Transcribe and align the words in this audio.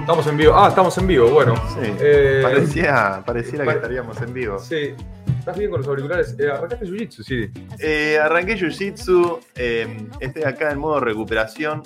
Estamos 0.00 0.26
en 0.26 0.36
vivo. 0.36 0.52
Ah, 0.56 0.68
estamos 0.68 0.98
en 0.98 1.06
vivo, 1.06 1.28
bueno. 1.30 1.54
Sí. 1.68 1.92
Eh, 2.00 2.40
Parecía, 2.42 3.22
pareciera 3.24 3.64
que 3.64 3.70
estaríamos 3.72 4.20
en 4.20 4.32
vivo. 4.32 4.58
Sí. 4.58 4.94
¿Estás 5.38 5.56
bien 5.56 5.70
con 5.70 5.80
los 5.80 5.88
auriculares? 5.88 6.34
Eh, 6.38 6.50
arrancaste 6.50 6.86
Jiu-Jitsu, 6.86 7.22
sí. 7.22 7.50
Eh, 7.78 8.18
arranqué 8.20 8.56
Jiu-Jitsu, 8.58 9.38
eh, 9.54 10.08
estoy 10.20 10.42
acá 10.42 10.70
en 10.72 10.78
modo 10.78 11.00
recuperación 11.00 11.82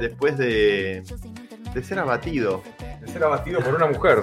después 0.00 0.36
de, 0.36 1.02
de 1.72 1.82
ser 1.82 1.98
abatido. 1.98 2.62
De 3.00 3.08
ser 3.08 3.24
abatido 3.24 3.60
por 3.60 3.74
una 3.74 3.86
mujer. 3.86 4.22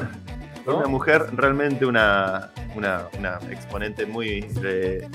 ¿no? 0.65 0.77
Una 0.77 0.87
mujer 0.87 1.25
realmente 1.33 1.85
una, 1.85 2.51
una, 2.75 3.07
una 3.17 3.39
exponente 3.49 4.05
muy, 4.05 4.45
eh, 4.63 5.07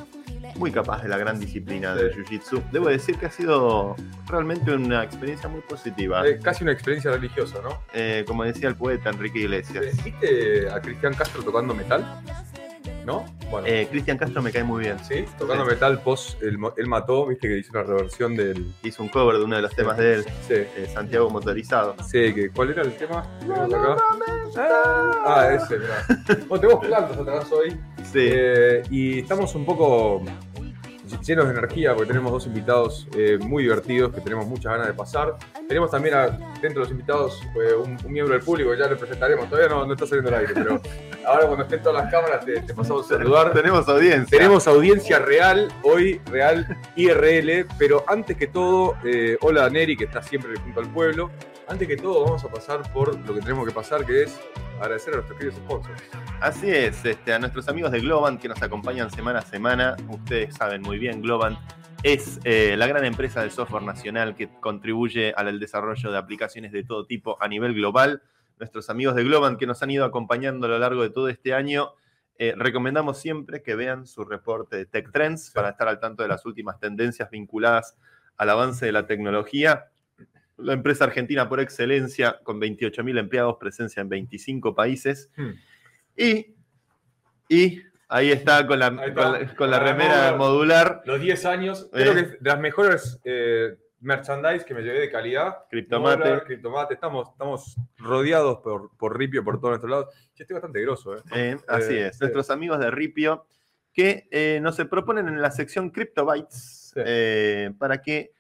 muy 0.57 0.71
capaz 0.71 1.02
de 1.02 1.09
la 1.09 1.18
gran 1.18 1.39
disciplina 1.39 1.95
del. 1.95 2.14
Jiu-Jitsu. 2.14 2.62
Debo 2.71 2.89
decir 2.89 3.16
que 3.16 3.27
ha 3.27 3.30
sido 3.30 3.96
realmente 4.27 4.73
una 4.73 5.03
experiencia 5.03 5.49
muy 5.49 5.61
positiva. 5.62 6.26
Eh, 6.26 6.39
casi 6.43 6.64
una 6.64 6.72
experiencia 6.72 7.11
religiosa, 7.11 7.61
¿no? 7.62 7.81
Eh, 7.93 8.25
como 8.26 8.45
decía 8.45 8.68
el 8.68 8.76
poeta 8.76 9.11
Enrique 9.11 9.40
Iglesias. 9.40 9.85
Eh, 9.85 10.00
¿Viste 10.04 10.71
a 10.71 10.81
Cristian 10.81 11.14
Castro 11.14 11.43
tocando 11.43 11.75
metal? 11.75 12.22
¿No? 13.04 13.25
Bueno. 13.50 13.67
Eh, 13.67 13.86
Cristian 13.90 14.17
Castro 14.17 14.40
me 14.40 14.50
cae 14.50 14.64
muy 14.64 14.82
bien. 14.85 14.99
sí, 15.04 15.25
tocando 15.39 15.64
sí. 15.64 15.71
metal 15.72 16.00
post 16.00 16.43
él, 16.43 16.58
mató, 16.89 17.26
viste 17.26 17.49
que 17.49 17.58
hizo 17.58 17.71
una 17.72 17.82
reversión 17.82 18.35
del. 18.35 18.72
Hizo 18.82 19.03
un 19.03 19.08
cover 19.11 19.36
de 19.39 19.45
uno 19.45 19.57
de 19.57 19.62
los 19.62 19.75
temas 19.75 19.96
de 19.99 20.14
él, 20.14 20.25
Sí. 20.49 20.54
eh, 20.54 20.90
Santiago 20.93 21.29
Motorizado. 21.31 21.95
Sí, 22.09 22.32
que, 22.35 22.50
¿cuál 22.50 22.71
era 22.71 22.82
el 22.82 22.96
tema? 22.96 23.26
¿Tenemos 23.40 23.75
acá? 23.75 23.96
Ah, 25.26 25.48
ese, 25.54 25.79
mirá. 25.79 26.04
Bueno, 26.48 26.61
tenemos 26.61 26.86
plantas 26.86 27.18
atrás 27.18 27.53
hoy. 27.53 27.71
Sí. 28.04 28.18
Eh, 28.21 28.82
y 28.90 29.18
estamos 29.21 29.54
un 29.54 29.64
poco 29.67 30.23
llenos 31.26 31.44
de 31.46 31.50
energía 31.53 31.93
porque 31.94 32.08
tenemos 32.08 32.33
dos 32.33 32.47
invitados 32.47 33.06
eh, 33.17 33.39
muy 33.41 33.62
divertidos 33.64 34.12
que 34.14 34.20
tenemos 34.20 34.47
muchas 34.47 34.72
ganas 34.72 34.86
de 34.86 34.95
pasar. 34.95 35.36
Tenemos 35.69 35.91
también 35.91 36.14
a- 36.14 36.28
dentro 36.61 36.81
de 36.83 36.89
los 36.89 36.91
invitados 36.91 37.42
eh, 37.56 37.75
un, 37.75 37.97
un 38.05 38.12
miembro 38.12 38.34
del 38.34 38.42
público 38.45 38.70
que 38.73 38.78
ya 38.78 38.87
le 38.89 38.97
presentaremos. 38.97 39.48
Todavía 39.48 39.69
no, 39.75 39.87
no 39.87 39.93
está 39.93 40.06
saliendo 40.06 40.31
al 40.34 40.41
aire, 40.41 40.53
pero 40.55 40.81
ahora 41.27 41.47
cuando 41.47 41.65
estén 41.65 41.83
todas 41.83 42.03
las 42.05 42.11
cámaras 42.12 42.45
te, 42.45 42.61
te 42.62 42.75
pasamos 42.75 43.06
a 43.11 43.17
saludar. 43.17 43.53
Tenemos 43.53 43.89
audiencia. 43.89 44.39
Tenemos 44.39 44.67
audiencia 44.67 45.19
real 45.19 45.69
hoy, 45.83 46.20
real 46.31 46.67
IRL, 46.97 47.67
pero 47.78 48.05
antes 48.09 48.37
que 48.37 48.47
todo, 48.47 48.97
eh, 49.05 49.37
hola 49.41 49.69
Neri, 49.71 49.97
que 49.97 50.05
está 50.05 50.23
siempre 50.23 50.55
junto 50.59 50.81
al 50.81 50.89
pueblo. 50.89 51.31
Antes 51.67 51.89
que 51.89 51.97
todo, 51.97 52.25
vamos 52.25 52.45
a 52.45 52.48
pasar 52.48 52.93
por 52.93 53.19
lo 53.27 53.34
que 53.34 53.41
tenemos 53.41 53.67
que 53.67 53.73
pasar, 53.73 54.05
que 54.05 54.25
es 54.25 54.39
agradecer 54.81 55.15
a 55.15 55.17
nuestros 55.17 55.39
queridos 55.39 55.59
sponsors. 55.61 56.03
Así 56.41 56.71
es, 56.71 57.03
este, 57.05 57.33
a 57.33 57.39
nuestros 57.39 57.69
amigos 57.69 57.91
de 57.91 58.01
Globant 58.01 58.41
que 58.41 58.48
nos 58.48 58.61
acompañan 58.62 59.11
semana 59.11 59.39
a 59.39 59.43
semana. 59.43 59.97
Ustedes 60.09 60.55
saben 60.55 60.83
muy 60.83 60.98
bien, 60.98 61.23
Globant 61.23 61.59
es 62.03 62.39
eh, 62.45 62.75
la 62.77 62.87
gran 62.87 63.06
empresa 63.06 63.43
de 63.43 63.48
software 63.48 63.83
nacional 63.83 64.34
que 64.34 64.51
contribuye 64.61 65.33
al 65.34 65.59
desarrollo 65.59 66.12
de 66.12 66.19
aplicaciones 66.19 66.71
de 66.71 66.84
todo 66.84 67.06
tipo 67.06 67.43
a 67.43 67.48
nivel 67.48 67.73
global. 67.73 68.23
Nuestros 68.59 68.91
amigos 68.91 69.15
de 69.15 69.25
Globant 69.25 69.59
que 69.59 69.67
nos 69.67 69.83
han 69.83 69.91
ido 69.91 70.05
acompañando 70.05 70.67
a 70.67 70.69
lo 70.69 70.78
largo 70.78 71.03
de 71.03 71.11
todo 71.11 71.28
este 71.28 71.55
año. 71.55 71.95
eh, 72.37 72.53
recomendamos 72.56 73.19
siempre 73.19 73.62
que 73.62 73.75
vean 73.77 74.06
su 74.06 74.25
reporte 74.25 74.77
de 74.77 74.87
Tech 74.87 75.11
Trends 75.12 75.51
para 75.53 75.71
estar 75.71 75.89
al 75.89 76.01
tanto 76.01 76.25
de 76.25 76.28
las 76.28 76.45
últimas 76.45 76.78
tendencias 76.78 77.31
vinculadas 77.31 77.97
al 78.37 78.51
avance 78.51 78.84
de 78.84 78.93
la 78.93 79.06
tecnología. 79.06 79.87
La 80.56 80.72
empresa 80.72 81.05
argentina 81.05 81.48
por 81.48 81.60
excelencia, 81.60 82.38
con 82.44 82.60
28.000 82.60 83.19
empleados, 83.19 83.56
presencia 83.58 84.00
en 84.00 84.08
25 84.08 84.74
países. 84.74 85.30
Hmm. 85.36 85.50
Y, 86.16 86.55
y 87.48 87.83
ahí 88.08 88.30
está 88.30 88.64
con 88.66 88.78
la, 88.78 88.86
está. 88.88 89.14
con 89.14 89.32
la, 89.32 89.38
con 89.38 89.47
la 89.48 89.55
Con 89.56 89.70
la 89.70 89.78
remera 89.80 90.14
moda. 90.16 90.36
modular. 90.36 91.02
Los 91.06 91.20
10 91.20 91.44
años, 91.47 91.84
Eh. 91.86 91.88
creo 91.92 92.14
que 92.14 92.20
es 92.20 92.30
de 92.41 92.50
las 92.50 92.60
mejores 92.60 93.19
eh, 93.25 93.77
merchandise 94.00 94.64
que 94.64 94.75
me 94.75 94.82
llevé 94.82 95.00
de 95.00 95.10
calidad. 95.10 95.56
Criptomate. 95.70 96.42
Criptomate, 96.44 96.94
estamos, 96.94 97.30
estamos 97.30 97.77
rodeados 97.98 98.58
por, 98.58 98.97
por 98.97 99.19
Ripio 99.19 99.42
por 99.42 99.56
todos 99.58 99.70
nuestros 99.70 99.91
lados. 99.91 100.14
Yo 100.36 100.42
estoy 100.44 100.55
bastante 100.55 100.80
grosso, 100.82 101.16
¿eh? 101.16 101.22
Eh, 101.34 101.56
así 101.66 101.94
Eh, 101.94 102.06
es. 102.09 102.20
Nuestros 102.20 102.50
amigos 102.50 102.78
de 102.78 102.91
Ripio 102.93 103.47
que 103.93 104.59
nos 104.60 104.76
proponen 104.91 105.28
en 105.28 105.41
la 105.41 105.50
sección 105.53 105.91
CryptoBytes 105.91 106.94
para 107.78 108.03
que 108.03 108.32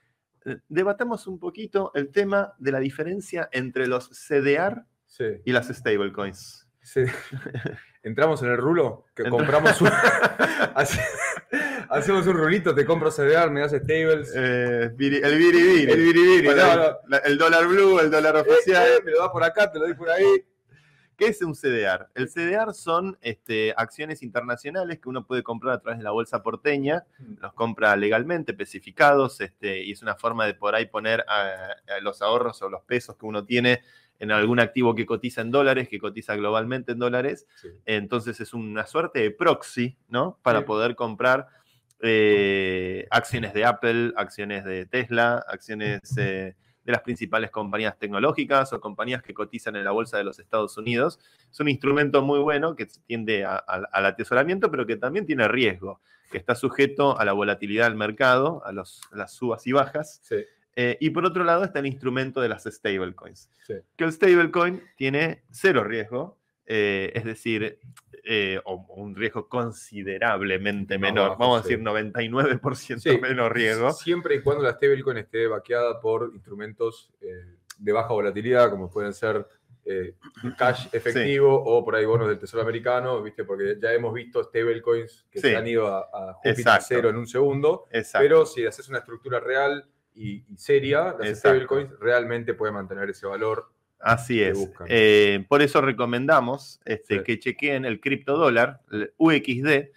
debatamos 0.68 1.26
un 1.26 1.38
poquito 1.38 1.90
el 1.94 2.10
tema 2.10 2.54
de 2.58 2.72
la 2.72 2.80
diferencia 2.80 3.48
entre 3.52 3.86
los 3.86 4.08
CDR 4.10 4.84
Sí. 5.06 5.24
y 5.44 5.52
las 5.52 5.68
stablecoins. 5.68 6.68
Sí. 6.82 7.02
Entramos 8.02 8.42
en 8.42 8.50
el 8.50 8.58
rulo, 8.58 9.06
que 9.14 9.22
Entra- 9.22 9.30
compramos 9.30 9.80
un. 9.80 9.88
hace- 10.74 11.00
hacemos 11.88 12.26
un 12.26 12.36
rulito, 12.36 12.74
te 12.74 12.84
compro 12.84 13.10
CDR, 13.10 13.50
me 13.50 13.60
das 13.60 13.72
stables. 13.72 14.32
Eh, 14.34 14.90
viri- 14.94 15.20
el 15.22 15.38
biribiri. 15.38 15.90
El 15.92 16.00
biribiri, 16.00 16.44
Bueno, 16.46 16.62
no, 16.66 16.76
no. 16.76 16.96
la- 17.08 17.18
el 17.18 17.38
dólar 17.38 17.66
blue, 17.66 17.98
el 18.00 18.10
dólar 18.10 18.36
Eh, 18.36 18.40
oficial. 18.40 18.86
eh, 18.86 19.02
me 19.04 19.12
lo 19.12 19.20
das 19.20 19.30
por 19.30 19.42
acá, 19.44 19.70
te 19.72 19.78
lo 19.78 19.86
doy 19.86 19.94
por 19.94 20.10
ahí. 20.10 20.26
¿Qué 21.16 21.26
es 21.26 21.40
un 21.42 21.54
CDR? 21.54 22.08
El 22.14 22.28
CDR 22.28 22.74
son 22.74 23.16
este, 23.20 23.72
acciones 23.76 24.22
internacionales 24.22 24.98
que 25.00 25.08
uno 25.08 25.26
puede 25.26 25.42
comprar 25.42 25.74
a 25.74 25.78
través 25.80 25.98
de 25.98 26.04
la 26.04 26.10
bolsa 26.10 26.42
porteña, 26.42 27.04
los 27.40 27.52
compra 27.54 27.94
legalmente, 27.96 28.52
especificados, 28.52 29.40
este, 29.40 29.82
y 29.84 29.92
es 29.92 30.02
una 30.02 30.16
forma 30.16 30.44
de 30.46 30.54
por 30.54 30.74
ahí 30.74 30.86
poner 30.86 31.24
a- 31.28 31.68
a 31.96 32.00
los 32.02 32.20
ahorros 32.22 32.60
o 32.62 32.68
los 32.68 32.82
pesos 32.82 33.16
que 33.16 33.26
uno 33.26 33.44
tiene 33.44 33.82
en 34.18 34.30
algún 34.32 34.60
activo 34.60 34.94
que 34.94 35.06
cotiza 35.06 35.40
en 35.40 35.50
dólares, 35.50 35.88
que 35.88 35.98
cotiza 35.98 36.36
globalmente 36.36 36.92
en 36.92 36.98
dólares. 36.98 37.46
Sí. 37.56 37.68
Entonces 37.84 38.40
es 38.40 38.54
una 38.54 38.86
suerte 38.86 39.20
de 39.20 39.30
proxy, 39.30 39.96
¿no? 40.08 40.38
Para 40.42 40.60
Sí. 40.60 40.64
poder 40.66 40.94
comprar 40.94 41.48
eh, 42.06 43.06
acciones 43.10 43.54
de 43.54 43.64
Apple, 43.64 44.12
acciones 44.16 44.64
de 44.64 44.84
Tesla, 44.86 45.42
acciones 45.48 46.00
eh, 46.18 46.54
de 46.84 46.92
las 46.92 47.00
principales 47.02 47.50
compañías 47.50 47.98
tecnológicas 47.98 48.72
o 48.72 48.80
compañías 48.80 49.22
que 49.22 49.32
cotizan 49.34 49.76
en 49.76 49.84
la 49.84 49.90
bolsa 49.90 50.18
de 50.18 50.24
los 50.24 50.38
Estados 50.38 50.76
Unidos. 50.76 51.18
Es 51.50 51.58
un 51.60 51.68
instrumento 51.68 52.22
muy 52.22 52.38
bueno 52.40 52.76
que 52.76 52.86
tiende 53.06 53.44
a- 53.44 53.56
a- 53.56 53.88
al 53.92 54.06
atesoramiento, 54.06 54.70
pero 54.70 54.86
que 54.86 54.96
también 54.96 55.24
tiene 55.26 55.48
riesgo, 55.48 56.00
que 56.30 56.38
está 56.38 56.54
sujeto 56.54 57.18
a 57.18 57.24
la 57.24 57.32
volatilidad 57.32 57.86
del 57.88 57.96
mercado, 57.96 58.62
a, 58.66 58.72
los- 58.72 59.00
a 59.12 59.16
las 59.16 59.32
subas 59.32 59.66
y 59.66 59.72
bajas. 59.72 60.20
Sí, 60.22 60.36
Eh, 60.76 60.96
y 61.00 61.10
por 61.10 61.24
otro 61.24 61.44
lado 61.44 61.62
está 61.62 61.78
el 61.78 61.86
instrumento 61.86 62.40
de 62.40 62.48
las 62.48 62.64
stablecoins 62.64 63.48
sí. 63.64 63.74
que 63.96 64.02
el 64.04 64.10
stablecoin 64.12 64.82
tiene 64.96 65.44
cero 65.52 65.84
riesgo, 65.84 66.36
eh, 66.66 67.12
es 67.14 67.24
decir, 67.24 67.78
eh, 68.26 68.58
o 68.64 68.86
un 68.96 69.14
riesgo 69.14 69.48
considerablemente 69.48 70.98
menor, 70.98 71.30
bajo, 71.30 71.40
vamos 71.40 71.60
a 71.60 71.62
decir 71.62 71.78
99% 71.80 72.98
Sí. 72.98 73.18
menos 73.20 73.50
riesgo. 73.52 73.92
Siempre 73.92 74.36
y 74.36 74.40
cuando 74.42 74.62
la 74.64 74.72
stablecoin 74.72 75.18
esté 75.18 75.46
vaqueada 75.46 76.00
por 76.00 76.30
instrumentos 76.34 77.12
eh, 77.20 77.56
de 77.78 77.92
baja 77.92 78.08
volatilidad, 78.12 78.70
como 78.70 78.90
pueden 78.90 79.12
ser 79.12 79.46
eh, 79.86 80.14
cash 80.56 80.86
efectivo 80.92 81.54
o 81.62 81.84
por 81.84 81.94
ahí 81.94 82.06
bonos 82.06 82.26
del 82.28 82.38
Tesoro 82.38 82.62
Americano, 82.62 83.22
¿viste? 83.22 83.44
Porque 83.44 83.76
ya 83.80 83.92
hemos 83.92 84.14
visto 84.14 84.42
stablecoins 84.42 85.26
que 85.30 85.40
Sí. 85.40 85.48
se 85.50 85.56
han 85.56 85.66
ido 85.66 85.86
a, 85.86 86.00
a 86.12 86.32
Júpiter 86.34 86.78
cero 86.80 87.10
en 87.10 87.16
un 87.16 87.26
segundo. 87.26 87.84
Exacto. 87.90 88.24
Pero 88.24 88.46
si 88.46 88.64
haces 88.64 88.88
una 88.88 88.98
estructura 89.00 89.40
real 89.40 89.84
y, 90.14 90.44
y 90.50 90.56
seria, 90.56 91.14
las 91.18 91.38
stablecoins 91.38 91.90
realmente 91.98 92.54
pueden 92.54 92.74
mantener 92.74 93.10
ese 93.10 93.26
valor. 93.26 93.68
Así 94.04 94.42
es. 94.42 94.70
Eh, 94.88 95.44
por 95.48 95.62
eso 95.62 95.80
recomendamos 95.80 96.80
este, 96.84 97.18
Sí. 97.18 97.24
que 97.24 97.38
chequeen 97.38 97.84
el 97.84 98.00
criptodólar, 98.00 98.82
el 98.92 99.12
UXD, 99.16 99.90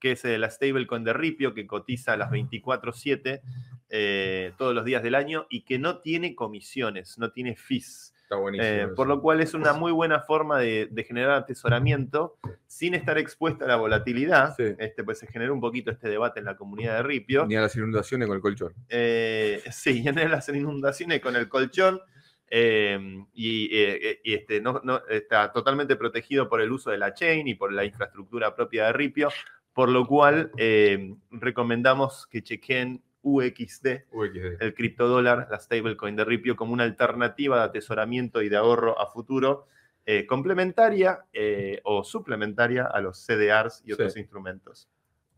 que 0.00 0.12
es 0.12 0.24
eh, 0.24 0.38
la 0.38 0.48
stablecoin 0.48 1.04
de 1.04 1.12
Ripio, 1.12 1.52
que 1.52 1.66
cotiza 1.66 2.14
a 2.14 2.16
las 2.16 2.30
24-7 2.30 3.42
eh, 3.90 4.52
todos 4.56 4.74
los 4.74 4.84
días 4.84 5.02
del 5.02 5.14
año 5.14 5.46
y 5.50 5.62
que 5.62 5.78
no 5.78 5.98
tiene 5.98 6.34
comisiones, 6.34 7.18
no 7.18 7.32
tiene 7.32 7.54
fees. 7.54 8.14
Está 8.22 8.36
buenísimo. 8.36 8.66
Eh, 8.70 8.88
por 8.94 9.08
lo 9.08 9.20
cual 9.20 9.40
es 9.40 9.54
una 9.54 9.72
muy 9.72 9.90
buena 9.92 10.20
forma 10.20 10.58
de, 10.60 10.86
de 10.90 11.02
generar 11.04 11.32
atesoramiento 11.32 12.38
sin 12.66 12.94
estar 12.94 13.18
expuesta 13.18 13.64
a 13.64 13.68
la 13.68 13.76
volatilidad. 13.76 14.54
Sí. 14.56 14.62
Este, 14.78 15.02
pues 15.02 15.18
se 15.18 15.26
generó 15.26 15.52
un 15.52 15.60
poquito 15.60 15.90
este 15.90 16.08
debate 16.08 16.38
en 16.38 16.46
la 16.46 16.56
comunidad 16.56 16.96
de 16.98 17.02
Ripio. 17.02 17.44
Ni 17.46 17.56
a 17.56 17.62
las 17.62 17.74
inundaciones 17.74 18.28
con 18.28 18.36
el 18.36 18.40
colchón. 18.40 18.72
Eh, 18.88 19.60
sí, 19.72 20.02
en 20.06 20.30
las 20.30 20.48
inundaciones 20.48 21.20
con 21.20 21.34
el 21.36 21.48
colchón. 21.48 22.00
Eh, 22.50 22.98
y 23.32 23.68
eh, 23.72 24.20
y, 24.24 24.34
este, 24.34 24.60
no, 24.60 24.80
no- 24.84 25.00
está 25.08 25.52
totalmente 25.52 25.96
protegido 25.96 26.48
por 26.48 26.60
el 26.60 26.72
uso 26.72 26.90
de 26.90 26.98
la 26.98 27.14
chain 27.14 27.46
y 27.48 27.54
por 27.54 27.72
la 27.72 27.84
infraestructura 27.84 28.54
propia 28.54 28.86
de 28.86 28.92
Ripio, 28.92 29.28
por 29.72 29.88
lo 29.88 30.06
cual 30.06 30.50
eh, 30.58 31.14
recomendamos 31.30 32.26
que 32.26 32.42
chequen 32.42 33.02
UXD, 33.22 34.04
UXD. 34.12 34.56
el 34.62 34.74
criptodólar, 34.74 35.46
la 35.50 35.58
stablecoin 35.60 36.16
de 36.16 36.24
Ripio, 36.24 36.56
como 36.56 36.72
una 36.72 36.84
alternativa 36.84 37.58
de 37.58 37.64
atesoramiento 37.64 38.42
y 38.42 38.48
de 38.48 38.56
ahorro 38.56 38.98
a 39.00 39.06
futuro, 39.10 39.66
eh, 40.06 40.26
complementaria 40.26 41.20
eh, 41.32 41.80
o 41.84 42.02
suplementaria 42.02 42.84
a 42.86 43.00
los 43.00 43.18
CDRs 43.24 43.82
y 43.84 43.92
otros 43.92 44.14
Sí. 44.14 44.20
instrumentos. 44.20 44.88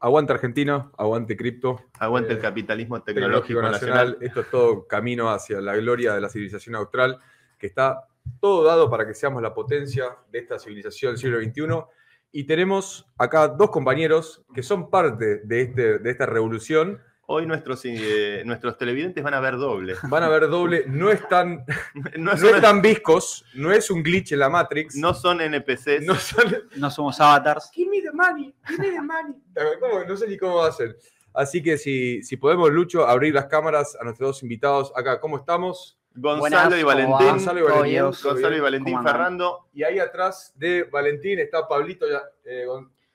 Aguante 0.02 0.32
Argentina, 0.32 0.90
aguante 0.98 1.36
cripto. 1.36 1.80
Aguante 2.00 2.32
Eh, 2.32 2.36
el 2.36 2.42
capitalismo 2.42 3.00
Tecnológico 3.02 3.60
tecnológico 3.60 3.62
nacional. 3.62 4.06
nacional. 4.06 4.18
Esto 4.20 4.40
es 4.40 4.50
todo 4.50 4.88
camino 4.88 5.30
hacia 5.30 5.60
la 5.60 5.76
gloria 5.76 6.12
de 6.14 6.20
la 6.20 6.28
civilización 6.28 6.74
austral, 6.74 7.20
que 7.56 7.68
está 7.68 8.08
todo 8.40 8.64
dado 8.64 8.90
para 8.90 9.06
que 9.06 9.14
seamos 9.14 9.40
la 9.40 9.54
potencia 9.54 10.16
de 10.32 10.40
esta 10.40 10.58
civilización 10.58 11.12
del 11.12 11.18
siglo 11.20 11.40
XXI. 11.40 11.84
Y 12.32 12.44
tenemos 12.44 13.06
acá 13.16 13.46
dos 13.46 13.70
compañeros 13.70 14.44
que 14.52 14.64
son 14.64 14.90
parte 14.90 15.42
de, 15.44 15.60
este, 15.60 16.00
de 16.00 16.10
esta 16.10 16.26
revolución 16.26 17.00
Hoy 17.34 17.46
nuestros, 17.46 17.80
eh, 17.86 18.42
nuestros 18.44 18.76
televidentes 18.76 19.24
van 19.24 19.32
a 19.32 19.40
ver 19.40 19.56
doble. 19.56 19.94
Van 20.02 20.22
a 20.22 20.28
ver 20.28 20.50
doble. 20.50 20.84
No 20.86 21.10
es 21.10 21.26
tan, 21.30 21.64
No, 22.18 22.32
no 22.32 22.36
son, 22.36 22.56
es 22.56 22.60
tan 22.60 22.82
viscos, 22.82 23.46
no 23.54 23.72
es 23.72 23.90
un 23.90 24.02
glitch 24.02 24.32
en 24.32 24.40
la 24.40 24.50
Matrix. 24.50 24.96
no 24.96 25.14
son 25.14 25.40
NPCs. 25.40 26.02
no 26.02 26.14
son. 26.14 26.54
No 26.76 26.90
somos 26.90 27.18
avatars. 27.22 27.70
Give 27.72 27.90
me 27.90 28.02
the 28.02 28.12
money, 28.12 28.54
give 28.68 28.78
me 28.78 28.90
the 28.90 29.00
money. 29.00 29.34
¿Cómo? 29.80 30.04
No 30.04 30.14
sé 30.14 30.28
ni 30.28 30.36
cómo 30.36 30.60
hacen. 30.62 30.94
Así 31.32 31.62
que 31.62 31.78
si, 31.78 32.22
si 32.22 32.36
podemos, 32.36 32.70
Lucho, 32.70 33.06
abrir 33.06 33.32
las 33.32 33.46
cámaras 33.46 33.96
a 33.98 34.04
nuestros 34.04 34.28
dos 34.28 34.42
invitados 34.42 34.92
acá. 34.94 35.18
¿Cómo 35.18 35.38
estamos? 35.38 35.98
Gonzalo 36.14 36.40
Buenas, 36.40 36.66
y 36.66 36.82
¿cómo 36.82 36.86
va? 36.86 36.94
Valentín. 36.94 37.28
Gonzalo 37.28 37.58
y 37.58 37.62
Valentín. 37.62 37.98
Todo 37.98 38.12
¿todo 38.12 38.32
Gonzalo 38.34 38.56
y? 38.56 38.60
Valentín. 38.60 39.02
Ferrando. 39.02 39.68
Y 39.72 39.84
ahí 39.84 39.98
atrás 39.98 40.52
de 40.54 40.82
Valentín 40.82 41.38
está 41.38 41.66
Pablito 41.66 42.04
eh, 42.44 42.66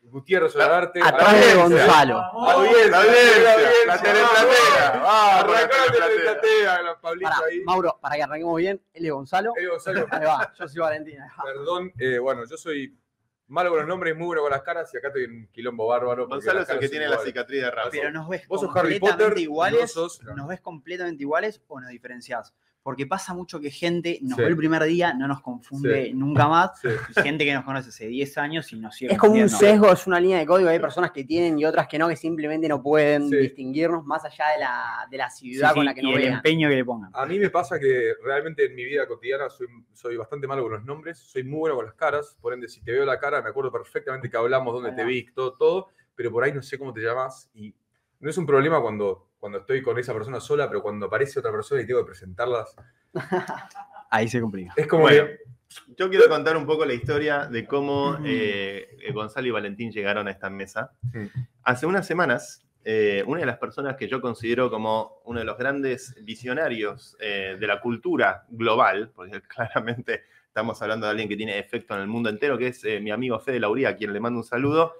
Gutiérrez 0.09 0.51
Solarte. 0.53 1.01
Atrás 1.03 1.39
de 1.39 1.55
Gonzalo. 1.55 2.17
Audiencia, 2.17 2.87
La 2.89 2.97
audiencia, 3.01 3.53
audiencia, 3.53 3.85
la 3.87 4.01
teleplatea. 4.01 5.01
Vamos, 5.03 5.51
la 5.61 5.91
teleplatea. 5.91 6.97
Pablito 7.01 7.31
ahí. 7.47 7.61
Mauro, 7.63 7.97
para 8.01 8.15
que 8.15 8.23
arranquemos 8.23 8.57
bien, 8.57 8.81
él 8.93 9.05
es 9.05 9.11
Gonzalo. 9.11 9.53
Eh, 9.59 9.67
Gonzalo, 9.67 10.05
Ahí 10.11 10.25
va, 10.25 10.53
yo 10.57 10.67
soy 10.67 10.79
Valentina. 10.81 11.33
perdón, 11.43 11.93
eh, 11.99 12.19
bueno, 12.19 12.43
yo 12.49 12.57
soy 12.57 12.97
malo 13.47 13.69
con 13.69 13.79
los 13.79 13.87
nombres, 13.87 14.15
muy 14.15 14.25
bueno 14.27 14.41
con 14.41 14.51
las 14.51 14.61
caras 14.61 14.93
y 14.93 14.97
acá 14.97 15.07
estoy 15.07 15.23
en 15.25 15.31
un 15.31 15.47
quilombo 15.47 15.87
bárbaro. 15.87 16.27
Gonzalo 16.27 16.61
es 16.61 16.69
el 16.69 16.79
que 16.79 16.89
tiene 16.89 17.07
la 17.07 17.17
cicatriz 17.19 17.61
de 17.61 17.71
Rafa. 17.71 17.89
Pero 17.91 18.11
nos 18.11 18.27
ves 18.27 18.47
Vos 18.47 18.61
sos 18.61 18.69
Harry 18.75 18.99
completamente 18.99 19.23
Potter 19.25 19.37
iguales, 19.39 19.91
sos- 19.93 20.21
nos 20.23 20.47
ves 20.47 20.59
completamente 20.61 21.23
iguales 21.23 21.61
o 21.67 21.79
nos 21.79 21.89
diferenciás. 21.89 22.53
Porque 22.87 23.05
pasa 23.05 23.33
mucho 23.33 23.59
que 23.59 23.69
gente 23.69 24.17
nos 24.21 24.37
Sí. 24.37 24.43
ve 24.43 24.47
el 24.47 24.55
primer 24.55 24.81
día, 24.85 25.13
no 25.13 25.27
nos 25.27 25.41
confunde 25.41 26.05
Sí. 26.05 26.13
nunca 26.13 26.47
más. 26.47 26.79
Sí. 26.79 26.87
Y 27.09 27.21
gente 27.21 27.43
que 27.43 27.53
nos 27.53 27.65
conoce 27.65 27.89
hace 27.89 28.07
10 28.07 28.37
años 28.37 28.71
y 28.71 28.79
nos 28.79 28.95
sigue 28.95 29.11
Es 29.11 29.17
como 29.19 29.33
un 29.33 29.49
sesgo, 29.49 29.91
es 29.91 30.07
una 30.07 30.21
línea 30.21 30.37
de 30.39 30.45
código. 30.45 30.69
Hay 30.69 30.79
personas 30.79 31.11
que 31.11 31.25
tienen 31.25 31.59
y 31.59 31.65
otras 31.65 31.85
que 31.89 31.99
no, 31.99 32.07
que 32.07 32.15
simplemente 32.15 32.69
no 32.69 32.81
pueden 32.81 33.27
Sí. 33.29 33.35
distinguirnos 33.35 34.05
más 34.05 34.23
allá 34.23 34.45
de 34.53 34.59
la, 34.61 35.05
de 35.11 35.17
la 35.17 35.29
ciudad 35.29 35.71
sí, 35.71 35.75
con 35.75 35.83
la 35.85 35.93
que 35.93 35.99
y 35.99 36.03
nos 36.03 36.13
el 36.13 36.19
vean. 36.21 36.33
empeño 36.35 36.69
que 36.69 36.75
le 36.77 36.85
pongan. 36.85 37.11
A 37.13 37.25
mí 37.25 37.37
me 37.37 37.49
pasa 37.49 37.77
que 37.77 38.13
realmente 38.23 38.63
en 38.67 38.73
mi 38.73 38.85
vida 38.85 39.05
cotidiana 39.05 39.49
soy, 39.49 39.67
soy 39.91 40.15
bastante 40.15 40.47
malo 40.47 40.63
con 40.63 40.71
los 40.71 40.85
nombres, 40.85 41.17
soy 41.17 41.43
muy 41.43 41.59
bueno 41.59 41.75
con 41.75 41.83
las 41.87 41.95
caras, 41.95 42.37
por 42.39 42.53
ende 42.53 42.69
si 42.69 42.81
te 42.81 42.93
veo 42.93 43.03
la 43.03 43.19
cara 43.19 43.41
me 43.41 43.49
acuerdo 43.49 43.69
perfectamente 43.69 44.29
que 44.29 44.37
hablamos, 44.37 44.73
dónde 44.73 44.93
te 44.93 45.03
vi, 45.03 45.25
todo, 45.33 45.57
todo, 45.57 45.87
pero 46.15 46.31
por 46.31 46.41
ahí 46.45 46.53
no 46.53 46.61
sé 46.61 46.79
cómo 46.79 46.93
te 46.93 47.01
llamas 47.01 47.49
y 47.53 47.75
no 48.19 48.29
es 48.29 48.37
un 48.37 48.45
problema 48.45 48.81
cuando, 48.81 49.29
cuando 49.39 49.59
estoy 49.59 49.81
con 49.81 49.97
esa 49.99 50.13
persona 50.13 50.39
sola, 50.39 50.67
pero 50.67 50.81
cuando 50.81 51.05
aparece 51.07 51.39
otra 51.39 51.51
persona 51.51 51.81
y 51.81 51.85
tengo 51.87 52.01
que 52.01 52.07
presentarlas, 52.07 52.75
Ahí 54.09 54.27
se 54.27 54.39
complica. 54.39 54.73
es 54.75 54.87
como 54.87 55.03
Bueno. 55.03 55.25
que... 55.27 55.37
Yo 55.97 56.09
quiero 56.09 56.29
contar 56.29 56.55
un 56.55 56.65
poco 56.65 56.85
la 56.85 56.93
historia 56.93 57.45
de 57.45 57.65
cómo 57.67 58.17
eh, 58.25 58.87
Gonzalo 59.13 59.47
y 59.47 59.51
Valentín 59.51 59.91
llegaron 59.91 60.27
a 60.27 60.31
esta 60.31 60.49
mesa. 60.49 60.93
Hace 61.63 61.85
unas 61.85 62.07
semanas, 62.07 62.65
eh, 62.85 63.21
una 63.27 63.41
de 63.41 63.45
las 63.47 63.57
personas 63.57 63.97
que 63.97 64.07
yo 64.07 64.21
considero 64.21 64.69
como 64.71 65.19
uno 65.25 65.39
de 65.39 65.45
los 65.45 65.57
grandes 65.57 66.15
visionarios 66.23 67.17
eh, 67.19 67.57
de 67.59 67.67
la 67.67 67.81
cultura 67.81 68.45
global, 68.47 69.11
porque 69.13 69.41
claramente 69.47 70.23
estamos 70.47 70.81
hablando 70.81 71.05
de 71.05 71.11
alguien 71.11 71.27
que 71.27 71.35
tiene 71.35 71.59
efecto 71.59 71.95
en 71.95 72.01
el 72.01 72.07
mundo 72.07 72.29
entero, 72.29 72.57
que 72.57 72.67
es 72.67 72.83
eh, 72.85 73.01
mi 73.01 73.11
amigo 73.11 73.37
Fede 73.39 73.59
Lauría, 73.59 73.89
a 73.89 73.95
quien 73.97 74.13
le 74.13 74.21
mando 74.21 74.39
un 74.39 74.45
saludo, 74.45 74.93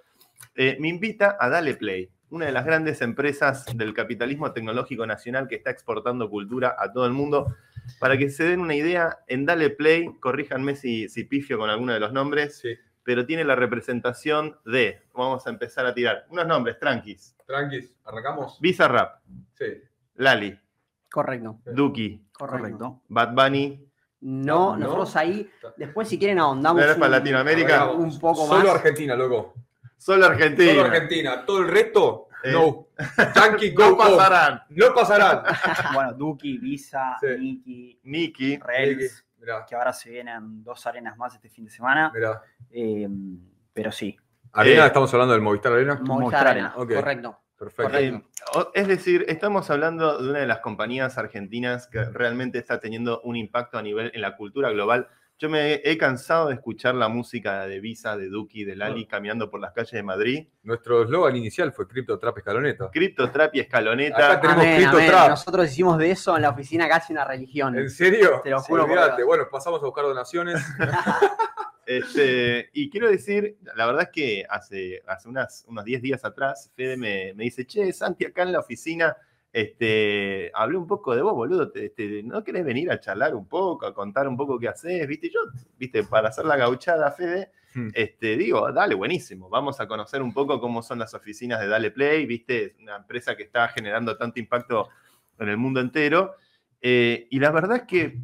eh, 0.54 0.76
me 0.82 0.90
invita 0.90 1.38
a 1.40 1.48
Dale 1.48 1.76
Play, 1.76 2.12
una 2.30 2.46
de 2.46 2.52
las 2.52 2.66
grandes 2.66 3.02
empresas 3.02 3.66
del 3.76 3.94
capitalismo 3.94 4.52
tecnológico 4.52 5.06
nacional 5.06 5.48
que 5.48 5.56
está 5.56 5.70
exportando 5.72 6.30
cultura 6.30 6.76
a 6.78 6.92
todo 6.92 7.06
el 7.06 7.14
mundo. 7.14 7.56
Para 8.00 8.18
que 8.18 8.30
se 8.30 8.44
den 8.44 8.60
una 8.60 8.76
idea, 8.76 9.20
en 9.28 9.46
Dale 9.46 9.70
Play, 9.70 10.08
corríjanme 10.20 10.76
si, 10.76 11.08
si 11.08 11.24
pifio 11.24 11.58
con 11.58 11.70
alguno 11.70 11.94
de 11.94 12.00
los 12.02 12.12
nombres, 12.12 12.60
Sí, 12.60 12.76
pero 13.04 13.26
tiene 13.26 13.46
la 13.46 13.56
representación 13.56 14.58
de, 14.66 15.02
vamos 15.14 15.48
a 15.48 15.50
empezar 15.50 15.86
a 15.86 15.94
tirar, 15.94 16.26
unos 16.30 16.46
nombres, 16.46 16.78
tranquis, 16.80 17.34
tranquis, 17.46 17.96
¿arrancamos? 18.04 18.60
Visa 18.60 18.88
Rap, 18.90 19.22
Sí. 19.54 19.66
Lali, 20.16 20.60
Correcto, 21.10 21.60
Duki, 21.66 22.28
correcto. 22.34 23.02
Bad 23.08 23.34
Bunny, 23.34 23.84
No, 24.20 24.72
No. 24.76 24.78
nosotros 24.80 25.16
ahí, 25.16 25.48
después 25.78 26.08
si 26.10 26.18
quieren 26.18 26.40
ahondamos 26.40 26.82
para 26.84 26.96
un- 27.06 27.12
Latinoamérica. 27.12 27.92
Un 27.92 28.20
poco 28.20 28.48
Solo 28.48 28.64
más. 28.66 28.76
Argentina, 28.76 29.16
loco. 29.16 29.54
Solo 29.98 30.26
Argentina. 30.26 30.72
Solo 30.74 30.86
Argentina. 30.86 31.46
Todo 31.46 31.62
el 31.62 31.68
resto, 31.70 32.28
Eh. 32.44 32.52
no. 32.52 32.88
Yankee, 33.36 33.72
go, 33.72 33.84
No 33.90 33.96
go. 33.96 33.98
pasarán. 33.98 34.62
No 34.70 34.94
pasarán. 34.94 35.44
bueno, 35.94 36.14
Duki, 36.14 36.58
Visa, 36.58 37.18
Sí. 37.20 37.28
Niki, 37.40 38.00
Niki, 38.04 38.58
Rels, 38.58 39.26
Mirá, 39.40 39.66
que 39.68 39.76
ahora 39.76 39.94
se 39.94 40.10
vienen 40.10 40.64
dos 40.64 40.86
arenas 40.88 41.18
más 41.18 41.34
este 41.36 41.50
fin 41.50 41.66
de 41.66 41.72
semana. 41.72 42.12
mirá. 42.14 42.42
Eh, 42.72 43.08
pero 43.74 43.92
sí, 43.92 44.18
Arena, 44.54 44.84
Eh, 44.84 44.88
estamos 44.88 45.14
hablando 45.14 45.34
del 45.34 45.42
Movistar 45.44 45.74
Arena. 45.74 45.96
Movistar 45.96 46.18
Movistar 46.20 46.48
Arena, 46.48 46.74
correcto. 46.74 47.40
Perfecto. 47.58 47.98
Eh, 47.98 48.22
es 48.76 48.88
decir, 48.88 49.26
estamos 49.28 49.70
hablando 49.72 50.20
de 50.22 50.30
una 50.30 50.40
de 50.40 50.48
las 50.48 50.60
compañías 50.60 51.18
argentinas 51.18 51.88
que 51.88 52.04
realmente 52.06 52.60
está 52.60 52.80
teniendo 52.80 53.20
un 53.22 53.36
impacto 53.36 53.78
a 53.80 53.82
nivel 53.82 54.12
en 54.14 54.22
la 54.22 54.36
cultura 54.36 54.70
global. 54.70 55.08
Yo 55.40 55.50
me 55.50 55.82
he, 55.84 55.98
cansado 56.00 56.48
de 56.48 56.56
escuchar 56.56 56.96
la 56.96 57.10
música 57.10 57.68
de 57.68 57.80
Visa, 57.80 58.18
de 58.18 58.28
Duki, 58.28 58.64
de 58.64 58.76
Lali 58.76 59.06
caminando 59.06 59.52
por 59.52 59.60
las 59.60 59.72
calles 59.72 59.92
de 59.92 60.02
Madrid. 60.02 60.48
Nuestro 60.64 61.04
eslogan 61.04 61.36
inicial 61.36 61.72
fue 61.72 61.88
Crypto 61.88 62.18
Trap 62.18 62.40
Escaloneta. 62.40 62.90
Crypto 62.92 63.30
Trap 63.30 63.54
y 63.54 63.60
Acá 63.60 63.78
Escaloneta. 63.78 64.42
tenemos 64.42 64.64
Amén, 64.64 64.78
Crypto 64.78 64.98
amén. 64.98 65.10
Trap. 65.10 65.30
Nosotros 65.30 65.72
hicimos 65.72 66.00
de 66.00 66.10
eso 66.10 66.36
en 66.36 66.42
la 66.42 66.50
oficina 66.50 66.90
casi 66.90 67.14
una 67.14 67.24
religión. 67.24 67.78
¿En 67.78 67.92
serio? 67.92 68.42
Te 68.44 68.50
lo 68.50 68.62
juro 68.62 68.88
por. 68.88 69.26
Bueno, 69.26 69.48
pasamos 69.52 69.80
a 69.82 69.86
buscar 69.86 70.06
donaciones. 70.06 70.60
Este, 71.88 72.70
y 72.74 72.90
quiero 72.90 73.10
decir, 73.10 73.60
la 73.78 73.86
verdad 73.86 74.04
es 74.04 74.10
que 74.10 74.46
hace, 74.50 75.02
hace 75.08 75.30
unas, 75.30 75.64
unos 75.70 75.86
10 75.86 76.02
días 76.02 76.26
atrás, 76.26 76.70
Fede 76.76 76.98
me, 76.98 77.34
me 77.34 77.46
dice, 77.46 77.66
che, 77.66 77.94
Santi, 77.94 78.26
acá 78.26 78.44
en 78.44 78.52
la 78.52 78.60
oficina, 78.60 79.16
este, 79.54 80.52
hablé 80.54 80.78
un 80.78 80.88
poco 80.88 81.16
de 81.16 81.22
vos, 81.22 81.34
boludo, 81.34 81.72
te- 81.72 81.86
este, 81.86 82.22
¿no 82.24 82.44
querés 82.44 82.66
venir 82.66 82.92
a 82.92 83.00
charlar 83.00 83.34
un 83.36 83.48
poco, 83.48 83.86
a 83.86 83.94
contar 83.94 84.28
un 84.28 84.38
poco 84.38 84.60
qué 84.60 84.68
haces? 84.68 85.08
¿Viste? 85.08 85.30
Yo, 85.30 85.40
viste, 85.78 86.04
para 86.04 86.30
hacer 86.30 86.46
la 86.46 86.58
gauchada, 86.58 87.12
Fede, 87.12 87.52
Hmm. 87.74 87.90
este, 87.94 88.38
digo, 88.38 88.72
dale, 88.72 88.96
buenísimo, 88.96 89.50
vamos 89.50 89.80
a 89.80 89.88
conocer 89.88 90.22
un 90.22 90.34
poco 90.34 90.60
cómo 90.60 90.82
son 90.82 91.00
las 91.00 91.14
oficinas 91.14 91.60
de 91.60 91.68
Dale 91.68 91.92
Play, 91.92 92.26
viste, 92.26 92.76
una 92.82 92.96
empresa 92.96 93.36
que 93.36 93.44
está 93.44 93.68
generando 93.68 94.18
tanto 94.18 94.40
impacto 94.40 94.90
en 95.38 95.50
el 95.50 95.58
mundo 95.58 95.80
entero. 95.80 96.36
Eh, 96.82 97.28
y 97.30 97.40
la 97.40 97.52
verdad 97.52 97.78
es 97.78 97.84
que 97.84 98.18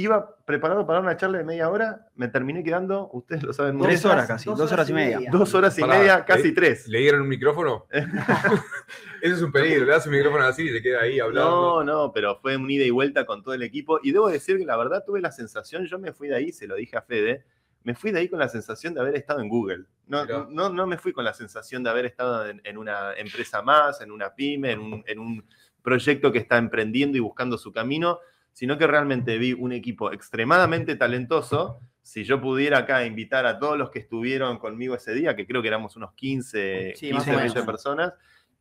iba 0.00 0.36
preparado 0.44 0.86
para 0.86 1.00
una 1.00 1.16
charla 1.16 1.38
de 1.38 1.44
media 1.44 1.68
hora, 1.70 2.06
me 2.14 2.28
terminé 2.28 2.62
quedando, 2.62 3.10
ustedes 3.12 3.42
lo 3.42 3.52
saben 3.52 3.74
muy 3.76 3.86
Tres 3.88 4.02
bien, 4.02 4.12
horas 4.12 4.26
casi, 4.28 4.48
dos 4.48 4.70
horas 4.72 4.88
y 4.88 4.92
media. 4.92 5.20
dos 5.32 5.52
horas 5.54 5.76
y 5.76 5.80
Pará, 5.80 5.98
media, 5.98 6.24
casi 6.24 6.44
¿le- 6.48 6.52
tres. 6.52 6.86
¿Le 6.88 7.00
dieron 7.00 7.22
un 7.22 7.28
micrófono? 7.28 7.86
Eso 9.22 9.34
es 9.34 9.42
un 9.42 9.50
peligro. 9.52 9.84
Le 9.84 9.90
das 9.92 10.06
un 10.06 10.12
micrófono 10.12 10.44
así 10.44 10.62
y 10.62 10.68
se 10.70 10.80
queda 10.82 11.00
ahí 11.02 11.18
hablando. 11.18 11.50
No, 11.50 11.84
no, 11.84 12.12
pero 12.12 12.36
fue 12.40 12.56
un 12.56 12.70
ida 12.70 12.84
y 12.84 12.90
vuelta 12.90 13.26
con 13.26 13.42
todo 13.42 13.54
el 13.54 13.62
equipo. 13.62 13.98
Y 14.02 14.12
debo 14.12 14.28
decir 14.28 14.58
que 14.58 14.64
la 14.64 14.76
verdad 14.76 15.02
tuve 15.04 15.20
la 15.20 15.32
sensación, 15.32 15.86
yo 15.86 15.98
me 15.98 16.12
fui 16.12 16.28
de 16.28 16.36
ahí, 16.36 16.52
se 16.52 16.66
lo 16.66 16.76
dije 16.76 16.96
a 16.96 17.02
Fede, 17.02 17.44
me 17.82 17.94
fui 17.94 18.10
de 18.12 18.20
ahí 18.20 18.28
con 18.28 18.38
la 18.38 18.48
sensación 18.48 18.94
de 18.94 19.00
haber 19.00 19.16
estado 19.16 19.40
en 19.40 19.48
Google. 19.48 19.84
No, 20.06 20.24
Mirá. 20.24 20.46
no, 20.48 20.68
no 20.70 20.86
me 20.86 20.96
fui 20.98 21.12
con 21.12 21.24
la 21.24 21.34
sensación 21.34 21.82
de 21.82 21.90
haber 21.90 22.06
estado 22.06 22.46
en, 22.48 22.60
en 22.64 22.78
una 22.78 23.14
empresa 23.14 23.62
más, 23.62 24.00
en 24.00 24.10
una 24.12 24.34
pyme, 24.34 24.72
en 24.72 24.80
un, 24.80 25.04
en 25.06 25.18
un 25.18 25.44
proyecto 25.82 26.30
que 26.30 26.38
está 26.38 26.56
emprendiendo 26.56 27.16
y 27.16 27.20
buscando 27.20 27.58
su 27.58 27.72
camino, 27.72 28.20
sino 28.58 28.76
que 28.76 28.88
realmente 28.88 29.38
vi 29.38 29.52
un 29.52 29.70
equipo 29.70 30.10
extremadamente 30.10 30.96
talentoso. 30.96 31.78
Si 32.02 32.24
yo 32.24 32.40
pudiera 32.40 32.78
acá 32.78 33.06
invitar 33.06 33.46
a 33.46 33.60
todos 33.60 33.78
los 33.78 33.88
que 33.90 34.00
estuvieron 34.00 34.58
conmigo 34.58 34.96
ese 34.96 35.14
día, 35.14 35.36
que 35.36 35.46
creo 35.46 35.62
que 35.62 35.68
éramos 35.68 35.94
unos 35.94 36.12
15, 36.14 36.94
Sí, 36.96 37.12
más 37.12 37.22
15 37.22 37.30
o 37.30 37.38
menos. 37.38 37.54
20 37.54 37.70
personas, 37.70 38.14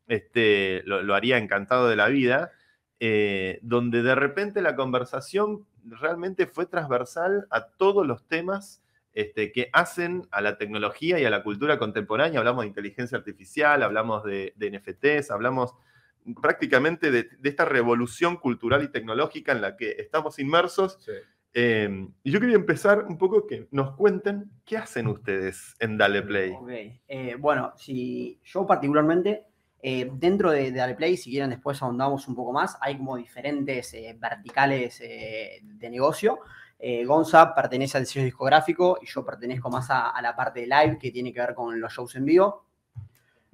este, 0.06 0.84
lo, 0.86 1.02
lo 1.02 1.16
haría 1.16 1.40
encantado 1.40 1.90
de 1.90 1.96
la 1.96 2.10
vida, 2.10 2.52
eh, 3.00 3.58
donde 3.64 4.04
de 4.04 4.14
repente 4.14 4.62
la 4.62 4.76
conversación 4.76 5.66
realmente 5.84 6.46
fue 6.46 6.68
transversal 6.68 7.48
a 7.50 7.70
todos 7.70 8.06
los 8.06 8.24
temas 8.28 8.84
este, 9.14 9.52
que 9.52 9.72
hacen 9.74 10.28
a 10.30 10.42
la 10.42 10.60
tecnología 10.60 11.20
y 11.20 11.26
a 11.26 11.32
la 11.32 11.42
cultura 11.42 11.80
contemporánea. 11.80 12.38
Hablamos 12.38 12.66
de 12.66 12.68
inteligencia 12.68 13.18
artificial, 13.18 13.82
hablamos 13.82 14.24
de, 14.26 14.54
de 14.58 14.78
NFTs, 14.78 15.32
hablamos 15.32 15.74
prácticamente 16.36 17.12
de, 17.12 17.24
de 17.24 17.50
esta 17.50 17.66
revolución 17.66 18.38
cultural 18.38 18.84
y 18.84 18.92
tecnológica 18.92 19.52
en 19.52 19.62
la 19.62 19.78
que 19.78 19.92
estamos 20.00 20.40
inmersos. 20.40 20.98
Sí. 21.04 21.12
Eh, 21.54 21.90
y 22.22 22.32
yo 22.32 22.40
quería 22.40 22.56
empezar 22.56 23.06
un 23.06 23.18
poco 23.18 23.48
que 23.48 23.68
nos 23.72 23.96
cuenten 23.96 24.52
qué 24.64 24.78
hacen 24.78 25.08
ustedes 25.08 25.76
en 25.80 25.98
Dale 25.98 26.22
Play. 26.22 26.52
Ok, 26.52 26.70
eh, 26.70 27.36
bueno, 27.40 27.74
si 27.78 28.40
yo 28.44 28.68
particularmente, 28.68 29.46
eh, 29.82 30.08
dentro 30.14 30.52
de, 30.52 30.72
de 30.72 30.96
Play, 30.96 31.18
si 31.18 31.32
quieren 31.32 31.50
después 31.50 31.82
ahondamos 31.82 32.28
un 32.28 32.36
poco 32.36 32.54
más, 32.54 32.78
hay 32.80 32.98
como 32.98 33.18
diferentes 33.18 33.92
eh, 33.96 34.16
verticales 34.20 35.02
eh, 35.02 35.62
de 35.64 35.90
negocio. 35.90 36.40
Eh, 36.78 37.06
Gonza 37.06 37.56
pertenece 37.56 37.98
al 37.98 38.06
sello 38.06 38.26
discográfico 38.26 39.00
y 39.02 39.08
yo 39.08 39.26
pertenezco 39.26 39.72
más 39.72 39.90
a, 39.90 40.10
a 40.10 40.22
la 40.22 40.36
parte 40.36 40.60
de 40.60 40.68
live 40.68 41.00
que 41.00 41.10
tiene 41.10 41.34
que 41.34 41.40
ver 41.40 41.56
con 41.56 41.80
los 41.80 41.92
shows 41.92 42.16
en 42.18 42.26
vivo. 42.26 42.67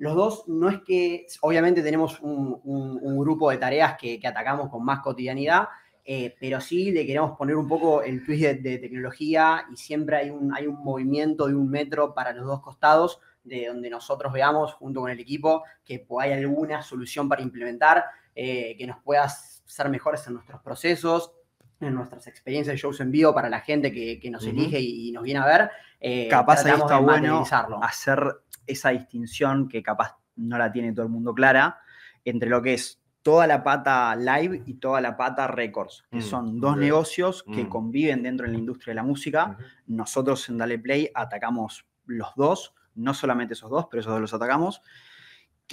Los 0.04 0.16
dos 0.16 0.44
no 0.48 0.68
es 0.70 0.82
que, 0.82 1.26
obviamente 1.42 1.82
tenemos 1.82 2.20
un, 2.20 2.60
un- 2.66 3.00
un 3.02 3.20
grupo 3.20 3.50
de 3.52 3.58
tareas 3.58 3.96
que, 3.98 4.20
que 4.20 4.28
atacamos 4.28 4.70
con 4.70 4.84
más 4.84 5.00
cotidianidad, 5.00 5.68
eh, 6.06 6.36
pero 6.40 6.60
sí 6.60 6.92
le 6.92 7.06
queremos 7.06 7.38
poner 7.38 7.56
un 7.56 7.68
poco 7.68 8.02
el 8.04 8.26
twist 8.26 8.42
de, 8.44 8.56
de 8.56 8.78
tecnología 8.80 9.66
y 9.72 9.78
siempre 9.78 10.18
hay 10.18 10.30
un, 10.30 10.54
hay 10.54 10.68
un 10.68 10.84
movimiento 10.84 11.48
de 11.48 11.56
un 11.56 11.70
metro 11.70 12.14
para 12.14 12.34
los 12.34 12.46
dos 12.46 12.62
costados 12.62 13.20
de 13.46 13.68
donde 13.68 13.90
nosotros 13.90 14.34
veamos 14.34 14.74
junto 14.74 15.00
con 15.02 15.10
el 15.12 15.20
equipo 15.20 15.64
que 15.86 16.00
pues, 16.00 16.26
hay 16.28 16.34
alguna 16.34 16.82
solución 16.82 17.30
para 17.30 17.42
implementar 17.42 18.04
eh, 18.36 18.76
que 18.78 18.86
nos 18.88 18.98
pueda 19.04 19.30
ser 19.30 19.88
mejores 19.90 20.26
en 20.28 20.34
nuestros 20.34 20.62
procesos, 20.62 21.32
en 21.80 21.94
nuestras 21.96 22.28
experiencias 22.28 22.74
de 22.74 22.78
shows 22.82 23.00
en 23.00 23.10
vivo 23.12 23.34
para 23.34 23.50
la 23.50 23.62
gente 23.62 23.92
que, 23.92 24.20
que 24.20 24.30
nos 24.30 24.44
elige 24.52 24.80
y, 24.80 25.08
y 25.08 25.12
nos 25.14 25.24
viene 25.24 25.40
a 25.40 25.46
ver. 25.46 25.70
eh, 26.02 26.28
capaz 26.30 26.60
ahí 26.66 26.72
está 26.86 26.98
bueno 27.20 27.46
hacer 27.82 28.20
esa 28.68 28.90
distinción 28.90 29.68
que 29.68 29.82
capaz 29.84 30.18
no 30.36 30.58
la 30.58 30.72
tiene 30.72 30.94
todo 30.94 31.06
el 31.06 31.12
mundo 31.12 31.34
clara 31.34 31.80
entre 32.26 32.50
lo 32.50 32.62
que 32.62 32.74
es 32.74 33.00
toda 33.22 33.48
la 33.48 33.64
pata 33.64 34.14
live 34.16 34.64
y 34.66 34.74
toda 34.76 35.00
la 35.00 35.16
pata 35.16 35.48
records, 35.48 36.04
que 36.12 36.18
Mm, 36.18 36.22
son 36.22 36.60
dos 36.60 36.76
negocios 36.76 37.44
que 37.44 37.64
Mm. 37.64 37.70
conviven 37.70 38.24
dentro 38.24 38.46
de 38.48 38.52
la 38.54 38.58
industria 38.60 38.92
de 38.92 38.96
la 38.96 39.04
música. 39.04 39.58
Nosotros 39.88 40.50
en 40.50 40.58
Dale 40.58 40.78
Play 40.80 41.10
atacamos 41.14 41.86
los 42.06 42.30
dos, 42.36 42.76
no 42.96 43.14
solamente 43.14 43.54
esos 43.54 43.70
dos, 43.70 43.88
pero 43.90 44.02
esos 44.02 44.12
dos 44.12 44.22
los 44.22 44.34
atacamos. 44.34 44.82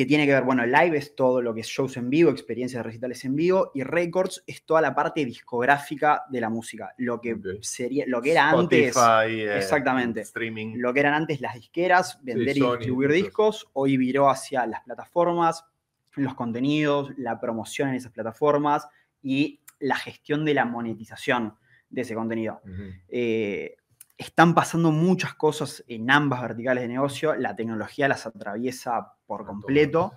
Que 0.00 0.06
tiene 0.06 0.24
que 0.24 0.32
ver, 0.32 0.44
bueno, 0.44 0.64
live 0.64 0.96
es 0.96 1.14
todo 1.14 1.42
lo 1.42 1.52
que 1.52 1.60
es 1.60 1.66
shows 1.66 1.98
en 1.98 2.08
vivo, 2.08 2.30
experiencias 2.30 2.78
de 2.78 2.84
recitales 2.84 3.22
en 3.26 3.36
vivo, 3.36 3.70
y 3.74 3.82
records 3.82 4.42
es 4.46 4.64
toda 4.64 4.80
la 4.80 4.94
parte 4.94 5.26
discográfica 5.26 6.22
de 6.30 6.40
la 6.40 6.48
música. 6.48 6.94
Lo 6.96 7.20
que 7.20 7.36
sería, 7.60 8.06
lo 8.06 8.22
que 8.22 8.32
era 8.32 8.48
antes. 8.48 8.96
Eh, 9.26 9.58
exactamente. 9.58 10.22
Streaming. 10.22 10.78
Lo 10.78 10.94
que 10.94 11.00
eran 11.00 11.12
antes 11.12 11.42
las 11.42 11.52
disqueras, 11.52 12.18
vender 12.22 12.56
y 12.56 12.60
distribuir 12.62 13.12
discos, 13.12 13.68
hoy 13.74 13.98
viró 13.98 14.30
hacia 14.30 14.64
las 14.64 14.80
plataformas, 14.84 15.66
los 16.16 16.34
contenidos, 16.34 17.12
la 17.18 17.38
promoción 17.38 17.90
en 17.90 17.96
esas 17.96 18.12
plataformas 18.12 18.88
y 19.22 19.60
la 19.80 19.96
gestión 19.96 20.46
de 20.46 20.54
la 20.54 20.64
monetización 20.64 21.56
de 21.90 22.00
ese 22.00 22.14
contenido. 22.14 22.62
Eh, 23.06 23.76
están 24.20 24.54
pasando 24.54 24.90
muchas 24.92 25.34
cosas 25.34 25.82
en 25.88 26.10
ambas 26.10 26.42
verticales 26.42 26.82
de 26.82 26.88
negocio, 26.88 27.34
la 27.34 27.56
tecnología 27.56 28.06
las 28.06 28.26
atraviesa 28.26 29.14
por 29.26 29.44
completo. 29.46 30.12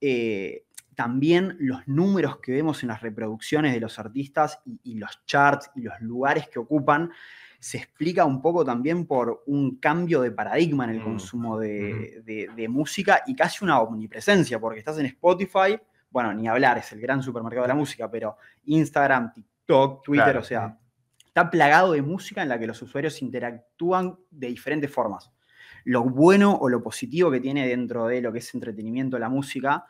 Eh, 0.00 0.64
también 0.94 1.56
los 1.58 1.86
números 1.88 2.38
que 2.38 2.52
vemos 2.52 2.82
en 2.82 2.90
las 2.90 3.00
reproducciones 3.00 3.72
de 3.72 3.80
los 3.80 3.98
artistas 3.98 4.60
y, 4.64 4.78
y 4.84 4.94
los 4.98 5.24
charts 5.26 5.70
y 5.74 5.80
los 5.82 5.98
lugares 6.00 6.48
que 6.48 6.58
ocupan 6.58 7.10
se 7.58 7.78
explica 7.78 8.24
un 8.24 8.42
poco 8.42 8.64
también 8.64 9.06
por 9.06 9.42
un 9.46 9.76
cambio 9.76 10.20
de 10.20 10.32
paradigma 10.32 10.84
en 10.84 10.90
el 10.90 11.00
Mm. 11.00 11.04
consumo 11.04 11.58
de, 11.58 12.22
de- 12.24 12.48
de 12.54 12.68
música 12.68 13.22
y 13.26 13.34
casi 13.34 13.64
una 13.64 13.80
omnipresencia, 13.80 14.58
porque 14.60 14.80
estás 14.80 14.98
en 14.98 15.06
Spotify, 15.06 15.78
bueno, 16.10 16.34
ni 16.34 16.46
hablar, 16.48 16.78
es 16.78 16.92
el 16.92 17.00
gran 17.00 17.22
supermercado 17.22 17.62
de 17.62 17.68
la 17.68 17.74
música, 17.74 18.10
pero 18.10 18.36
Instagram, 18.66 19.32
TikTok, 19.32 20.02
Twitter, 20.04 20.24
Claro. 20.24 20.40
o 20.40 20.44
sea, 20.44 20.78
está 21.32 21.48
plagado 21.50 21.92
de 21.92 22.02
música 22.02 22.42
en 22.42 22.50
la 22.50 22.58
que 22.58 22.66
los 22.66 22.82
usuarios 22.82 23.22
interactúan 23.22 24.18
de 24.30 24.48
diferentes 24.48 24.90
formas. 24.90 25.32
Lo 25.84 26.02
bueno 26.04 26.54
o 26.60 26.68
lo 26.68 26.82
positivo 26.82 27.30
que 27.30 27.40
tiene 27.40 27.66
dentro 27.66 28.06
de 28.06 28.20
lo 28.20 28.30
que 28.32 28.40
es 28.40 28.54
entretenimiento 28.54 29.18
la 29.18 29.30
música 29.30 29.86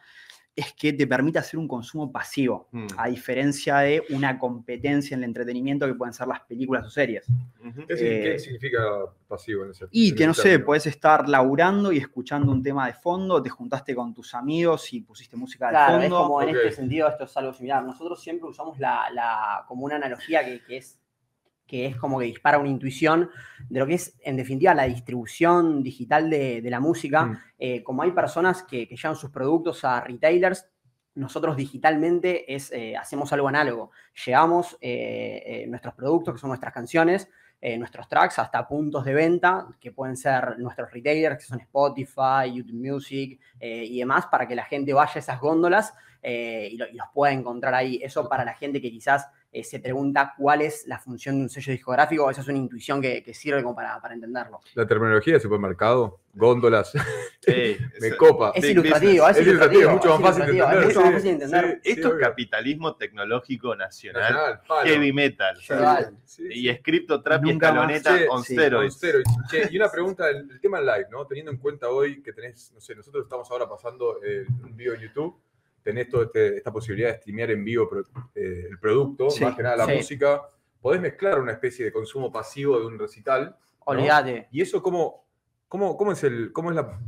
es 0.54 0.72
que 0.74 0.92
te 0.92 1.06
permite 1.06 1.38
hacer 1.40 1.58
un 1.58 1.66
consumo 1.66 2.12
pasivo, 2.12 2.68
Mm. 2.72 2.86
a 2.96 3.08
diferencia 3.08 3.78
de 3.78 4.04
una 4.10 4.38
competencia 4.38 5.14
en 5.16 5.20
el 5.24 5.30
entretenimiento 5.30 5.86
que 5.86 5.94
pueden 5.94 6.12
ser 6.14 6.28
las 6.28 6.40
películas 6.42 6.86
o 6.86 6.90
series. 6.90 7.26
¿Qué, 7.88 8.34
Eh, 8.34 8.38
significa 8.38 8.78
pasivo 9.26 9.64
en 9.64 9.70
ese 9.72 9.86
Y 9.90 10.10
en 10.10 10.14
que 10.16 10.26
no 10.28 10.34
sé, 10.34 10.58
puedes 10.60 10.86
estar 10.86 11.28
laburando 11.28 11.90
y 11.90 11.96
escuchando 11.98 12.52
un 12.52 12.62
tema 12.62 12.86
de 12.86 12.92
fondo, 12.92 13.42
te 13.42 13.48
juntaste 13.50 13.94
con 13.96 14.14
tus 14.14 14.32
amigos 14.34 14.92
y 14.92 15.00
pusiste 15.00 15.36
música 15.36 15.66
de 15.66 15.72
Claro, 15.72 15.96
es 16.02 16.02
fondo. 16.08 16.22
como 16.22 16.42
en 16.42 16.50
este 16.50 16.70
sentido 16.70 17.08
esto 17.08 17.24
es 17.24 17.36
algo 17.36 17.52
similar. 17.54 17.82
Nosotros 17.82 18.22
siempre 18.22 18.46
usamos 18.48 18.78
la, 18.78 19.10
la- 19.10 19.64
como 19.66 19.86
una 19.86 19.96
analogía 19.96 20.44
que, 20.44 20.62
que 20.64 20.76
es, 20.76 20.98
que 21.72 21.86
es 21.86 21.96
como 21.96 22.18
que 22.18 22.26
dispara 22.26 22.58
una 22.58 22.68
intuición 22.68 23.30
de 23.70 23.80
lo 23.80 23.86
que 23.86 23.94
es, 23.94 24.14
en 24.22 24.36
definitiva, 24.36 24.74
la 24.74 24.84
distribución 24.84 25.82
digital 25.82 26.28
de, 26.28 26.60
de 26.60 26.70
la 26.70 26.80
música. 26.80 27.24
Mm. 27.24 27.38
Eh, 27.58 27.82
como 27.82 28.02
hay 28.02 28.10
personas 28.10 28.62
que, 28.62 28.86
que 28.86 28.94
llevan 28.94 29.16
sus 29.16 29.30
productos 29.30 29.82
a 29.82 30.02
retailers, 30.02 30.68
nosotros 31.14 31.56
digitalmente 31.56 32.54
es, 32.54 32.70
eh, 32.72 32.94
hacemos 32.94 33.32
algo 33.32 33.48
análogo. 33.48 33.90
Llevamos 34.26 34.76
eh, 34.82 35.64
nuestros 35.66 35.94
productos, 35.94 36.34
que 36.34 36.40
son 36.40 36.48
nuestras 36.50 36.74
canciones, 36.74 37.30
nuestros 37.78 38.08
tracks, 38.08 38.38
hasta 38.38 38.66
puntos 38.66 39.04
de 39.04 39.14
venta, 39.14 39.68
que 39.80 39.92
pueden 39.92 40.16
ser 40.16 40.58
nuestros 40.58 40.90
retailers, 40.90 41.36
que 41.38 41.44
son 41.44 41.60
Spotify, 41.60 42.52
YouTube 42.52 42.74
Music 42.74 43.40
y 43.60 43.98
demás, 44.00 44.26
para 44.26 44.48
que 44.48 44.56
la 44.56 44.64
gente 44.64 44.92
vaya 44.92 45.12
a 45.14 45.18
esas 45.20 45.38
góndolas 45.40 45.94
y, 46.24 46.76
lo- 46.76 46.88
y 46.88 46.94
los 46.94 47.06
pueda 47.14 47.32
encontrar 47.32 47.72
ahí. 47.72 48.00
Eso 48.02 48.28
para 48.28 48.44
la 48.44 48.54
gente 48.54 48.80
que 48.80 48.90
quizás 48.90 49.28
eh, 49.54 49.62
se 49.64 49.80
pregunta 49.80 50.32
cuál 50.38 50.62
es 50.62 50.86
la 50.86 50.98
función 50.98 51.36
de 51.36 51.42
un 51.42 51.48
sello 51.50 51.72
discográfico, 51.72 52.30
esa 52.30 52.40
es 52.40 52.48
una 52.48 52.56
intuición 52.58 53.02
que, 53.02 53.22
que 53.22 53.34
sirve 53.34 53.62
como 53.62 53.74
para, 53.76 54.00
para 54.00 54.14
entenderlo. 54.14 54.60
La 54.74 54.86
terminología 54.86 55.34
de 55.34 55.40
supermercado, 55.40 56.20
góndolas, 56.32 56.90
Sí, 56.92 57.76
me 58.00 58.06
es- 58.08 58.14
copa. 58.16 58.52
Es 58.54 58.64
ilustrativo, 58.64 59.28
es, 59.28 59.36
Es 59.36 59.46
ilustrativo, 59.46 59.82
es 59.82 59.88
mucho 59.90 60.18
más 60.18 60.20
fácil 60.36 60.46
de 60.56 60.58
entender, 60.62 60.78
Es 60.78 60.86
mucho 60.86 61.00
más 61.00 61.08
sí, 61.08 61.12
fácil 61.14 61.24
de 61.38 61.44
entender. 61.44 61.80
sí. 61.82 61.90
Esto 61.92 62.08
es 62.08 62.20
capitalismo 62.20 62.96
tecnológico 62.96 63.76
nacional. 63.76 64.22
Nacional. 64.32 64.60
Heavy 64.86 65.12
metal. 65.12 65.56
Sí, 65.58 65.74
sí, 66.24 66.42
Y 66.50 66.68
sí. 66.70 66.74
Scripto 66.78 67.22
Trap 67.22 67.44
y 67.46 67.50
escaloneta 67.50 68.16
on 68.30 68.42
sí, 68.44 68.54
steroids. 68.54 69.00
Che, 69.50 69.68
y 69.70 69.76
una 69.76 69.88
pregunta, 69.92 70.30
el, 70.30 70.50
el 70.50 70.60
tema 70.60 70.80
live, 70.80 71.08
¿no? 71.10 71.26
Teniendo 71.26 71.50
en 71.52 71.58
cuenta 71.58 71.88
hoy 71.90 72.22
que 72.22 72.32
tenés, 72.32 72.72
no 72.72 72.80
sé, 72.80 72.94
nosotros 72.94 73.24
estamos 73.24 73.50
ahora 73.50 73.68
pasando 73.68 74.18
eh, 74.24 74.46
un 74.62 74.74
video 74.76 74.94
en 74.94 75.00
YouTube, 75.02 75.36
tenés 75.82 76.08
toda 76.08 76.24
este- 76.24 76.56
esta 76.56 76.72
posibilidad 76.72 77.10
de 77.10 77.16
streamear 77.18 77.50
en 77.50 77.64
vivo 77.64 77.88
eh, 78.34 78.66
el 78.70 78.78
producto, 78.78 79.30
Sí, 79.30 79.44
más 79.44 79.56
que 79.56 79.62
nada 79.62 79.76
la 79.76 79.86
sí. 79.86 79.94
música, 79.96 80.42
podés 80.80 81.00
mezclar 81.00 81.40
una 81.40 81.52
especie 81.52 81.84
de 81.84 81.92
consumo 81.92 82.30
pasivo 82.32 82.78
de 82.78 82.86
un 82.86 82.98
recital. 82.98 83.56
Olvídate. 83.84 84.48
¿Y 84.50 84.62
eso 84.62 84.82
cómo, 84.82 85.26
cómo, 85.68 85.96
cómo 85.96 86.12
es 86.12 86.22
el, 86.24 86.52
cómo 86.52 86.70
es 86.70 86.76
la, 86.76 86.98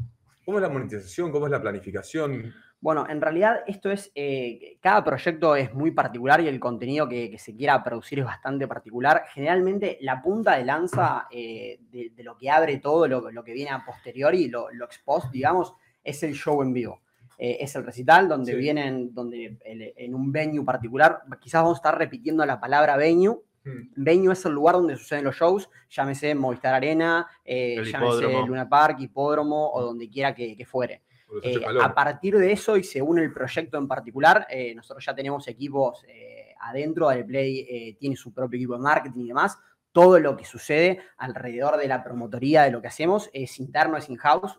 cómo 0.45 0.59
es 0.59 0.63
la 0.63 0.69
monetización, 0.69 1.31
cómo 1.31 1.47
es 1.47 1.53
la 1.53 1.61
planificación? 1.61 2.53
Bueno, 2.81 3.07
en 3.09 3.19
realidad 3.21 3.63
esto 3.67 3.91
es, 3.91 4.13
eh, 4.15 4.77
cada 4.83 5.03
proyecto 5.03 5.57
es 5.57 5.73
muy 5.73 5.93
particular 5.93 6.43
y 6.43 6.49
el 6.49 6.61
contenido 6.61 7.09
que, 7.09 7.31
que 7.31 7.39
se 7.39 7.57
quiera 7.57 7.83
producir 7.83 8.19
es 8.19 8.27
bastante 8.27 8.69
particular. 8.69 9.25
Generalmente 9.33 9.97
la 10.03 10.21
punta 10.21 10.59
de 10.59 10.65
lanza 10.67 11.27
eh, 11.31 11.79
de, 11.91 12.11
de 12.15 12.23
lo 12.23 12.37
que 12.37 12.51
abre 12.51 12.77
todo, 12.79 13.09
lo, 13.09 13.31
lo 13.31 13.43
que 13.43 13.55
viene 13.55 13.71
a 13.71 13.83
posteriori, 13.87 14.49
lo, 14.49 14.71
lo 14.71 14.85
ex 14.85 14.99
post, 14.99 15.31
digamos, 15.33 15.73
es 16.03 16.23
el 16.25 16.35
show 16.35 16.61
en 16.61 16.75
vivo. 16.75 17.01
Eh, 17.39 17.59
es 17.61 17.75
el 17.77 17.85
recital 17.85 18.29
donde 18.29 18.53
Sí. 18.53 18.59
vienen, 18.59 19.13
donde 19.15 19.59
el- 19.65 19.93
en 19.97 20.15
un 20.15 20.31
venue 20.33 20.65
particular, 20.65 21.23
quizás 21.41 21.63
vamos 21.63 21.77
a 21.77 21.81
estar 21.81 21.99
repitiendo 21.99 22.45
la 22.47 22.61
palabra 22.61 22.97
venue. 22.97 23.39
Hmm. 23.65 23.89
Venue 23.97 24.33
es 24.35 24.45
el 24.45 24.53
lugar 24.53 24.75
donde 24.75 24.97
suceden 24.97 25.25
los 25.25 25.37
shows, 25.37 25.71
llámese 25.89 26.35
Movistar 26.35 26.75
Arena, 26.75 27.27
eh, 27.45 27.83
llámese. 27.85 28.47
Luna 28.47 28.69
Park, 28.69 28.99
Hipódromo 29.01 29.71
o 29.73 29.83
donde 29.83 30.09
quiera 30.11 30.35
que- 30.35 30.57
que 30.57 30.67
fuere. 30.67 31.03
Eh, 31.43 31.61
a 31.81 31.93
partir 31.95 32.37
de 32.39 32.53
eso 32.53 32.77
y 32.77 32.85
según 32.85 33.19
el 33.19 33.33
proyecto 33.33 33.79
en 33.79 33.89
particular, 33.89 34.47
eh, 34.51 34.75
nosotros 34.75 35.05
ya 35.05 35.15
tenemos 35.15 35.49
equipos 35.49 36.05
eh, 36.07 36.55
adentro, 36.61 37.09
del 37.09 37.25
Play 37.27 37.95
tiene 37.99 38.15
su 38.17 38.33
propio 38.33 38.57
equipo 38.57 38.75
de 38.75 38.81
marketing 38.81 39.23
y 39.25 39.29
demás. 39.29 39.59
Todo 39.93 40.19
lo 40.21 40.37
que 40.37 40.45
sucede 40.45 41.01
alrededor 41.17 41.77
de 41.77 41.89
la 41.89 42.05
promotoría 42.05 42.63
de 42.65 42.71
lo 42.71 42.81
que 42.81 42.89
hacemos 42.89 43.31
es 43.33 43.59
interno, 43.59 43.97
es 43.97 44.09
in-house, 44.09 44.59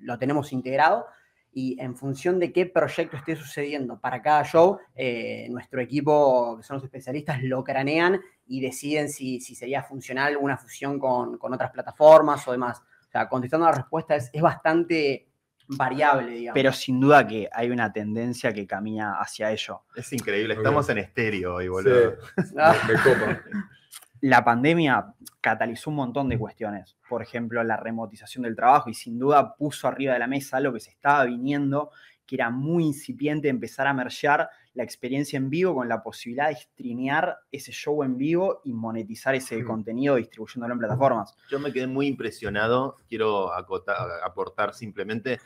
lo 0.00 0.18
tenemos 0.18 0.52
integrado 0.52 1.06
y 1.52 1.76
en 1.80 1.94
función 1.96 2.38
de 2.38 2.52
qué 2.52 2.66
proyecto 2.66 3.16
esté 3.16 3.36
sucediendo 3.36 4.00
para 4.00 4.22
cada 4.22 4.42
show, 4.44 4.78
eh, 4.94 5.46
nuestro 5.50 5.80
equipo, 5.80 6.56
que 6.56 6.62
son 6.62 6.76
los 6.76 6.84
especialistas, 6.84 7.42
lo 7.42 7.62
cranean 7.62 8.20
y 8.46 8.60
deciden 8.60 9.08
si, 9.08 9.40
si 9.40 9.54
sería 9.54 9.82
funcional 9.82 10.36
una 10.38 10.56
fusión 10.56 10.98
con, 10.98 11.36
con 11.38 11.52
otras 11.52 11.70
plataformas 11.70 12.46
o 12.48 12.52
demás. 12.52 12.80
O 12.80 13.10
sea, 13.10 13.28
contestando 13.28 13.66
la 13.66 13.72
respuesta, 13.72 14.16
es, 14.16 14.30
es 14.32 14.40
bastante 14.40 15.28
variable, 15.68 16.32
digamos. 16.32 16.54
Pero 16.54 16.72
sin 16.72 17.00
duda 17.00 17.26
que 17.26 17.48
hay 17.52 17.70
una 17.70 17.92
tendencia 17.92 18.52
que 18.52 18.66
camina 18.66 19.20
hacia 19.20 19.50
ello. 19.52 19.82
Es 19.94 20.12
increíble. 20.12 20.54
Estamos 20.54 20.88
en 20.88 20.98
estéreo 20.98 21.56
hoy, 21.56 21.68
boludo. 21.68 22.16
Sí, 22.36 22.54
Ah, 22.58 22.74
me, 22.86 22.94
me 22.94 23.00
copa. 23.02 23.42
La 24.22 24.44
pandemia 24.44 25.14
catalizó 25.40 25.90
un 25.90 25.96
montón 25.96 26.28
de 26.28 26.38
cuestiones. 26.38 26.96
Por 27.08 27.22
ejemplo, 27.22 27.62
la 27.64 27.76
remotización 27.76 28.44
del 28.44 28.54
trabajo 28.54 28.88
y 28.88 28.94
sin 28.94 29.18
duda 29.18 29.56
puso 29.56 29.88
arriba 29.88 30.12
de 30.12 30.20
la 30.20 30.28
mesa 30.28 30.58
algo 30.58 30.72
que 30.72 30.80
se 30.80 30.90
estaba 30.90 31.24
viniendo, 31.24 31.90
que 32.24 32.36
era 32.36 32.48
muy 32.48 32.84
incipiente 32.84 33.48
empezar 33.48 33.88
a 33.88 33.92
mergear 33.92 34.48
la 34.74 34.84
experiencia 34.84 35.36
en 35.36 35.50
vivo 35.50 35.74
con 35.74 35.88
la 35.88 36.02
posibilidad 36.04 36.48
de 36.48 36.54
streamear 36.54 37.36
ese 37.50 37.72
show 37.72 38.04
en 38.04 38.16
vivo 38.16 38.60
y 38.64 38.72
monetizar 38.72 39.34
ese 39.34 39.60
Mm. 39.60 39.66
contenido 39.66 40.14
distribuyéndolo 40.14 40.72
en 40.74 40.78
plataformas. 40.78 41.36
Yo 41.50 41.58
me 41.58 41.72
quedé 41.72 41.88
muy 41.88 42.06
impresionado. 42.06 42.96
Quiero 43.08 43.52
aportar 43.52 44.72
simplemente 44.72 45.40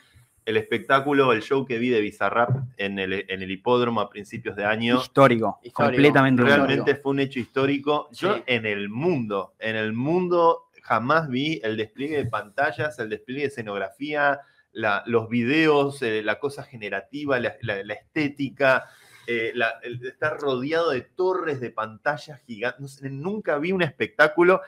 el 0.47 0.55
espectáculo, 0.57 1.33
el 1.33 1.41
show 1.43 1.65
que 1.65 1.77
vi 1.77 1.89
de 1.89 1.99
Bizarrap 1.99 2.49
en 2.77 2.97
el, 2.99 3.25
en 3.27 3.41
el 3.41 3.51
hipódromo 3.51 3.99
a 4.01 4.09
principios 4.09 4.55
de 4.55 4.63
año. 4.65 4.97
Histórico, 5.01 5.59
Histórico. 5.61 5.83
completamente 5.91 6.41
histórico. 6.41 6.65
Realmente 6.67 6.95
fue 6.95 7.11
un 7.11 7.19
hecho 7.19 7.39
histórico. 7.39 8.07
Yo 8.13 8.35
Sí. 8.37 8.43
en 8.47 8.65
el 8.65 8.87
mundo, 8.89 9.53
en 9.59 9.75
el 9.75 9.91
mundo 9.91 10.69
jamás 10.81 11.27
vi 11.27 11.59
el 11.63 11.75
despliegue 11.75 12.15
de 12.17 12.25
pantallas, 12.27 12.97
el 12.99 13.09
despliegue 13.09 13.41
de 13.41 13.47
escenografía, 13.49 14.39
la- 14.71 15.03
los 15.05 15.27
videos, 15.27 16.01
eh, 16.01 16.21
la 16.23 16.39
cosa 16.39 16.63
generativa, 16.63 17.39
la, 17.41 17.55
la- 17.61 17.83
la 17.83 17.93
estética, 17.93 18.85
eh, 19.27 19.51
la- 19.53 19.73
el 19.83 19.99
de 19.99 20.07
estar 20.07 20.37
rodeado 20.39 20.91
de 20.91 21.01
torres 21.01 21.59
de 21.59 21.71
pantallas 21.71 22.39
gigantes. 22.45 22.79
No 22.79 22.87
sé, 22.87 23.09
nunca 23.09 23.57
vi 23.57 23.73
un 23.73 23.81
espectáculo 23.81 24.61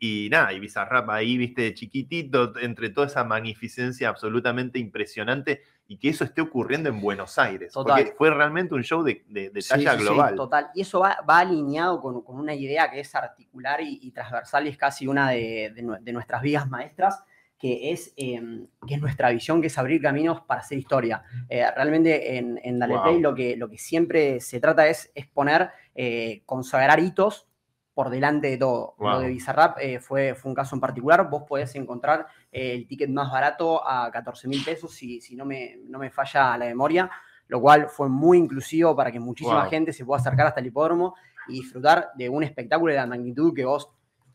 y, 0.00 0.26
y 0.26 0.28
nada, 0.30 0.52
y 0.52 0.60
Bizarrap 0.60 1.08
ahí, 1.10 1.36
viste, 1.36 1.74
chiquitito, 1.74 2.58
entre 2.60 2.90
toda 2.90 3.06
esa 3.08 3.24
magnificencia 3.24 4.08
absolutamente 4.08 4.78
impresionante. 4.78 5.62
y 5.86 5.98
que 5.98 6.08
eso 6.08 6.24
esté 6.24 6.40
ocurriendo 6.40 6.88
en 6.88 6.98
Buenos 7.00 7.38
Aires. 7.38 7.72
Total. 7.74 8.02
Porque 8.04 8.16
fue 8.16 8.30
realmente 8.30 8.72
un 8.74 8.82
show 8.82 9.02
de, 9.02 9.22
de- 9.28 9.50
talla 9.68 9.92
sí, 9.92 9.98
sí, 9.98 10.02
global. 10.04 10.34
Total, 10.34 10.68
y 10.74 10.80
eso 10.80 11.00
va, 11.00 11.18
va 11.28 11.40
alineado 11.40 12.00
con, 12.00 12.22
con 12.22 12.38
una 12.38 12.54
idea 12.54 12.90
que 12.90 13.00
es 13.00 13.14
articular 13.14 13.82
y, 13.82 13.98
y 14.02 14.10
transversal 14.10 14.66
y 14.66 14.70
es 14.70 14.78
casi 14.78 15.06
una 15.06 15.30
de, 15.30 15.72
de 15.74 15.82
nue- 15.84 16.00
de 16.00 16.12
nuestras 16.14 16.40
vidas 16.40 16.70
maestras, 16.70 17.22
que 17.58 17.92
es, 17.92 18.14
eh, 18.16 18.40
que 18.86 18.94
es 18.94 19.00
nuestra 19.00 19.28
visión, 19.30 19.60
que 19.60 19.66
es 19.66 19.76
abrir 19.76 20.00
caminos 20.00 20.40
para 20.42 20.60
hacer 20.60 20.78
historia. 20.78 21.22
Eh, 21.50 21.64
realmente 21.76 22.36
en, 22.38 22.58
en 22.64 22.78
Dale 22.78 22.94
Wow. 22.94 23.02
Play 23.02 23.20
lo 23.20 23.34
que, 23.34 23.54
lo 23.56 23.68
que 23.68 23.76
siempre 23.78 24.40
se 24.40 24.60
trata 24.60 24.86
es, 24.88 25.10
es 25.14 25.26
poner, 25.26 25.68
eh, 25.94 26.42
consagrar 26.46 26.98
hitos 27.00 27.46
por 27.94 28.10
delante 28.10 28.48
de 28.50 28.56
todo. 28.58 28.94
Wow. 28.98 29.10
Lo 29.12 29.18
de 29.20 29.28
Bizarrap 29.28 29.78
eh, 29.80 30.00
fue, 30.00 30.34
fue 30.34 30.50
un 30.50 30.54
caso 30.54 30.74
en 30.74 30.80
particular. 30.80 31.30
Vos 31.30 31.44
podés 31.46 31.74
encontrar 31.76 32.26
eh, 32.50 32.74
el 32.74 32.86
ticket 32.88 33.08
más 33.10 33.30
barato 33.30 33.86
a 33.86 34.10
14 34.10 34.48
mil 34.48 34.62
pesos, 34.64 34.92
si, 34.92 35.20
si 35.20 35.36
no, 35.36 35.44
me, 35.44 35.78
no 35.86 35.98
me 35.98 36.10
falla 36.10 36.58
la 36.58 36.66
memoria, 36.66 37.08
lo 37.48 37.60
cual 37.60 37.88
fue 37.88 38.08
muy 38.08 38.38
inclusivo 38.38 38.96
para 38.96 39.12
que 39.12 39.20
muchísima 39.20 39.60
Wow. 39.62 39.70
gente 39.70 39.92
se 39.92 40.04
pueda 40.04 40.20
acercar 40.20 40.48
hasta 40.48 40.60
el 40.60 40.66
hipódromo 40.66 41.14
y 41.48 41.60
disfrutar 41.60 42.10
de 42.16 42.28
un 42.28 42.42
espectáculo 42.42 42.92
de 42.92 42.98
la 42.98 43.06
magnitud 43.06 43.54
que 43.54 43.64
vos 43.64 43.88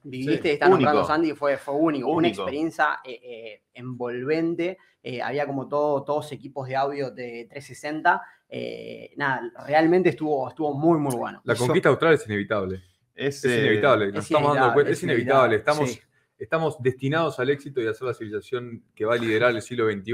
viviste 0.03 0.53
Sí, 0.53 0.59
nombrando, 0.61 0.99
único. 1.01 1.07
Sandy, 1.07 1.33
fue, 1.33 1.57
fue 1.57 1.73
único, 1.73 2.07
una 2.07 2.27
Único. 2.29 2.43
experiencia 2.43 2.99
eh, 3.03 3.19
eh, 3.21 3.61
envolvente. 3.73 4.77
eh, 5.03 5.21
había 5.21 5.45
como 5.45 5.67
todo, 5.67 6.03
todos 6.03 6.31
equipos 6.31 6.67
de 6.67 6.75
audio 6.75 7.11
de 7.11 7.47
360. 7.49 8.21
eh, 8.49 9.11
nada, 9.17 9.41
realmente 9.65 10.09
estuvo, 10.09 10.47
estuvo 10.49 10.73
muy, 10.73 10.97
muy 10.99 11.15
bueno. 11.15 11.41
La 11.43 11.55
conquista 11.55 11.89
austral 11.89 12.13
es 12.15 12.25
inevitable. 12.25 12.81
Es, 13.19 13.43
Es 13.43 13.51
eh, 13.51 13.59
inevitable. 13.61 14.07
Nos 14.11 14.25
es 14.25 14.31
estamos 14.31 14.47
dando 14.55 14.57
inevitable, 14.67 14.73
cuenta. 14.73 14.91
es 14.91 14.97
Es 14.97 15.03
inevitable. 15.03 15.55
inevitable, 15.55 15.55
Estamos, 15.57 15.91
sí. 15.91 16.01
estamos 16.39 16.81
destinados 16.83 17.39
al 17.39 17.49
éxito 17.49 17.81
y 17.81 17.87
a 17.87 17.93
ser 17.93 18.07
la 18.07 18.13
civilización 18.13 18.83
que 18.95 19.05
va 19.05 19.15
a 19.15 19.17
liderar 19.17 19.51
el 19.51 19.61
siglo 19.61 19.89
XXI. 19.91 20.13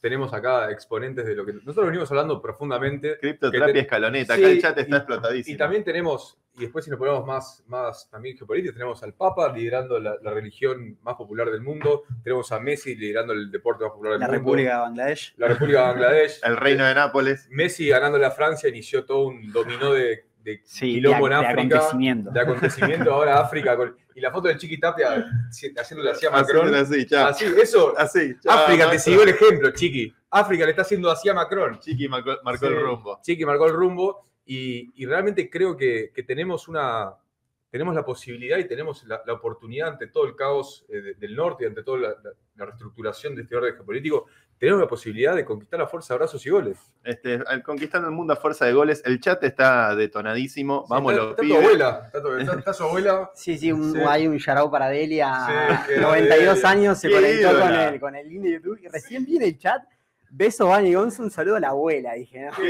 Tenemos 0.00 0.32
acá 0.32 0.70
exponentes 0.70 1.26
de 1.26 1.34
lo 1.34 1.44
que 1.44 1.52
nosotros 1.52 1.84
venimos 1.86 2.10
hablando 2.10 2.40
profundamente. 2.40 3.18
Criptoterapia 3.20 3.74
te- 3.74 3.80
escaloneta. 3.80 4.34
Sí, 4.34 4.40
Acá 4.42 4.50
el 4.50 4.60
chat 4.62 4.78
está 4.78 4.94
y- 4.94 4.98
explotadísimo. 4.98 5.54
Y 5.54 5.58
también 5.58 5.84
tenemos, 5.84 6.38
y 6.56 6.60
después 6.62 6.86
si 6.86 6.90
nos 6.90 6.98
ponemos 6.98 7.26
más, 7.26 7.62
más 7.66 8.08
también 8.10 8.34
geopolítica, 8.34 8.72
tenemos 8.72 9.02
al 9.02 9.12
Papa 9.12 9.52
liderando 9.54 10.00
la, 10.00 10.16
la 10.22 10.30
religión 10.30 10.96
más 11.02 11.16
popular 11.16 11.50
del 11.50 11.60
mundo, 11.60 12.04
tenemos 12.24 12.50
a 12.50 12.58
Messi 12.60 12.94
liderando 12.96 13.34
el 13.34 13.50
deporte 13.50 13.84
más 13.84 13.92
popular 13.92 14.12
del 14.14 14.20
La 14.20 14.26
mundo, 14.28 14.38
República 14.38 14.72
de 14.76 14.80
Bangladesh. 14.80 15.34
la 15.36 15.48
República 15.48 15.78
de 15.80 15.84
Bangladesh, 15.88 16.40
el 16.44 16.56
reino 16.56 16.86
de 16.86 16.94
Nápoles. 16.94 17.46
Messi 17.50 17.86
ganándole 17.88 18.24
a 18.24 18.30
Francia 18.30 18.70
inició 18.70 19.04
todo 19.04 19.26
un 19.26 19.52
dominó 19.52 19.92
de, 19.92 20.24
de 20.42 20.60
Sí, 20.64 20.86
de, 20.86 20.92
quilombo 20.94 21.26
en 21.26 21.30
de 21.30 21.36
África, 21.46 21.76
acontecimiento. 21.76 22.30
de 22.30 22.40
acontecimiento, 22.40 23.12
ahora 23.12 23.40
África, 23.40 23.76
con- 23.76 23.96
y 24.14 24.20
la 24.20 24.30
foto 24.30 24.48
del 24.48 24.58
Chiqui 24.58 24.78
Tapia 24.80 25.24
si- 25.50 25.72
haciéndole 25.76 26.10
así 26.10 26.26
a 26.26 26.30
Macron. 26.30 26.74
Así, 26.74 27.06
chao. 27.06 27.28
Así, 27.28 27.44
eso, 27.44 27.94
Así, 27.96 28.34
chao, 28.40 28.58
África 28.58 28.90
te 28.90 28.98
siguió 28.98 29.22
el 29.22 29.28
ejemplo, 29.30 29.70
Chiqui. 29.72 30.14
África 30.30 30.64
le 30.64 30.70
está 30.70 30.82
haciendo 30.82 31.10
así 31.10 31.28
a 31.28 31.34
Macron. 31.34 31.78
Chiqui 31.80 32.08
marcó, 32.08 32.36
marcó 32.44 32.66
Sí. 32.66 32.72
el 32.72 32.80
rumbo. 32.80 33.20
Chiqui 33.22 33.44
marcó 33.44 33.66
el 33.66 33.72
rumbo 33.74 34.26
y, 34.44 34.92
y 35.02 35.06
realmente 35.06 35.48
creo 35.50 35.76
que, 35.76 36.10
que 36.14 36.22
tenemos 36.22 36.68
una 36.68 37.12
tenemos 37.70 37.94
la 37.94 38.04
posibilidad 38.04 38.58
y 38.58 38.66
tenemos 38.66 39.04
la, 39.04 39.22
la 39.24 39.32
oportunidad 39.34 39.90
ante 39.90 40.08
todo 40.08 40.24
el 40.26 40.34
caos 40.34 40.84
eh, 40.88 41.00
de- 41.00 41.14
del 41.14 41.36
norte 41.36 41.62
y 41.62 41.66
ante 41.68 41.84
toda 41.84 41.98
la, 42.00 42.08
la- 42.08 42.32
la 42.56 42.64
reestructuración 42.66 43.36
de 43.36 43.42
este 43.42 43.54
orden 43.54 43.74
geopolítico, 43.76 44.26
tenemos 44.60 44.80
la 44.80 44.86
posibilidad 44.86 45.34
de 45.34 45.44
conquistar 45.44 45.80
la 45.80 45.86
fuerza 45.88 46.12
de 46.14 46.18
brazos 46.18 46.44
y 46.46 46.50
goles. 46.50 46.78
Este, 47.02 47.40
conquistando 47.64 48.06
el 48.08 48.14
mundo 48.14 48.34
a 48.34 48.36
fuerza 48.36 48.66
de 48.66 48.74
goles. 48.74 49.02
El 49.06 49.18
chat 49.18 49.42
está 49.42 49.96
detonadísimo. 49.96 50.84
Vamos, 50.86 51.12
está, 51.14 51.24
los 51.24 51.30
está 51.32 51.42
tu 51.48 51.54
abuela, 51.56 52.02
está, 52.06 52.22
tu- 52.22 52.32
está- 52.36 52.58
está 52.58 52.72
su 52.74 52.84
abuela. 52.84 53.30
Sí, 53.34 53.56
sí, 53.58 53.72
un, 53.72 53.92
Sí. 53.94 53.98
hay 54.06 54.26
un 54.28 54.36
shout 54.36 54.70
para 54.70 54.88
Delia. 54.90 55.32
Sí, 55.86 55.92
que 55.94 56.00
92 56.00 56.54
Delia. 56.56 56.68
años 56.70 56.98
se 56.98 57.08
Qué 57.08 57.14
conectó 57.14 57.58
con 57.58 57.72
el, 57.72 58.00
con 58.00 58.14
el 58.14 58.28
link 58.28 58.42
de 58.42 58.52
YouTube 58.52 58.78
y 58.82 58.88
recién 58.88 59.24
viene 59.24 59.46
el 59.46 59.58
chat. 59.58 59.82
Beso, 60.32 60.68
Vani 60.68 60.94
Gonzo, 60.94 61.24
un 61.24 61.30
saludo 61.32 61.56
a 61.56 61.60
la 61.60 61.68
abuela, 61.70 62.12
dije. 62.12 62.42
¿no? 62.42 62.54
Sí, 62.54 62.62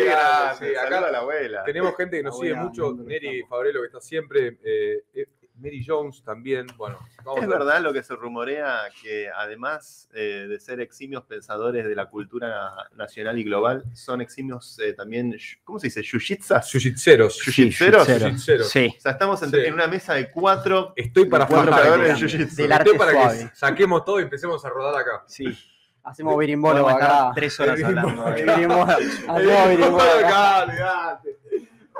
saluda 0.58 0.82
acá 0.82 0.98
a 1.08 1.10
la 1.10 1.18
abuela. 1.18 1.62
Tenemos 1.64 1.94
gente 1.96 2.16
que 2.16 2.22
nos 2.22 2.38
sigue 2.38 2.52
Abuela, 2.56 2.68
mucho, 2.68 2.94
Neri. 3.04 3.42
Fabrelo 3.42 3.80
que 3.80 3.86
está 3.88 4.00
siempre, 4.00 4.58
eh, 4.64 5.02
eh, 5.12 5.26
Mary 5.60 5.84
Jones 5.86 6.22
también, 6.24 6.66
bueno. 6.76 6.98
vamos 7.24 7.40
Es 7.42 7.46
a- 7.46 7.48
verdad 7.48 7.80
lo 7.80 7.92
que 7.92 8.02
se 8.02 8.14
rumorea 8.16 8.80
que 9.02 9.28
además 9.28 10.08
eh, 10.14 10.46
de 10.48 10.58
ser 10.58 10.80
eximios 10.80 11.24
pensadores 11.24 11.84
de 11.86 11.94
la 11.94 12.06
cultura 12.06 12.70
nacional 12.96 13.38
y 13.38 13.44
global, 13.44 13.84
son 13.94 14.20
eximios 14.20 14.78
eh, 14.80 14.94
también, 14.94 15.36
¿cómo 15.64 15.78
se 15.78 15.88
dice? 15.88 16.02
¿Yujitsas? 16.02 16.72
Jiu-jitseros. 16.72 17.38
Jiu-jitseros. 17.44 18.06
Jiu-jitseros. 18.08 18.62
Sí. 18.68 18.94
O 18.96 19.00
sea, 19.00 19.12
estamos 19.12 19.42
en, 19.42 19.50
Sí. 19.50 19.56
en 19.58 19.74
una 19.74 19.86
mesa 19.86 20.14
de 20.14 20.30
cuatro, 20.30 20.92
Estoy 20.96 21.26
para 21.26 21.46
creadores 21.46 22.20
de. 22.20 22.26
Jiu-Jitsu. 22.26 22.48
Estoy 22.48 22.72
arte 22.72 22.94
para 22.94 23.12
suave. 23.12 23.38
que 23.50 23.56
saquemos 23.56 24.04
todo 24.04 24.20
y 24.20 24.22
empecemos 24.24 24.64
a 24.64 24.68
rodar 24.70 25.00
acá. 25.00 25.24
Sí. 25.26 25.56
Hacemos 26.02 26.38
birimbolo 26.38 26.88
acá. 26.88 27.04
estar 27.06 27.34
tres 27.34 27.60
horas 27.60 27.84
hablando. 27.84 28.24
Birimbolo. 28.34 28.82
Hacemos 28.84 29.68
birimbolo 29.68 30.02
acá. 30.02 30.62
olvidate. 30.64 31.39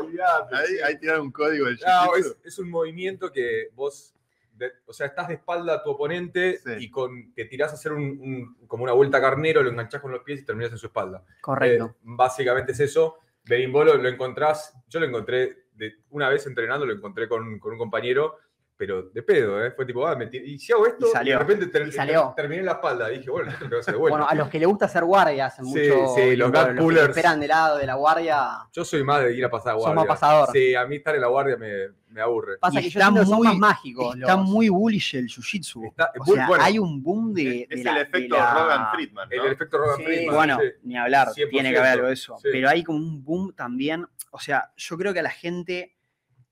Olvidate. 0.01 0.57
Ahí, 0.57 0.79
ahí 0.85 0.99
tiraron 0.99 1.23
un 1.27 1.33
código 1.33 1.67
del 1.67 1.77
No, 1.77 2.13
Jiu-Jitsu. 2.13 2.19
es, 2.19 2.37
es 2.45 2.59
un 2.59 2.71
movimiento 2.71 3.31
que 3.33 3.69
vos, 3.75 4.15
de- 4.55 4.73
o 4.87 4.93
sea, 4.93 5.07
estás 5.07 5.29
de 5.29 5.35
espalda 5.35 5.75
a 5.75 5.83
tu 5.83 5.91
oponente 5.91 6.59
Sí. 6.59 6.71
y 6.79 6.91
con, 6.91 7.33
te 7.35 7.45
tirás 7.47 7.71
a 7.73 7.75
hacer 7.75 7.93
un, 7.93 8.03
un- 8.03 8.67
como 8.67 8.85
una 8.85 8.93
vuelta 8.93 9.21
carnero, 9.21 9.63
lo 9.63 9.71
enganchás 9.71 10.01
con 10.01 10.11
los 10.13 10.23
pies 10.23 10.41
y 10.41 10.45
terminás 10.45 10.73
en 10.73 10.79
su 10.79 10.87
espalda. 10.87 11.25
Correcto. 11.41 11.87
Eh, 11.87 11.95
básicamente 12.03 12.73
es 12.73 12.81
eso. 12.81 13.17
Berimbolo 13.45 13.95
lo 13.97 14.09
encontrás, 14.09 14.75
yo 14.89 15.01
lo 15.01 15.07
encontré, 15.07 15.65
de, 15.73 15.95
una 16.11 16.29
vez 16.29 16.47
entrenando 16.47 16.85
lo 16.85 16.93
encontré 16.93 17.27
con, 17.29 17.59
con 17.59 17.73
un 17.73 17.79
compañero, 17.79 18.37
pero 18.81 19.03
de 19.03 19.23
pedo, 19.23 19.63
¿eh? 19.63 19.73
Fue 19.73 19.85
tipo, 19.85 20.07
ah, 20.07 20.17
me 20.17 20.27
tir- 20.31 20.43
y 20.43 20.59
si 20.59 20.73
hago 20.73 20.87
esto, 20.87 21.07
Y 21.07 21.11
salió. 21.11 21.35
de 21.35 21.39
repente 21.39 21.67
ter- 21.67 21.87
Y 21.87 21.93
salió. 21.93 22.33
terminé 22.35 22.61
en 22.61 22.67
la 22.67 22.73
espalda. 22.73 23.13
Y 23.13 23.19
dije, 23.19 23.31
bueno, 23.31 23.51
esto 23.51 23.67
te 23.67 23.71
va 23.73 23.77
a 23.77 23.81
hacer 23.81 23.93
de 23.95 24.01
vuelta. 24.01 24.17
Bueno, 24.17 24.31
a 24.31 24.35
los 24.35 24.49
que 24.49 24.59
les 24.59 24.67
gusta 24.67 24.87
hacer 24.87 25.05
guardia 25.05 25.45
hacen 25.47 25.67
Sí, 25.67 25.71
mucho. 25.71 26.15
sí, 26.17 26.35
los 26.37 26.51
birimbolo, 26.51 26.97
gag 26.97 27.05
que 27.07 27.11
esperan 27.11 27.41
de 27.41 27.47
lado 27.49 27.77
de 27.77 27.87
la 27.87 27.95
guardia. 27.97 28.49
yo 28.73 28.85
soy 28.85 29.05
más 29.05 29.23
de 29.23 29.35
ir 29.37 29.45
a 29.45 29.51
pasar 29.51 29.77
guardia. 29.77 29.95
más 29.95 30.07
pasador. 30.07 30.49
Sí, 30.53 30.75
a 30.75 30.87
mí 30.87 30.97
estar 30.97 31.15
en 31.15 31.21
la 31.21 31.27
guardia 31.29 31.59
me, 31.59 31.89
me 32.09 32.21
aburre. 32.23 32.57
Pasa 32.59 32.81
Y 32.81 32.85
que 32.85 32.89
yo 32.91 32.99
está 33.01 33.13
que 33.15 33.25
muy- 33.27 33.47
más 33.49 33.59
mágicos. 33.59 34.17
Está 34.17 34.37
los- 34.37 34.49
muy 34.49 34.69
bullish 34.71 35.15
el 35.17 35.27
jiu-jitsu. 35.29 35.87
Está- 35.89 36.11
O 36.19 36.25
muy 36.25 36.37
sea, 36.37 36.47
bueno. 36.49 36.65
hay 36.65 36.79
un 36.79 37.03
boom 37.03 37.35
de. 37.35 37.63
Es 37.63 37.69
de 37.69 37.75
el 37.77 37.85
la- 37.85 38.01
efecto 38.01 38.37
la- 38.37 38.55
Rogan 38.55 38.87
Friedman, 38.95 39.29
¿no? 39.29 39.45
El 39.45 39.53
efecto 39.53 39.77
Rogan 39.79 39.97
Sí, 39.99 40.05
Friedman. 40.05 40.35
Bueno, 40.35 40.59
sí. 40.59 40.67
ni 40.85 40.97
hablar, 40.97 41.29
100%, 41.35 41.51
tiene 41.51 41.71
que 41.73 41.79
haber 41.79 41.91
algo 41.93 42.07
de 42.07 42.15
eso. 42.15 42.37
sí. 42.43 42.49
Pero 42.51 42.69
hay 42.71 42.83
como 42.83 42.99
un 42.99 43.23
boom 43.23 43.53
también. 43.55 44.07
O 44.33 44.39
sea, 44.41 44.73
yo 44.77 44.97
creo 44.97 45.13
que 45.13 45.21
a 45.21 45.25
la 45.25 45.31
gente 45.31 45.97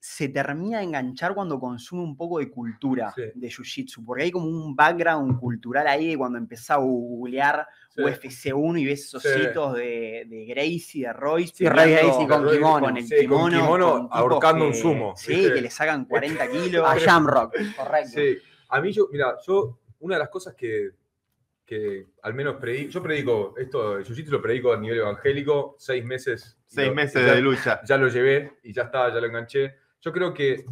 se 0.00 0.28
termina 0.28 0.78
de 0.78 0.84
enganchar 0.84 1.34
cuando 1.34 1.58
consume 1.58 2.02
un 2.02 2.16
poco 2.16 2.38
de 2.38 2.48
cultura 2.50 3.12
Sí. 3.16 3.22
de 3.34 3.48
Jiu-Jitsu, 3.48 4.04
porque 4.04 4.22
hay 4.24 4.30
como 4.30 4.46
un 4.46 4.76
background 4.76 5.40
cultural 5.40 5.86
ahí 5.88 6.08
de 6.08 6.16
cuando 6.16 6.38
empezás 6.38 6.70
a 6.70 6.76
googlear 6.76 7.66
Sí. 7.90 8.02
UFC 8.02 8.52
1 8.54 8.78
y 8.78 8.84
ves 8.86 9.06
esos 9.06 9.22
Sí. 9.24 9.28
hitos 9.42 9.74
de, 9.74 10.24
de 10.28 10.44
Gracie, 10.46 11.06
de 11.08 11.12
Royce. 11.12 11.52
Sí, 11.56 11.68
Ray 11.68 11.94
peleando 11.94 12.06
Gracie 12.12 12.28
con 12.28 12.44
Roy- 12.44 12.56
kimono. 12.58 12.86
con 12.86 12.96
el 12.96 13.02
Sí, 13.04 13.14
con 13.16 13.20
kimono, 13.50 13.60
kimono 13.60 13.90
con 13.90 14.02
tipos 14.02 14.18
ahorcando 14.18 14.66
un 14.66 14.74
sumo, 14.74 15.14
Sí, 15.16 15.34
¿viste? 15.34 15.54
que 15.54 15.60
le 15.62 15.70
sacan 15.70 16.04
40 16.08 16.48
kilos. 16.48 16.86
A 16.88 16.96
Shamrock, 16.96 17.54
correcto. 17.76 18.10
Sí, 18.14 18.38
a 18.68 18.80
mí 18.80 18.92
yo, 18.92 19.08
mira, 19.10 19.34
yo, 19.44 19.78
una 19.98 20.14
de 20.14 20.18
las 20.20 20.28
cosas 20.28 20.54
que, 20.54 20.90
que 21.66 22.06
al 22.22 22.34
menos 22.34 22.54
predico, 22.56 22.90
yo 22.92 23.02
predico, 23.02 23.54
esto, 23.58 23.98
el 23.98 24.04
jiu-jitsu 24.04 24.28
lo 24.30 24.40
predico 24.40 24.72
a 24.72 24.76
nivel 24.78 24.98
evangélico, 25.00 25.74
seis 25.78 26.04
meses. 26.04 26.56
y 26.70 26.74
Seis 26.76 26.88
lo- 26.88 26.94
meses 26.94 27.26
ya, 27.26 27.34
de 27.34 27.40
lucha. 27.40 27.80
Ya 27.84 27.96
lo 27.98 28.08
llevé 28.08 28.58
y 28.62 28.72
ya 28.72 28.82
está, 28.84 29.12
ya 29.12 29.20
lo 29.20 29.26
enganché. 29.26 29.74
Yo 30.00 30.12
creo 30.12 30.32
que 30.32 30.64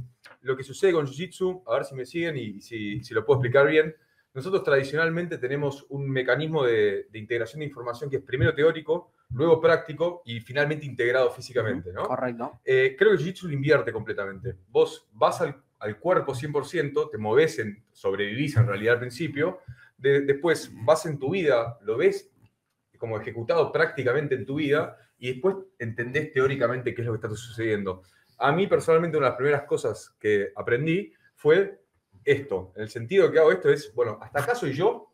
lo 0.43 0.57
que 0.57 0.62
sucede 0.62 0.93
con 0.93 1.07
jiu-jitsu, 1.07 1.62
a 1.67 1.75
ver 1.75 1.85
si 1.85 1.95
me 1.95 2.05
siguen 2.07 2.37
y 2.37 2.61
si, 2.61 3.03
si 3.03 3.15
lo 3.15 3.25
puedo 3.25 3.41
explicar 3.41 3.67
bien, 3.67 3.95
nosotros 4.35 4.62
tradicionalmente 4.62 5.39
tenemos 5.39 5.87
un 5.89 6.09
mecanismo 6.11 6.65
de, 6.65 7.07
de 7.11 7.19
integración 7.19 7.61
de 7.61 7.67
información 7.67 8.11
que 8.11 8.17
es 8.17 8.23
primero 8.23 8.55
teórico, 8.55 9.12
luego 9.31 9.61
práctico 9.61 10.23
y 10.25 10.41
finalmente 10.41 10.85
integrado 10.87 11.31
físicamente, 11.31 11.93
¿no? 11.93 12.05
Correcto. 12.05 12.61
Eh, 12.65 12.95
creo 12.99 13.12
que 13.12 13.19
Jiu-Jitsu 13.25 13.47
lo 13.49 13.53
invierte 13.55 13.93
completamente. 13.93 14.55
Vos 14.69 15.09
vas 15.12 15.41
al, 15.41 15.61
al 15.79 15.99
cuerpo 15.99 16.35
100%, 16.35 17.11
te 17.11 17.19
moves, 17.19 17.59
en, 17.59 17.83
sobrevivís 17.93 18.57
en 18.59 18.67
realidad 18.67 18.95
al 18.95 19.01
principio, 19.01 19.61
de- 19.97 20.21
después 20.21 20.71
vas 20.85 21.07
en 21.07 21.19
tu 21.19 21.31
vida, 21.31 21.79
lo 21.83 21.97
ves 21.97 22.31
como 22.99 23.19
ejecutado 23.19 23.73
prácticamente 23.73 24.35
en 24.35 24.47
tu 24.47 24.57
vida 24.57 24.97
y 25.19 25.33
después 25.33 25.57
entendés 25.79 26.31
teóricamente 26.33 26.95
qué 26.95 27.01
es 27.03 27.07
lo 27.07 27.12
que 27.15 27.17
está 27.27 27.29
sucediendo. 27.31 28.03
A 28.38 28.53
mí 28.53 28.66
personalmente 28.66 29.16
una 29.16 29.27
de 29.27 29.31
las 29.31 29.37
primeras 29.37 29.62
cosas 29.64 30.14
que 30.18 30.53
aprendí 30.55 31.12
fue 31.35 31.81
esto, 32.25 32.72
en 32.77 32.83
el 32.83 32.88
sentido 32.88 33.31
que 33.31 33.38
hago 33.38 33.53
esto 33.53 33.70
es, 33.70 33.94
bueno, 33.94 34.18
hasta 34.20 34.40
acá 34.40 34.55
soy 34.55 34.72
yo 34.72 35.12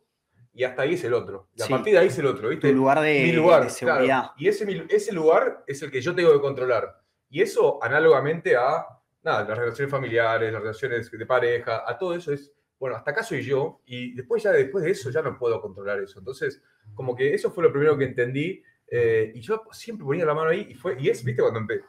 y 0.53 0.63
hasta 0.63 0.81
ahí 0.83 0.95
es 0.95 1.03
el 1.03 1.13
otro. 1.13 1.47
Y 1.55 1.61
a 1.61 1.65
Sí. 1.65 1.71
partir 1.73 1.93
de 1.93 1.99
ahí 1.99 2.07
es 2.07 2.17
el 2.17 2.25
otro, 2.25 2.49
¿viste? 2.49 2.69
Tu 2.69 2.75
lugar 2.75 2.99
de, 3.01 3.21
mi 3.23 3.31
lugar, 3.31 3.63
de 3.63 3.69
seguridad. 3.69 4.03
claro. 4.05 4.33
Y 4.37 4.47
ese, 4.47 4.85
ese 4.89 5.13
lugar 5.13 5.63
es 5.67 5.81
el 5.81 5.91
que 5.91 6.01
yo 6.01 6.13
tengo 6.15 6.31
que 6.33 6.39
controlar. 6.41 6.99
Y 7.29 7.41
eso 7.41 7.79
análogamente 7.83 8.55
a 8.55 8.85
nada, 9.23 9.47
las 9.47 9.57
relaciones 9.57 9.89
familiares, 9.91 10.51
las 10.51 10.61
relaciones 10.61 11.09
de 11.09 11.25
pareja, 11.25 11.83
a 11.87 11.97
todo 11.97 12.13
eso 12.15 12.33
es, 12.33 12.51
bueno, 12.79 12.95
hasta 12.97 13.11
acá 13.11 13.23
soy 13.23 13.41
yo 13.41 13.79
y 13.85 14.13
después 14.15 14.43
ya 14.43 14.51
después 14.51 14.83
de 14.83 14.91
eso 14.91 15.09
ya 15.09 15.21
no 15.21 15.37
puedo 15.37 15.61
controlar 15.61 15.99
eso. 16.01 16.19
Entonces, 16.19 16.61
como 16.93 17.15
que 17.15 17.33
eso 17.33 17.49
fue 17.51 17.63
lo 17.63 17.71
primero 17.71 17.97
que 17.97 18.03
entendí 18.05 18.61
eh, 18.87 19.31
y 19.33 19.39
yo 19.39 19.63
siempre 19.71 20.03
ponía 20.05 20.25
la 20.25 20.33
mano 20.33 20.49
ahí 20.49 20.67
y 20.69 20.73
fue 20.75 20.97
y 20.99 21.09
es, 21.09 21.23
viste, 21.23 21.41
cuando 21.41 21.61
empe- 21.61 21.83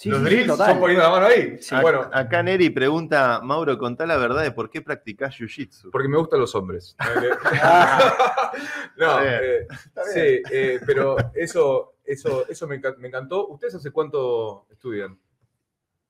Sí, 0.00 0.08
Los 0.08 0.20
sí, 0.20 0.24
sí, 0.24 0.30
drills 0.34 0.46
total. 0.48 0.68
son 0.70 0.80
poniendo 0.80 1.04
la 1.04 1.10
mano 1.10 1.26
ahí. 1.26 1.58
Sí. 1.60 1.74
Bueno, 1.82 2.08
Acá 2.10 2.42
Neri 2.42 2.70
pregunta, 2.70 3.42
Mauro, 3.44 3.76
contá 3.76 4.06
la 4.06 4.16
verdad 4.16 4.42
de 4.42 4.50
por 4.50 4.70
qué 4.70 4.80
practicás 4.80 5.38
jiu-jitsu. 5.38 5.90
porque 5.92 6.08
me 6.08 6.16
gustan 6.16 6.40
los 6.40 6.54
hombres. 6.54 6.96
No, 8.96 9.20
Está 9.20 9.20
bien. 9.22 9.40
eh, 9.42 9.66
sí, 10.12 10.42
eh, 10.52 10.80
pero 10.86 11.16
eso, 11.34 11.94
eso, 12.04 12.48
eso 12.48 12.66
me, 12.66 12.80
encan- 12.80 12.96
me 12.96 13.08
encantó. 13.08 13.46
¿Ustedes 13.48 13.74
hace 13.74 13.90
cuánto 13.90 14.66
estudian? 14.70 15.18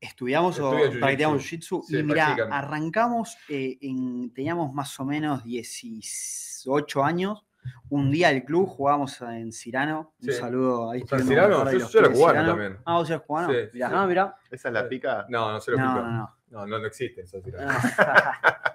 Estudiamos 0.01 0.59
o 0.61 0.73
Estudia 0.79 1.01
practicamos 1.01 1.43
jiu-jitsu 1.43 1.83
Sí, 1.83 1.99
y 1.99 2.03
mira, 2.05 2.37
arrancamos, 2.51 3.37
eh, 3.49 3.77
en- 3.81 4.33
teníamos 4.33 4.73
más 4.73 4.99
o 5.01 5.05
menos 5.05 5.43
18 5.45 7.05
años. 7.05 7.45
Un 7.89 8.11
día 8.11 8.31
el 8.31 8.45
club 8.45 8.67
jugábamos 8.69 9.21
en 9.23 9.53
Cirano. 9.53 10.15
Un 10.23 10.33
saludo 10.33 10.91
ahí. 10.91 11.01
¿Vos 11.01 11.11
sos 11.11 11.21
estoy 11.21 11.35
viendo 11.37 11.47
un 11.61 11.69
Cirano? 11.69 11.79
Yo- 11.79 11.89
yo 11.91 11.99
era 12.01 12.09
cubano 12.11 12.31
Cirano. 12.33 12.49
también. 12.53 12.79
Ah, 12.85 12.95
vos 12.99 13.11
eras 13.11 13.23
cubano. 13.23 13.49
Sí, 13.53 13.57
Mirá. 13.73 13.89
sí. 13.89 13.95
Ah, 13.97 14.07
mira. 14.07 14.37
¿Esa 14.51 14.69
es 14.69 14.75
la 14.75 14.89
pica? 14.89 15.27
No, 15.29 15.53
no 15.53 15.61
se 15.61 15.71
lo 15.73 15.77
No, 15.79 15.85
explico. 15.85 16.07
no, 16.07 16.13
no. 16.17 16.37
No, 16.51 16.67
no, 16.67 16.79
no 16.79 16.87
existe 16.87 17.23
esa 17.23 17.41
tirada. 17.41 17.67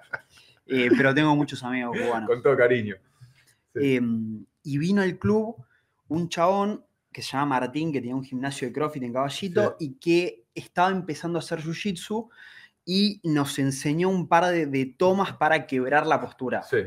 Eh, 0.68 0.88
pero 0.96 1.14
tengo 1.14 1.36
muchos 1.36 1.62
amigos 1.62 1.96
cubanos. 1.96 2.28
Con 2.28 2.42
todo 2.42 2.56
cariño. 2.56 2.96
Sí. 3.72 3.80
Eh, 3.98 4.00
y 4.64 4.78
vino 4.78 5.00
al 5.02 5.16
club 5.16 5.54
un 6.08 6.28
chabón 6.28 6.84
que 7.12 7.22
se 7.22 7.32
llama 7.32 7.60
Martín, 7.60 7.92
que 7.92 8.00
tenía 8.00 8.16
un 8.16 8.24
gimnasio 8.24 8.66
de 8.66 8.74
CrossFit 8.74 9.04
en 9.04 9.12
Caballito 9.12 9.76
y 9.78 9.94
que 9.94 10.44
estaba 10.54 10.90
empezando 10.90 11.38
a 11.38 11.40
hacer 11.40 11.60
Jiu-Jitsu 11.60 12.28
y 12.84 13.20
nos 13.24 13.58
enseñó 13.60 14.08
un 14.08 14.26
par 14.28 14.46
de, 14.46 14.66
de 14.66 14.86
tomas 14.86 15.34
para 15.34 15.66
quebrar 15.68 16.04
la 16.06 16.20
postura. 16.20 16.62
Sí. 16.64 16.78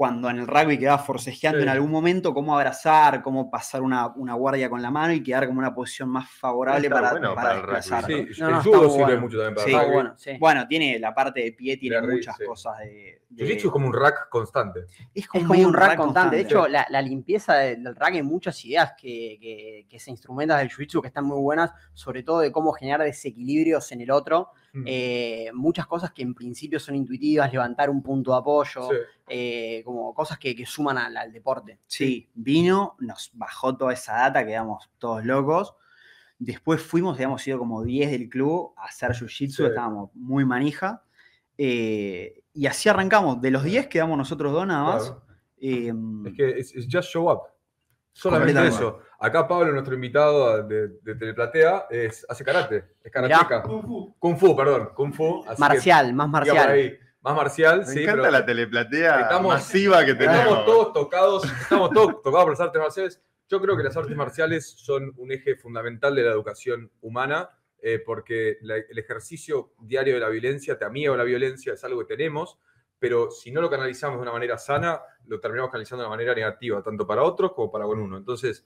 Cuando 0.00 0.30
en 0.30 0.38
el 0.38 0.46
rugby 0.46 0.78
quedaba 0.78 0.96
forcejeando 0.96 1.58
Sí. 1.58 1.64
en 1.64 1.68
algún 1.68 1.90
momento, 1.90 2.32
cómo 2.32 2.54
abrazar, 2.56 3.20
cómo 3.20 3.50
pasar 3.50 3.82
una, 3.82 4.06
una 4.16 4.32
guardia 4.32 4.70
con 4.70 4.80
la 4.80 4.90
mano 4.90 5.12
y 5.12 5.22
quedar 5.22 5.46
como 5.46 5.58
una 5.58 5.74
posición 5.74 6.08
más 6.08 6.30
favorable 6.30 6.86
Está 6.86 6.94
para, 7.02 7.10
bueno 7.10 7.34
para 7.34 7.48
para 7.48 7.54
el 7.56 7.62
rugby. 7.66 7.74
desplazar. 7.76 8.06
Sí, 8.10 8.40
No, 8.40 8.46
el 8.48 8.54
no, 8.54 8.62
judo 8.62 8.90
sirve 8.92 9.04
bueno. 9.04 9.20
mucho 9.20 9.36
también 9.36 9.54
para 9.56 9.66
Sí. 9.66 9.72
el 9.74 9.78
rugby. 9.80 9.92
bueno, 9.92 10.14
sí. 10.16 10.30
Bueno, 10.40 10.66
tiene 10.66 10.98
la 10.98 11.14
parte 11.14 11.40
de 11.42 11.52
pie, 11.52 11.76
tiene 11.76 12.00
De 12.00 12.14
muchas 12.14 12.34
sí. 12.38 12.44
cosas 12.46 12.78
de. 12.78 13.20
de- 13.28 13.44
Jiu-Jitsu 13.44 13.66
es 13.66 13.70
como 13.72 13.86
un 13.88 13.92
rack 13.92 14.30
constante. 14.30 14.80
es 15.14 15.24
Es 15.24 15.28
como 15.28 15.52
un 15.52 15.74
rack 15.74 15.96
constante. 15.98 16.36
De 16.36 16.42
hecho, 16.42 16.66
la, 16.66 16.86
la 16.88 17.02
limpieza 17.02 17.56
del, 17.56 17.84
del 17.84 17.94
rack 17.94 18.14
hay 18.14 18.22
muchas 18.22 18.64
ideas 18.64 18.94
que, 18.98 19.36
que- 19.38 19.86
que 19.86 19.98
se 20.00 20.10
instrumentan 20.10 20.60
del 20.60 20.70
jiu-jitsu 20.70 21.02
que 21.02 21.08
están 21.08 21.26
muy 21.26 21.38
buenas, 21.42 21.72
sobre 21.92 22.22
todo 22.22 22.40
de 22.40 22.50
cómo 22.50 22.72
generar 22.72 23.02
desequilibrios 23.02 23.92
en 23.92 24.00
el 24.00 24.10
otro. 24.10 24.48
Mm. 24.72 24.84
Eh, 24.86 25.50
muchas 25.54 25.86
cosas 25.86 26.12
que 26.12 26.22
en 26.22 26.34
principio 26.34 26.78
son 26.78 26.94
intuitivas, 26.94 27.52
levantar 27.52 27.90
un 27.90 28.02
punto 28.02 28.30
de 28.32 28.38
apoyo, 28.38 28.88
Sí. 28.88 28.96
eh, 29.28 29.82
como 29.84 30.14
cosas 30.14 30.38
que, 30.38 30.54
que 30.54 30.64
suman 30.66 30.96
al, 30.98 31.16
al 31.16 31.32
deporte. 31.32 31.78
Sí, 31.86 32.28
vino, 32.34 32.94
nos 33.00 33.30
bajó 33.34 33.76
toda 33.76 33.92
esa 33.92 34.12
data, 34.14 34.44
quedamos 34.46 34.88
todos 34.98 35.24
locos. 35.24 35.74
Después 36.38 36.80
fuimos, 36.80 37.14
habíamos 37.16 37.46
ido 37.46 37.58
como 37.58 37.82
10 37.82 38.10
del 38.12 38.28
club 38.30 38.72
a 38.76 38.84
hacer 38.86 39.10
jiu-jitsu, 39.10 39.50
Sí. 39.56 39.64
estábamos 39.64 40.10
muy 40.14 40.44
manija. 40.44 41.02
Eh, 41.58 42.42
y 42.54 42.66
así 42.66 42.88
arrancamos. 42.88 43.40
De 43.40 43.50
los 43.50 43.62
10 43.64 43.88
quedamos 43.88 44.16
nosotros 44.16 44.52
dos 44.52 44.66
nada 44.66 44.84
más. 44.84 45.02
Claro. 45.10 45.22
Eh, 45.60 45.92
Es 46.26 46.32
que 46.34 46.58
es 46.58 46.88
just 46.90 47.10
show 47.10 47.30
up. 47.30 47.40
Solamente 48.12 48.66
eso. 48.66 49.00
Acá 49.18 49.46
Pablo, 49.46 49.72
nuestro 49.72 49.94
invitado 49.94 50.62
de, 50.62 50.88
de 51.02 51.14
Teleplatea, 51.14 51.86
es, 51.90 52.24
hace 52.28 52.44
karate, 52.44 52.84
es 53.04 53.12
karateca. 53.12 53.62
Kung 53.62 53.82
Fu. 53.82 54.14
Kung 54.18 54.36
Fu, 54.38 54.56
perdón. 54.56 54.90
Kung 54.94 55.12
Fu. 55.12 55.44
así 55.46 55.56
que 55.56 55.60
Marcial, 55.60 56.14
más 56.14 56.28
marcial. 56.28 56.68
ahí. 56.70 56.98
Más 57.22 57.36
marcial, 57.36 57.80
Me 57.80 57.84
sí. 57.86 58.02
encanta 58.02 58.22
pero 58.22 58.32
la 58.32 58.46
teleplatea 58.46 59.20
estamos- 59.20 59.52
masiva 59.54 60.04
que 60.06 60.14
tenemos. 60.14 60.38
estamos 60.38 60.64
todos 60.64 60.92
tocados, 60.94 61.44
estamos 61.44 61.90
todos 61.90 62.22
tocados 62.22 62.44
por 62.44 62.52
las 62.52 62.60
artes 62.60 62.80
marciales. 62.80 63.22
Yo 63.48 63.60
creo 63.60 63.76
que 63.76 63.82
las 63.82 63.96
artes 63.96 64.16
marciales 64.16 64.70
son 64.78 65.12
un 65.16 65.30
eje 65.32 65.56
fundamental 65.56 66.14
de 66.14 66.22
la 66.22 66.30
educación 66.30 66.90
humana, 67.02 67.50
eh, 67.82 67.98
porque 68.04 68.56
la- 68.62 68.76
el 68.76 68.98
ejercicio 68.98 69.72
diario 69.80 70.14
de 70.14 70.20
la 70.20 70.28
violencia 70.30 70.78
te 70.78 70.84
amiga 70.86 71.14
la 71.14 71.24
violencia, 71.24 71.74
es 71.74 71.84
algo 71.84 72.00
que 72.06 72.16
tenemos, 72.16 72.58
pero 73.00 73.30
si 73.32 73.50
no 73.50 73.60
lo 73.60 73.68
canalizamos 73.68 74.18
de 74.18 74.22
una 74.22 74.32
manera 74.32 74.56
sana, 74.58 75.00
lo 75.26 75.40
terminamos 75.40 75.72
canalizando 75.72 76.02
de 76.04 76.06
una 76.08 76.16
manera 76.16 76.34
negativa, 76.34 76.82
tanto 76.82 77.04
para 77.06 77.22
otros 77.24 77.52
como 77.54 77.72
para 77.72 77.84
con 77.86 77.98
uno. 77.98 78.16
Entonces, 78.18 78.64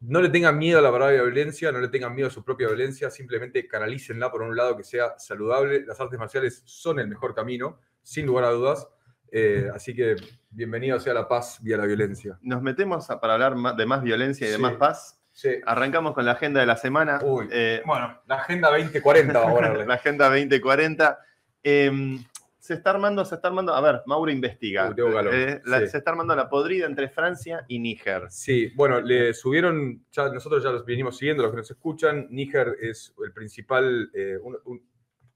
no 0.00 0.20
le 0.20 0.28
tengan 0.28 0.56
miedo 0.58 0.78
a 0.78 0.82
la 0.82 0.92
palabra 0.92 1.14
violencia, 1.22 1.72
no 1.72 1.80
le 1.80 1.88
tengan 1.88 2.14
miedo 2.14 2.28
a 2.28 2.30
su 2.30 2.44
propia 2.44 2.68
violencia, 2.68 3.10
simplemente 3.10 3.66
canalícenla 3.66 4.30
por 4.30 4.42
un 4.42 4.54
lado 4.54 4.76
que 4.76 4.84
sea 4.84 5.18
saludable. 5.18 5.84
Las 5.86 5.98
artes 5.98 6.18
marciales 6.18 6.62
son 6.66 7.00
el 7.00 7.08
mejor 7.08 7.34
camino, 7.34 7.80
sin 8.02 8.26
lugar 8.26 8.44
a 8.44 8.50
dudas. 8.50 8.86
Eh, 9.32 9.68
así 9.74 9.94
que 9.96 10.14
bienvenido 10.50 11.00
sea 11.00 11.14
la 11.14 11.26
paz 11.26 11.58
vía 11.62 11.76
la 11.78 11.86
violencia. 11.86 12.38
Nos 12.42 12.62
metemos 12.62 13.10
a- 13.10 13.18
para 13.18 13.32
hablar 13.34 13.56
de 13.76 13.86
más 13.86 14.02
violencia 14.02 14.46
y 14.46 14.50
de 14.50 14.56
Sí. 14.56 14.62
más 14.62 14.74
paz. 14.74 15.20
Sí. 15.32 15.56
Arrancamos 15.66 16.12
con 16.14 16.24
la 16.24 16.32
agenda 16.32 16.60
de 16.60 16.66
la 16.66 16.76
semana. 16.76 17.18
Uy. 17.24 17.48
Eh, 17.50 17.82
Bueno, 17.84 18.20
la 18.26 18.36
agenda 18.36 18.68
2040 18.70 19.40
vamos 19.40 19.62
a 19.62 19.72
la 19.74 19.94
agenda 19.94 20.28
2040. 20.28 21.18
Em, 21.64 22.22
se 22.64 22.72
está 22.72 22.88
armando, 22.90 23.22
se 23.26 23.34
está 23.34 23.48
armando. 23.48 23.74
A 23.74 23.80
ver, 23.82 24.00
Mauro 24.06 24.30
investiga. 24.30 24.88
Uy, 24.88 24.94
tengo 24.94 25.12
calor. 25.12 25.34
Eh, 25.34 25.60
la- 25.66 25.80
Sí. 25.80 25.88
Se 25.88 25.98
está 25.98 26.12
armando 26.12 26.34
la 26.34 26.48
podrida 26.48 26.86
entre 26.86 27.10
Francia 27.10 27.62
y 27.68 27.78
Níger. 27.78 28.30
Sí, 28.30 28.72
bueno, 28.74 29.02
le 29.02 29.34
subieron, 29.34 30.06
ya, 30.10 30.30
nosotros 30.30 30.64
ya 30.64 30.70
los 30.70 30.86
venimos 30.86 31.18
siguiendo, 31.18 31.42
los 31.42 31.52
que 31.52 31.58
nos 31.58 31.70
escuchan, 31.70 32.26
Níger 32.30 32.76
es 32.80 33.14
el 33.22 33.32
principal, 33.34 34.10
eh, 34.14 34.38
un- 34.42 34.56
un- 34.64 34.82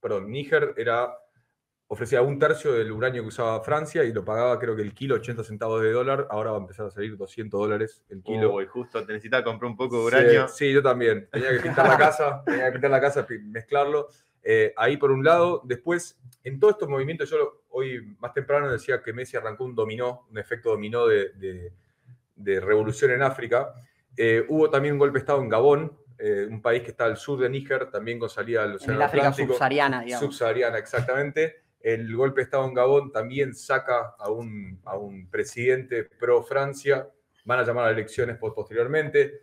perdón, 0.01 0.31
Níger 0.31 0.73
era, 0.79 1.13
ofrecía 1.89 2.23
un 2.23 2.39
tercio 2.39 2.73
del 2.73 2.91
uranio 2.93 3.21
que 3.23 3.29
usaba 3.29 3.61
Francia 3.63 4.05
y 4.05 4.13
lo 4.15 4.25
pagaba 4.25 4.59
creo 4.59 4.75
que 4.75 4.81
el 4.83 4.95
kilo 4.95 5.17
80 5.17 5.45
centavos 5.45 5.83
de 5.83 5.93
dólar, 5.93 6.29
ahora 6.31 6.53
va 6.53 6.57
a 6.57 6.61
empezar 6.61 6.87
a 6.87 6.91
salir 6.91 7.15
200 7.19 7.61
dólares 7.61 8.03
el 8.09 8.23
kilo. 8.23 8.55
Uy, 8.55 8.65
justo 8.67 9.01
necesitaba 9.05 9.45
comprar 9.45 9.71
un 9.71 9.77
poco 9.77 9.99
de 10.01 10.05
uranio. 10.07 10.49
Sí, 10.49 10.67
sí, 10.69 10.73
yo 10.73 10.83
también. 10.83 11.29
Tenía 11.31 11.51
que 11.51 11.61
pintar 11.61 11.87
la 11.89 11.99
casa, 11.99 12.43
tenía 12.47 12.67
que 12.67 12.73
pintar 12.73 12.91
la 12.91 13.01
casa, 13.03 13.27
mezclarlo. 13.43 14.09
Eh, 14.43 14.73
ahí 14.77 14.97
por 14.97 15.11
un 15.11 15.25
lado. 15.25 15.63
Después, 15.65 16.19
en 16.45 16.59
todos 16.59 16.75
estos 16.75 16.89
movimientos, 16.89 17.29
yo 17.31 17.63
hoy 17.71 18.17
más 18.19 18.33
temprano 18.33 18.71
decía 18.71 19.03
que 19.03 19.13
Messi 19.13 19.37
arrancó 19.37 19.65
un 19.65 19.75
dominó, 19.75 20.27
un 20.31 20.39
efecto 20.39 20.71
dominó 20.71 21.07
de, 21.07 21.31
de- 21.35 21.73
de 22.37 22.61
revolución 22.61 23.11
en 23.11 23.23
África. 23.23 23.75
Eh, 24.17 24.45
hubo 24.49 24.71
también 24.71 24.95
un 24.95 24.99
golpe 25.01 25.15
de 25.19 25.21
Estado 25.21 25.41
en 25.43 25.49
Gabón, 25.49 25.99
eh, 26.19 26.47
un 26.49 26.63
país 26.63 26.83
que 26.83 26.91
está 26.91 27.05
al 27.05 27.17
sur 27.17 27.39
de 27.41 27.49
Níger, 27.51 27.91
también 27.91 28.19
con 28.19 28.29
salida 28.31 28.63
al 28.63 28.71
En 28.71 28.77
Océano 28.77 28.95
el 28.95 29.03
África 29.03 29.33
subsahariana, 29.33 30.03
digamos. 30.03 30.25
Subsahariana, 30.27 30.79
exactamente. 30.79 31.57
El 31.81 32.15
golpe 32.17 32.41
de 32.41 32.45
Estado 32.45 32.65
en 32.67 32.75
Gabón 32.75 33.13
también 33.13 33.55
saca 33.55 34.15
a 34.19 34.31
un, 34.31 34.81
a 34.85 34.97
un 34.97 35.29
presidente 35.31 36.05
pro 36.05 36.43
Francia. 36.43 37.09
Van 37.45 37.61
a 37.61 37.65
llamar 37.65 37.87
a 37.87 37.91
elecciones 37.91 38.37
po- 38.37 38.55
posteriormente. 38.55 39.41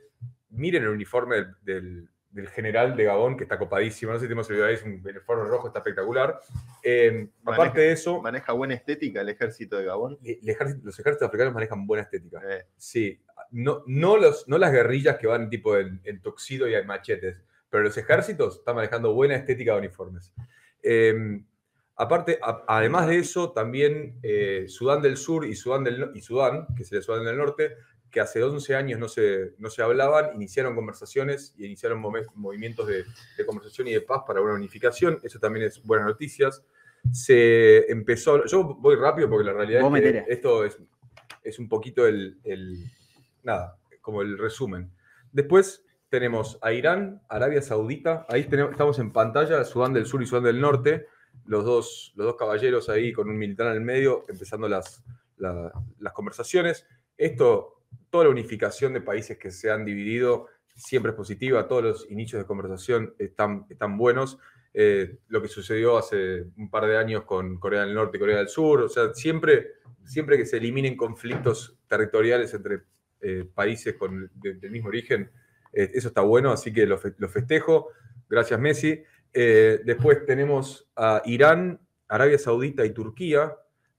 Miren 0.50 0.84
el 0.84 0.90
uniforme 0.90 1.36
del, 1.38 1.56
del- 1.62 2.10
del 2.36 2.50
general 2.50 2.98
de 2.98 3.06
Gabón, 3.06 3.38
que 3.38 3.44
está 3.44 3.58
copadísimo. 3.58 4.12
No 4.12 4.18
sé 4.18 4.24
si 4.26 4.28
tenemos 4.28 4.50
el 4.50 4.56
video 4.58 4.68
ahí, 4.68 4.74
es 4.76 4.84
un 4.84 5.02
uniforme 5.04 5.46
rojo, 5.46 5.68
está 5.68 5.80
espectacular. 5.80 6.38
Eh, 6.84 7.30
Maneja- 7.44 7.64
aparte 7.64 7.80
de 7.82 7.92
eso, 7.94 8.22
Maneja 8.22 8.52
buena 8.52 8.74
estética 8.74 9.22
el 9.22 9.30
ejército 9.30 9.78
de 9.78 9.86
Gabón. 9.86 10.20
el 10.24 10.50
ejército- 10.50 10.82
los 10.86 11.00
ejércitos 11.00 11.26
africanos 11.28 11.54
manejan 11.54 11.88
buena 11.88 12.04
estética. 12.04 12.42
Eh, 12.48 12.66
Sí, 12.76 13.22
no, 13.52 13.84
no, 13.88 14.18
los, 14.18 14.48
no 14.50 14.58
las 14.58 14.72
guerrillas 14.74 15.18
que 15.18 15.28
van 15.28 15.50
tipo 15.50 15.78
en, 15.78 16.02
en 16.04 16.22
tuxedo 16.22 16.68
y 16.68 16.76
en 16.76 16.86
machetes, 16.86 17.42
pero 17.70 17.84
los 17.84 17.98
ejércitos 17.98 18.58
están 18.58 18.76
manejando 18.76 19.14
buena 19.14 19.36
estética 19.36 19.72
de 19.74 19.80
uniformes. 19.80 20.34
Eh, 20.84 21.42
aparte, 21.96 22.38
a- 22.42 22.64
además 22.68 23.08
de 23.08 23.18
eso, 23.20 23.54
también 23.54 24.20
eh, 24.24 24.66
Sudán 24.68 25.02
del 25.02 25.16
Sur 25.16 25.46
y 25.46 25.56
Sudán, 25.56 25.86
del, 25.86 26.12
y 26.14 26.22
Sudán, 26.22 26.68
que 26.76 26.84
sería 26.84 27.02
Sudán 27.02 27.24
del 27.24 27.38
Norte, 27.38 27.78
que 28.16 28.22
hace 28.22 28.42
11 28.42 28.76
años 28.78 28.98
no 28.98 29.10
se, 29.10 29.56
no 29.58 29.70
se 29.70 29.84
hablaban, 29.84 30.34
iniciaron 30.36 30.74
conversaciones 30.74 31.54
y 31.58 31.66
iniciaron 31.66 32.00
movimientos 32.34 32.88
de, 32.88 33.04
de 33.38 33.46
conversación 33.46 33.90
y 33.90 33.92
de 33.94 34.00
paz 34.00 34.22
para 34.26 34.40
una 34.40 34.54
unificación. 34.54 35.20
Eso 35.22 35.38
también 35.38 35.66
es 35.66 35.84
buenas 35.84 36.08
noticias. 36.08 36.64
Se 37.12 37.92
empezó, 37.92 38.46
yo 38.46 38.64
voy 38.80 38.96
rápido 38.96 39.30
porque 39.30 39.44
la 39.46 39.52
realidad 39.52 39.80
es 39.80 39.84
que 40.26 40.34
esto 40.34 40.64
es, 40.64 40.78
es 41.44 41.60
un 41.60 41.68
poquito 41.68 42.08
el, 42.08 42.40
el- 42.46 42.86
nada, 43.44 43.78
como 44.00 44.22
el 44.22 44.38
resumen. 44.38 44.90
Después 45.34 45.84
tenemos 46.08 46.58
a 46.62 46.72
Irán, 46.72 47.22
Arabia 47.28 47.62
Saudita, 47.62 48.26
ahí 48.30 48.46
tenemos, 48.46 48.72
estamos 48.72 48.98
en 49.00 49.12
pantalla, 49.12 49.64
Sudán 49.66 49.92
del 49.92 50.06
Sur 50.06 50.24
y 50.24 50.26
Sudán 50.26 50.46
del 50.46 50.62
Norte, 50.62 51.08
los 51.46 51.66
dos, 51.66 52.14
los 52.16 52.28
dos 52.28 52.38
caballeros 52.38 52.88
ahí 52.88 53.12
con 53.12 53.30
un 53.30 53.38
militar 53.38 53.68
en 53.68 53.74
el 53.74 53.82
medio, 53.82 54.24
empezando 54.30 54.70
las, 54.70 55.04
la- 55.36 55.74
las 56.00 56.14
conversaciones. 56.14 56.88
Esto, 57.18 57.75
toda 58.10 58.26
la 58.26 58.30
unificación 58.30 58.94
de 58.94 59.02
países 59.02 59.38
que 59.38 59.52
se 59.52 59.72
han 59.72 59.86
dividido 59.86 60.48
siempre 60.76 61.12
es 61.12 61.16
positiva, 61.16 61.68
todos 61.68 61.84
los 61.84 62.12
inicios 62.12 62.42
de 62.42 62.46
conversación 62.46 63.14
están, 63.18 63.66
buenos. 63.98 64.38
Eh, 64.74 65.20
lo 65.30 65.42
que 65.42 65.48
sucedió 65.48 65.98
hace 65.98 66.48
un 66.58 66.70
par 66.70 66.86
de 66.86 66.98
años 66.98 67.24
con 67.24 67.58
Corea 67.60 67.86
del 67.86 67.94
Norte 67.94 68.18
y 68.18 68.20
Corea 68.20 68.38
del 68.40 68.50
Sur, 68.50 68.82
o 68.82 68.90
sea, 68.90 69.14
siempre, 69.14 69.76
siempre 70.04 70.38
que 70.38 70.46
se 70.46 70.58
eliminen 70.58 70.98
conflictos 70.98 71.78
territoriales 71.88 72.54
entre 72.54 72.82
eh, 73.22 73.46
países 73.54 73.94
con, 73.96 74.30
de- 74.36 74.56
del 74.56 74.72
mismo 74.72 74.90
origen, 74.90 75.32
eh, 75.72 75.92
eso 75.94 76.10
está 76.10 76.22
bueno, 76.22 76.52
así 76.52 76.74
que 76.74 76.86
lo, 76.86 76.98
fe- 76.98 77.16
lo 77.20 77.30
festejo. 77.30 77.88
Gracias, 78.30 78.60
Messi. 78.60 79.02
Después 79.34 80.26
tenemos 80.26 80.90
a 80.96 81.22
Irán, 81.26 81.80
Arabia 82.08 82.38
Saudita 82.38 82.86
y 82.86 82.92
Turquía, 82.92 83.54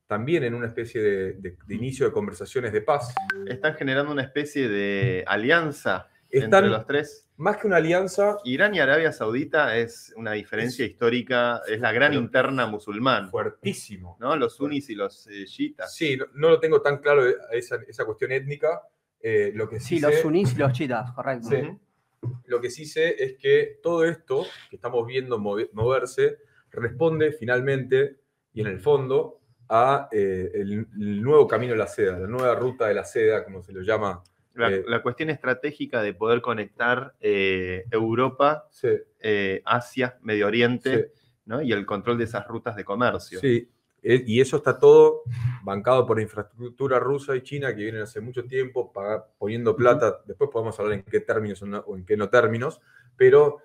también 0.07 0.45
en 0.45 0.55
una 0.55 0.67
especie 0.67 1.03
de, 1.03 1.33
de- 1.35 1.57
de 1.67 1.75
inicio 1.75 2.07
de 2.07 2.13
conversaciones 2.13 2.73
de 2.73 2.81
paz. 2.81 3.15
están 3.47 3.75
generando 3.75 4.13
una 4.13 4.23
especie 4.23 4.69
de 4.69 5.25
alianza 5.27 6.09
están 6.29 6.65
Entre 6.65 6.71
los 6.71 6.87
tres. 6.87 7.29
más 7.37 7.57
que 7.57 7.67
una 7.69 7.77
alianza 7.77 8.37
Irán 8.45 8.75
y 8.75 8.81
Arabia 8.81 9.13
Saudita 9.13 9.77
es 9.77 10.13
una 10.17 10.33
diferencia 10.33 10.85
histórica, 10.85 11.63
es 11.69 11.81
la 11.81 11.93
gran 11.93 12.15
interna 12.15 12.67
musulmán, 12.67 13.31
fuertísimo. 13.31 14.17
¿no? 14.21 14.37
Los 14.37 14.57
sunnis 14.57 14.91
y 14.91 14.97
los 14.97 15.27
eh, 15.29 15.45
chiitas. 15.47 15.95
Sí, 15.95 16.17
no, 16.17 16.27
no 16.35 16.49
lo 16.51 16.59
tengo 16.61 16.83
tan 16.83 16.99
claro 16.99 17.27
eh, 17.29 17.37
esa, 17.53 17.77
esa 17.87 18.05
cuestión 18.05 18.33
étnica. 18.33 18.83
eh, 19.21 19.53
lo 19.55 19.69
que 19.69 19.79
sí, 19.81 19.97
Sí, 19.97 20.01
los 20.01 20.15
sé- 20.15 20.23
sunís 20.23 20.53
y 20.55 20.59
los 20.59 20.73
chitas, 20.73 21.11
correcto. 21.13 21.49
Sí. 21.49 21.79
Lo 22.47 22.61
que 22.61 22.71
sí 22.71 22.87
sé 22.87 23.15
es 23.23 23.37
que 23.39 23.79
todo 23.83 24.05
esto 24.05 24.45
que 24.69 24.77
estamos 24.77 25.07
viendo 25.07 25.39
move- 25.39 25.71
moverse 25.73 26.39
responde 26.71 27.33
finalmente 27.33 28.17
y 28.53 28.61
en 28.63 28.67
el 28.67 28.81
fondo 28.81 29.41
a 29.69 30.09
eh, 30.13 30.51
el, 30.55 30.87
el 30.99 31.23
nuevo 31.23 31.47
camino 31.47 31.73
de 31.73 31.79
la 31.79 31.87
seda, 31.87 32.19
la 32.19 32.27
nueva 32.27 32.55
ruta 32.55 32.87
de 32.89 32.95
la 32.95 33.05
seda, 33.05 33.45
como 33.45 33.63
se 33.63 33.73
lo 33.73 33.83
llama. 33.83 34.23
La, 34.55 34.71
Eh, 34.71 34.85
la 34.87 35.03
cuestión 35.03 35.29
estratégica 35.31 36.01
de 36.03 36.15
poder 36.15 36.41
conectar 36.41 37.15
eh, 37.21 37.85
Europa, 37.91 38.67
Sí, 38.71 38.89
eh, 39.21 39.61
Asia, 39.65 40.17
Medio 40.23 40.47
Oriente, 40.47 41.11
sí, 41.15 41.23
¿no? 41.47 41.61
y 41.61 41.73
el 41.73 41.85
control 41.85 42.17
de 42.19 42.25
esas 42.25 42.47
rutas 42.47 42.75
de 42.77 42.85
comercio. 42.85 43.39
sí. 43.41 43.69
Eh, 44.03 44.23
Y 44.25 44.41
eso 44.41 44.59
está 44.59 44.79
todo 44.79 45.23
bancado 45.65 46.07
por 46.07 46.21
infraestructura 46.21 47.01
rusa 47.01 47.35
y 47.35 47.43
china 47.43 47.75
que 47.75 47.83
vienen 47.83 48.03
hace 48.03 48.21
mucho 48.21 48.45
tiempo 48.45 48.93
paga- 48.93 49.27
poniendo 49.37 49.75
plata. 49.75 50.21
Después 50.25 50.49
podemos 50.53 50.79
hablar 50.79 50.95
en 50.95 51.03
qué 51.03 51.19
términos 51.21 51.61
o, 51.63 51.97
en 51.97 52.05
qué 52.07 52.17
no 52.17 52.29
términos, 52.29 52.81
pero 53.17 53.59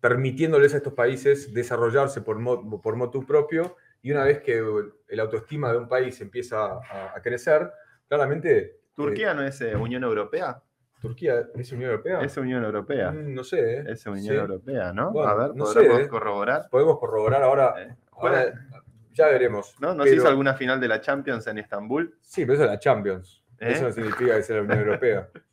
permitiéndoles 0.00 0.72
a 0.74 0.78
estos 0.78 0.94
países 0.94 1.52
desarrollarse 1.52 2.22
por, 2.22 2.38
por 2.80 2.96
motu 2.96 3.24
propio. 3.26 3.76
Y 4.02 4.10
una 4.10 4.24
vez 4.24 4.40
que 4.40 4.62
el 5.08 5.20
autoestima 5.20 5.70
de 5.72 5.78
un 5.78 5.88
país 5.88 6.20
empieza 6.20 6.64
a, 6.64 7.12
a 7.16 7.22
crecer, 7.22 7.70
claramente. 8.08 8.80
¿Turquía 8.94 9.32
no 9.32 9.42
es 9.42 9.60
eh, 9.60 9.76
Unión 9.76 10.02
Europea? 10.02 10.60
eh, 10.60 10.98
¿Turquía 11.00 11.46
es 11.54 11.72
Unión 11.72 11.90
Europea? 11.90 12.20
Es 12.20 12.36
Unión 12.36 12.64
Europea. 12.64 13.10
Mm, 13.12 13.34
no 13.34 13.42
sé, 13.44 13.78
¿eh? 13.78 13.84
Es 13.88 14.04
Unión 14.06 14.22
Sí. 14.24 14.34
Europea, 14.34 14.92
¿no? 14.92 15.12
Bueno, 15.12 15.28
a 15.30 15.34
ver, 15.34 15.54
no 15.54 15.64
¿podremos 15.64 15.96
sé, 15.98 16.02
¿eh? 16.04 16.08
corroborar? 16.08 16.68
Podemos 16.70 16.98
corroborar 16.98 17.42
ahora. 17.42 17.74
Eh, 17.78 17.96
ahora 18.12 18.52
ya 19.12 19.26
veremos. 19.28 19.74
¿No, 19.80 19.94
¿No 19.94 20.04
se 20.04 20.14
hizo 20.16 20.28
alguna 20.28 20.54
final 20.54 20.80
de 20.80 20.88
la 20.88 21.00
Champions 21.00 21.46
en 21.46 21.58
Estambul? 21.58 22.16
Sí, 22.22 22.42
pero 22.42 22.54
eso 22.54 22.64
es 22.64 22.70
la 22.70 22.78
Champions. 22.78 23.42
¿Eh? 23.58 23.72
Eso 23.72 23.84
no 23.84 23.92
significa 23.92 24.36
que 24.36 24.42
sea 24.42 24.56
la 24.56 24.62
Unión 24.62 24.78
Europea. 24.80 25.28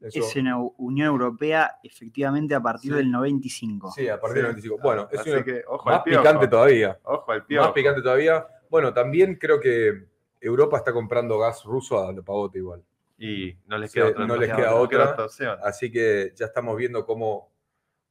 Eso- 0.00 0.20
Es 0.20 0.36
en 0.36 0.46
Eu- 0.46 0.74
Unión 0.78 1.08
Europea 1.08 1.78
efectivamente 1.82 2.54
a 2.54 2.60
partir 2.60 2.92
Sí. 2.92 2.96
del 2.98 3.10
95. 3.10 3.90
Sí, 3.90 4.08
a 4.08 4.20
partir 4.20 4.42
del 4.44 4.54
Sí. 4.56 4.68
95. 4.68 4.78
Bueno, 4.82 5.08
es 5.10 5.18
Así 5.20 5.30
una- 5.30 5.44
que, 5.44 5.64
ojo 5.66 5.90
más 5.90 6.02
picante 6.02 6.46
todavía. 6.48 6.98
Ojo 7.02 7.32
al 7.32 7.44
piojo. 7.44 7.64
Más 7.66 7.72
picante 7.74 8.02
todavía. 8.02 8.46
Bueno, 8.70 8.92
también 8.94 9.34
creo 9.36 9.58
que 9.58 10.06
Europa 10.40 10.76
está 10.76 10.92
comprando 10.92 11.38
gas 11.38 11.64
ruso 11.64 12.06
a 12.06 12.12
lo 12.12 12.22
pavote 12.24 12.58
igual. 12.58 12.82
Y 13.18 13.56
no 13.66 13.76
les 13.78 13.90
Sí, 13.90 13.98
queda 13.98 14.10
otra, 14.10 14.26
no 14.26 14.36
les 14.36 14.54
queda 14.54 14.74
otra. 14.76 15.16
opción. 15.24 15.58
Así 15.64 15.90
que 15.90 16.32
ya 16.36 16.46
estamos 16.46 16.76
viendo 16.76 17.04
cómo. 17.04 17.50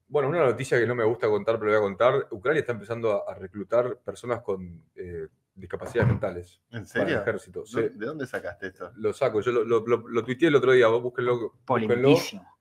Bueno, 0.10 0.28
una 0.30 0.44
noticia 0.44 0.78
que 0.80 0.86
no 0.88 0.96
me 0.96 1.04
gusta 1.06 1.28
contar, 1.30 1.58
pero 1.60 1.72
voy 1.72 1.78
a 1.78 1.82
contar. 1.82 2.28
Ucrania 2.32 2.60
está 2.62 2.74
empezando 2.74 3.26
a, 3.28 3.32
a 3.32 3.36
reclutar 3.36 3.98
personas 4.04 4.42
con 4.42 4.84
eh, 4.96 5.28
discapacidades 5.58 6.08
mentales 6.10 6.62
¿En 6.66 6.70
para 6.70 6.80
el 6.82 6.88
serio? 6.88 7.22
ejército. 7.22 7.66
Sí, 7.66 7.82
¿De 7.94 8.06
dónde 8.06 8.26
sacaste 8.28 8.68
esto? 8.68 8.92
lo 8.96 9.12
saco. 9.14 9.42
Yo 9.42 9.52
lo, 9.52 9.64
lo, 9.64 9.86
lo- 9.86 10.08
lo 10.08 10.24
tuiteé 10.24 10.48
el 10.50 10.56
otro 10.56 10.72
día. 10.72 10.88
Vos 10.88 11.02
búsquenlo. 11.04 11.54
búsquenlo. 11.68 12.16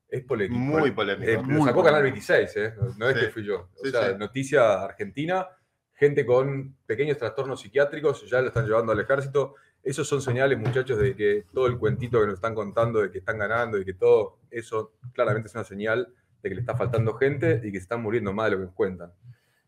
Es 0.09 0.24
polémico. 0.24 0.59
Muy 0.61 0.90
polémico. 0.92 1.30
Eh, 1.30 1.42
lo 1.46 1.64
sacó 1.64 1.82
Canal 1.82 2.00
polémico. 2.02 2.26
26, 2.28 2.56
¿eh? 2.56 2.74
No, 2.76 2.94
no 2.96 3.09
es 3.11 3.14
Sí. 3.18 3.24
que 3.26 3.30
fui 3.32 3.44
yo. 3.44 3.68
O 3.74 3.85
Sí, 3.85 3.90
sea, 3.90 4.12
sí. 4.12 4.18
noticia 4.18 4.82
argentina, 4.85 5.48
gente 5.94 6.24
con 6.24 6.76
pequeños 6.87 7.18
trastornos 7.18 7.61
psiquiátricos 7.61 8.28
ya 8.30 8.40
lo 8.40 8.48
están 8.48 8.66
llevando 8.66 8.92
al 8.92 9.00
ejército. 9.00 9.54
Esos 9.82 10.09
son 10.09 10.20
señales, 10.22 10.59
muchachos, 10.59 10.98
de 10.98 11.14
que 11.14 11.44
todo 11.52 11.66
el 11.66 11.78
cuentito 11.78 12.20
que 12.20 12.26
nos 12.26 12.35
están 12.37 12.54
contando, 12.54 13.00
de 13.02 13.11
que 13.11 13.18
están 13.18 13.38
ganando 13.38 13.78
y 13.78 13.85
que 13.85 13.94
todo 13.94 14.38
eso 14.50 14.94
claramente 15.12 15.48
es 15.48 15.54
una 15.54 15.64
señal 15.64 16.09
de 16.42 16.48
que 16.48 16.54
le 16.54 16.61
está 16.61 16.76
faltando 16.76 17.14
gente 17.14 17.61
y 17.64 17.72
que 17.72 17.78
se 17.78 17.82
están 17.85 18.02
muriendo 18.02 18.32
más 18.32 18.46
de 18.46 18.50
lo 18.52 18.56
que 18.59 18.64
nos 18.66 18.74
cuentan. 18.74 19.12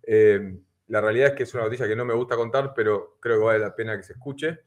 Eh, 0.05 0.57
la 0.89 1.01
realidad 1.01 1.29
es 1.29 1.35
que 1.35 1.43
es 1.45 1.55
una 1.55 1.65
noticia 1.65 1.87
que 1.87 1.97
no 1.97 2.05
me 2.05 2.15
gusta 2.15 2.37
contar, 2.37 2.73
pero 2.75 3.17
creo 3.21 3.39
que 3.39 3.45
vale 3.45 3.59
la 3.61 3.75
pena 3.75 3.97
que 3.97 4.03
se 4.03 4.15
escuche. 4.15 4.61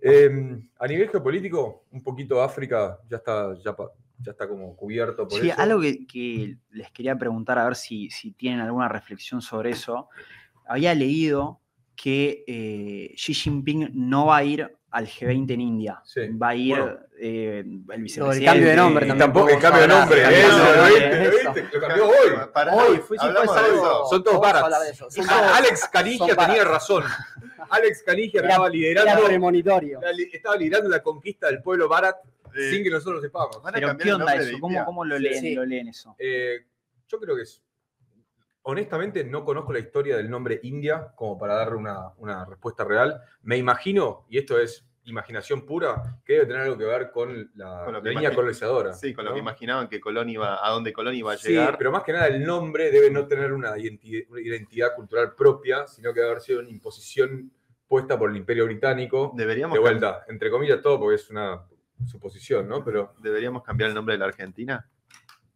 Eh, 0.00 0.30
a 0.78 0.86
nivel 0.86 1.08
geopolítico, 1.08 1.84
un 1.90 2.02
poquito 2.02 2.42
África 2.42 2.98
ya 3.08 3.16
está, 3.18 3.54
ya, 3.64 3.74
está 4.30 4.46
como 4.48 4.76
cubierto 4.76 5.26
por 5.26 5.40
Sí, 5.40 5.48
eso. 5.48 5.60
algo 5.60 5.80
que, 5.80 6.06
que 6.06 6.56
les 6.70 6.90
quería 6.90 7.16
preguntar, 7.16 7.58
a 7.58 7.64
ver 7.64 7.74
si, 7.76 8.10
si 8.10 8.32
tienen 8.32 8.60
alguna 8.60 8.88
reflexión 8.88 9.40
sobre 9.40 9.70
eso. 9.70 10.08
Había 10.66 10.94
leído 10.94 11.60
que 11.96 12.44
eh, 12.46 13.14
Xi 13.16 13.34
Jinping 13.34 13.90
no 13.94 14.26
va 14.26 14.38
a 14.38 14.44
ir 14.44 14.76
al 14.94 15.08
G20 15.08 15.50
en 15.54 15.60
India. 15.60 16.00
Sí. 16.04 16.20
Va 16.40 16.50
a 16.50 16.54
ir 16.54 16.76
Bueno. 16.78 16.98
eh, 17.18 17.64
el 17.90 18.02
vicepresidente. 18.02 18.44
cambio 18.46 18.68
de 18.68 18.76
nombre 18.76 19.06
también. 19.06 19.18
tampoco 19.32 19.48
el 19.50 19.58
cambio 19.58 19.82
de 19.82 19.88
nombre, 19.88 20.22
eso, 20.22 20.58
¿lo 20.76 20.84
viste? 20.86 21.00
¿Lo 21.10 21.14
eso. 21.38 21.52
viste? 21.52 21.68
Lo 21.74 21.80
cambió 21.80 22.06
hoy. 22.08 22.14
Hoy, 22.72 22.96
fue 22.98 23.16
fue 23.18 23.18
eso. 23.18 24.04
Son 24.08 24.22
todos. 24.22 25.12
Son 25.12 25.24
Ah, 25.28 25.56
Alex 25.56 25.88
Canigia 25.92 26.36
tenía 26.36 26.64
razón. 26.64 27.02
Alex 27.70 28.02
Canigia 28.04 28.38
Era- 28.40 28.48
estaba 28.50 28.66
Era 28.68 28.72
liderando, 28.74 29.24
premonitorio. 29.24 30.00
la 30.00 30.36
estaba 30.36 30.56
liderando 30.56 30.88
la 30.90 31.02
conquista 31.02 31.48
del 31.48 31.60
pueblo 31.60 31.88
barat 31.88 32.16
Eh, 32.56 32.70
sin 32.70 32.84
que 32.84 32.90
nosotros 32.90 33.16
lo 33.16 33.20
sepamos. 33.22 33.58
Pero 33.72 33.96
¿qué 33.96 34.08
el 34.08 34.14
onda 34.14 34.36
eso? 34.36 34.58
¿Cómo, 34.60 34.84
cómo 34.84 35.04
lo, 35.04 35.16
Sí, 35.16 35.22
leen, 35.24 35.40
sí. 35.40 35.54
lo 35.56 35.64
leen 35.64 35.88
eso? 35.88 36.14
Eh, 36.20 36.64
yo 37.08 37.18
creo 37.18 37.34
que 37.34 37.42
es. 37.42 37.60
Honestamente, 38.66 39.24
no 39.24 39.44
conozco 39.44 39.72
la 39.74 39.78
historia 39.78 40.16
del 40.16 40.30
nombre 40.30 40.58
India 40.62 41.12
como 41.14 41.38
para 41.38 41.54
darle 41.54 41.76
una, 41.76 42.08
una 42.16 42.44
respuesta 42.46 42.82
real. 42.82 43.20
Me 43.42 43.58
imagino, 43.58 44.24
y 44.28 44.38
esto 44.38 44.58
es 44.58 44.86
imaginación 45.04 45.66
pura, 45.66 46.18
que 46.24 46.32
debe 46.32 46.46
tener 46.46 46.62
algo 46.62 46.78
que 46.78 46.84
ver 46.86 47.10
con 47.10 47.50
la, 47.56 47.82
Con 47.84 48.02
línea 48.04 48.34
colonizadora. 48.34 48.94
Sí, 48.94 49.12
con 49.12 49.26
lo 49.26 49.34
que 49.34 49.40
imaginaban 49.40 49.86
que 49.86 50.00
Colón 50.00 50.30
iba, 50.30 50.66
a 50.66 50.70
donde 50.70 50.94
Colón 50.94 51.14
iba 51.14 51.32
a 51.32 51.36
Sí, 51.36 51.50
llegar. 51.50 51.76
pero 51.76 51.92
más 51.92 52.04
que 52.04 52.14
nada 52.14 52.26
el 52.26 52.42
nombre 52.42 52.90
debe 52.90 53.10
no 53.10 53.26
tener 53.26 53.52
una 53.52 53.76
identi- 53.76 54.26
una 54.30 54.40
identidad 54.40 54.94
cultural 54.96 55.34
propia, 55.34 55.86
sino 55.86 56.14
que 56.14 56.20
debe 56.20 56.30
haber 56.30 56.42
sido 56.42 56.60
una 56.60 56.70
imposición 56.70 57.52
puesta 57.86 58.18
por 58.18 58.30
el 58.30 58.36
Imperio 58.38 58.64
Británico. 58.64 59.32
Deberíamos, 59.36 59.74
De 59.74 59.80
vuelta, 59.80 60.24
entre 60.26 60.50
comillas 60.50 60.80
todo, 60.80 60.98
porque 60.98 61.16
es 61.16 61.28
una 61.28 61.62
suposición, 62.06 62.66
¿no? 62.66 62.82
Pero, 62.82 63.14
deberíamos 63.18 63.62
cambiar 63.62 63.90
el 63.90 63.94
nombre 63.94 64.14
de 64.14 64.20
la 64.20 64.24
Argentina. 64.24 64.88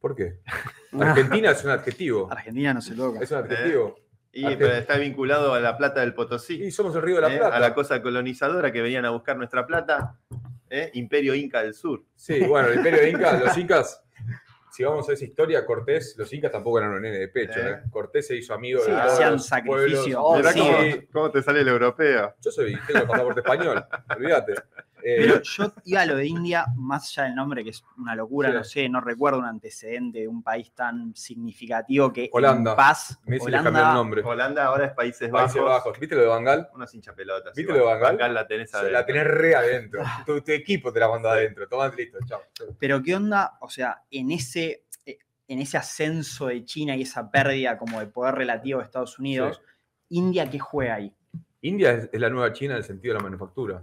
¿Por 0.00 0.14
qué? 0.14 0.40
Argentina 0.98 1.50
es 1.50 1.64
un 1.64 1.70
adjetivo. 1.70 2.28
Argentina 2.30 2.74
no 2.74 2.80
se 2.80 2.94
toca. 2.94 3.20
Es 3.20 3.30
un 3.30 3.38
adjetivo. 3.38 3.96
Y 4.32 4.44
Argen- 4.44 4.58
pero 4.58 4.72
está 4.74 4.96
vinculado 4.98 5.54
a 5.54 5.60
la 5.60 5.76
plata 5.76 6.00
del 6.00 6.14
Potosí. 6.14 6.62
Y 6.62 6.70
somos 6.70 6.94
el 6.96 7.02
río 7.02 7.16
de 7.16 7.22
la 7.22 7.34
¿eh? 7.34 7.38
Plata. 7.38 7.56
A 7.56 7.60
la 7.60 7.74
cosa 7.74 8.00
colonizadora 8.02 8.70
que 8.72 8.82
venían 8.82 9.04
a 9.04 9.10
buscar 9.10 9.36
nuestra 9.36 9.66
plata. 9.66 10.18
¿eh? 10.70 10.90
Imperio 10.94 11.34
Inca 11.34 11.62
del 11.62 11.74
Sur. 11.74 12.04
Sí, 12.14 12.40
bueno, 12.44 12.68
el 12.68 12.76
imperio 12.76 13.06
Inca, 13.08 13.38
los 13.38 13.56
incas, 13.56 14.02
si 14.70 14.84
vamos 14.84 15.08
a 15.08 15.14
esa 15.14 15.24
historia, 15.24 15.64
Cortés, 15.66 16.14
los 16.18 16.32
incas 16.32 16.52
tampoco 16.52 16.78
eran 16.78 16.92
un 16.92 17.02
nene 17.02 17.18
de 17.18 17.28
pecho. 17.28 17.58
Eh. 17.58 17.70
¿eh? 17.70 17.90
Cortés 17.90 18.26
se 18.28 18.36
hizo 18.36 18.54
amigo 18.54 18.80
Sí, 18.84 18.90
de 18.90 18.96
todos 18.96 19.12
hacían 19.12 19.40
sacrificio. 19.40 20.22
Oh, 20.22 20.42
sí. 20.42 21.08
cómo 21.12 21.30
te 21.30 21.42
sale 21.42 21.62
el 21.62 21.68
europeo. 21.68 22.34
Yo 22.40 22.50
soy, 22.50 22.78
tengo 22.86 23.00
el 23.00 23.06
pasaporte 23.08 23.40
español, 23.40 23.84
olvídate. 24.14 24.54
Eh, 25.04 25.16
Pero 25.20 25.42
yo 25.42 25.72
iba 25.84 26.00
a 26.02 26.06
lo 26.06 26.16
de 26.16 26.26
India, 26.26 26.66
más 26.76 27.08
allá 27.10 27.24
del 27.28 27.34
nombre, 27.36 27.62
que 27.64 27.70
es 27.70 27.84
una 27.96 28.14
locura, 28.16 28.48
Sí. 28.50 28.54
no 28.56 28.64
sé, 28.64 28.88
no 28.88 29.00
recuerdo 29.00 29.38
un 29.38 29.44
antecedente 29.44 30.20
de 30.20 30.28
un 30.28 30.42
país 30.42 30.72
tan 30.72 31.14
significativo 31.14 32.12
que 32.12 32.28
Holanda. 32.32 32.72
en 32.72 32.76
paz, 32.76 33.18
Messi 33.26 33.50
le 33.50 33.62
cambió 33.62 33.82
el 33.88 33.94
nombre. 33.94 34.22
Holanda 34.22 34.64
ahora 34.64 34.86
es 34.86 34.92
Países 34.92 35.30
Bajos. 35.30 35.52
Países 35.52 35.62
Bajos. 35.62 35.98
¿Viste 36.00 36.14
lo 36.16 36.22
de 36.22 36.26
Bangal? 36.28 36.68
Unos 36.74 36.92
hinchapelotas. 36.94 37.54
¿Viste 37.54 37.72
igual. 37.72 37.78
lo 37.78 37.94
de 37.94 38.00
Bangal? 38.02 38.34
la 38.34 38.46
tenés 38.46 38.72
La 38.72 38.78
adentro. 38.80 39.04
tenés 39.06 39.24
re 39.26 39.54
adentro. 39.54 40.02
Tu, 40.26 40.40
tu 40.42 40.52
equipo 40.52 40.92
te 40.92 41.00
la 41.00 41.08
manda 41.08 41.32
adentro. 41.32 41.68
Tomás, 41.68 41.94
listo, 41.96 42.18
chao. 42.26 42.42
Pero 42.78 43.02
¿qué 43.02 43.14
onda? 43.14 43.56
O 43.60 43.68
sea, 43.70 44.02
en 44.10 44.30
ese, 44.32 44.84
eh, 45.06 45.18
en 45.46 45.60
ese 45.60 45.76
ascenso 45.78 46.46
de 46.48 46.64
China 46.64 46.96
y 46.96 47.02
esa 47.02 47.30
pérdida 47.30 47.78
como 47.78 48.00
de 48.00 48.06
poder 48.06 48.34
relativo 48.34 48.78
de 48.80 48.84
Estados 48.84 49.18
Unidos, 49.18 49.60
India, 50.10 50.48
¿qué 50.50 50.58
juega 50.58 50.96
ahí? 50.96 51.14
India 51.60 51.92
es, 51.92 52.08
es 52.12 52.20
la 52.20 52.30
nueva 52.30 52.52
China 52.52 52.74
en 52.74 52.78
el 52.78 52.84
sentido 52.84 53.14
de 53.14 53.18
la 53.20 53.24
manufactura. 53.24 53.80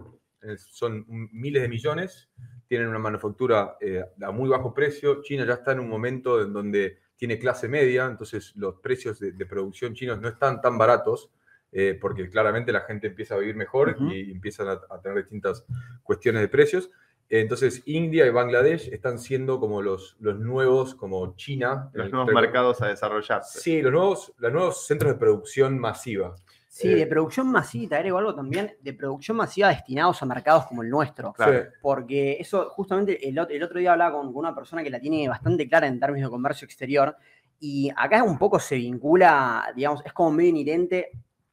Es- 0.48 0.68
son 0.72 1.06
miles 1.08 1.62
de 1.62 1.68
millones, 1.70 2.30
tienen 2.68 2.88
una 2.88 3.00
manufactura 3.00 3.78
eh, 3.82 4.04
a 4.22 4.32
muy 4.32 4.50
bajo 4.50 4.74
precio. 4.74 5.22
China 5.22 5.46
ya 5.46 5.54
está 5.54 5.72
en 5.74 5.80
un 5.80 5.90
momento 5.90 6.42
en 6.42 6.54
donde 6.54 7.00
tiene 7.16 7.40
clase 7.40 7.68
media, 7.68 8.06
entonces 8.06 8.54
los 8.56 8.76
precios 8.82 9.20
de, 9.20 9.32
de 9.32 9.46
producción 9.46 9.94
chinos 9.94 10.20
no 10.20 10.28
están 10.28 10.62
tan 10.62 10.78
baratos, 10.78 11.30
eh, 11.72 11.98
porque 12.00 12.30
claramente 12.30 12.72
la 12.72 12.82
gente 12.82 13.08
empieza 13.08 13.36
a 13.36 13.38
vivir 13.38 13.56
mejor 13.56 13.90
Ujú. 13.90 14.10
y 14.12 14.32
empiezan 14.32 14.68
a, 14.68 14.80
a 14.90 15.00
tener 15.02 15.18
distintas 15.20 15.66
cuestiones 16.04 16.42
de 16.42 16.48
precios. 16.48 16.90
Entonces, 17.28 17.82
India 17.86 18.26
y 18.26 18.30
Bangladesh 18.30 18.90
están 18.94 19.18
siendo 19.18 19.60
como 19.60 19.82
los, 19.82 20.16
los 20.20 20.38
nuevos, 20.40 20.94
como 20.94 21.36
China. 21.36 21.90
Los 21.94 22.12
nuevos 22.12 22.32
mercados 22.32 22.82
a 22.84 22.88
desarrollarse. 22.88 23.60
Sí, 23.60 23.82
los 23.82 23.92
nuevos, 23.92 24.34
los 24.38 24.54
nuevos 24.54 24.86
centros 24.86 25.14
de 25.14 25.18
producción 25.20 25.80
masiva. 25.80 26.36
Sí, 26.76 26.90
Eh, 26.90 26.96
de 26.96 27.08
producción 27.08 27.50
masiva, 27.50 27.88
te 27.92 27.96
agrego 27.96 28.18
algo 28.18 28.36
también, 28.36 28.76
de 28.82 28.94
producción 28.94 29.38
masiva 29.38 29.70
destinados 29.70 30.22
a 30.22 30.26
mercados 30.26 30.66
como 30.66 30.84
el 30.84 30.90
nuestro. 30.90 31.32
Claro. 31.32 31.70
Porque 31.82 32.36
eso, 32.38 32.70
justamente, 32.72 33.26
el, 33.30 33.40
el 33.50 33.64
otro 33.64 33.80
día 33.80 33.94
hablaba 33.94 34.18
con, 34.18 34.34
con 34.34 34.40
una 34.40 34.54
persona 34.54 34.84
que 34.84 34.90
la 34.90 35.00
tiene 35.00 35.26
bastante 35.30 35.70
clara 35.70 35.88
en 35.88 36.02
términos 36.02 36.30
de 36.30 36.32
comercio 36.32 36.66
exterior, 36.66 37.16
y 37.62 37.90
acá 37.96 38.22
un 38.24 38.38
poco 38.38 38.60
se 38.60 38.76
vincula, 38.76 39.72
digamos, 39.74 40.06
es 40.06 40.12
como 40.12 40.32
medio 40.32 40.50
inherente 40.50 41.12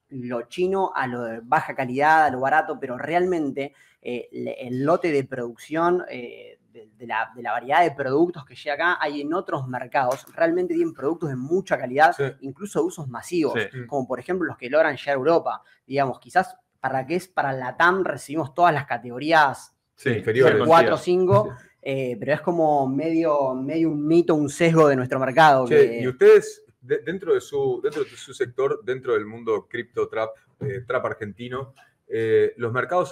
lo 0.09 0.43
chino 0.49 0.91
a 0.93 1.07
lo 1.07 1.23
de 1.23 1.41
baja 1.41 1.73
calidad, 1.77 2.25
a 2.25 2.31
lo 2.31 2.41
barato, 2.41 2.81
pero 2.81 2.99
realmente 2.99 3.75
eh, 4.03 4.29
el 4.33 4.83
lote 4.85 5.13
de 5.13 5.23
producción 5.23 6.05
eh, 6.11 6.59
de- 6.73 6.91
de 6.97 7.07
la, 7.07 7.31
de 7.37 7.43
la 7.43 7.53
variedad 7.53 7.83
de 7.83 7.91
productos 7.93 8.45
que 8.45 8.55
llega 8.55 8.75
acá, 8.75 8.99
hay 9.01 9.21
en 9.21 9.33
otros 9.35 9.69
mercados, 9.69 10.25
realmente 10.35 10.75
tienen 10.75 10.95
productos 10.95 11.29
de 11.29 11.37
mucha 11.37 11.77
calidad, 11.79 12.15
Sí. 12.17 12.25
incluso 12.41 12.81
de 12.81 12.87
usos 12.87 13.09
masivos, 13.09 13.55
Sí. 13.71 13.87
como 13.87 14.07
por 14.07 14.19
ejemplo 14.19 14.47
los 14.47 14.57
que 14.57 14.71
logran 14.71 14.97
llegar 14.97 15.11
a 15.15 15.19
Europa. 15.19 15.63
Digamos, 15.87 16.19
quizás 16.19 16.57
para 16.81 17.07
que 17.07 17.17
es 17.17 17.29
para 17.29 17.53
la 17.53 17.77
TAM 17.77 18.03
recibimos 18.05 18.55
todas 18.55 18.73
las 18.75 18.87
categorías 18.87 19.75
Sí, 19.95 20.11
inferiores. 20.11 20.59
sí, 20.59 20.65
4 20.67 20.95
o 20.95 20.99
5, 20.99 21.55
eh, 21.83 22.17
pero 22.19 22.33
es 22.33 22.41
como 22.41 22.89
medio, 22.89 23.55
medio 23.55 23.91
un 23.91 24.07
mito, 24.07 24.35
un 24.35 24.49
sesgo 24.49 24.89
de 24.89 24.97
nuestro 24.97 25.21
mercado. 25.21 25.67
Che, 25.69 25.77
que- 25.91 26.01
y 26.01 26.09
ustedes, 26.09 26.65
de- 26.81 26.99
dentro, 26.99 27.35
de 27.35 27.41
su, 27.41 27.81
dentro 27.83 28.03
de 28.03 28.11
su 28.11 28.33
sector, 28.35 28.81
dentro 28.85 29.13
del 29.13 29.27
mundo 29.27 29.69
cripto 29.69 30.09
trap, 30.09 30.31
eh, 30.61 30.83
trap 30.87 31.05
argentino, 31.07 31.75
eh, 32.15 32.53
los 32.59 32.73
mercados 32.73 33.11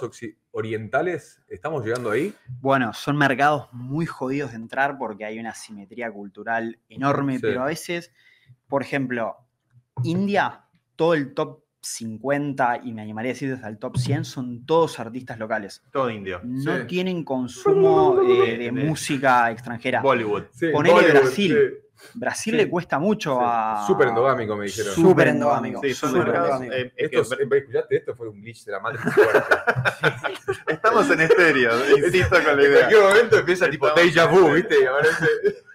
orientales, 0.51 1.41
¿estamos 1.47 1.83
llegando 1.83 2.11
ahí? 2.11 2.35
Bueno, 2.59 2.93
son 2.93 3.17
mercados 3.17 3.67
muy 3.71 4.05
jodidos 4.05 4.51
de 4.51 4.57
entrar 4.57 4.97
porque 4.99 5.25
hay 5.25 5.39
una 5.39 5.55
simetría 5.55 6.11
cultural 6.11 6.77
enorme, 6.87 7.35
Sí. 7.35 7.41
pero 7.41 7.63
a 7.63 7.65
veces, 7.65 8.13
por 8.67 8.83
ejemplo, 8.83 9.37
India, 10.03 10.65
todo 10.95 11.15
el 11.15 11.33
top 11.33 11.60
50 11.81 12.81
y 12.83 12.93
me 12.93 13.01
animaría 13.01 13.31
a 13.31 13.33
decir 13.33 13.51
hasta 13.53 13.67
el 13.67 13.77
top 13.79 13.97
100 13.97 14.23
son 14.25 14.65
todos 14.65 14.99
artistas 14.99 15.37
locales. 15.39 15.83
Todo 15.91 16.09
indio. 16.09 16.39
No 16.43 16.77
Sí. 16.77 16.83
tienen 16.87 17.23
consumo 17.23 18.21
eh, 18.21 18.57
de 18.57 18.71
música 18.71 19.49
extranjera. 19.51 20.01
Bollywood. 20.01 20.43
Sí, 20.51 20.67
Ponele 20.71 20.93
Bollywood, 20.95 21.11
Brasil. 21.21 21.57
sí, 21.95 22.09
Brasil 22.15 22.53
Sí. 22.53 22.57
le 22.57 22.69
cuesta 22.69 22.99
mucho 22.99 23.35
sí. 23.35 23.39
a... 23.43 23.83
Súper 23.87 24.07
endogámico, 24.09 24.55
me 24.55 24.65
dijeron. 24.65 24.93
Súper 24.93 25.27
endogámico. 25.29 25.81
Sí, 25.83 25.93
son 25.93 26.13
mercados. 26.17 26.61
eh, 26.63 26.93
es 26.95 27.09
que 27.09 27.19
Esto, 27.19 27.35
es- 27.35 27.39
¿Escuchaste? 27.51 27.95
Esto 27.97 28.15
fue 28.15 28.29
un 28.29 28.41
glitch 28.41 28.65
de 28.65 28.71
la 28.71 28.79
fuerte. 28.81 28.99
estamos 30.67 31.09
en 31.11 31.21
estéreo, 31.21 31.71
insisto 31.97 32.35
con 32.43 32.57
la 32.57 32.63
en 32.63 32.73
cualquier 32.73 33.01
momento 33.01 33.37
empieza 33.39 33.69
tipo 33.69 33.87
Estamos- 33.87 34.13
déjà 34.13 34.25
vu, 34.31 34.53
¿viste? 34.53 34.75
Y 34.81 34.85
aparece... 34.85 35.25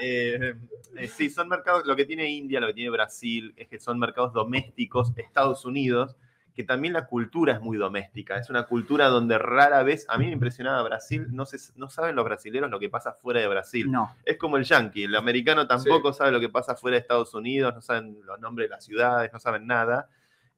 Eh, 0.00 0.54
eh, 0.96 1.08
sí, 1.08 1.30
son 1.30 1.48
mercados, 1.48 1.86
lo 1.86 1.96
que 1.96 2.04
tiene 2.04 2.30
India, 2.30 2.60
lo 2.60 2.68
que 2.68 2.74
tiene 2.74 2.90
Brasil, 2.90 3.54
es 3.56 3.68
que 3.68 3.78
son 3.78 3.98
mercados 3.98 4.32
domésticos, 4.32 5.12
Estados 5.16 5.64
Unidos, 5.64 6.16
que 6.54 6.64
también 6.64 6.92
la 6.92 7.06
cultura 7.06 7.54
es 7.54 7.60
muy 7.60 7.78
doméstica, 7.78 8.36
es 8.36 8.50
una 8.50 8.64
cultura 8.64 9.08
donde 9.08 9.38
rara 9.38 9.82
vez, 9.82 10.04
a 10.08 10.18
mí 10.18 10.26
me 10.26 10.32
impresionaba 10.32 10.82
Brasil, 10.82 11.26
no, 11.30 11.46
se, 11.46 11.58
no 11.76 11.88
saben 11.88 12.14
los 12.14 12.24
brasileros 12.24 12.70
lo 12.70 12.78
que 12.78 12.90
pasa 12.90 13.12
fuera 13.14 13.40
de 13.40 13.48
Brasil. 13.48 13.90
No, 13.90 14.14
Es 14.24 14.36
como 14.36 14.58
el 14.58 14.64
yankee, 14.64 15.04
el 15.04 15.16
americano 15.16 15.66
tampoco 15.66 16.12
sabe 16.12 16.30
lo 16.30 16.40
que 16.40 16.50
pasa 16.50 16.74
fuera 16.74 16.96
de 16.96 17.00
Estados 17.00 17.32
Unidos, 17.34 17.74
no 17.74 17.80
saben 17.80 18.18
los 18.24 18.38
nombres 18.40 18.68
de 18.68 18.74
las 18.76 18.84
ciudades, 18.84 19.32
no 19.32 19.38
saben 19.38 19.66
nada, 19.66 20.08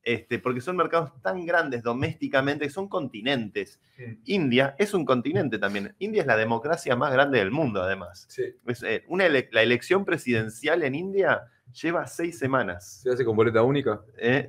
este, 0.04 0.38
porque 0.38 0.60
son 0.60 0.76
mercados 0.76 1.10
tan 1.22 1.46
grandes 1.46 1.82
domésticamente, 1.82 2.68
son 2.68 2.88
continentes. 2.88 3.80
India 4.26 4.74
es 4.78 4.92
un 4.94 5.04
continente 5.04 5.58
también. 5.58 5.94
India 5.98 6.20
es 6.22 6.26
la 6.26 6.36
democracia 6.36 6.94
más 6.94 7.12
grande 7.12 7.38
del 7.38 7.50
mundo, 7.50 7.82
además. 7.82 8.26
Sí, 8.28 8.42
Es, 8.66 8.82
eh, 8.82 9.04
una 9.08 9.26
ele- 9.26 9.48
la 9.52 9.62
elección 9.62 10.04
presidencial 10.04 10.82
en 10.82 10.94
India 10.94 11.42
lleva 11.80 12.06
seis 12.06 12.38
semanas. 12.38 13.00
se 13.02 13.10
hace 13.10 13.24
con 13.24 13.34
boleta 13.34 13.62
única. 13.62 14.00
¿eh? 14.18 14.46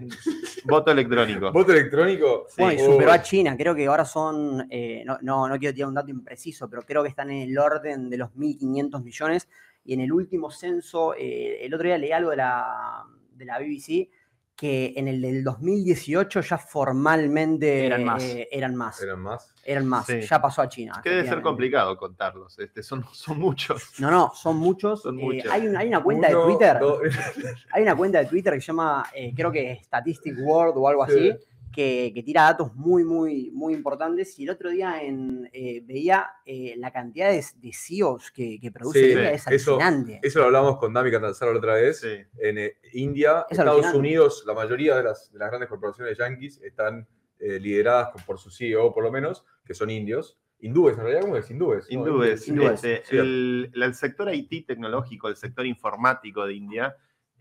Voto 0.66 0.92
electrónico. 0.92 1.52
¿Voto 1.54 1.72
electrónico? 1.72 2.48
Bueno, 2.58 2.74
y 2.74 2.84
Oh, 2.86 2.92
superó 2.92 3.12
a 3.14 3.22
China, 3.22 3.56
creo 3.58 3.74
que 3.74 3.86
ahora 3.88 4.04
son, 4.06 4.68
eh, 4.70 5.04
no, 5.06 5.18
no, 5.22 5.48
no 5.48 5.58
quiero 5.58 5.74
tirar 5.74 5.88
un 5.88 5.96
dato 5.96 6.12
impreciso, 6.12 6.70
pero 6.70 6.82
creo 6.84 7.02
que 7.02 7.10
están 7.10 7.30
en 7.32 7.50
el 7.50 7.58
orden 7.58 8.10
de 8.10 8.18
los 8.18 8.30
1.500 8.36 9.02
millones. 9.04 9.48
Y 9.86 9.94
en 9.94 10.02
el 10.02 10.12
último 10.12 10.52
censo, 10.52 11.14
eh, 11.16 11.64
el 11.66 11.74
otro 11.74 11.86
día 11.88 11.98
leí 11.98 12.12
algo 12.12 12.32
de 12.32 12.38
la, 12.38 13.04
de 13.36 13.46
la 13.46 13.60
BBC, 13.60 14.10
que 14.56 14.94
en 14.96 15.08
el 15.10 15.22
del 15.22 15.44
2018 15.44 16.40
ya 16.42 16.58
formalmente 16.58 17.86
Eran 17.86 18.06
más. 18.06 18.24
eh, 18.24 18.48
eran 18.52 18.76
más. 18.76 19.02
¿Eran 19.02 19.20
más? 19.20 19.54
Eran 19.66 19.86
más, 19.88 20.06
Sí. 20.06 20.22
ya 20.22 20.42
pasó 20.42 20.62
a 20.62 20.70
China. 20.70 21.02
Que 21.04 21.10
debe 21.10 21.28
ser 21.28 21.42
complicado 21.42 21.98
contarlos. 21.98 22.58
Este, 22.60 22.82
son, 22.84 23.04
son 23.14 23.40
muchos. 23.40 24.00
No, 24.00 24.10
no, 24.12 24.32
son 24.34 24.58
muchos. 24.58 25.02
Son 25.02 25.20
Eh, 25.20 25.44
hay, 25.52 25.68
una, 25.68 25.80
hay 25.80 25.88
una 25.90 26.02
cuenta 26.04 26.30
Uno, 26.30 26.40
de 26.40 26.46
Twitter. 26.46 26.80
Hay 27.74 27.84
una 27.84 27.96
cuenta 27.96 28.20
de 28.20 28.26
Twitter 28.28 28.54
que 28.54 28.62
se 28.62 28.68
llama, 28.68 29.06
eh, 29.14 29.34
creo 29.36 29.52
que 29.52 29.80
Statistic 29.84 30.36
World 30.40 30.76
o 30.78 30.88
algo 30.88 31.06
Sí. 31.08 31.12
así, 31.32 31.46
que, 31.76 32.12
que 32.14 32.24
tira 32.24 32.44
datos 32.44 32.74
muy, 32.76 33.04
muy, 33.04 33.52
muy 33.52 33.74
importantes. 33.74 34.38
Y 34.40 34.44
el 34.46 34.52
otro 34.52 34.70
día 34.70 35.02
en, 35.04 35.50
eh, 35.54 35.82
veía 35.86 36.28
eh, 36.46 36.76
la 36.78 36.92
cantidad 36.92 37.30
de, 37.32 37.44
de 37.58 37.72
CEOs 37.74 38.32
que, 38.32 38.60
que 38.60 38.72
produce 38.72 39.00
Sí, 39.00 39.12
India, 39.12 39.32
es 39.34 39.48
eso- 39.48 39.72
alucinante. 39.76 40.20
Eso 40.24 40.40
lo 40.40 40.46
hablamos 40.46 40.78
con 40.78 40.94
Dami 40.94 41.12
Catanzaro 41.12 41.52
la 41.52 41.58
otra 41.60 41.74
vez. 41.76 42.00
Sí. 42.00 42.18
En 42.40 42.58
eh, 42.58 42.78
India, 42.94 43.46
Es 43.50 43.58
Estados 43.60 43.74
alucinante. 43.86 43.98
Unidos, 44.00 44.44
la 44.48 44.54
mayoría 44.54 44.96
de 44.98 45.04
las, 45.04 45.32
de 45.32 45.40
las 45.40 45.50
grandes 45.50 45.70
corporaciones 45.70 46.18
yankees 46.18 46.60
están 46.64 47.08
eh, 47.40 47.60
lideradas 47.60 48.10
por 48.26 48.40
su 48.40 48.50
CEO, 48.50 48.94
por 48.94 49.04
lo 49.04 49.12
menos, 49.12 49.44
que 49.66 49.74
son 49.74 49.90
indios. 49.90 50.40
Hindúes, 50.60 50.94
en 50.98 51.02
realidad, 51.04 51.22
¿cómo 51.22 51.36
es? 51.36 51.52
Hindúes. 51.52 51.86
¿no? 51.90 51.94
Hindúes. 52.00 52.48
Hindúes, 52.48 52.84
este, 52.84 53.04
sí. 53.06 53.18
el, 53.18 53.72
el 53.76 53.94
sector 53.94 54.34
IT 54.34 54.66
tecnológico, 54.66 55.28
el 55.28 55.36
sector 55.36 55.66
informático 55.66 56.46
de 56.46 56.54
India, 56.54 56.96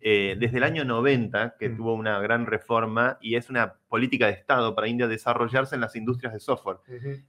eh, 0.06 0.36
desde 0.38 0.58
el 0.58 0.64
año 0.64 0.84
90, 0.84 1.56
que 1.58 1.70
Mm. 1.70 1.76
tuvo 1.78 1.94
una 1.94 2.18
gran 2.20 2.44
reforma 2.44 3.16
y 3.22 3.36
es 3.36 3.48
una 3.48 3.72
política 3.88 4.26
de 4.26 4.32
Estado 4.32 4.74
para 4.74 4.86
India 4.86 5.08
desarrollarse 5.08 5.76
en 5.76 5.80
las 5.80 5.96
industrias 5.96 6.34
de 6.34 6.40
software. 6.40 6.76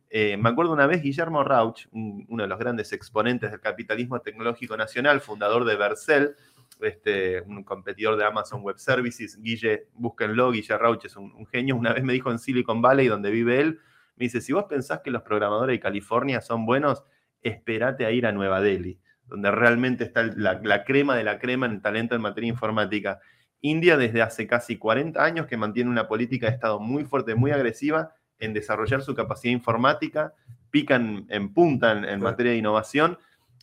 Eh, 0.10 0.36
me 0.36 0.50
acuerdo 0.50 0.74
una 0.74 0.86
vez 0.86 1.02
Guillermo 1.02 1.42
Rauch, 1.46 1.88
un- 1.94 2.26
uno 2.28 2.44
de 2.44 2.50
los 2.50 2.60
grandes 2.60 2.92
exponentes 2.92 3.50
del 3.50 3.62
capitalismo 3.62 4.20
tecnológico 4.20 4.76
nacional, 4.76 5.22
fundador 5.22 5.64
de 5.64 5.78
Vercel, 5.78 6.36
este, 6.82 7.42
un 7.44 7.64
competidor 7.64 8.18
de 8.18 8.26
Amazon 8.26 8.62
Web 8.62 8.78
Services. 8.78 9.42
Guille, 9.42 9.88
búsquenlo, 9.94 10.52
Guille 10.52 10.78
Rauch 10.78 11.06
es 11.06 11.16
un, 11.16 11.32
un 11.34 11.46
genio. 11.46 11.78
Una 11.78 11.94
vez 11.94 12.04
me 12.04 12.12
dijo 12.12 12.30
en 12.30 12.40
Silicon 12.40 12.82
Valley, 12.82 13.08
donde 13.08 13.32
vive 13.32 13.62
él, 13.62 13.80
me 14.18 14.26
dice, 14.26 14.42
si 14.42 14.52
vos 14.52 14.66
pensás 14.66 15.00
que 15.00 15.12
los 15.12 15.22
programadores 15.22 15.74
de 15.76 15.80
California 15.80 16.42
son 16.42 16.66
buenos, 16.66 17.06
espérate 17.42 18.06
a 18.06 18.12
ir 18.12 18.26
a 18.26 18.34
Nueva 18.34 18.60
Delhi, 18.60 19.00
donde 19.28 19.52
realmente 19.52 20.04
está 20.04 20.22
el- 20.22 20.34
la, 20.42 20.60
la 20.64 20.84
crema 20.84 21.16
de 21.16 21.24
la 21.24 21.40
crema 21.40 21.66
en 21.66 21.82
talento 21.82 22.16
en 22.16 22.22
materia 22.22 22.50
informática. 22.50 23.20
India 23.62 23.98
desde 23.98 24.22
hace 24.22 24.46
casi 24.48 24.78
40 24.78 25.24
años 25.24 25.48
que 25.48 25.58
mantiene 25.58 25.90
una 25.90 26.08
política 26.08 26.48
de 26.48 26.54
Estado 26.54 26.80
muy 26.80 27.04
fuerte, 27.06 27.34
muy 27.36 27.52
agresiva 27.52 28.14
en 28.38 28.54
desarrollar 28.54 29.02
su 29.02 29.16
capacidad 29.16 29.52
informática, 29.54 30.34
pican 30.70 31.26
en 31.30 31.54
punta 31.54 31.94
en, 31.94 32.06
en 32.06 32.20
Sí. 32.20 32.24
materia 32.24 32.52
de 32.52 32.58
innovación. 32.60 33.18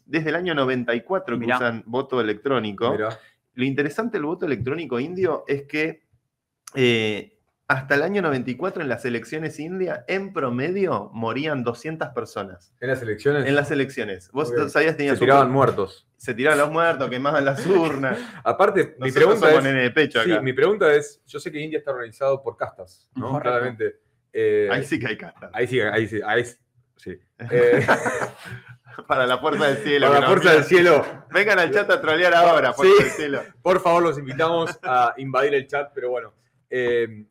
Desde 0.06 0.30
el 0.30 0.34
año 0.36 0.54
94 0.54 1.38
que 1.38 1.44
Mirá. 1.46 1.56
usan 1.58 1.82
voto 1.86 2.20
electrónico. 2.20 2.90
Mirá. 2.90 3.16
Lo 3.54 3.64
interesante 3.64 4.16
del 4.16 4.24
voto 4.24 4.46
electrónico 4.46 4.98
indio 4.98 5.44
es 5.46 5.62
que 5.64 6.02
eh, 6.74 7.38
hasta 7.72 7.94
el 7.94 8.02
año 8.02 8.22
94 8.22 8.82
en 8.82 8.88
las 8.88 9.04
elecciones 9.04 9.58
india, 9.60 10.04
en 10.08 10.32
promedio, 10.32 11.10
morían 11.12 11.64
200 11.64 12.08
personas. 12.10 12.74
En 12.80 12.88
las 12.88 13.02
elecciones 13.02 13.46
En 13.46 13.54
las 13.54 13.70
elecciones. 13.70 14.30
Vos 14.32 14.50
Ok. 14.50 14.68
sabías, 14.68 14.96
tenías 14.96 15.18
se 15.18 15.24
un- 15.24 15.28
tiraban 15.28 15.50
muertos. 15.50 16.06
se 16.16 16.34
tiraban 16.34 16.58
los 16.58 16.70
muertos, 16.70 17.08
quemaban 17.10 17.44
las 17.44 17.66
urnas. 17.66 18.18
Aparte, 18.44 18.94
mi 18.98 19.10
pregunta 19.12 19.52
es... 19.52 19.62
nene 19.62 19.82
de 19.82 19.90
pecho 19.90 20.22
Sí, 20.22 20.32
acá. 20.32 20.40
mi 20.42 20.52
pregunta 20.52 20.92
es, 20.94 21.20
yo 21.26 21.38
sé 21.40 21.50
que 21.50 21.60
India 21.60 21.78
está 21.78 21.90
organizado 21.90 22.42
por 22.42 22.56
castas, 22.56 23.08
¿no? 23.14 23.30
Correcto. 23.30 23.48
Claramente. 23.50 23.96
Eh, 24.32 24.68
Ahí 24.70 24.84
sí 24.84 24.98
que 24.98 25.08
hay 25.08 25.16
castas. 25.18 25.50
Ahí 25.52 25.66
sí, 25.66 25.80
ahí 25.80 26.06
sí, 26.08 26.20
ahí 26.24 26.44
sí. 26.44 26.56
sí. 26.96 27.18
Eh, 27.50 27.84
Para 29.08 29.26
la 29.26 29.38
fuerza 29.38 29.68
del 29.68 29.78
cielo. 29.78 30.08
para 30.08 30.20
la 30.20 30.26
fuerza 30.26 30.44
mira. 30.50 30.54
del 30.56 30.64
cielo, 30.64 31.06
Vengan 31.32 31.58
al 31.58 31.70
chat 31.72 31.90
a 31.90 32.00
trolear 32.00 32.34
ahora, 32.34 32.72
por 32.74 32.84
Sí. 32.86 32.92
el 33.00 33.10
cielo. 33.10 33.42
por 33.62 33.80
favor, 33.80 34.02
los 34.02 34.18
invitamos 34.18 34.78
a 34.82 35.14
invadir 35.16 35.54
el 35.54 35.66
chat, 35.66 35.90
pero 35.94 36.10
bueno. 36.10 36.34
eh, 36.68 37.24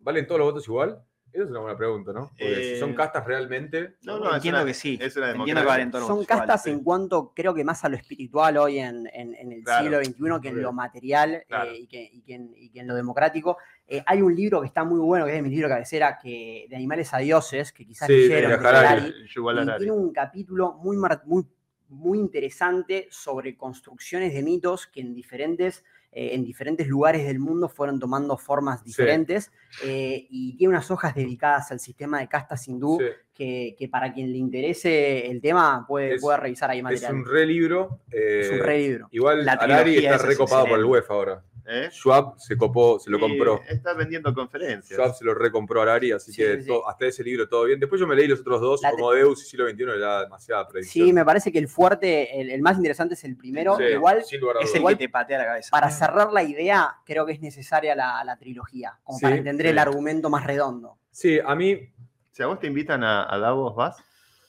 ¿Valen 0.00 0.26
todos 0.26 0.38
los 0.40 0.48
votos 0.52 0.66
igual? 0.66 1.02
Esa 1.32 1.44
es 1.44 1.50
una 1.50 1.60
buena 1.60 1.76
pregunta, 1.78 2.12
¿no? 2.12 2.28
Porque 2.30 2.72
Eh, 2.72 2.74
si 2.74 2.80
son 2.80 2.92
castas 2.92 3.24
realmente... 3.24 3.94
No, 4.02 4.18
no, 4.18 4.34
entiendo 4.34 4.58
una- 4.62 4.66
que 4.66 4.74
sí. 4.74 4.98
es 5.00 5.16
una 5.16 5.26
Entiendo 5.30 5.44
democracia. 5.44 5.62
que 5.62 5.66
valen 5.68 5.90
todos 5.92 6.00
los 6.02 6.08
Son 6.08 6.16
votos 6.16 6.26
igual, 6.30 6.38
castas 6.40 6.62
sí. 6.64 6.70
en 6.70 6.82
cuanto, 6.82 7.32
creo 7.36 7.54
que 7.54 7.62
más 7.62 7.84
a 7.84 7.88
lo 7.88 7.96
espiritual 7.96 8.56
hoy 8.56 8.78
en, 8.80 9.06
en- 9.12 9.34
en 9.36 9.52
el 9.52 9.62
Claro. 9.62 9.84
siglo 9.84 9.98
XXI 10.04 10.40
que 10.42 10.48
en 10.48 10.62
lo 10.62 10.72
material 10.72 11.34
eh, 11.34 11.44
Claro. 11.46 11.72
y, 11.72 11.86
que, 11.86 12.02
y 12.12 12.22
que 12.22 12.34
en, 12.34 12.52
y 12.56 12.70
que 12.70 12.80
en 12.80 12.88
lo 12.88 12.96
democrático. 12.96 13.58
Eh, 13.86 14.02
hay 14.06 14.22
un 14.22 14.34
libro 14.34 14.60
que 14.60 14.66
está 14.66 14.82
muy 14.82 14.98
bueno, 14.98 15.24
que 15.24 15.30
es 15.30 15.36
de 15.36 15.42
mi 15.42 15.50
libro 15.50 15.68
de 15.68 15.74
cabecera, 15.74 16.18
que, 16.20 16.66
de 16.68 16.74
Animales 16.74 17.14
a 17.14 17.18
Dioses, 17.18 17.72
que 17.72 17.86
quizás 17.86 18.08
Sí, 18.08 18.12
leyeron, 18.14 18.60
de 18.60 18.68
Harari. 18.68 19.14
Y 19.26 19.76
tiene 19.78 19.92
un 19.92 20.12
capítulo 20.12 20.72
muy, 20.82 20.96
mar- 20.96 21.22
muy, 21.26 21.46
muy 21.90 22.18
interesante 22.18 23.06
sobre 23.10 23.56
construcciones 23.56 24.34
de 24.34 24.42
mitos 24.42 24.88
que 24.88 25.00
en 25.00 25.14
diferentes, 25.14 25.84
eh, 26.12 26.30
en 26.34 26.44
diferentes 26.44 26.88
lugares 26.88 27.24
del 27.26 27.38
mundo 27.38 27.68
fueron 27.68 28.00
tomando 28.00 28.36
formas 28.36 28.82
diferentes 28.84 29.52
eh, 29.84 30.26
y 30.28 30.56
tiene 30.56 30.70
unas 30.72 30.90
hojas 30.90 31.14
dedicadas 31.14 31.70
al 31.70 31.78
sistema 31.80 32.18
de 32.20 32.28
castas 32.28 32.66
hindú 32.66 32.98
Sí. 33.00 33.06
que, 33.32 33.76
que 33.78 33.88
para 33.88 34.12
quien 34.12 34.30
le 34.32 34.38
interese 34.38 35.30
el 35.30 35.40
tema 35.40 35.84
puede, 35.86 36.14
Es- 36.16 36.20
puede 36.20 36.36
revisar 36.38 36.70
ahí 36.70 36.78
Es 36.78 36.84
material. 36.84 37.14
un 37.14 37.24
re 37.26 37.46
libro. 37.46 38.00
eh, 38.10 38.40
Es 38.42 38.50
un 38.50 38.58
re 38.58 38.78
libro. 38.78 39.08
Igual 39.12 39.44
trilogía 39.58 40.12
está 40.12 40.16
es 40.16 40.22
recopado 40.22 40.62
por 40.66 40.78
el 40.78 40.84
excelente. 40.84 40.90
UEF 40.98 41.10
ahora. 41.10 41.44
¿Eh? 41.66 41.88
Schwab 41.92 42.38
se 42.38 42.56
copó, 42.56 42.98
se 42.98 43.10
lo 43.10 43.20
compró. 43.20 43.60
Está 43.68 43.94
vendiendo 43.94 44.32
conferencias. 44.34 44.98
Schwab 44.98 45.14
se 45.14 45.24
lo 45.24 45.34
recompró 45.34 45.80
a 45.80 45.82
Harari, 45.84 46.12
así 46.12 46.32
Sí, 46.32 46.42
que 46.42 46.62
sí, 46.62 46.70
hasta 46.86 47.06
ese 47.06 47.22
libro 47.22 47.48
todo 47.48 47.64
bien. 47.64 47.78
Después 47.78 48.00
yo 48.00 48.06
me 48.06 48.16
leí 48.16 48.26
los 48.26 48.40
otros 48.40 48.60
dos, 48.60 48.82
La- 48.82 48.90
como 48.90 49.12
Deus 49.12 49.42
y 49.44 49.46
siglo 49.50 49.68
XXI, 49.68 49.82
era 49.82 50.22
demasiada 50.22 50.66
predicción. 50.66 51.06
Sí, 51.06 51.12
me 51.12 51.24
parece 51.24 51.52
que 51.52 51.58
el 51.58 51.68
fuerte, 51.68 52.40
el, 52.40 52.50
el 52.50 52.62
más 52.62 52.76
interesante 52.76 53.14
es 53.14 53.24
el 53.24 53.36
primero. 53.36 53.76
Sí, 53.76 53.84
Igual, 53.84 54.18
Es 54.18 54.32
el 54.32 54.40
Igual- 54.78 54.96
que 54.98 55.04
te 55.06 55.08
patea 55.08 55.38
la 55.38 55.44
cabeza. 55.44 55.68
para 55.70 55.90
cerrar 55.90 56.32
la 56.32 56.42
idea, 56.42 56.96
creo 57.04 57.26
que 57.26 57.32
es 57.32 57.40
necesaria 57.40 57.94
la, 57.94 58.22
la 58.24 58.36
trilogía, 58.36 58.98
como 59.04 59.18
Sí, 59.18 59.22
para 59.24 59.36
entender 59.36 59.66
sí. 59.66 59.70
el 59.70 59.78
argumento 59.78 60.30
más 60.30 60.44
redondo. 60.46 60.98
Sí, 61.10 61.38
a 61.44 61.54
mí 61.54 61.92
Si 62.32 62.42
a 62.42 62.46
vos 62.46 62.58
te 62.60 62.66
invitan 62.68 63.02
a, 63.04 63.32
a 63.32 63.38
Davos, 63.38 63.74
¿vas? 63.76 63.96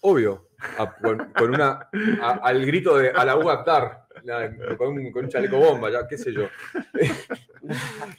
Obvio. 0.01 0.47
A- 0.77 0.95
con, 1.01 1.31
con 1.33 1.53
una, 1.53 1.89
a- 2.21 2.39
al 2.43 2.65
grito 2.65 2.97
de 2.97 3.09
a 3.09 3.25
la 3.25 3.35
U 3.37 3.49
Aktar, 3.49 4.05
la- 4.23 4.55
con, 4.77 4.89
un, 4.89 5.11
con 5.11 5.25
un 5.25 5.29
chaleco 5.29 5.57
bomba, 5.57 5.89
ya, 5.89 6.07
qué 6.07 6.17
sé 6.17 6.33
yo. 6.33 6.47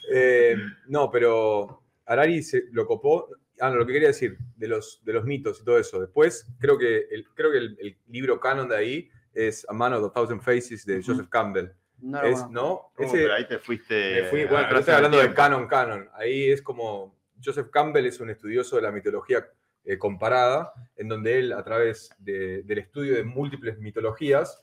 Eh, 0.09 0.55
no, 0.87 1.11
pero 1.11 1.83
Harari 2.05 2.41
se 2.43 2.63
lo 2.71 2.85
copó. 2.85 3.27
Ah, 3.59 3.69
no, 3.69 3.75
lo 3.75 3.85
que 3.85 3.93
quería 3.93 4.07
decir, 4.09 4.37
de 4.55 4.67
los, 4.67 5.01
de 5.03 5.13
los 5.13 5.25
mitos 5.25 5.61
y 5.61 5.65
todo 5.65 5.77
eso. 5.77 5.99
Después, 5.99 6.47
creo 6.59 6.77
que 6.77 7.07
el, 7.11 7.27
creo 7.33 7.51
que 7.51 7.57
el, 7.57 7.77
el 7.79 7.97
libro 8.07 8.39
canon 8.39 8.67
de 8.69 8.75
ahí 8.77 9.09
es 9.33 9.65
A 9.69 9.73
Man 9.73 9.93
of 9.93 10.05
a 10.09 10.13
Thousand 10.13 10.41
Faces 10.41 10.85
de 10.85 11.01
Joseph 11.03 11.27
Campbell. 11.29 11.67
No 11.99 12.21
Es, 12.21 12.41
conozco. 12.41 12.51
¿no? 12.97 13.09
Pero 13.11 13.33
ahí 13.33 13.47
te 13.47 13.59
fuiste. 13.59 14.21
me 14.23 14.27
fui- 14.29 14.41
bueno, 14.45 14.57
atrás 14.57 14.67
pero 14.69 14.79
estoy 14.79 14.93
hablando 14.95 15.17
de 15.19 15.33
canon, 15.33 15.67
canon. 15.67 16.09
Ahí 16.13 16.51
es 16.51 16.61
como 16.61 17.17
Joseph 17.43 17.69
Campbell 17.69 18.05
es 18.05 18.19
un 18.19 18.29
estudioso 18.29 18.75
de 18.77 18.81
la 18.81 18.91
mitología 18.91 19.45
eh, 19.85 19.97
comparada, 19.97 20.71
en 20.95 21.07
donde 21.09 21.39
él, 21.39 21.53
a 21.53 21.63
través 21.63 22.09
de- 22.19 22.63
del 22.63 22.77
estudio 22.79 23.15
de 23.15 23.23
múltiples 23.23 23.77
mitologías, 23.79 24.61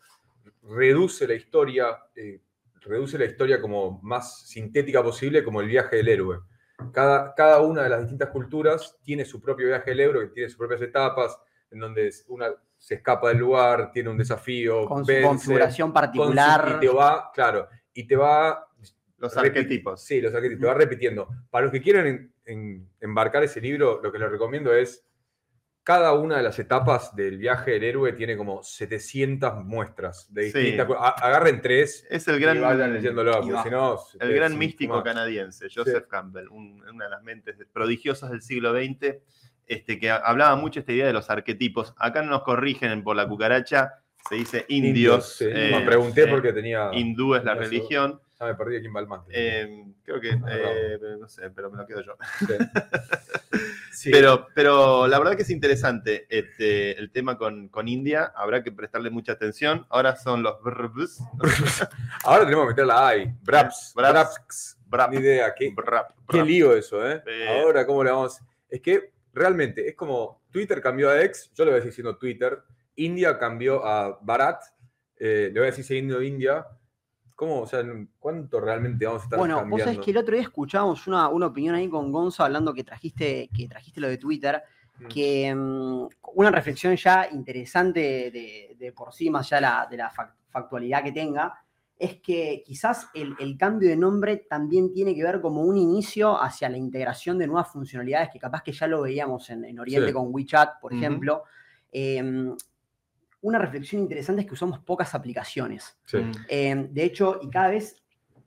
reduce 0.63 1.27
la 1.27 1.35
historia, 1.35 1.99
eh, 2.15 2.41
reduce 2.83 3.19
la 3.19 3.27
historia 3.27 3.61
como 3.61 4.01
más 4.03 4.47
sintética 4.49 5.03
posible, 5.03 5.45
como 5.45 5.61
el 5.61 5.69
viaje 5.69 5.97
del 5.97 6.09
héroe. 6.09 6.41
Cada, 6.93 7.35
cada 7.35 7.61
una 7.61 7.83
de 7.83 7.91
las 7.91 8.01
distintas 8.01 8.31
culturas 8.31 8.97
tiene 9.03 9.25
su 9.25 9.41
propio 9.41 9.67
viaje 9.67 9.91
del 9.91 10.01
héroe, 10.01 10.29
que 10.29 10.35
tiene 10.35 10.49
sus 10.49 10.57
propias 10.59 10.81
etapas, 10.81 11.39
en 11.71 11.79
donde 11.81 12.09
es- 12.09 12.25
una 12.29 12.47
se 12.79 12.95
escapa 12.95 13.29
del 13.29 13.37
lugar, 13.39 13.93
tiene 13.93 14.09
un 14.09 14.17
desafío, 14.17 14.87
Con 14.87 15.05
su 15.05 15.09
vence, 15.13 15.27
configuración 15.29 15.89
con 15.93 15.93
su- 15.93 15.95
particular. 15.95 16.77
y 16.77 16.81
te 16.81 16.89
va, 16.89 17.31
claro, 17.35 17.69
y 17.93 18.07
te 18.07 18.17
va 18.17 18.67
Los 19.19 19.37
arquetipos. 19.37 20.03
Sí, 20.03 20.19
los 20.23 20.33
arquetipos. 20.35 20.63
Te 20.63 20.67
va 20.67 20.73
repitiendo. 20.73 21.29
Para 21.51 21.65
los 21.67 21.73
que 21.73 21.83
quieran 21.83 22.07
en- 22.07 22.33
en- 22.47 22.89
embarcar 23.03 23.43
ese 23.45 23.61
libro, 23.61 24.01
lo 24.03 24.11
que 24.11 24.19
les 24.19 24.31
recomiendo 24.31 24.73
es 24.73 25.07
cada 25.83 26.13
una 26.13 26.37
de 26.37 26.43
las 26.43 26.59
etapas 26.59 27.17
del 27.17 27.39
viaje 27.39 27.73
del 27.73 27.85
héroe 27.85 28.13
tiene 28.13 28.37
como 28.37 28.63
700 28.63 29.65
muestras 29.65 30.27
de 30.33 30.51
Sí. 30.51 30.59
distintas. 30.59 30.89
A- 30.99 31.27
Agarren 31.27 31.61
tres 31.63 32.07
Es 32.11 32.29
el 32.29 32.37
y 32.37 32.41
gran, 32.41 32.61
vayan 32.61 32.93
leyéndolo, 32.93 33.41
y 33.43 33.47
si 33.63 33.71
no... 33.71 33.99
el 34.21 34.35
gran 34.35 34.57
místico 34.59 35.03
canadiense, 35.03 35.69
Joseph 35.75 36.07
Campbell, 36.07 36.49
un- 36.49 36.83
una 36.89 37.05
de 37.07 37.11
las 37.11 37.23
mentes 37.23 37.57
prodigiosas 37.73 38.31
del 38.31 38.43
siglo 38.43 38.73
XX, 38.73 39.17
este, 39.67 39.99
que 39.99 40.11
ha- 40.11 40.17
hablaba 40.17 40.55
mucho 40.57 40.81
esta 40.81 40.93
idea 40.93 41.07
de 41.07 41.13
los 41.13 41.31
arquetipos. 41.31 41.95
Acá 41.97 42.23
no 42.23 42.31
nos 42.31 42.43
corrigen 42.43 43.03
por 43.03 43.17
la 43.17 43.27
cucaracha, 43.27 43.95
se 44.29 44.35
dice 44.37 44.65
indios. 44.69 44.87
Indios. 44.89 45.37
sí. 45.37 45.45
eh, 45.49 45.71
Me 45.79 45.87
pregunté 45.87 46.23
eh, 46.25 46.27
porque 46.29 46.53
tenía... 46.53 46.91
Hindú 46.93 47.35
es 47.35 47.43
la 47.45 47.53
Eso. 47.53 47.61
religión. 47.63 48.21
Ya 48.39 48.47
me 48.47 48.55
perdí 48.55 48.77
aquí 48.77 48.87
en 48.87 48.93
Balmante. 48.93 49.33
eh, 49.35 49.85
creo 50.03 50.21
que, 50.21 50.31
eh, 50.31 50.99
no 51.19 51.29
sé, 51.29 51.51
pero 51.51 51.71
me 51.71 51.79
lo 51.79 51.87
quedo 51.87 52.03
yo. 52.03 52.17
Pero, 54.05 54.47
pero 54.55 55.07
la 55.07 55.19
verdad 55.19 55.37
que 55.37 55.43
es 55.43 55.51
interesante 55.51 56.27
este, 56.29 56.99
el 56.99 57.11
tema 57.11 57.37
con, 57.37 57.69
con 57.69 57.89
India. 57.89 58.33
Habrá 58.35 58.63
que 58.63 58.73
prestarle 58.73 59.11
mucha 59.11 59.33
atención. 59.33 59.87
Ahora 59.91 60.17
son 60.17 60.43
los 60.43 60.63
brbs, 60.63 61.21
Ahora 62.25 62.45
tenemos 62.45 62.65
que 62.67 62.71
meter 62.71 62.87
la 62.87 63.09
AI. 63.09 63.35
Braps. 63.43 63.93
Braps. 63.95 64.13
Braps. 64.13 64.79
brap, 64.87 65.11
Ni 65.13 65.19
idea. 65.19 65.55
¿Qué, 65.55 65.73
brap, 65.75 66.13
Qué 66.29 66.43
lío 66.43 66.75
eso, 66.75 67.09
¿eh? 67.09 67.23
Ahora, 67.49 67.87
¿cómo 67.87 68.05
le 68.05 68.11
vamos? 68.11 68.41
Es 68.69 68.81
que 68.81 69.13
realmente 69.33 69.89
es 69.89 69.95
como 69.95 70.43
Twitter 70.51 70.81
cambió 70.81 71.11
a 71.11 71.23
X, 71.23 71.51
yo 71.55 71.65
le 71.65 71.71
voy 71.71 71.81
a 71.81 71.83
decir 71.83 71.93
siendo 71.93 72.17
Twitter, 72.17 72.59
India 72.97 73.39
cambió 73.39 73.85
a 73.85 74.19
Bharat, 74.21 74.63
eh, 75.17 75.51
le 75.53 75.61
voy 75.61 75.69
a 75.69 75.71
decir 75.71 75.85
siendo 75.85 76.23
India. 76.23 76.67
¿Cómo? 77.41 77.61
O 77.63 77.67
sea, 77.67 77.83
¿cuánto 78.19 78.61
realmente 78.61 79.07
vamos 79.07 79.23
a 79.23 79.25
estar 79.25 79.39
Bueno, 79.39 79.65
vos 79.67 79.81
sabés 79.81 79.99
que 80.01 80.11
el 80.11 80.19
otro 80.19 80.35
día 80.35 80.43
escuchábamos 80.43 81.07
una, 81.07 81.29
una 81.29 81.47
opinión 81.47 81.75
ahí 81.75 81.89
con 81.89 82.13
Gonzo 82.13 82.45
hablando 82.45 82.75
que 82.75 82.85
trajiste, 82.85 83.49
que 83.57 83.67
trajiste 83.67 83.99
lo 83.99 84.09
de 84.09 84.19
Twitter, 84.19 84.63
Mm. 84.99 85.07
que 85.09 85.55
mm, 85.55 86.09
una 86.35 86.51
reflexión 86.51 86.95
ya 86.97 87.27
interesante 87.33 88.31
de, 88.31 88.77
de 88.79 88.93
por 88.93 89.15
sí, 89.15 89.31
más 89.31 89.51
allá 89.51 89.57
de 89.57 89.63
la, 89.63 89.87
de 89.91 89.97
la 89.97 90.11
fac- 90.13 90.35
factualidad 90.51 91.03
que 91.03 91.13
tenga, 91.13 91.55
es 91.99 92.21
que 92.21 92.63
quizás 92.67 93.09
el, 93.15 93.35
el 93.41 93.57
cambio 93.57 93.89
de 93.89 93.97
nombre 93.97 94.37
también 94.47 94.93
tiene 94.93 95.15
que 95.15 95.23
ver 95.23 95.41
como 95.41 95.63
un 95.63 95.79
inicio 95.79 96.39
hacia 96.39 96.69
la 96.69 96.77
integración 96.77 97.39
de 97.39 97.47
nuevas 97.47 97.69
funcionalidades 97.73 98.29
que 98.31 98.39
capaz 98.39 98.63
que 98.63 98.73
ya 98.73 98.87
lo 98.87 99.01
veíamos 99.01 99.49
en, 99.49 99.65
en 99.65 99.81
Oriente 99.81 100.09
Sí. 100.09 100.13
con 100.13 100.27
WeChat, 100.35 100.79
por 100.83 100.93
ejemplo. 100.93 101.45
Eh, 101.91 102.53
una 103.43 103.59
reflexión 103.59 104.03
interesante 104.03 104.43
es 104.43 104.49
que 104.49 104.55
usamos 104.55 104.79
pocas 104.81 105.15
aplicaciones. 105.15 105.99
Sí. 106.05 106.19
Mm. 106.19 106.33
Eh, 106.49 106.89
de 106.91 107.05
hecho, 107.05 107.39
y 107.43 107.49
cada 107.51 107.69
vez 107.69 107.97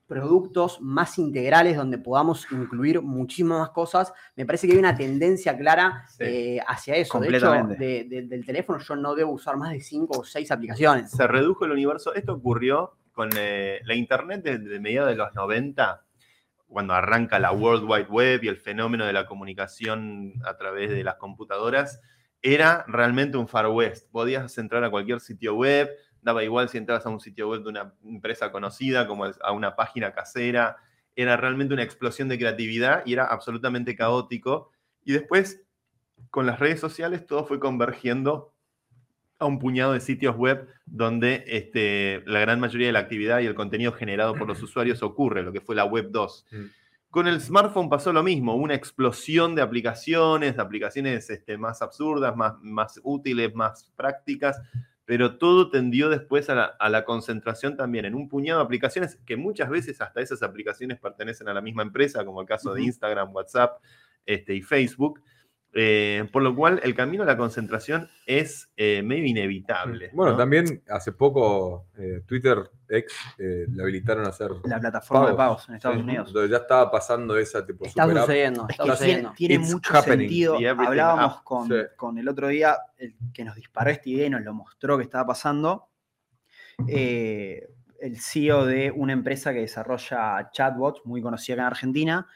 productos 0.05 0.79
más 0.81 1.17
integrales 1.17 1.75
donde 1.77 1.97
podamos 1.97 2.45
incluir 2.51 3.01
muchísimas 3.01 3.59
más 3.59 3.69
cosas, 3.71 4.13
me 4.35 4.45
parece 4.45 4.67
que 4.67 4.73
hay 4.73 4.79
una 4.79 4.95
tendencia 4.95 5.57
clara 5.57 6.05
Sí. 6.09 6.23
eh, 6.25 6.59
hacia 6.67 6.95
eso. 6.95 7.19
De 7.19 7.29
hecho, 7.29 7.47
Completamente. 7.47 7.83
de- 7.83 8.03
de- 8.21 8.27
del 8.27 8.45
teléfono 8.45 8.79
yo 8.79 8.95
no 8.95 9.15
debo 9.15 9.31
usar 9.31 9.57
más 9.57 9.71
de 9.71 9.79
cinco 9.81 10.19
o 10.19 10.23
seis 10.23 10.51
aplicaciones. 10.51 11.09
se 11.09 11.25
redujo 11.25 11.65
el 11.65 11.71
universo. 11.71 12.13
Esto 12.13 12.33
ocurrió 12.33 12.91
con 13.13 13.29
eh, 13.37 13.79
la 13.85 13.95
Internet 13.95 14.41
desde 14.43 14.79
mediados 14.79 15.09
de 15.09 15.15
los 15.15 15.33
90, 15.33 16.03
cuando 16.67 16.93
arranca 16.93 17.39
la 17.39 17.51
World 17.51 17.85
Wide 17.89 18.07
Web 18.09 18.43
y 18.43 18.47
el 18.47 18.57
fenómeno 18.57 19.05
de 19.05 19.13
la 19.13 19.25
comunicación 19.25 20.33
a 20.45 20.57
través 20.57 20.89
de 20.89 21.03
las 21.03 21.15
computadoras. 21.15 22.01
Era 22.43 22.83
realmente 22.89 23.37
un 23.37 23.47
Far 23.47 23.67
West. 23.67 24.11
Podías 24.11 24.57
entrar 24.57 24.83
a 24.83 24.91
cualquier 24.91 25.21
sitio 25.21 25.55
web, 25.55 25.89
daba 26.21 26.43
igual 26.43 26.67
si 26.67 26.77
entrabas 26.77 27.05
a 27.05 27.09
un 27.09 27.21
sitio 27.21 27.49
web 27.49 27.63
de 27.63 27.69
una 27.69 27.93
empresa 28.03 28.51
conocida 28.51 29.07
como 29.07 29.25
a 29.25 29.51
una 29.53 29.75
página 29.77 30.13
casera. 30.13 30.75
Era 31.15 31.37
realmente 31.37 31.73
una 31.73 31.83
explosión 31.83 32.27
de 32.27 32.37
creatividad 32.37 33.03
y 33.05 33.13
era 33.13 33.25
absolutamente 33.25 33.95
caótico. 33.95 34.71
Y 35.05 35.13
después, 35.13 35.63
con 36.29 36.45
las 36.45 36.59
redes 36.59 36.81
sociales, 36.81 37.25
todo 37.25 37.45
fue 37.45 37.61
convergiendo 37.61 38.53
a 39.39 39.45
un 39.45 39.59
puñado 39.59 39.93
de 39.93 40.01
sitios 40.01 40.35
web 40.35 40.67
donde 40.85 41.43
este, 41.47 42.23
la 42.25 42.39
gran 42.39 42.59
mayoría 42.59 42.87
de 42.87 42.93
la 42.93 42.99
actividad 42.99 43.39
y 43.39 43.45
el 43.45 43.55
contenido 43.55 43.93
generado 43.93 44.35
por 44.35 44.47
los 44.47 44.61
usuarios 44.61 45.01
ocurre, 45.01 45.43
lo 45.43 45.53
que 45.53 45.61
fue 45.61 45.75
la 45.75 45.85
Web 45.85 46.09
2. 46.11 46.45
Mm. 46.51 46.63
Con 47.14 47.28
el 47.28 47.41
smartphone 47.41 47.89
pasó 47.89 48.11
lo 48.11 48.24
mismo, 48.24 48.55
una 48.55 48.74
explosión 48.74 49.53
de 49.53 49.61
aplicaciones, 49.61 50.55
de 50.55 50.61
aplicaciones 50.64 51.30
este, 51.30 51.59
más 51.59 51.84
absurdas, 51.84 52.36
más, 52.36 52.55
más 52.64 52.99
útiles, 53.03 53.53
más 53.53 53.91
prácticas, 53.95 54.59
pero 55.05 55.38
todo 55.38 55.70
tendió 55.70 56.09
después 56.09 56.49
a 56.49 56.55
la, 56.55 56.64
a 56.64 56.89
la 56.89 57.05
concentración 57.05 57.78
también 57.78 58.05
en 58.05 58.16
un 58.16 58.28
puñado 58.28 58.61
de 58.61 58.66
aplicaciones 58.66 59.20
que 59.28 59.38
muchas 59.38 59.70
veces 59.70 60.01
hasta 60.01 60.22
esas 60.22 60.41
aplicaciones 60.41 60.99
pertenecen 60.99 61.47
a 61.49 61.53
la 61.53 61.61
misma 61.61 61.84
empresa, 61.84 62.26
como 62.26 62.41
el 62.41 62.47
caso 62.47 62.74
de. 62.74 62.82
Instagram, 62.82 63.32
WhatsApp 63.32 63.80
este, 64.26 64.55
y 64.55 64.64
Facebook. 64.64 65.22
Eh, 65.76 66.30
por 66.32 66.43
lo 66.43 66.55
cual 66.55 66.80
el 66.84 66.93
camino 66.93 67.24
a 67.24 67.26
la 67.26 67.36
concentración 67.36 68.07
es 68.28 68.69
eh, 68.78 69.01
medio 69.01 69.26
inevitable. 69.26 70.11
Bueno, 70.13 70.34
¿no? 70.34 70.38
también 70.38 70.84
hace 70.88 71.11
poco 71.13 71.88
eh, 71.97 72.21
Twitter 72.28 72.59
X 72.88 73.11
eh, 73.39 73.65
le 73.67 73.82
habilitaron 73.82 74.24
a 74.26 74.30
hacer 74.30 74.51
La 74.65 74.80
plataforma 74.80 75.32
de 75.32 75.36
Pagos. 75.36 75.67
en 75.69 75.76
Estados 75.76 75.97
Sí, 75.97 76.03
Unidos. 76.03 76.28
Entonces 76.28 76.51
ya 76.51 76.57
estaba 76.57 76.91
pasando 76.91 77.36
esa 77.38 77.65
tipo 77.65 77.86
Está 77.86 78.03
super 78.03 78.21
sucediendo, 78.21 78.67
Es 78.69 78.69
está 78.69 78.84
que 78.84 78.89
tiene, 78.89 78.97
sucediendo. 78.97 79.34
tiene 79.36 79.55
It's 79.55 79.74
mucho 79.74 79.97
happening. 79.97 80.19
sentido. 80.19 80.57
Hablábamos 80.78 81.41
con, 81.41 81.67
Sí. 81.67 81.76
con 81.97 82.17
el 82.19 82.30
otro 82.30 82.47
día, 82.49 82.78
el 82.97 83.15
que 83.34 83.43
nos 83.43 83.55
disparó 83.55 83.89
esta 83.89 84.07
idea 84.09 84.28
y 84.28 84.30
nos 84.30 84.41
lo 84.43 84.53
mostró 84.53 84.97
que 84.97 85.03
estaba 85.05 85.26
pasando. 85.26 85.88
eh, 86.88 87.67
el 87.99 88.19
CEO 88.19 88.65
de 88.65 88.91
una 88.91 89.13
empresa 89.13 89.53
que 89.53 89.59
desarrolla 89.61 90.49
chatbots, 90.51 91.01
muy 91.05 91.21
conocida 91.21 91.53
acá 91.55 91.61
en 91.63 91.67
Argentina, 91.67 92.28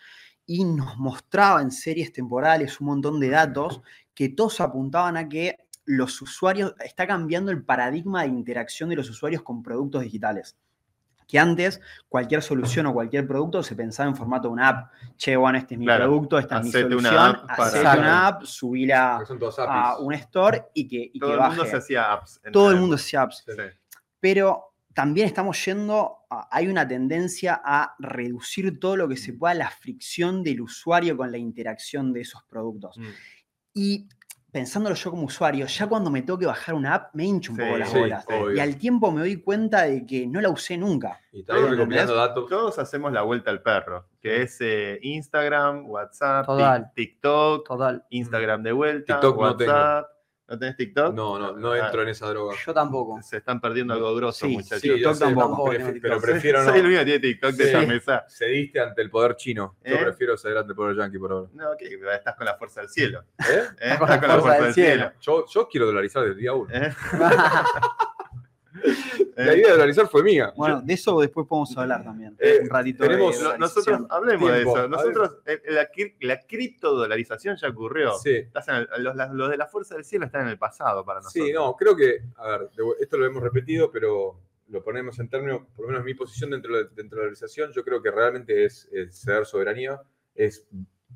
y 0.48 0.64
nos 0.64 0.98
mostraba 0.98 1.62
en 1.62 1.70
series 1.72 2.12
temporales 2.14 2.80
un 2.82 2.88
montón 2.88 3.20
de 3.20 3.30
datos 3.30 3.82
que 4.16 4.30
todos 4.30 4.60
apuntaban 4.62 5.16
a 5.18 5.30
que 5.30 5.58
los 5.86 6.22
usuarios, 6.22 6.74
está 6.84 7.06
cambiando 7.06 7.52
el 7.52 7.64
paradigma 7.64 8.24
de 8.24 8.30
interacción 8.30 8.90
de 8.90 8.96
los 8.96 9.10
usuarios 9.10 9.44
con 9.44 9.62
productos 9.62 10.02
digitales. 10.02 10.58
Que 11.28 11.38
antes 11.40 11.82
cualquier 12.08 12.42
solución 12.42 12.86
o 12.86 12.94
cualquier 12.94 13.28
producto 13.28 13.62
se 13.62 13.76
pensaba 13.76 14.08
en 14.10 14.16
formato 14.16 14.48
de 14.48 14.54
una 14.54 14.70
app. 14.70 14.92
Che, 15.18 15.36
bueno, 15.36 15.58
este 15.58 15.74
es 15.76 15.80
mi 15.80 15.86
Claro, 15.86 16.06
producto, 16.06 16.40
esta 16.40 16.60
es 16.60 16.64
mi 16.64 16.70
una 16.70 16.80
solución, 16.82 17.16
app 17.36 17.48
para- 17.48 17.64
hacete 17.66 18.00
una 18.00 18.28
app, 18.28 18.44
subila 18.44 19.24
a 19.68 19.98
un 20.00 20.14
store 20.14 20.66
y 20.74 20.88
que, 20.88 21.12
y 21.14 21.20
Todo 21.20 21.30
que 21.32 21.36
el 21.36 21.42
mundo 21.50 21.66
se 21.66 21.76
hacía 21.76 22.14
apps. 22.14 22.42
Todo 22.54 22.70
el 22.72 22.78
mundo 22.78 22.96
época. 22.96 23.04
hacía 23.04 23.22
apps. 23.24 23.44
Sí. 23.46 23.54
Pero 24.22 24.74
también 24.98 25.28
estamos 25.28 25.64
yendo, 25.64 26.26
a- 26.28 26.48
hay 26.52 26.68
una 26.68 26.88
tendencia 26.88 27.62
a 27.64 27.94
reducir 28.00 28.80
todo 28.80 28.98
lo 28.98 29.08
que 29.08 29.16
se 29.16 29.32
pueda 29.34 29.54
la 29.54 29.70
fricción 29.70 30.42
del 30.42 30.62
usuario 30.62 31.16
con 31.16 31.32
la 31.32 31.38
interacción 31.38 32.12
de 32.14 32.22
esos 32.22 32.42
productos. 32.50 32.98
Mm. 32.98 33.04
Y 33.76 34.10
pensándolo 34.52 34.96
yo 34.96 35.12
como 35.12 35.26
usuario, 35.26 35.68
ya 35.68 35.86
cuando 35.86 36.10
me 36.10 36.24
tengo 36.24 36.40
que 36.40 36.48
bajar 36.48 36.74
una 36.74 36.96
app, 36.96 37.14
me 37.14 37.26
hincho 37.26 37.52
un 37.52 37.60
Sí, 37.60 37.64
poco 37.64 37.78
las 37.78 37.90
sí, 37.92 38.00
bolas. 38.00 38.26
obvio. 38.26 38.56
Y 38.56 38.60
al 38.60 38.76
tiempo 38.78 39.12
me 39.12 39.20
doy 39.20 39.36
cuenta 39.40 39.84
de 39.84 40.04
que 40.04 40.26
no 40.26 40.42
la 40.42 40.50
usé 40.50 40.78
nunca. 40.78 41.22
Y 41.32 41.42
está 41.42 41.54
ahí 41.54 41.60
Todo, 41.62 41.70
recopilando 41.70 42.16
datos. 42.16 42.50
Todos 42.50 42.80
hacemos 42.80 43.14
la 43.14 43.22
vuelta 43.22 43.52
al 43.52 43.62
perro, 43.62 44.08
que 44.20 44.42
es 44.42 44.58
eh, 44.62 44.98
Instagram, 45.04 45.86
WhatsApp, 45.88 46.48
Total. 46.48 46.92
TikTok, 46.96 47.68
Total. 47.68 48.04
Instagram 48.10 48.64
de 48.64 48.72
vuelta, 48.72 49.14
TikTok 49.14 49.40
no 49.40 49.56
tengo. 49.58 49.72
¿No 50.50 50.58
tenés 50.58 50.78
TikTok? 50.78 51.14
No, 51.14 51.38
no, 51.38 51.58
no 51.58 51.72
Ah. 51.74 51.80
entro 51.80 52.04
en 52.04 52.08
esa 52.10 52.28
droga. 52.30 52.56
Yo 52.66 52.74
tampoco. 52.74 53.22
Se 53.22 53.38
están 53.38 53.60
perdiendo 53.60 53.94
algo 53.94 54.16
grosso, 54.16 54.46
Sí, 54.46 54.54
muchachos. 54.54 54.80
Sí, 54.82 54.88
yo 54.88 54.96
TikTok 54.96 55.20
tampoco. 55.20 55.72
pero 56.02 56.22
prefiero 56.22 56.60
no. 56.64 56.70
Soy 56.70 56.80
el 56.80 56.86
único 56.86 57.00
que 57.00 57.06
tiene 57.06 57.20
TikTok 57.20 57.52
de 57.52 57.64
esa 57.70 57.82
mesa. 57.82 58.26
Cediste 58.30 58.80
ante 58.80 59.02
el 59.02 59.10
poder 59.10 59.36
chino. 59.36 59.76
Yo 59.84 59.96
¿Eh? 59.96 60.00
prefiero 60.04 60.38
ceder 60.38 60.58
ante 60.60 60.72
el 60.72 60.76
poder 60.78 60.96
yanqui 60.96 61.20
por 61.20 61.32
ahora. 61.34 61.50
No, 61.54 61.66
que 61.78 62.00
estás 62.16 62.36
con 62.36 62.46
la 62.46 62.56
fuerza 62.56 62.80
del 62.82 62.90
cielo. 62.90 63.24
¿Eh? 63.40 63.64
¿eh? 63.82 63.96
con 64.00 64.08
la 64.10 64.40
fuerza 64.40 64.64
del 64.64 64.74
cielo. 64.74 65.12
Yo, 65.20 65.46
yo 65.48 65.68
quiero 65.68 65.86
dolarizar 65.88 66.22
desde 66.24 66.36
el 66.36 66.40
día 66.40 66.54
uno. 66.54 66.70
La 69.36 69.54
idea 69.56 69.68
de 69.68 69.72
dolarizar 69.74 70.08
fue 70.08 70.24
mía. 70.24 70.52
Bueno, 70.56 70.82
de 70.82 70.94
eso 70.94 71.20
después 71.22 71.46
podemos 71.48 71.78
hablar 71.78 72.04
también. 72.04 72.36
Eh, 72.40 72.60
un 72.64 72.70
ratito 72.70 73.04
de 73.04 73.10
tenemos- 73.10 73.38
dolarización. 73.40 73.60
nosotros 73.60 74.02
hablemos 74.10 74.52
Tiempo. 74.52 74.74
de 74.76 74.80
eso. 74.80 74.88
Nosotros, 74.88 75.32
la, 75.68 75.90
la 76.22 76.40
criptodolarización 76.48 77.56
ya 77.58 77.70
ocurrió. 77.70 78.14
Sí. 78.18 78.32
Estás 78.36 78.68
en 78.70 78.76
el- 78.76 78.88
los, 79.04 79.16
los 79.34 79.50
de 79.50 79.58
la 79.58 79.68
fuerza 79.68 79.96
del 79.96 80.06
cielo 80.06 80.26
están 80.26 80.44
en 80.44 80.48
el 80.50 80.58
pasado 80.58 81.06
para 81.06 81.20
nosotros. 81.20 81.46
Sí, 81.48 81.54
no, 81.54 81.76
creo 81.76 81.96
que, 81.96 82.18
a 82.38 82.48
ver, 82.50 82.62
de- 82.72 82.96
esto 83.00 83.18
lo 83.18 83.26
hemos 83.26 83.44
repetido, 83.44 83.92
pero 83.92 84.40
lo 84.70 84.84
ponemos 84.84 85.18
en 85.20 85.30
términos, 85.30 85.62
por 85.76 85.86
lo 85.86 85.92
menos 85.92 86.04
mi 86.04 86.14
posición 86.14 86.50
dentro 86.50 86.76
de, 86.76 86.84
dentro 86.96 87.18
de 87.18 87.24
la 87.26 87.30
organización, 87.30 87.72
yo 87.74 87.84
creo 87.84 88.02
que 88.02 88.12
realmente 88.12 88.66
es, 88.66 88.90
es 88.92 89.22
ceder 89.22 89.46
soberanía, 89.46 90.02
es 90.36 90.68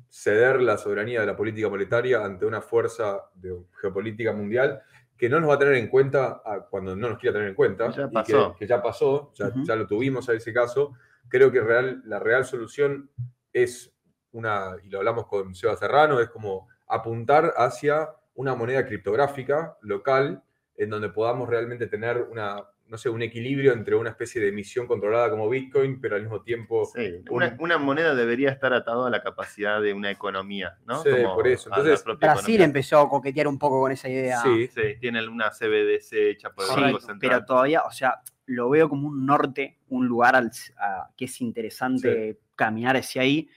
ceder 0.08 0.60
la 0.62 0.78
soberanía 0.78 1.20
de 1.20 1.26
la 1.26 1.36
política 1.36 1.68
monetaria 1.68 2.24
ante 2.24 2.46
una 2.46 2.60
fuerza 2.62 3.18
de 3.34 3.54
geopolítica 3.80 4.32
mundial 4.32 4.80
que 5.22 5.28
no 5.28 5.38
nos 5.38 5.50
va 5.50 5.54
a 5.54 5.58
tener 5.60 5.74
en 5.74 5.86
cuenta 5.86 6.42
a- 6.44 6.66
cuando 6.68 6.96
no 6.96 7.10
nos 7.10 7.16
quiera 7.16 7.34
tener 7.34 7.50
en 7.50 7.54
cuenta. 7.54 7.92
Ya 7.92 8.02
y 8.02 8.06
que- 8.08 8.12
pasó. 8.12 8.56
Que, 8.58 8.66
ya 8.66 8.82
pasó, 8.82 9.32
ya, 9.34 9.76
lo 9.76 9.86
tuvimos 9.86 10.28
a 10.28 10.32
ese 10.32 10.52
caso. 10.52 10.94
Creo 11.28 11.52
que 11.52 11.60
real, 11.60 12.02
la 12.06 12.18
real 12.18 12.44
solución 12.44 13.08
es 13.52 13.94
una, 14.32 14.74
y 14.82 14.88
lo 14.88 14.98
hablamos 14.98 15.28
con 15.28 15.54
Seba 15.54 15.76
Serrano, 15.76 16.18
es 16.18 16.28
como 16.28 16.66
apuntar 16.88 17.54
hacia 17.56 18.10
una 18.34 18.56
moneda 18.56 18.84
criptográfica 18.84 19.78
local 19.82 20.42
en 20.74 20.90
donde 20.90 21.10
podamos 21.10 21.48
realmente 21.48 21.86
tener 21.86 22.20
una, 22.28 22.64
no 22.92 22.98
sé, 22.98 23.08
un 23.08 23.22
equilibrio 23.22 23.72
entre 23.72 23.96
una 23.96 24.10
especie 24.10 24.38
de 24.38 24.48
emisión 24.48 24.86
controlada 24.86 25.30
como 25.30 25.48
Bitcoin, 25.48 25.98
pero 25.98 26.14
al 26.16 26.22
mismo 26.22 26.42
tiempo... 26.42 26.84
Sí, 26.94 27.22
una, 27.30 27.56
una 27.58 27.78
moneda 27.78 28.14
debería 28.14 28.50
estar 28.50 28.74
atada 28.74 29.06
a 29.06 29.10
la 29.10 29.22
capacidad 29.22 29.80
de 29.80 29.94
una 29.94 30.10
economía, 30.10 30.76
¿no? 30.84 31.02
Sí, 31.02 31.08
por 31.34 31.48
eso. 31.48 31.70
Entonces, 31.70 32.04
Brasil 32.04 32.18
economía. 32.20 32.64
empezó 32.66 32.98
a 33.00 33.08
coquetear 33.08 33.48
un 33.48 33.58
poco 33.58 33.80
con 33.80 33.92
esa 33.92 34.10
idea. 34.10 34.42
Sí, 34.42 34.68
Sí, 34.68 34.82
tiene 35.00 35.26
una 35.26 35.48
CBDC 35.50 36.12
hecha 36.32 36.50
por 36.50 36.66
el 36.66 36.70
Sí, 36.74 36.80
Banco 36.82 37.00
Central. 37.00 37.18
pero 37.18 37.44
todavía, 37.46 37.80
o 37.84 37.90
sea, 37.90 38.20
lo 38.44 38.68
veo 38.68 38.90
como 38.90 39.08
un 39.08 39.24
norte, 39.24 39.78
un 39.88 40.06
lugar 40.06 40.36
al- 40.36 40.50
a- 40.78 41.08
que 41.16 41.24
es 41.24 41.40
interesante 41.40 42.40
caminar 42.54 42.96
hacia 42.98 43.22
ahí, 43.22 43.48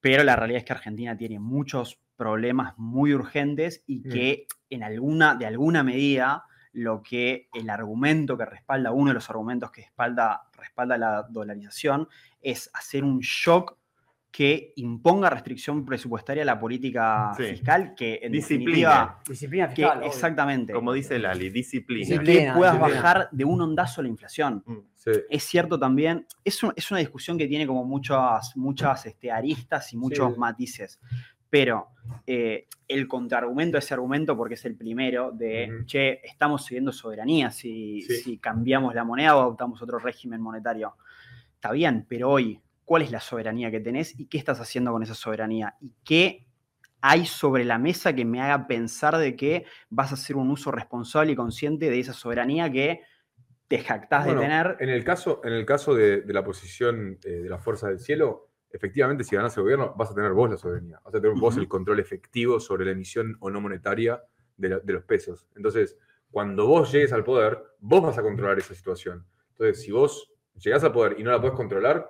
pero 0.00 0.24
la 0.24 0.34
realidad 0.34 0.58
es 0.58 0.64
que 0.64 0.72
Argentina 0.72 1.16
tiene 1.16 1.38
muchos 1.38 2.00
problemas 2.16 2.74
muy 2.78 3.14
urgentes 3.14 3.84
y 3.86 4.00
Mm. 4.00 4.10
que 4.12 4.46
en 4.70 4.82
alguna, 4.82 5.36
de 5.36 5.46
alguna 5.46 5.84
medida, 5.84 6.46
lo 6.72 7.02
que 7.02 7.48
el 7.52 7.68
argumento 7.70 8.36
que 8.38 8.44
respalda, 8.46 8.92
uno 8.92 9.08
de 9.08 9.14
los 9.14 9.28
argumentos 9.30 9.70
que 9.70 9.82
respalda, 9.82 10.42
respalda 10.56 10.96
la 10.96 11.22
dolarización, 11.28 12.08
es 12.40 12.70
hacer 12.74 13.04
un 13.04 13.20
shock 13.20 13.76
que 14.30 14.72
imponga 14.76 15.28
restricción 15.28 15.84
presupuestaria 15.84 16.42
a 16.42 16.46
la 16.46 16.58
política 16.58 17.34
Sí. 17.36 17.42
fiscal, 17.48 17.94
que 17.94 18.18
en 18.22 18.32
Disciplina. 18.32 18.70
definitiva, 18.70 19.20
Disciplina 19.28 19.68
que 19.68 19.74
fiscal. 19.76 19.98
obvio. 19.98 20.08
exactamente, 20.08 20.72
Como 20.72 20.92
dice 20.94 21.18
Lali, 21.18 21.50
disciplina. 21.50 22.08
Disciplina. 22.08 22.52
que 22.54 22.58
puedas 22.58 22.72
disciplina. 22.78 23.02
bajar 23.02 23.28
de 23.30 23.44
un 23.44 23.60
ondazo 23.60 24.00
la 24.00 24.08
inflación. 24.08 24.62
Mm. 24.64 24.76
sí. 24.94 25.10
Es 25.28 25.42
cierto 25.44 25.78
también, 25.78 26.26
es, 26.42 26.62
un- 26.62 26.72
es 26.74 26.90
una 26.90 27.00
discusión 27.00 27.36
que 27.36 27.46
tiene 27.46 27.66
como 27.66 27.84
muchas, 27.84 28.56
muchas 28.56 29.04
este, 29.04 29.30
aristas 29.30 29.92
y 29.92 29.98
muchos 29.98 30.32
Sí. 30.32 30.38
matices, 30.40 30.98
pero 31.52 31.88
eh, 32.26 32.66
el 32.88 33.06
contraargumento 33.06 33.76
a 33.76 33.80
ese 33.80 33.92
argumento, 33.92 34.34
porque 34.34 34.54
es 34.54 34.64
el 34.64 34.74
primero, 34.74 35.32
de, 35.32 35.70
Ujú. 35.70 35.84
che, 35.84 36.26
estamos 36.26 36.64
siguiendo 36.64 36.92
soberanía 36.92 37.50
si, 37.50 38.00
Sí. 38.00 38.14
si 38.14 38.38
cambiamos 38.38 38.94
la 38.94 39.04
moneda 39.04 39.36
o 39.36 39.40
adoptamos 39.42 39.82
otro 39.82 39.98
régimen 39.98 40.40
monetario. 40.40 40.96
Está 41.54 41.72
bien, 41.72 42.06
pero 42.08 42.30
hoy, 42.30 42.58
¿cuál 42.86 43.02
es 43.02 43.10
la 43.10 43.20
soberanía 43.20 43.70
que 43.70 43.80
tenés 43.80 44.18
y 44.18 44.28
qué 44.28 44.38
estás 44.38 44.60
haciendo 44.60 44.92
con 44.92 45.02
esa 45.02 45.14
soberanía? 45.14 45.74
¿Y 45.82 45.92
qué 46.02 46.46
hay 47.02 47.26
sobre 47.26 47.66
la 47.66 47.76
mesa 47.76 48.14
que 48.14 48.24
me 48.24 48.40
haga 48.40 48.66
pensar 48.66 49.18
de 49.18 49.36
que 49.36 49.66
vas 49.90 50.10
a 50.10 50.14
hacer 50.14 50.36
un 50.36 50.50
uso 50.50 50.70
responsable 50.72 51.32
y 51.32 51.36
consciente 51.36 51.90
de 51.90 52.00
esa 52.00 52.14
soberanía 52.14 52.72
que 52.72 53.02
te 53.68 53.78
jactás 53.80 54.24
Bueno, 54.24 54.40
de 54.40 54.46
tener? 54.46 54.76
En 54.80 54.88
el 54.88 55.04
caso, 55.04 55.42
en 55.44 55.52
el 55.52 55.66
caso 55.66 55.94
de, 55.94 56.22
de 56.22 56.32
la 56.32 56.42
posición 56.42 57.18
eh, 57.24 57.28
de 57.28 57.48
la 57.50 57.58
fuerza 57.58 57.88
del 57.88 58.00
cielo, 58.00 58.51
efectivamente, 58.72 59.24
si 59.24 59.36
ganás 59.36 59.56
el 59.56 59.62
gobierno, 59.64 59.94
vas 59.96 60.10
a 60.10 60.14
tener 60.14 60.32
vos 60.32 60.50
la 60.50 60.56
soberanía. 60.56 61.00
Vas 61.04 61.14
a 61.14 61.20
tener 61.20 61.36
vos 61.38 61.56
el 61.56 61.68
control 61.68 62.00
efectivo 62.00 62.58
sobre 62.60 62.84
la 62.84 62.92
emisión 62.92 63.36
o 63.40 63.50
no 63.50 63.60
monetaria 63.60 64.22
de, 64.56 64.68
la- 64.70 64.78
de 64.80 64.92
los 64.92 65.04
pesos. 65.04 65.46
Entonces, 65.56 65.98
cuando 66.30 66.66
vos 66.66 66.90
llegues 66.92 67.12
al 67.12 67.24
poder, 67.24 67.62
vos 67.80 68.02
vas 68.02 68.18
a 68.18 68.22
controlar 68.22 68.58
esa 68.58 68.74
situación. 68.74 69.24
Entonces, 69.50 69.82
si 69.82 69.92
vos 69.92 70.32
llegás 70.56 70.82
al 70.84 70.92
poder 70.92 71.16
y 71.18 71.22
no 71.22 71.30
la 71.30 71.40
podés 71.40 71.54
controlar, 71.54 72.08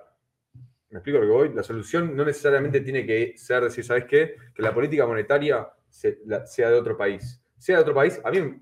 me 0.90 0.98
explico 0.98 1.18
lo 1.18 1.24
que 1.26 1.32
voy, 1.32 1.54
la 1.54 1.62
solución 1.62 2.14
no 2.14 2.24
necesariamente 2.24 2.80
tiene 2.82 3.06
que 3.06 3.32
ser 3.36 3.64
decir, 3.64 3.82
¿sabes 3.84 4.04
qué? 4.04 4.36
Que 4.54 4.62
la 4.62 4.74
política 4.74 5.06
monetaria 5.06 5.68
se- 5.88 6.20
la- 6.26 6.46
sea 6.46 6.70
de 6.70 6.76
otro 6.78 6.96
país. 6.96 7.42
Sea 7.58 7.76
de 7.76 7.82
otro 7.82 7.94
país, 7.94 8.20
a 8.22 8.30
mí, 8.30 8.60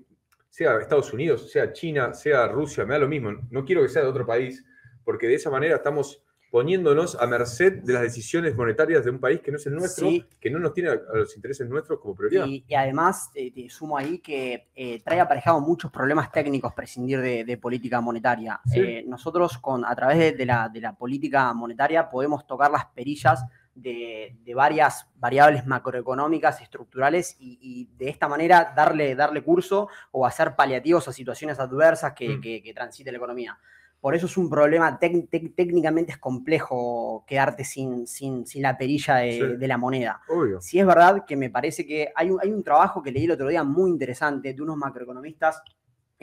sea 0.49 0.77
Estados 0.79 1.11
Unidos, 1.13 1.51
sea 1.51 1.71
China, 1.73 2.13
sea 2.13 2.47
Rusia, 2.47 2.85
me 2.85 2.93
da 2.93 2.99
lo 2.99 3.07
mismo. 3.07 3.31
No 3.49 3.63
quiero 3.65 3.81
que 3.81 3.89
sea 3.89 4.01
de 4.01 4.07
otro 4.07 4.25
país, 4.25 4.63
porque 5.03 5.27
de 5.27 5.35
esa 5.35 5.49
manera 5.49 5.75
estamos 5.75 6.23
poniéndonos 6.51 7.15
a 7.15 7.25
merced 7.27 7.81
de 7.81 7.93
las 7.93 8.01
decisiones 8.03 8.53
monetarias 8.55 9.05
de 9.05 9.09
un 9.11 9.19
país 9.19 9.39
que 9.39 9.51
no 9.51 9.57
es 9.57 9.65
el 9.67 9.73
nuestro, 9.75 10.09
Sí. 10.09 10.25
que 10.39 10.51
no 10.51 10.59
nos 10.59 10.73
tiene 10.73 10.89
a 10.89 10.93
a 10.93 11.17
los 11.17 11.33
intereses 11.35 11.67
nuestros 11.69 11.99
como 11.99 12.13
prioridad. 12.13 12.45
Y, 12.45 12.65
y 12.67 12.75
además, 12.75 13.31
eh, 13.33 13.51
te 13.53 13.69
sumo 13.69 13.97
ahí 13.97 14.19
que 14.19 14.69
eh, 14.75 15.01
trae 15.01 15.21
aparejado 15.21 15.61
muchos 15.61 15.89
problemas 15.91 16.29
técnicos 16.31 16.73
prescindir 16.73 17.21
de, 17.21 17.45
de 17.45 17.57
política 17.57 18.01
monetaria. 18.01 18.59
Sí. 18.65 18.79
Eh, 18.81 19.03
nosotros, 19.07 19.57
con, 19.59 19.85
a 19.85 19.95
través 19.95 20.17
de, 20.19 20.31
de 20.33 20.45
la, 20.45 20.67
de 20.67 20.81
la 20.81 20.93
política 20.93 21.53
monetaria, 21.53 22.09
podemos 22.09 22.45
tocar 22.45 22.69
las 22.69 22.85
perillas 22.87 23.45
de, 23.73 24.35
varias 24.53 25.07
variables 25.15 25.65
macroeconómicas, 25.65 26.61
estructurales, 26.61 27.37
y, 27.39 27.57
y 27.61 27.85
de 27.97 28.09
esta 28.09 28.27
manera 28.27 28.73
darle, 28.75 29.15
darle 29.15 29.41
curso 29.41 29.87
o 30.11 30.25
hacer 30.25 30.55
paliativos 30.57 31.07
a 31.07 31.13
situaciones 31.13 31.57
adversas 31.59 32.11
que, 32.13 32.27
Mm. 32.37 32.41
que- 32.41 32.61
que 32.61 32.73
transite 32.73 33.09
la 33.11 33.17
economía. 33.17 33.57
Por 34.01 34.15
eso 34.15 34.25
es 34.25 34.35
un 34.35 34.49
problema, 34.49 34.97
técnicamente 34.99 36.11
es 36.11 36.17
complejo 36.17 37.23
quedarte 37.27 37.63
sin, 37.63 38.07
sin, 38.07 38.45
sin 38.47 38.63
la 38.63 38.75
perilla 38.77 39.17
de- 39.17 39.31
Sí. 39.33 39.55
de 39.57 39.67
la 39.67 39.77
moneda. 39.77 40.19
Obvio. 40.27 40.59
Sí 40.59 40.79
es 40.79 40.85
verdad 40.87 41.23
que 41.25 41.35
me 41.37 41.49
parece 41.51 41.85
que 41.85 42.11
hay 42.15 42.31
un, 42.31 42.39
hay 42.41 42.51
un 42.51 42.63
trabajo 42.63 43.01
que 43.03 43.11
leí 43.11 43.25
el 43.25 43.31
otro 43.31 43.47
día 43.47 43.63
muy 43.63 43.91
interesante 43.91 44.53
de 44.53 44.61
unos 44.61 44.75
macroeconomistas. 44.77 45.61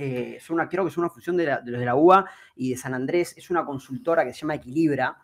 eh, 0.00 0.34
es 0.36 0.48
una, 0.48 0.68
creo 0.68 0.84
que 0.84 0.90
es 0.90 0.96
una 0.96 1.08
fusión 1.10 1.36
de, 1.36 1.44
la- 1.46 1.60
de 1.60 1.72
los 1.72 1.80
de 1.80 1.86
la 1.86 1.96
UBA 1.96 2.24
y 2.54 2.70
de 2.70 2.76
San 2.76 2.94
Andrés. 2.94 3.34
Es 3.36 3.50
una 3.50 3.64
consultora 3.64 4.24
que 4.24 4.32
se 4.32 4.40
llama 4.42 4.54
Equilibra, 4.54 5.16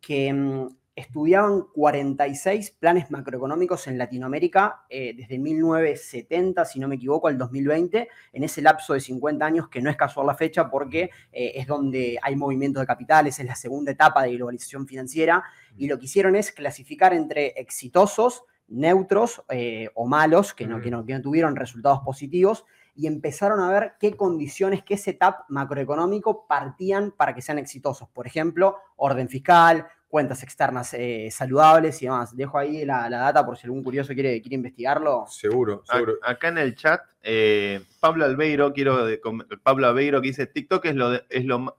que 0.00 0.32
mm, 0.32 0.68
estudiaban 0.94 1.62
46 1.72 2.72
planes 2.72 3.10
macroeconómicos 3.10 3.86
en 3.86 3.96
Latinoamérica 3.96 4.84
eh, 4.90 5.14
desde 5.16 5.38
1970, 5.38 6.64
si 6.66 6.80
no 6.80 6.88
me 6.88 6.96
equivoco, 6.96 7.28
al 7.28 7.38
2020, 7.38 8.08
en 8.32 8.44
ese 8.44 8.60
lapso 8.60 8.92
de 8.92 9.00
50 9.00 9.44
años, 9.44 9.68
que 9.68 9.80
no 9.80 9.88
es 9.88 9.96
casual 9.96 10.26
la 10.26 10.34
fecha 10.34 10.68
porque 10.70 11.10
eh, 11.32 11.52
es 11.54 11.66
donde 11.66 12.18
hay 12.22 12.36
movimientos 12.36 12.82
de 12.82 12.86
capitales, 12.86 13.38
es 13.38 13.46
la 13.46 13.54
segunda 13.54 13.92
etapa 13.92 14.24
de 14.24 14.36
globalización 14.36 14.86
financiera, 14.86 15.42
y 15.76 15.86
lo 15.86 15.98
que 15.98 16.04
hicieron 16.04 16.36
es 16.36 16.52
clasificar 16.52 17.14
entre 17.14 17.48
exitosos, 17.58 18.44
neutros 18.68 19.42
eh, 19.48 19.88
o 19.94 20.06
malos, 20.06 20.52
que 20.54 20.66
no, 20.66 20.80
que, 20.80 20.90
no, 20.90 21.04
que 21.04 21.14
no 21.14 21.22
tuvieron 21.22 21.56
resultados 21.56 22.00
positivos, 22.00 22.64
y 22.94 23.06
empezaron 23.06 23.60
a 23.60 23.70
ver 23.70 23.94
qué 23.98 24.14
condiciones, 24.14 24.82
qué 24.82 24.98
setup 24.98 25.46
macroeconómico 25.48 26.46
partían 26.46 27.12
para 27.12 27.34
que 27.34 27.40
sean 27.40 27.58
exitosos. 27.58 28.08
Por 28.10 28.26
ejemplo, 28.26 28.76
orden 28.96 29.28
fiscal, 29.28 29.86
cuentas 30.12 30.42
externas 30.42 30.92
eh, 30.92 31.30
saludables 31.30 32.02
y 32.02 32.04
demás. 32.04 32.36
Dejo 32.36 32.58
ahí 32.58 32.84
la, 32.84 33.08
la 33.08 33.16
data 33.16 33.46
por 33.46 33.56
si 33.56 33.66
algún 33.66 33.82
curioso 33.82 34.12
quiere, 34.12 34.42
quiere 34.42 34.56
investigarlo. 34.56 35.24
Seguro, 35.26 35.82
A- 35.88 35.94
seguro. 35.94 36.14
Acá 36.22 36.48
en 36.48 36.58
el 36.58 36.74
chat, 36.74 37.00
eh, 37.22 37.80
Pablo 37.98 38.26
Albeiro, 38.26 38.74
quiero 38.74 39.06
de- 39.06 39.18
Pablo 39.62 39.86
Albeiro 39.88 40.20
que 40.20 40.28
dice 40.28 40.46
TikTok 40.46 40.84
es 40.84 40.96
lo 40.96 41.08
de- 41.08 41.24
es 41.30 41.46
lo 41.46 41.78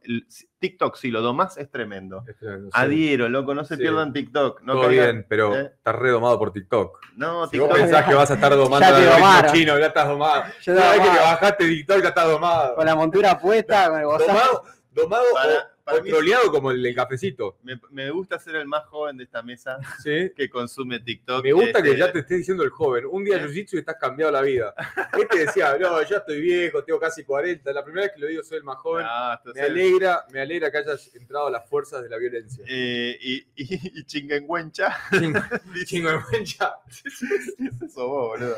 TikTok 0.57 0.95
si 0.95 1.11
lo 1.11 1.21
domás 1.21 1.59
es 1.59 1.69
tremendo. 1.69 2.25
Adhiero, 2.71 3.29
loco, 3.29 3.53
no 3.53 3.63
se 3.65 3.75
Sí. 3.75 3.81
pierdan 3.84 4.11
TikTok. 4.13 4.61
No 4.63 4.73
Todo 4.73 4.88
caigan- 4.88 5.11
bien, 5.13 5.25
pero 5.29 5.55
¿eh? 5.55 5.71
estás 5.75 5.95
redomado 5.95 6.39
por 6.39 6.51
TikTok. 6.51 7.01
No, 7.15 7.45
Si 7.49 7.59
vos 7.59 7.69
TikTok. 7.69 7.77
pensás 7.86 8.05
que 8.09 8.15
vas 8.15 8.31
a 8.31 8.34
estar 8.34 8.51
domando 8.55 8.79
Ya 8.88 8.95
te 8.95 9.23
al 9.23 9.51
chino, 9.51 9.77
ya 9.77 9.88
estás 9.88 10.07
domado. 10.07 10.43
Una 10.67 10.89
vez 10.91 10.99
que 11.01 11.09
te 11.09 11.17
bajaste 11.19 11.65
TikTok, 11.67 12.01
ya 12.01 12.09
estás 12.09 12.27
domado. 12.27 12.75
Con 12.75 12.86
la 12.88 12.95
montura 12.95 13.38
puesta, 13.39 13.89
con 13.91 13.99
el 13.99 14.05
bozal. 14.07 14.27
Domado, 14.27 14.63
domado 14.91 15.23
Para- 15.36 15.53
o, 15.53 15.72
para 15.84 16.01
mí 16.01 16.09
troleado 16.09 16.51
como 16.51 16.71
el 16.71 16.81
del 16.81 16.95
cafecito. 16.95 17.57
me, 17.63 17.79
me 17.91 18.09
gusta 18.11 18.39
ser 18.39 18.55
el 18.55 18.67
más 18.67 18.86
joven 18.86 19.17
de 19.17 19.25
esta 19.25 19.41
mesa 19.43 19.77
¿sí? 20.01 20.31
que 20.36 20.49
consume 20.49 20.99
TikTok. 20.99 21.43
Me 21.43 21.51
gusta 21.53 21.81
que 21.81 21.89
Este, 21.89 21.99
ya 21.99 22.11
te 22.11 22.19
estés 22.19 22.38
diciendo 22.39 22.63
el 22.63 22.69
joven. 22.69 23.05
Un 23.09 23.23
día 23.23 23.38
jiu-jitsu 23.45 23.73
y 23.73 23.79
estás 23.79 23.97
cambiado 23.99 24.31
la 24.31 24.41
vida. 24.41 24.73
Este 25.19 25.39
decía, 25.45 25.77
no, 25.77 26.01
ya 26.03 26.17
estoy 26.17 26.41
viejo, 26.41 26.84
tengo 26.84 26.99
casi 26.99 27.23
40. 27.23 27.71
La 27.73 27.84
primera 27.84 28.05
vez 28.07 28.13
que 28.15 28.21
lo 28.21 28.27
digo 28.27 28.43
soy 28.43 28.57
el 28.59 28.63
más 28.63 28.77
joven. 28.77 29.05
ah, 29.07 29.36
esto 29.38 29.53
Me 29.53 29.59
el- 29.65 29.71
alegra, 29.71 30.25
me 30.31 30.39
alegra 30.41 30.71
que 30.71 30.77
hayas 30.77 31.13
entrado 31.15 31.47
a 31.47 31.51
las 31.51 31.67
fuerzas 31.69 32.01
de 32.01 32.09
la 32.09 32.17
violencia. 32.17 32.63
eh, 32.67 33.17
y, 33.21 33.36
y, 33.55 33.99
y. 33.99 34.03
Eso 37.86 38.07
vos, 38.07 38.27
boludo. 38.29 38.57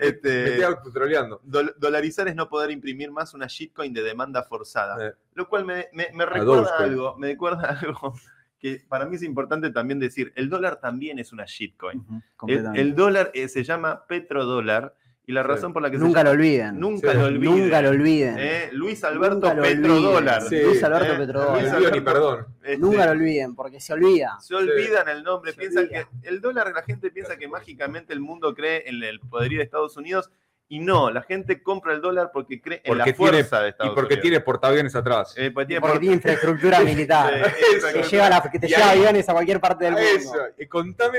Este- 0.00 0.28
Me 0.28 0.44
estoy 0.50 0.62
autotroleando. 0.64 1.40
Dol- 1.44 1.74
dolarizar 1.76 2.28
es 2.28 2.34
no 2.34 2.48
poder 2.48 2.70
imprimir 2.70 3.10
más 3.10 3.34
una 3.34 3.46
shitcoin 3.46 3.92
de 3.92 4.02
demanda 4.02 4.42
forzada. 4.42 5.08
Eh. 5.08 5.12
Lo 5.34 5.48
cual 5.48 5.64
me, 5.64 5.88
me- 5.92 6.10
me 6.14 6.24
recuerda 6.26 6.65
Dogecoin. 6.66 6.90
algo, 6.90 7.16
me 7.18 7.26
recuerda 7.28 7.78
algo 7.80 8.14
que 8.58 8.82
para 8.88 9.06
mí 9.06 9.16
es 9.16 9.22
importante 9.22 9.70
también 9.70 9.98
decir. 9.98 10.32
El 10.36 10.48
dólar 10.48 10.80
también 10.80 11.18
es 11.18 11.32
una 11.32 11.44
shitcoin. 11.46 12.04
El, 12.46 12.94
dólar 12.94 13.30
eh, 13.34 13.48
se 13.48 13.64
llama 13.64 14.06
petrodólar 14.06 14.94
y 15.28 15.32
la 15.32 15.42
Sí. 15.42 15.48
razón 15.48 15.72
por 15.72 15.82
la 15.82 15.90
que 15.90 15.98
Nunca 15.98 16.20
se 16.20 16.24
lo 16.26 16.30
olviden. 16.30 16.78
nunca 16.78 17.10
Sí. 17.12 17.18
lo 17.18 17.24
olviden. 17.26 17.58
Nunca 17.58 17.82
lo 17.82 17.88
olviden. 17.90 18.36
Eh, 18.38 18.68
Luis 18.72 19.02
Alberto 19.02 19.34
Nunca 19.34 19.54
lo 19.54 19.62
Petrodólar. 19.62 20.42
Sí. 20.42 20.62
Luis 20.62 20.82
Alberto 20.84 21.12
Eh, 21.12 21.16
Petrodólar. 21.18 21.62
Luis 21.62 21.72
Alberto- 21.72 22.04
perdón. 22.04 22.46
Este, 22.62 22.78
Nunca 22.78 23.06
lo 23.06 23.10
olviden, 23.12 23.54
porque 23.56 23.80
se 23.80 23.92
olvida. 23.92 24.38
Se 24.40 24.54
olvidan 24.54 25.08
el 25.08 25.22
nombre, 25.24 25.50
Se 25.52 25.58
piensan 25.58 25.84
olvida. 25.84 26.08
que 26.22 26.28
el 26.28 26.40
dólar, 26.40 26.72
la 26.72 26.82
gente 26.82 27.10
piensa 27.10 27.36
que 27.36 27.48
mágicamente 27.48 28.12
el 28.12 28.20
mundo 28.20 28.54
cree 28.54 28.84
en 28.88 29.02
el 29.02 29.18
poderío 29.20 29.58
de 29.58 29.64
Estados 29.64 29.96
Unidos 29.96 30.30
y 30.68 30.80
no, 30.80 31.10
la 31.10 31.22
gente 31.22 31.62
compra 31.62 31.92
el 31.92 32.00
dólar 32.00 32.30
porque 32.32 32.60
cree 32.60 32.78
en 32.78 32.82
Porque 32.84 32.98
la 32.98 33.04
tiene- 33.04 33.16
fuerza 33.16 33.60
de 33.60 33.66
Y 33.66 33.70
Estados 33.70 33.94
porque 33.94 34.14
Unidos. 34.14 34.22
tiene 34.22 34.40
portaaviones 34.40 34.94
atrás. 34.96 35.34
Eh, 35.36 35.50
porque 35.52 35.66
tiene 35.66 35.80
Porque 35.80 35.92
por- 35.94 36.00
tiene 36.00 36.14
infraestructura 36.16 36.80
militar. 36.84 37.52
Sí, 37.56 37.92
Que 37.94 38.02
lleva, 38.02 38.28
la- 38.30 38.42
que 38.50 38.58
te 38.58 38.66
Y 38.66 38.70
lleva 38.70 38.90
ahí- 38.90 38.98
aviones 38.98 39.28
a 39.28 39.32
cualquier 39.32 39.60
parte 39.60 39.84
del 39.84 39.94
mundo. 39.94 40.08
Eso. 40.08 40.34
Y 40.58 40.66
contame, 40.66 41.18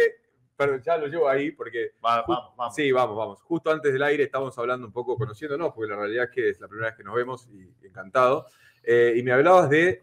pero 0.57 0.77
ya 0.77 0.97
lo 0.97 1.07
llevo 1.07 1.29
ahí 1.29 1.51
porque 1.51 1.91
Va- 2.05 2.23
vamos, 2.27 2.53
vamos. 2.57 2.75
Sí, 2.75 2.91
vamos, 2.91 3.15
vamos. 3.15 3.41
Justo 3.43 3.71
antes 3.71 3.93
del 3.93 4.03
aire 4.03 4.23
estábamos 4.23 4.57
hablando 4.57 4.85
un 4.87 4.91
poco, 4.93 5.15
conociéndonos, 5.17 5.71
porque 5.73 5.91
la 5.91 5.97
realidad 5.97 6.25
es 6.25 6.31
que 6.31 6.49
es 6.49 6.59
la 6.59 6.67
primera 6.67 6.89
vez 6.89 6.97
que 6.97 7.03
nos 7.03 7.15
vemos 7.15 7.47
y 7.53 7.87
encantado. 7.87 8.47
Eh, 8.89 9.15
y 9.17 9.23
me 9.23 9.33
hablabas 9.33 9.69
de 9.69 10.01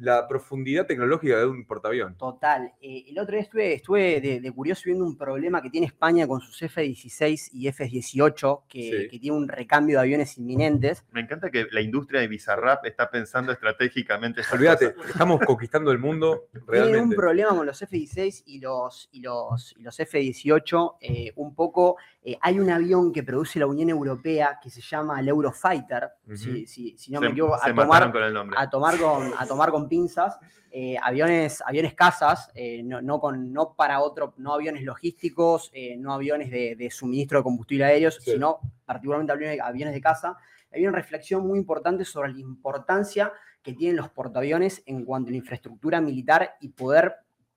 la 0.00 0.26
profundidad 0.26 0.84
tecnológica 0.84 1.38
de 1.38 1.46
un 1.46 1.64
portaavión. 1.64 2.16
Total. 2.18 2.72
Eh, 2.82 3.04
el 3.08 3.18
otro 3.20 3.32
día 3.36 3.42
estuve, 3.42 3.72
estuve 3.74 4.20
de, 4.20 4.40
de 4.40 4.52
curioso 4.52 4.82
viendo 4.84 5.04
un 5.04 5.16
problema 5.16 5.62
que 5.62 5.70
tiene 5.70 5.86
España 5.86 6.26
con 6.26 6.40
sus 6.40 6.60
F-16 6.60 7.50
y 7.52 7.68
F-18, 7.68 8.62
que, 8.68 8.82
Sí. 8.82 9.08
que 9.08 9.18
tiene 9.20 9.36
un 9.36 9.46
recambio 9.48 9.96
de 9.98 10.02
aviones 10.02 10.36
inminentes. 10.38 11.04
Me 11.12 11.20
encanta 11.20 11.50
que 11.50 11.66
la 11.70 11.80
industria 11.80 12.20
de 12.20 12.26
Bizarrap 12.26 12.84
está 12.84 13.08
pensando 13.08 13.52
estratégicamente. 13.52 14.42
Olvídate, 14.52 14.94
estamos 15.08 15.40
conquistando 15.46 15.92
el 15.92 15.98
mundo 15.98 16.48
Tienen 16.52 16.64
un 16.66 16.68
realmente. 16.90 17.16
problema 17.16 17.50
con 17.56 17.64
los 17.64 17.80
F-16 17.80 18.42
y 18.44 18.58
los, 18.58 19.08
y 19.12 19.20
los, 19.20 19.72
y 19.78 19.82
los 19.82 19.98
F-18. 20.00 20.96
eh, 21.00 21.32
un 21.36 21.54
poco, 21.54 21.96
eh, 22.28 22.36
hay 22.42 22.58
un 22.58 22.68
avión 22.70 23.12
que 23.12 23.22
produce 23.22 23.58
la 23.60 23.66
Unión 23.68 23.88
Europea 23.88 24.58
que 24.60 24.68
se 24.68 24.80
llama 24.80 25.20
el 25.20 25.28
Eurofighter, 25.28 26.08
si, 26.34 26.66
si- 26.66 26.98
si 26.98 27.12
no 27.12 27.20
se, 27.20 27.26
me 27.26 27.30
equivoco, 27.30 27.54
a 27.54 27.72
tomar, 27.72 28.10
con 28.12 28.22
el 28.24 28.34
nombre. 28.34 28.56
a 28.58 28.68
tomar 28.68 28.98
con, 28.98 29.30
a 29.38 29.46
tomar 29.46 29.70
con 29.70 29.88
pinzas, 29.88 30.36
eh, 30.72 30.96
aviones, 31.00 31.62
aviones 31.64 31.94
casas, 31.94 32.50
eh, 32.54 32.82
no, 32.82 33.00
no 33.00 33.20
con, 33.20 33.52
no 33.52 33.74
para 33.76 34.00
otro, 34.00 34.34
no 34.38 34.52
aviones 34.54 34.82
logísticos, 34.82 35.70
eh, 35.72 35.96
no 35.96 36.12
aviones 36.12 36.50
de, 36.50 36.74
de 36.76 36.90
suministro 36.90 37.38
de 37.38 37.44
combustible 37.44 37.84
aéreos, 37.84 38.16
Sí. 38.20 38.32
sino 38.32 38.58
particularmente 38.84 39.32
aviones, 39.32 39.60
aviones 39.60 39.94
de 39.94 40.00
casa. 40.00 40.36
Había 40.72 40.88
una 40.88 40.98
reflexión 40.98 41.46
muy 41.46 41.58
importante 41.60 42.04
sobre 42.04 42.32
la 42.32 42.40
importancia 42.40 43.32
que 43.62 43.72
tienen 43.72 43.96
los 43.96 44.10
portaaviones 44.10 44.82
en 44.86 45.04
cuanto 45.04 45.28
a 45.28 45.30
la 45.30 45.36
infraestructura 45.38 46.00
militar 46.00 46.56
y 46.60 46.68
poder 46.70 47.14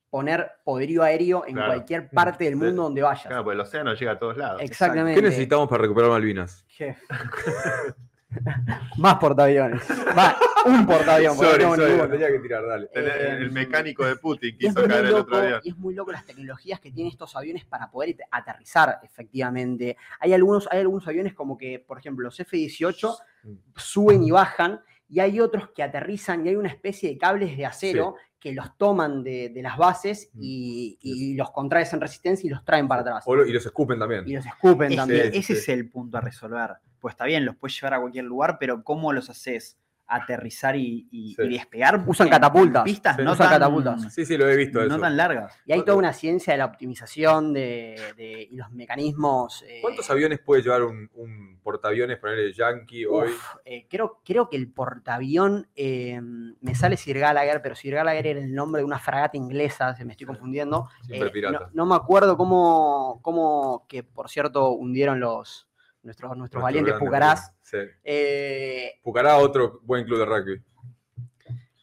poner 0.10 0.51
poderío 0.64 1.03
aéreo 1.03 1.45
en 1.45 1.53
Claro. 1.53 1.74
cualquier 1.74 2.10
parte 2.10 2.43
del 2.45 2.55
mundo 2.55 2.84
donde 2.84 3.01
vayas. 3.01 3.28
Claro, 3.28 3.43
porque 3.43 3.55
el 3.55 3.62
océano 3.62 3.93
llega 3.93 4.12
a 4.14 4.20
todos 4.20 4.38
lados. 4.38 4.62
Exactamente. 4.62 5.22
¿Qué 5.22 5.28
necesitamos 5.28 5.68
para 5.70 5.82
recuperar 5.84 6.10
Malvinas? 6.10 6.66
¿Qué? 6.78 6.95
Más 8.97 9.16
portaaviones. 9.16 9.82
Va, 10.16 10.38
un 10.66 10.86
portaavión. 10.86 11.36
porque 11.36 11.51
Sorry, 11.51 11.64
no 11.64 11.76
sorry, 11.76 12.12
tenía 12.12 12.28
que 12.28 12.39
tirar, 12.39 12.64
dale. 12.68 12.88
El, 12.93 13.07
Eh, 13.07 13.38
el 13.39 13.51
mecánico 13.51 14.05
de 14.05 14.18
Putin 14.18 14.55
quiso 14.55 14.86
caer 14.88 15.05
el 15.05 15.14
otro 15.16 15.38
avión. 15.38 15.62
y 15.64 15.70
es 15.70 15.78
muy 15.78 15.95
loco 15.95 16.12
las 16.12 16.26
tecnologías 16.26 16.80
que 16.80 16.91
tienen 16.91 17.12
estos 17.12 17.36
aviones 17.36 17.66
para 17.66 17.89
poder 17.89 18.16
aterrizar 18.30 18.99
efectivamente. 19.01 19.97
Hay 20.20 20.34
algunos, 20.34 20.68
hay 20.72 20.82
algunos 20.82 21.07
aviones 21.07 21.34
como 21.34 21.57
que, 21.57 21.80
por 21.80 21.97
ejemplo, 21.97 22.24
los 22.26 22.39
F-18 22.39 23.18
suben 23.76 24.24
y 24.24 24.30
bajan, 24.30 24.80
y 25.10 25.20
hay 25.20 25.39
otros 25.39 25.70
que 25.76 25.84
aterrizan 25.84 26.45
y 26.45 26.49
hay 26.49 26.55
una 26.55 26.70
especie 26.70 27.10
de 27.10 27.18
cables 27.18 27.57
de 27.57 27.66
acero 27.66 28.16
que 28.39 28.53
los 28.53 28.78
toman 28.78 29.22
de, 29.24 29.49
de 29.49 29.62
las 29.62 29.78
bases 29.78 30.30
y, 30.39 30.97
y 31.01 31.34
los 31.36 31.51
contraes 31.51 31.91
en 31.93 31.99
resistencia 31.99 32.47
y 32.47 32.51
los 32.51 32.64
traen 32.64 32.88
para 32.88 33.01
atrás. 33.01 33.24
O 33.26 33.36
lo- 33.36 33.45
y 33.45 33.51
los 33.51 33.66
escupen 33.66 33.99
también. 33.99 34.24
Y 34.28 34.34
los 34.36 34.45
escupen 34.45 34.91
Es 34.91 34.97
también. 34.97 35.28
ese 35.34 35.41
sí. 35.41 35.53
es 35.53 35.70
el 35.70 35.89
punto 35.89 36.18
a 36.18 36.22
resolver. 36.22 36.72
Pues 37.01 37.14
está 37.14 37.26
bien, 37.26 37.43
los 37.43 37.55
puedes 37.57 37.76
llevar 37.76 37.95
a 37.95 37.99
cualquier 37.99 38.26
lugar, 38.26 38.57
pero 38.60 38.84
¿cómo 38.84 39.12
los 39.12 39.30
haces 39.30 39.78
aterrizar 40.10 40.76
y, 40.76 41.07
y- 41.12 41.36
Sí. 41.36 41.43
y 41.43 41.49
despegar? 41.49 42.03
Usan 42.07 42.28
en 42.28 42.32
catapultas. 42.34 42.84
Pistas 42.84 43.16
Sí. 43.16 43.22
no 43.24 43.34
Usan 43.34 43.47
tan, 43.49 43.60
catapultas. 43.60 44.14
Sí, 44.14 44.26
sí, 44.26 44.38
lo 44.38 44.49
he 44.49 44.55
visto 44.57 44.80
eso. 44.82 44.89
no 44.89 44.99
tan 44.99 45.16
largas. 45.16 45.55
Y 45.66 45.72
hay 45.74 45.84
toda 45.86 45.97
una 45.97 46.12
ciencia 46.14 46.53
de 46.53 46.57
la 46.57 46.66
optimización 46.66 47.53
de, 47.53 47.95
de- 48.18 48.47
y 48.51 48.55
los 48.55 48.72
mecanismos. 48.72 49.64
eh, 49.68 49.80
¿Cuántos 49.82 50.10
aviones 50.10 50.39
puede 50.39 50.64
llevar 50.64 50.84
un, 50.84 51.10
un 51.14 51.60
portaaviones, 51.64 52.18
ponerle 52.18 52.51
Yankee 52.51 53.05
hoy? 53.05 53.30
Uf, 53.30 53.55
eh, 53.64 53.86
creo, 53.89 54.20
creo 54.26 54.49
que 54.49 54.57
el 54.57 54.72
portaavión, 54.72 55.68
eh, 55.76 56.20
me 56.22 56.76
sale 56.76 56.97
Sir 56.97 57.20
Gallagher, 57.20 57.62
pero 57.62 57.76
Sir 57.76 57.93
Gallagher 57.95 58.26
era 58.28 58.39
el 58.39 58.53
nombre 58.53 58.82
de 58.82 58.86
una 58.86 58.99
fragata 58.99 59.38
inglesa, 59.38 59.95
se 59.95 60.03
me 60.05 60.14
estoy 60.14 60.28
confundiendo. 60.28 60.89
Siempre 61.03 61.30
Eh, 61.30 61.32
pirata. 61.32 61.60
No, 61.60 61.70
no 61.74 61.86
me 61.86 61.95
acuerdo 61.95 62.36
cómo, 62.36 63.20
cómo, 63.22 63.86
que 63.88 64.03
por 64.03 64.30
cierto 64.30 64.72
hundieron 64.72 65.20
los 65.20 65.68
nuestros, 66.04 66.38
nuestros 66.38 66.38
Nuestro 66.38 66.62
valientes 66.62 66.93
grande 66.93 67.06
Pucarás 67.06 67.54
Sí. 67.62 67.78
eh, 68.04 68.93
Pucará, 69.04 69.38
otro 69.38 69.80
buen 69.84 70.06
club 70.06 70.20
de 70.20 70.26
rugby. 70.26 70.62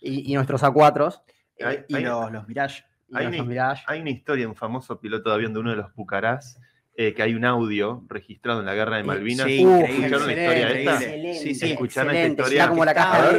y, 0.00 0.32
y 0.32 0.34
nuestros 0.34 0.62
A4s 0.62 1.22
Hay- 1.64 1.84
Y 1.88 1.96
hay- 1.96 2.04
los, 2.04 2.30
los 2.32 2.46
Mirage. 2.48 2.84
y 3.08 3.16
Hay 3.16 3.24
nuestros 3.24 3.46
Mirage. 3.48 3.84
Hay 3.86 4.00
una 4.00 4.10
historia, 4.10 4.46
un 4.48 4.54
famoso 4.56 5.00
piloto 5.00 5.30
de 5.30 5.34
avión 5.36 5.52
de 5.54 5.60
uno 5.60 5.70
de 5.70 5.76
los 5.76 5.90
Pucarás, 5.92 6.60
eh, 6.98 7.12
que 7.14 7.22
hay 7.22 7.34
un 7.34 7.44
audio 7.44 8.04
registrado 8.08 8.60
en 8.60 8.66
la 8.66 8.74
guerra 8.74 8.96
de 8.96 9.04
Malvinas. 9.04 9.46
sí, 9.46 9.62
¿Escucharon 9.62 10.26
la 10.26 10.32
historia 10.32 10.70
excelente, 10.70 10.80
esta? 10.80 11.42
Sí, 11.42 11.54
sí, 11.54 11.72
escucharon 11.72 12.10
esta 12.14 12.20
excelente, 12.26 12.42
historia. 12.42 12.68
como 12.68 12.84
la 12.86 12.94
caja 12.94 13.32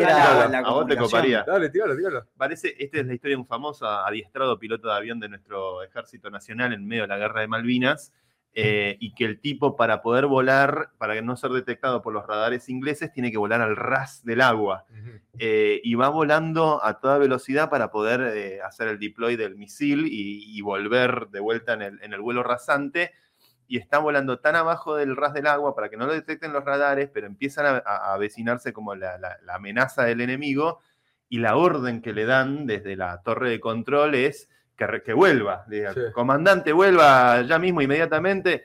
la 0.50 0.58
a 0.60 0.72
vos 0.72 0.88
te 0.88 0.96
coparía. 0.98 1.44
Dale, 1.44 1.70
tírala, 1.70 1.96
tírala. 1.96 2.28
Parece, 2.38 2.76
esta 2.78 3.00
es 3.00 3.06
la 3.08 3.14
historia 3.16 3.36
de 3.36 3.42
un 3.42 3.48
famoso 3.48 3.88
adiestrado 3.88 4.58
piloto 4.60 4.88
de 4.88 4.94
avión 4.96 5.20
de 5.20 5.30
nuestro 5.30 5.82
ejército 5.84 6.30
nacional 6.30 6.72
en 6.74 6.86
medio 6.88 7.04
de 7.04 7.08
la 7.08 7.18
guerra 7.18 7.42
de 7.42 7.48
Malvinas, 7.48 8.14
eh, 8.54 8.98
y 9.00 9.14
que 9.14 9.26
el 9.26 9.40
tipo 9.40 9.76
para 9.76 10.02
poder 10.02 10.26
volar, 10.26 10.90
para 10.98 11.22
no 11.22 11.38
ser 11.38 11.52
detectado 11.52 12.02
por 12.02 12.12
los 12.14 12.26
radares 12.26 12.70
ingleses, 12.70 13.12
tiene 13.14 13.32
que 13.32 13.38
volar 13.38 13.62
al 13.62 13.76
ras 13.76 14.24
del 14.26 14.42
agua. 14.42 14.86
eh, 15.40 15.80
y 15.84 15.94
va 15.94 16.10
volando 16.10 16.84
a 16.84 17.00
toda 17.00 17.20
velocidad 17.20 17.70
para 17.70 17.92
poder 17.92 18.22
eh, 18.36 18.60
hacer 18.62 18.88
el 18.88 18.98
deploy 19.00 19.36
del 19.36 19.56
misil 19.56 20.08
y, 20.08 20.58
y 20.58 20.62
volver 20.62 21.28
de 21.30 21.40
vuelta 21.40 21.74
en 21.74 21.84
el, 21.84 22.02
en 22.02 22.14
el 22.14 22.22
vuelo 22.22 22.42
rasante. 22.42 23.12
Y 23.68 23.78
está 23.78 24.00
volando 24.00 24.40
tan 24.40 24.56
abajo 24.56 24.96
del 24.96 25.16
ras 25.16 25.34
del 25.34 25.46
agua 25.46 25.76
para 25.76 25.90
que 25.90 25.98
no 25.98 26.08
lo 26.08 26.14
detecten 26.14 26.54
los 26.54 26.64
radares, 26.64 27.10
pero 27.14 27.28
empiezan 27.28 27.66
a, 27.68 27.84
a 27.86 28.14
avecinarse 28.14 28.74
como 28.74 28.96
la, 28.96 29.18
la- 29.20 29.38
la 29.44 29.56
amenaza 29.56 30.06
del 30.06 30.22
enemigo. 30.22 30.80
Y 31.30 31.40
la 31.40 31.58
orden 31.58 32.02
que 32.02 32.14
le 32.14 32.26
dan 32.26 32.66
desde 32.66 32.96
la 32.96 33.22
torre 33.22 33.50
de 33.50 33.60
control 33.60 34.16
es 34.16 34.50
que, 34.78 34.88
re- 34.88 35.04
que 35.04 35.14
vuelva. 35.14 35.66
Le 35.68 35.78
diga, 35.78 35.94
Sí. 35.94 36.00
Comandante, 36.14 36.72
vuelva 36.72 37.42
ya 37.42 37.58
mismo, 37.60 37.82
inmediatamente. 37.82 38.64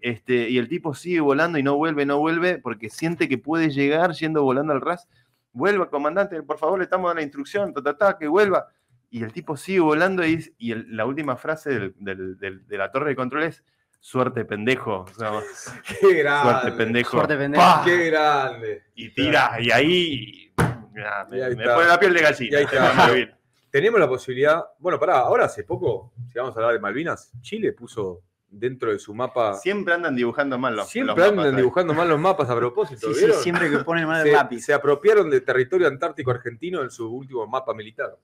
Este, 0.00 0.48
y 0.48 0.56
el 0.58 0.68
tipo 0.68 0.94
sigue 0.94 1.20
volando 1.20 1.58
y 1.58 1.62
no 1.62 1.76
vuelve, 1.76 2.06
no 2.06 2.18
vuelve, 2.18 2.58
porque 2.58 2.88
siente 2.88 3.28
que 3.28 3.36
puede 3.38 3.70
llegar 3.70 4.12
yendo 4.12 4.42
volando 4.42 4.72
al 4.72 4.80
ras. 4.80 5.06
Vuelva, 5.52 5.90
comandante, 5.90 6.42
por 6.42 6.58
favor, 6.58 6.78
le 6.78 6.84
estamos 6.84 7.08
dando 7.10 7.18
la 7.20 7.24
instrucción, 7.24 7.74
ta, 7.74 7.82
ta, 7.82 7.98
ta, 7.98 8.18
que 8.18 8.26
vuelva. 8.26 8.68
Y 9.10 9.22
el 9.24 9.32
tipo 9.32 9.56
sigue 9.56 9.80
volando 9.80 10.24
y, 10.24 10.54
y 10.56 10.72
el- 10.72 10.86
la 10.96 11.04
última 11.04 11.36
frase 11.36 11.70
del- 11.70 11.94
del- 11.98 12.38
del- 12.38 12.66
de 12.66 12.78
la 12.78 12.90
torre 12.90 13.10
de 13.10 13.16
control 13.16 13.42
es, 13.42 13.62
suerte 13.98 14.46
pendejo. 14.46 15.00
O 15.00 15.08
sea, 15.08 15.32
Qué 16.00 16.14
grande. 16.14 16.50
suerte 16.50 16.72
pendejo. 16.72 17.10
Suerte 17.10 17.36
pendejo. 17.36 17.62
¡Pah! 17.62 17.82
Qué 17.84 18.06
grande. 18.10 18.82
Y 18.94 19.10
tira, 19.12 19.56
y 19.60 19.70
ahí, 19.70 20.52
me, 20.94 21.02
Y 21.36 21.40
ahí 21.42 21.56
me 21.56 21.62
está. 21.62 21.74
pone 21.74 21.88
la 21.88 21.98
piel 22.00 22.14
de 22.14 22.22
gallina. 22.22 22.52
Y 22.52 22.54
ahí 22.56 22.64
está. 22.64 23.36
Tenemos 23.70 24.00
la 24.00 24.08
posibilidad. 24.08 24.64
Bueno, 24.78 24.98
pará, 24.98 25.18
ahora 25.20 25.44
hace 25.44 25.64
poco, 25.64 26.12
si 26.32 26.38
vamos 26.38 26.54
a 26.56 26.58
hablar 26.60 26.72
de 26.74 26.80
Malvinas, 26.80 27.32
Chile 27.40 27.72
puso 27.72 28.22
dentro 28.48 28.90
de 28.90 28.98
su 28.98 29.14
mapa. 29.14 29.54
Siempre 29.54 29.94
andan 29.94 30.16
dibujando 30.16 30.58
mal 30.58 30.74
los 30.74 30.88
Siempre 30.88 31.14
los 31.14 31.24
andan 31.24 31.36
mapas, 31.36 31.52
¿eh? 31.52 31.56
dibujando 31.56 31.94
mal 31.94 32.08
los 32.08 32.18
mapas 32.18 32.50
a 32.50 32.56
propósito. 32.56 33.14
Sí, 33.14 33.26
sí, 33.26 33.32
siempre 33.34 33.70
que 33.70 33.78
ponen 33.78 34.06
mal 34.08 34.26
el 34.26 34.32
lápiz. 34.32 34.60
se 34.62 34.74
apropiaron 34.74 35.30
del 35.30 35.44
territorio 35.44 35.86
antártico 35.86 36.32
argentino 36.32 36.82
en 36.82 36.90
su 36.90 37.08
último 37.08 37.46
mapa 37.46 37.72
militar. 37.74 38.16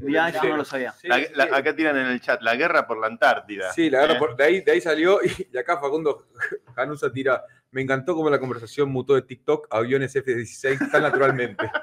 Mirá, 0.00 0.30
eso 0.30 0.42
no 0.44 0.56
lo 0.56 0.64
sabía. 0.64 0.92
Sí, 0.92 1.06
La- 1.06 1.18
sí, 1.18 1.26
la- 1.34 1.44
sí. 1.44 1.50
acá 1.54 1.76
tiran 1.76 1.96
en 1.98 2.06
el 2.06 2.20
chat, 2.20 2.40
la 2.42 2.56
guerra 2.56 2.86
por 2.86 2.98
la 2.98 3.06
Antártida. 3.06 3.70
Sí, 3.72 3.90
la 3.90 4.00
guerra 4.00 4.14
¿Eh? 4.14 4.18
por- 4.18 4.34
de, 4.34 4.44
ahí, 4.44 4.60
de 4.62 4.72
ahí 4.72 4.80
salió 4.80 5.20
y, 5.22 5.48
y 5.52 5.56
acá 5.58 5.78
Facundo 5.78 6.26
Janusa 6.74 7.12
tira 7.12 7.44
Me 7.72 7.82
encantó 7.82 8.14
cómo 8.16 8.28
la 8.30 8.38
conversación 8.40 8.90
mutó 8.90 9.14
de 9.14 9.22
TikTok 9.22 9.68
a 9.70 9.78
aviones 9.78 10.14
F-16 10.16 10.90
tan 10.90 11.02
naturalmente. 11.02 11.70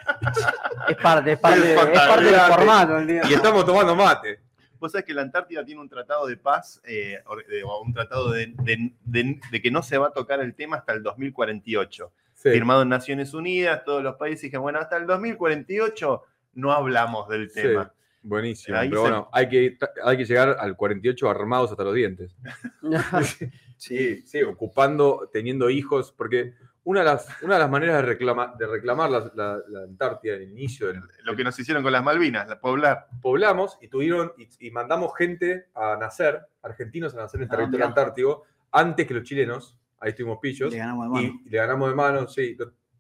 Es 0.89 0.95
parte, 0.97 1.33
es 1.33 1.39
parte, 1.39 1.73
Es 1.73 1.79
es 1.81 1.99
parte 1.99 2.23
del 2.25 2.39
formato. 2.39 2.97
¿entiendes? 2.97 3.29
y 3.29 3.33
estamos 3.33 3.65
tomando 3.65 3.93
mate. 3.95 4.39
Vos 4.79 4.91
sabés 4.91 5.05
que 5.05 5.13
la 5.13 5.21
Antártida 5.23 5.65
tiene 5.65 5.81
un 5.81 5.89
tratado 5.89 6.27
de 6.27 6.37
paz, 6.37 6.79
eh, 6.85 7.17
or- 7.25 7.45
de- 7.45 7.63
o 7.63 7.81
un 7.81 7.93
tratado 7.93 8.31
de, 8.31 8.53
de- 8.63 8.93
de- 9.03 9.39
de 9.51 9.61
que 9.61 9.69
no 9.71 9.81
se 9.83 9.97
va 9.97 10.07
a 10.07 10.11
tocar 10.11 10.39
el 10.39 10.53
tema 10.55 10.77
hasta 10.77 10.93
el 10.93 11.03
2048. 11.03 12.11
Sí. 12.35 12.49
Firmado 12.51 12.83
en 12.83 12.89
Naciones 12.89 13.33
Unidas, 13.33 13.83
todos 13.83 14.01
los 14.01 14.15
países 14.15 14.43
dijeron, 14.43 14.61
bueno, 14.63 14.79
hasta 14.79 14.95
el 14.95 15.07
2048 15.07 16.23
no 16.53 16.71
hablamos 16.71 17.27
del 17.27 17.49
Sí. 17.49 17.61
tema. 17.63 17.91
Buenísimo. 18.21 18.77
Ahí 18.77 18.87
Pero 18.89 19.01
se- 19.03 19.09
bueno, 19.09 19.29
hay 19.33 19.49
que, 19.49 19.77
hay 20.05 20.17
que 20.17 20.25
llegar 20.25 20.55
al 20.59 20.75
48 20.77 21.29
armados 21.29 21.71
hasta 21.71 21.83
los 21.83 21.95
dientes. 21.95 22.33
Sí, 23.77 24.23
sí, 24.25 24.41
ocupando, 24.43 25.29
teniendo 25.31 25.69
hijos, 25.69 26.11
porque 26.11 26.53
una 26.83 27.01
de 27.01 27.05
las, 27.05 27.27
una 27.43 27.55
de 27.55 27.59
las 27.59 27.69
maneras 27.69 28.01
de, 28.05 28.13
reclama- 28.17 28.55
de 28.57 28.65
reclamar 28.65 29.09
la, 29.11 29.31
la- 29.35 29.61
la 29.67 29.81
Antártida 29.83 30.35
en 30.35 30.41
el 30.43 30.51
inicio 30.51 30.87
del, 30.87 31.01
Lo 31.23 31.35
que 31.35 31.43
nos 31.43 31.57
hicieron 31.59 31.83
con 31.83 31.91
las 31.91 32.03
Malvinas, 32.03 32.47
la 32.47 32.59
poblar. 32.59 33.07
poblamos 33.21 33.77
y 33.81 33.87
tuvieron 33.87 34.33
y, 34.37 34.47
y 34.67 34.71
mandamos 34.71 35.11
gente 35.17 35.67
a 35.75 35.95
nacer, 35.97 36.41
argentinos 36.63 37.13
a 37.13 37.17
nacer 37.17 37.39
en 37.39 37.43
el 37.43 37.47
Ah, 37.49 37.51
territorio 37.51 37.77
mirá. 37.79 37.87
antártico, 37.87 38.43
antes 38.71 39.05
que 39.07 39.13
los 39.13 39.23
chilenos, 39.23 39.77
ahí 39.99 40.09
estuvimos 40.09 40.39
pillos, 40.41 40.71
Le 40.71 40.79
ganamos 40.79 41.05
de 41.05 41.09
mano. 41.09 41.27
y, 41.43 41.47
y 41.47 41.49
le 41.49 41.57
ganamos 41.57 41.89
de 41.89 41.95
mano, 41.95 42.27
sí, 42.27 42.57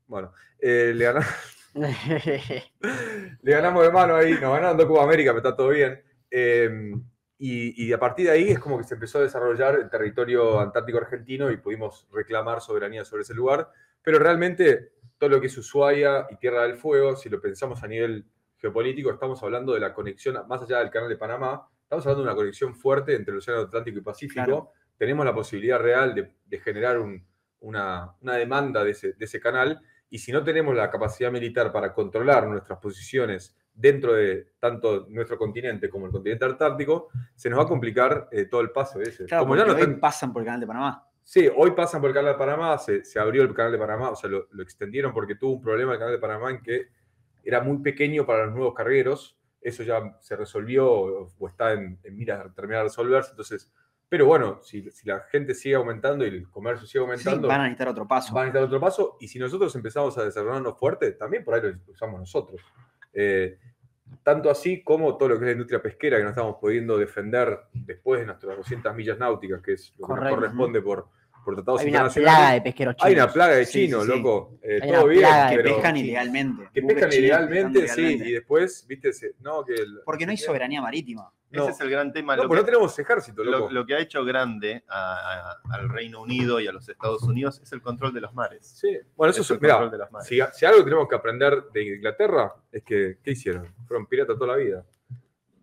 bueno, 0.07 0.31
eh, 0.59 0.91
le, 0.95 1.05
ganamos, 1.05 1.27
le 3.41 3.51
ganamos 3.51 3.83
de 3.83 3.91
mano 3.91 4.15
ahí, 4.15 4.31
nos 4.33 4.53
ganaron 4.53 4.77
dos 4.77 4.85
Copa 4.85 5.03
América, 5.03 5.31
pero 5.31 5.37
está 5.47 5.55
todo 5.55 5.69
bien. 5.69 6.01
eh, 6.29 6.93
y, 7.39 7.85
y 7.85 7.93
a 7.93 7.99
partir 7.99 8.25
de 8.27 8.31
ahí 8.31 8.49
es 8.49 8.59
como 8.59 8.77
que 8.77 8.83
se 8.83 8.95
empezó 8.95 9.19
a 9.19 9.21
desarrollar 9.21 9.75
el 9.75 9.89
territorio 9.89 10.59
antártico 10.59 10.97
argentino 10.97 11.51
y 11.51 11.57
pudimos 11.57 12.07
reclamar 12.11 12.61
soberanía 12.61 13.05
sobre 13.05 13.21
ese 13.23 13.33
lugar. 13.33 13.69
Pero 14.01 14.19
realmente 14.19 14.93
todo 15.17 15.29
lo 15.29 15.41
que 15.41 15.47
es 15.47 15.57
Ushuaia 15.57 16.27
y 16.31 16.37
Tierra 16.37 16.63
del 16.63 16.77
Fuego, 16.77 17.15
si 17.15 17.29
lo 17.29 17.39
pensamos 17.41 17.83
a 17.83 17.87
nivel 17.87 18.25
geopolítico, 18.57 19.11
estamos 19.11 19.41
hablando 19.43 19.73
de 19.73 19.79
la 19.79 19.93
conexión, 19.93 20.37
más 20.47 20.61
allá 20.63 20.79
del 20.79 20.89
canal 20.89 21.09
de 21.09 21.17
Panamá, 21.17 21.67
estamos 21.83 22.05
hablando 22.05 22.23
de 22.23 22.29
una 22.29 22.35
conexión 22.35 22.75
fuerte 22.75 23.15
entre 23.15 23.31
el 23.33 23.37
Océano 23.39 23.61
Atlántico 23.61 23.99
y 23.99 24.01
Pacífico. 24.01 24.43
Claro. 24.45 24.71
Tenemos 24.97 25.25
la 25.25 25.33
posibilidad 25.35 25.79
real 25.79 26.15
de, 26.15 26.31
de 26.45 26.59
generar 26.59 26.97
un- 26.99 27.23
una, 27.59 28.13
una 28.21 28.33
demanda 28.35 28.83
de 28.83 28.91
ese, 28.91 29.13
de 29.13 29.25
ese 29.25 29.39
canal 29.39 29.81
y 30.09 30.19
si 30.19 30.31
no 30.31 30.43
tenemos 30.43 30.75
la 30.75 30.89
capacidad 30.89 31.31
militar 31.31 31.71
para 31.71 31.93
controlar 31.93 32.47
nuestras 32.47 32.79
posiciones 32.79 33.55
dentro 33.79 34.13
de 34.13 34.53
tanto 34.59 35.05
nuestro 35.09 35.37
continente 35.37 35.87
como 35.89 36.07
el 36.07 36.11
continente 36.11 36.43
antártico, 36.45 37.09
se 37.35 37.47
nos 37.49 37.59
va 37.59 37.63
a 37.63 37.67
complicar 37.67 38.27
eh, 38.31 38.45
todo 38.45 38.61
el 38.61 38.71
paso 38.71 38.99
ese. 38.99 39.25
Claro, 39.25 39.43
como 39.43 39.55
ya 39.55 39.65
no 39.65 39.73
hoy 39.75 39.81
están- 39.81 39.99
pasan 39.99 40.33
por 40.33 40.41
el 40.41 40.45
canal 40.47 40.59
de 40.61 40.67
Panamá. 40.67 41.03
Sí, 41.23 41.47
hoy 41.55 41.71
pasan 41.71 42.01
por 42.01 42.09
el 42.09 42.15
canal 42.15 42.33
de 42.33 42.37
Panamá, 42.39 42.77
se, 42.77 43.03
se 43.03 43.19
abrió 43.19 43.43
el 43.43 43.53
canal 43.53 43.71
de 43.71 43.77
Panamá, 43.77 44.09
o 44.11 44.15
sea, 44.15 44.29
lo, 44.29 44.47
lo 44.51 44.63
extendieron 44.63 45.13
porque 45.13 45.35
tuvo 45.35 45.53
un 45.53 45.61
problema 45.61 45.93
el 45.93 45.99
canal 45.99 46.13
de 46.13 46.19
Panamá 46.19 46.49
en 46.51 46.61
que 46.61 46.87
era 47.43 47.61
muy 47.61 47.77
pequeño 47.79 48.25
para 48.25 48.45
los 48.45 48.55
nuevos 48.55 48.73
cargueros. 48.73 49.37
Eso 49.61 49.83
ya 49.83 50.17
se 50.21 50.35
resolvió 50.35 50.89
o, 50.89 51.29
o 51.37 51.47
está 51.47 51.73
en, 51.73 51.99
en 52.03 52.17
miras 52.17 52.43
de 52.45 52.49
terminar 52.51 52.79
de 52.83 52.89
resolverse. 52.89 53.31
Entonces, 53.31 53.71
pero 54.09 54.25
bueno, 54.25 54.59
si, 54.63 54.89
si 54.91 55.07
la 55.07 55.19
gente 55.29 55.53
sigue 55.53 55.75
aumentando 55.75 56.23
y 56.25 56.29
el 56.29 56.49
comercio 56.49 56.87
sigue 56.87 56.99
Sí, 57.03 57.09
aumentando, 57.09 57.47
van 57.49 57.59
a 57.61 57.63
necesitar 57.65 57.89
otro 57.89 58.07
paso. 58.07 58.33
van 58.33 58.43
a 58.43 58.45
necesitar 58.45 58.63
otro 58.67 58.79
paso. 58.79 59.17
Y 59.19 59.27
si 59.27 59.37
nosotros 59.37 59.75
empezamos 59.75 60.17
a 60.17 60.23
desarrollarnos 60.23 60.79
fuerte, 60.79 61.11
también 61.11 61.43
por 61.43 61.55
ahí 61.55 61.61
lo 61.61 61.91
usamos 61.91 62.19
nosotros. 62.19 62.61
Eh, 63.19 63.57
tanto 64.23 64.49
así 64.51 64.83
como 64.83 65.17
todo 65.17 65.29
lo 65.29 65.35
que 65.35 65.41
es 65.45 65.47
la 65.47 65.51
industria 65.53 65.81
pesquera 65.81 66.17
que 66.17 66.23
no 66.23 66.29
estamos 66.29 66.57
pudiendo 66.61 66.97
defender 66.99 67.61
después 67.73 68.19
de 68.19 68.27
nuestras 68.27 68.55
200 68.57 68.95
millas 68.95 69.17
náuticas, 69.17 69.59
que 69.61 69.73
es 69.73 69.93
lo 69.97 70.05
que 70.07 70.13
Correcto. 70.13 70.29
nos 70.29 70.35
corresponde 70.39 70.81
por, 70.83 71.07
por 71.43 71.55
tratados 71.55 71.81
Hay 71.81 71.87
una 71.87 71.97
internacionales. 71.97 72.37
plaga 72.37 72.53
de 72.53 72.61
pesqueros 72.61 72.95
chinos. 72.95 73.07
Hay 73.07 73.13
una 73.15 73.33
plaga 73.33 73.55
de 73.55 73.65
Sí, 73.65 73.71
chinos, 73.85 74.05
sí, 74.05 74.11
sí. 74.11 74.17
loco. 74.17 74.59
Eh, 74.61 74.79
Hay 74.83 74.89
todo 74.91 75.03
una 75.03 75.09
bien, 75.09 75.19
plaga 75.21 75.49
de 75.49 75.49
que 75.57 75.63
pero 75.63 75.75
pescan 75.75 75.97
ilegalmente. 75.97 76.63
que 76.73 76.81
buques 76.81 76.93
pescan 76.95 77.09
chinos 77.09 77.25
ilegalmente, 77.25 77.87
sí, 77.87 78.01
y 78.23 78.31
después, 78.33 78.85
viste, 78.87 79.13
se- 79.13 79.33
no, 79.39 79.65
que 79.65 79.73
el- 79.73 79.99
Porque 80.05 80.25
no 80.25 80.31
hay 80.31 80.37
soberanía 80.37 80.81
marítima. 80.81 81.31
No. 81.49 81.63
Ese 81.63 81.71
es 81.71 81.81
el 81.81 81.89
gran 81.89 82.11
tema. 82.11 82.35
No, 82.35 82.43
lo 82.43 82.49
pero 82.49 82.59
que- 82.61 82.63
no 82.63 82.65
tenemos 82.73 82.99
ejército, 82.99 83.41
Lo, 83.43 83.51
loco. 83.51 83.71
lo 83.71 83.85
que 83.85 83.95
ha 83.95 83.99
hecho 83.99 84.25
grande 84.25 84.83
a- 84.89 85.51
a- 85.69 85.75
al 85.75 85.87
Reino 85.89 86.21
Unido 86.21 86.59
y 86.59 86.67
a 86.67 86.71
los 86.73 86.87
Estados 86.89 87.23
Unidos 87.23 87.59
es 87.63 87.71
el 87.71 87.81
control 87.81 88.13
de 88.13 88.19
los 88.21 88.33
mares. 88.33 88.67
Sí, 88.67 88.97
bueno, 89.15 89.31
eso 89.31 89.41
Es 89.41 89.51
el 89.51 89.59
mirá, 89.61 89.75
control 89.75 89.91
de 89.91 89.97
los 89.99 90.11
mares. 90.11 90.27
si, 90.27 90.39
si 90.53 90.65
algo 90.65 90.83
tenemos 90.83 91.07
que 91.07 91.15
aprender 91.15 91.63
de 91.73 91.95
Inglaterra 91.95 92.53
es 92.71 92.83
que, 92.83 93.17
¿qué 93.23 93.31
hicieron? 93.31 93.73
Fueron 93.87 94.05
piratas 94.07 94.37
toda 94.37 94.57
la 94.57 94.57
vida. 94.57 94.83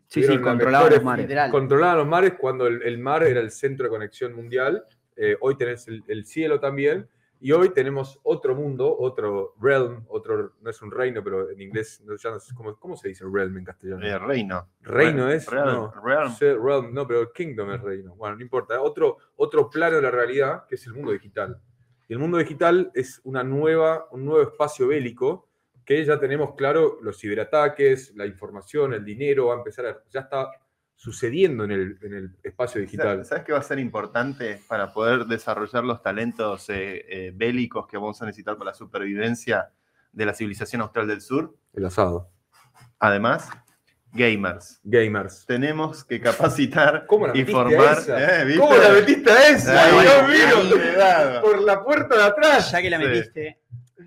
Sí, 0.06 0.22
sí, 0.22 0.38
controlaban 0.38 0.90
los 0.92 1.02
mares. 1.02 1.24
Literal. 1.26 1.50
Controlaban 1.50 1.96
los 1.98 2.06
mares 2.06 2.34
cuando 2.38 2.66
el, 2.66 2.82
el 2.82 2.98
mar 2.98 3.22
era 3.24 3.40
el 3.40 3.50
centro 3.50 3.84
de 3.84 3.90
conexión 3.90 4.34
mundial. 4.34 4.84
Eh, 5.16 5.36
hoy 5.40 5.56
tenés 5.56 5.86
el, 5.88 6.02
el 6.06 6.24
cielo 6.24 6.60
también. 6.60 7.08
Y 7.40 7.52
hoy 7.52 7.70
tenemos 7.70 8.18
otro 8.22 8.54
mundo, 8.54 8.96
otro 8.98 9.54
realm, 9.60 10.04
otro, 10.08 10.54
no 10.62 10.70
es 10.70 10.80
un 10.80 10.90
reino, 10.90 11.22
pero 11.22 11.50
en 11.50 11.60
inglés, 11.60 12.00
no, 12.06 12.16
ya 12.16 12.30
no 12.30 12.40
sé 12.40 12.54
cómo, 12.54 12.78
¿cómo 12.78 12.96
se 12.96 13.08
dice 13.08 13.24
realm 13.30 13.58
en 13.58 13.64
castellano? 13.64 14.06
Eh, 14.06 14.18
reino. 14.18 14.66
Reino 14.80 15.26
Re- 15.26 15.34
es. 15.34 15.46
Realm, 15.46 15.66
no. 15.74 15.92
realm. 16.02 16.32
Sí, 16.32 16.46
realm, 16.46 16.94
no, 16.94 17.06
pero 17.06 17.30
kingdom 17.32 17.70
es 17.72 17.82
reino. 17.82 18.14
Bueno, 18.14 18.36
no 18.36 18.42
importa. 18.42 18.80
Otro, 18.80 19.18
otro 19.36 19.68
plano 19.68 19.96
de 19.96 20.02
la 20.02 20.10
realidad 20.10 20.64
que 20.66 20.76
es 20.76 20.86
el 20.86 20.94
mundo 20.94 21.12
digital. 21.12 21.60
Y 22.08 22.12
el 22.14 22.18
mundo 22.18 22.38
digital 22.38 22.90
es 22.94 23.20
una 23.24 23.42
nueva, 23.44 24.08
un 24.10 24.24
nuevo 24.24 24.42
espacio 24.42 24.88
bélico 24.88 25.48
que 25.84 26.02
ya 26.02 26.18
tenemos 26.18 26.54
claro 26.54 26.98
los 27.02 27.18
ciberataques, 27.20 28.14
la 28.16 28.24
información, 28.24 28.94
el 28.94 29.04
dinero, 29.04 29.48
va 29.48 29.54
a 29.54 29.58
empezar 29.58 29.84
a, 29.84 30.02
ya 30.08 30.20
está 30.20 30.48
sucediendo 30.96 31.64
en 31.64 31.72
el, 31.72 31.98
en 32.02 32.14
el 32.14 32.36
espacio 32.42 32.80
digital. 32.80 33.24
¿Sabes 33.24 33.44
qué 33.44 33.52
va 33.52 33.58
a 33.58 33.62
ser 33.62 33.78
importante 33.78 34.60
para 34.68 34.92
poder 34.92 35.26
desarrollar 35.26 35.84
los 35.84 36.02
talentos 36.02 36.68
eh, 36.70 37.04
eh, 37.08 37.32
bélicos 37.34 37.86
que 37.86 37.96
vamos 37.96 38.20
a 38.22 38.26
necesitar 38.26 38.56
para 38.56 38.70
la 38.70 38.74
supervivencia 38.74 39.70
de 40.12 40.26
la 40.26 40.32
civilización 40.34 40.80
austral 40.82 41.06
del 41.06 41.20
sur? 41.20 41.54
El 41.74 41.84
asado. 41.84 42.30
Además, 43.00 43.50
gamers. 44.12 44.80
Gamers. 44.84 45.44
Tenemos 45.46 46.04
que 46.04 46.20
capacitar 46.20 47.04
¿Cómo 47.08 47.26
la 47.26 47.32
y 47.36 47.40
metiste 47.40 47.52
formar. 47.52 47.98
esa? 47.98 48.42
Eh. 48.42 48.56
¿Cómo 48.56 48.76
la 48.76 48.88
metiste 48.90 49.30
a 49.30 49.48
esa? 49.48 49.84
Ay, 49.84 50.70
cuidado. 50.70 51.42
Por 51.42 51.60
la 51.62 51.84
puerta 51.84 52.16
de 52.16 52.22
atrás. 52.22 52.70
Ya 52.70 52.80
que 52.80 52.90
la 52.90 52.98
Sí. 52.98 53.04
metiste 53.04 53.60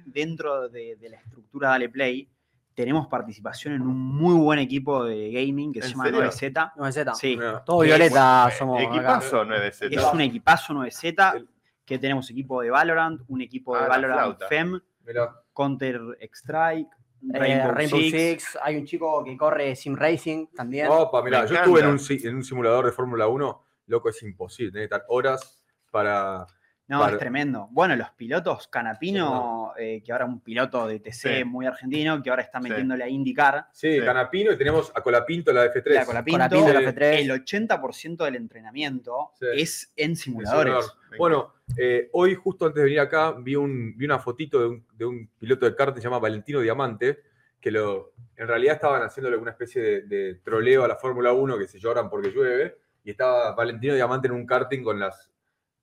dentro 0.06 0.70
de, 0.70 0.96
de 0.96 1.10
la 1.10 1.18
estructura 1.18 1.70
Dale 1.70 1.90
Play, 1.90 2.30
tenemos 2.78 3.08
participación 3.08 3.74
en 3.74 3.82
un 3.82 3.98
muy 3.98 4.36
buen 4.36 4.60
equipo 4.60 5.04
de 5.04 5.32
gaming 5.32 5.74
que 5.74 5.82
se 5.82 5.88
¿En 5.88 5.94
llama 5.94 6.04
serio? 6.06 6.22
9Z. 6.22 6.74
No 6.76 6.86
es 6.88 6.94
Z. 6.94 7.16
Sí, 7.16 7.36
Mira, 7.36 7.64
Todo 7.66 7.80
violeta 7.80 8.44
bueno, 8.44 8.56
somos 8.60 8.80
acá. 8.84 8.96
Equipazo 8.96 9.46
9Z. 9.46 9.94
es 9.98 10.14
un 10.14 10.22
equipazo 10.22 10.74
9Z 10.76 11.34
El- 11.38 11.50
que 11.84 11.98
tenemos 11.98 12.30
equipo 12.30 12.62
de 12.62 12.70
Valorant, 12.70 13.22
un 13.30 13.42
equipo 13.42 13.76
Ah, 13.76 13.82
de 13.82 13.90
Valorant. 13.90 14.44
FEM, 14.48 14.80
mirá. 15.08 15.34
Counter 15.56 16.00
Strike, 16.32 16.88
Eh, 17.34 17.40
Rainbow, 17.40 17.72
Rainbow, 17.72 18.00
Six. 18.00 18.12
Six. 18.44 18.60
Hay 18.62 18.76
un 18.78 18.86
chico 18.86 19.24
que 19.24 19.36
corre 19.36 19.76
Sim 19.76 19.96
Racing 19.96 20.46
también. 20.56 20.88
Opa, 20.88 21.24
mirá, 21.24 21.42
Me 21.42 21.48
yo 21.48 21.56
estuve 21.56 21.80
en 21.80 21.88
un, 21.88 22.00
en 22.10 22.36
un 22.36 22.44
simulador 22.44 22.86
de 22.86 22.92
Fórmula 22.92 23.28
1, 23.28 23.64
loco, 23.88 24.10
es 24.10 24.22
imposible. 24.22 24.72
Tenés 24.72 24.88
que 24.88 24.94
estar 24.96 25.06
horas 25.10 25.60
para. 25.90 26.46
No, 26.90 27.00
Para- 27.02 27.14
es 27.14 27.20
tremendo. 27.20 27.68
Bueno, 27.72 27.96
los 27.98 28.10
pilotos, 28.12 28.68
Canapino, 28.70 29.74
eh, 29.78 30.02
que 30.04 30.12
ahora 30.12 30.26
es 30.26 30.32
un 30.32 30.40
piloto 30.40 30.88
de 30.88 31.00
TC 31.00 31.40
Sí. 31.40 31.44
muy 31.44 31.66
argentino, 31.66 32.22
que 32.24 32.30
ahora 32.30 32.42
está 32.44 32.62
Sí. 32.62 32.70
metiéndole 32.70 33.04
a 33.04 33.10
IndyCar, 33.10 33.68
Sí, 33.74 34.00
Sí. 34.00 34.06
Canapino 34.06 34.52
y 34.54 34.58
tenemos 34.58 34.92
a 34.96 35.02
Colapinto, 35.02 35.52
la 35.52 35.66
F3. 35.66 35.96
la 35.96 36.06
Colapinto, 36.06 36.38
Colapinto, 36.50 36.74
la 36.74 36.80
Sí. 36.80 36.86
F3. 36.86 37.20
el 37.22 37.32
80% 37.32 38.24
del 38.24 38.36
entrenamiento 38.38 39.32
Sí. 39.40 39.46
es 39.54 39.94
en 39.98 40.16
simuladores. 40.16 40.74
simulador. 40.74 41.18
Bueno, 41.18 41.54
eh, 41.78 42.10
hoy 42.14 42.36
justo 42.36 42.66
antes 42.66 42.78
de 42.78 42.84
venir 42.86 43.00
acá 43.02 43.32
vi, 43.38 43.56
un, 43.56 43.98
vi 43.98 44.06
una 44.06 44.20
fotito 44.20 44.60
de 44.60 44.68
un, 44.68 44.86
de 44.94 45.06
un 45.06 45.30
piloto 45.40 45.66
de 45.66 45.76
kart 45.76 45.94
que 45.94 46.00
se 46.02 46.06
llama 46.06 46.20
Valentino 46.20 46.62
Diamante, 46.62 47.20
que 47.60 47.72
lo, 47.72 48.14
en 48.38 48.48
realidad 48.48 48.76
estaban 48.76 49.02
haciéndole 49.02 49.36
una 49.36 49.52
especie 49.52 49.82
de, 49.82 50.02
de 50.04 50.36
troleo 50.36 50.84
a 50.86 50.88
la 50.88 50.96
Fórmula 50.96 51.34
1 51.34 51.58
que 51.58 51.68
se 51.68 51.80
lloran 51.80 52.10
porque 52.10 52.32
llueve, 52.32 52.78
y 53.04 53.12
estaba 53.12 53.52
Valentino 53.54 53.94
Diamante 53.94 54.28
en 54.28 54.34
un 54.34 54.46
karting 54.46 54.84
con 54.84 55.00
las... 55.00 55.30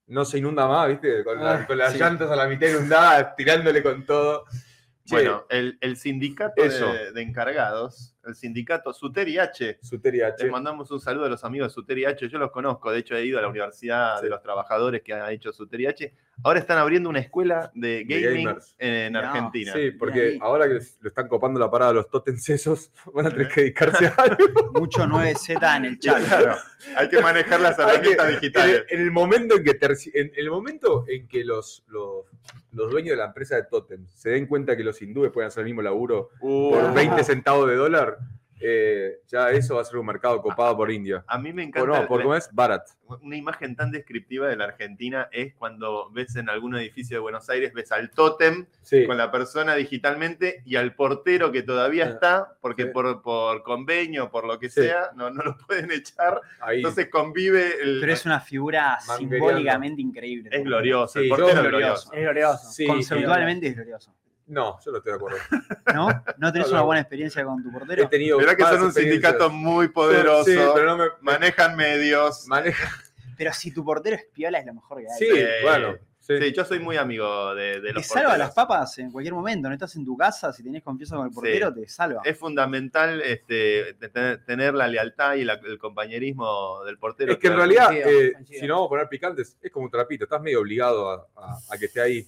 No 0.07 0.24
se 0.24 0.38
inunda 0.38 0.66
más, 0.68 0.88
¿viste? 0.88 1.24
Con, 1.24 1.42
la- 1.42 1.55
Ah, 1.55 1.66
con 1.66 1.78
las 1.78 1.92
sí. 1.92 1.98
llantas 1.98 2.30
a 2.30 2.36
la 2.36 2.46
mitad 2.46 2.68
inundadas, 2.68 3.34
tirándole 3.36 3.82
con 3.82 4.05
todo. 4.05 4.44
Bueno, 5.11 5.44
el, 5.50 5.76
el 5.82 5.96
sindicato 5.98 6.62
Eso. 6.64 6.90
de, 6.92 7.12
de 7.12 7.20
encargados, 7.22 8.16
el 8.26 8.34
sindicato 8.34 8.92
Suteri 8.94 9.38
H, 9.38 9.78
Suteri 9.82 10.22
H. 10.22 10.42
les 10.42 10.50
mandamos 10.50 10.90
un 10.90 10.98
saludo 10.98 11.26
a 11.26 11.28
los 11.28 11.44
amigos 11.44 11.68
de 11.68 11.74
Suteri 11.74 12.07
H, 12.07 12.26
yo 12.28 12.38
los 12.38 12.50
conozco, 12.50 12.90
de 12.90 13.00
hecho 13.00 13.14
he 13.14 13.26
ido 13.26 13.38
a 13.38 13.42
la 13.42 13.48
Universidad 13.48 14.16
Sí. 14.18 14.24
de 14.24 14.30
los 14.30 14.42
Trabajadores 14.42 15.02
que 15.02 15.12
ha 15.12 15.30
hecho 15.30 15.52
Suteri 15.52 15.86
H, 15.86 16.11
ahora 16.42 16.59
están 16.59 16.78
abriendo 16.78 17.11
una 17.11 17.18
escuela 17.18 17.70
de 17.74 18.05
gaming 18.09 18.44
gamers. 18.46 18.74
en 18.78 19.12
No, 19.12 19.18
Argentina. 19.18 19.72
Sí, 19.74 19.90
porque 19.90 20.38
ahora 20.40 20.66
que 20.68 20.78
lo 21.00 21.09
están 21.09 21.28
copando 21.28 21.61
la 21.61 21.70
parada 21.70 21.92
los 21.92 22.09
totensesos, 22.09 22.90
van 23.12 23.26
a 23.26 23.30
tener 23.30 23.48
que 23.48 23.61
dedicarse 23.61 24.07
a 24.07 24.14
algo. 24.16 24.72
Mucho 24.72 25.00
9Z 25.05 25.76
en 25.76 25.84
el 25.84 25.98
chat. 25.98 26.24
Claro, 26.24 26.57
hay 26.96 27.09
que 27.11 27.20
manejar 27.20 27.61
las 27.61 27.78
herramientas 27.78 28.26
en, 28.28 28.40
digitales. 28.40 28.84
el, 28.88 28.98
en 29.00 29.05
el 29.05 29.11
momento 29.12 29.57
en 29.57 29.64
que 29.64 29.78
terci- 29.78 30.11
en 30.14 30.32
el 30.34 30.48
momento 30.50 31.05
en 31.09 31.28
que 31.28 31.44
los, 31.44 31.84
los, 31.88 32.24
los 32.72 32.90
dueños 32.90 33.11
de 33.11 33.16
la 33.16 33.26
empresa 33.26 33.57
de 33.57 33.64
Totem 33.64 34.07
se 34.14 34.30
den 34.30 34.47
cuenta 34.47 34.76
que 34.76 34.84
los 34.84 35.01
hindúes 35.01 35.30
pueden 35.32 35.49
hacer 35.49 35.61
el 35.62 35.66
mismo 35.66 35.82
laburo 35.82 36.30
Uh, 36.40 36.70
por 36.70 36.95
20 36.95 37.24
centavos 37.24 37.68
de 37.68 37.76
dólar, 37.76 38.18
eh, 38.61 39.18
ya 39.26 39.50
eso 39.50 39.74
va 39.76 39.82
a 39.82 39.84
ser 39.84 39.96
un 39.98 40.07
mercado 40.07 40.40
copado 40.40 40.76
por 40.76 40.90
India. 40.90 41.24
A 41.26 41.38
mí 41.38 41.52
me 41.52 41.62
O 41.62 41.66
encanta. 41.66 42.00
no, 42.00 42.07
por 42.07 42.22
cómo 42.22 42.34
es, 42.34 42.48
Barat. 42.52 42.82
una 43.22 43.36
imagen 43.36 43.76
tan 43.76 43.90
descriptiva 43.90 44.48
de 44.48 44.57
la 44.57 44.64
Argentina 44.64 45.28
es 45.32 45.55
cuando 45.55 46.11
ves 46.11 46.34
en 46.36 46.48
algún 46.48 46.74
edificio 46.76 47.16
de 47.16 47.20
Buenos 47.20 47.48
Aires, 47.50 47.72
ves 47.74 47.92
al 47.92 48.11
tótem 48.11 48.66
Sí. 48.82 49.07
con 49.07 49.16
la 49.18 49.30
persona 49.30 49.74
digitalmente 49.74 50.62
y 50.64 50.76
al 50.76 50.94
portero 50.94 51.52
que 51.52 51.62
todavía 51.62 52.07
Ah, 52.07 52.09
está, 52.11 52.57
porque 52.61 52.84
sí. 52.84 52.88
por, 52.90 53.22
por 53.22 53.62
convenio, 53.62 54.30
por 54.30 54.46
lo 54.46 54.59
que 54.59 54.70
Sí. 54.70 54.82
sea, 54.82 55.11
no, 55.14 55.30
no 55.30 55.42
lo 55.42 55.57
pueden 55.66 55.90
echar. 55.90 56.40
Ahí. 56.61 56.76
Entonces 56.78 57.09
convive 57.11 57.82
el. 57.82 58.00
Pero 58.00 58.12
es 58.12 58.24
una 58.24 58.40
figura 58.40 58.98
simbólicamente 59.00 60.00
increíble. 60.00 60.48
es 60.52 60.64
glorioso, 60.64 61.18
Sí, 61.18 61.24
el 61.24 61.28
portero 61.28 61.48
es 61.48 61.55
glorioso. 61.55 62.11
glorioso. 62.11 62.12
Es 62.14 62.20
glorioso. 62.22 62.70
Sí, 62.72 62.86
Conceptualmente 62.86 63.66
es 63.68 63.74
glorioso. 63.76 64.14
No, 64.47 64.78
yo 64.84 64.92
no 64.92 64.99
estoy 64.99 65.12
de 65.12 65.16
acuerdo. 65.16 65.38
¿No? 65.95 66.09
¿No 66.38 66.53
tenés 66.53 66.68
No, 66.68 66.72
una 66.74 66.80
no. 66.80 66.86
buena 66.86 67.01
experiencia 67.01 67.45
con 67.45 67.62
tu 67.62 67.70
He 67.70 67.72
portero? 67.72 68.09
tenido 68.09 68.38
Verá 68.38 68.55
que 68.57 68.62
son 68.64 68.82
un 68.82 68.92
sindicato 68.92 69.49
muy 69.51 69.88
poderoso, 69.88 70.45
Sí, 70.45 70.57
pero 70.74 70.84
no 70.86 70.97
me 70.99 71.05
manejan 71.22 71.76
medios. 71.76 72.47
maneja. 72.47 72.90
Pero 73.36 73.53
si 73.53 73.72
tu 73.72 73.84
portero 73.84 74.16
es 74.16 74.26
piola, 74.32 74.59
es 74.59 74.66
lo 74.66 74.74
mejor 74.74 74.99
que 74.99 75.07
hay. 75.11 75.18
Sí, 75.18 75.42
bueno. 75.62 75.95
Sí. 76.20 76.38
Sí, 76.40 76.53
yo 76.55 76.64
soy 76.64 76.78
muy 76.78 76.97
amigo 76.97 77.55
de, 77.55 77.82
de 77.82 77.88
Te 77.88 77.92
los 77.92 78.07
salva 78.07 78.30
porteros. 78.30 78.38
las 78.38 78.55
papas 78.55 78.99
en 78.99 79.11
cualquier 79.11 79.34
momento. 79.34 79.68
No 79.68 79.74
estás 79.74 79.95
en 79.97 80.07
tu 80.07 80.16
casa, 80.16 80.55
si 80.55 80.62
tenés 80.62 80.82
confianza 80.82 81.16
con 81.16 81.26
el 81.26 81.32
portero, 81.34 81.74
te 81.74 81.86
salva. 81.86 82.22
Es 82.24 82.38
fundamental 82.38 83.20
este, 83.20 83.92
te- 84.01 84.38
tener, 84.38 84.72
la 84.72 84.88
lealtad 84.88 85.34
y 85.34 85.45
la- 85.45 85.61
el 85.62 85.76
compañerismo 85.78 86.82
del 86.84 86.97
portero. 86.97 87.32
Es 87.32 87.38
que 87.38 87.49
en 87.49 87.57
realidad, 87.57 87.90
eh, 87.92 88.32
si 88.49 88.66
no 88.66 88.74
vamos 88.76 88.86
a 88.86 88.88
poner 88.88 89.09
picantes, 89.11 89.59
es 89.61 89.70
como 89.70 89.84
un 89.84 89.90
trapito, 89.90 90.24
estás 90.24 90.40
medio 90.40 90.61
obligado 90.61 91.11
a, 91.11 91.26
a- 91.36 91.59
a 91.70 91.76
que 91.78 91.86
esté 91.86 92.01
ahí. 92.01 92.26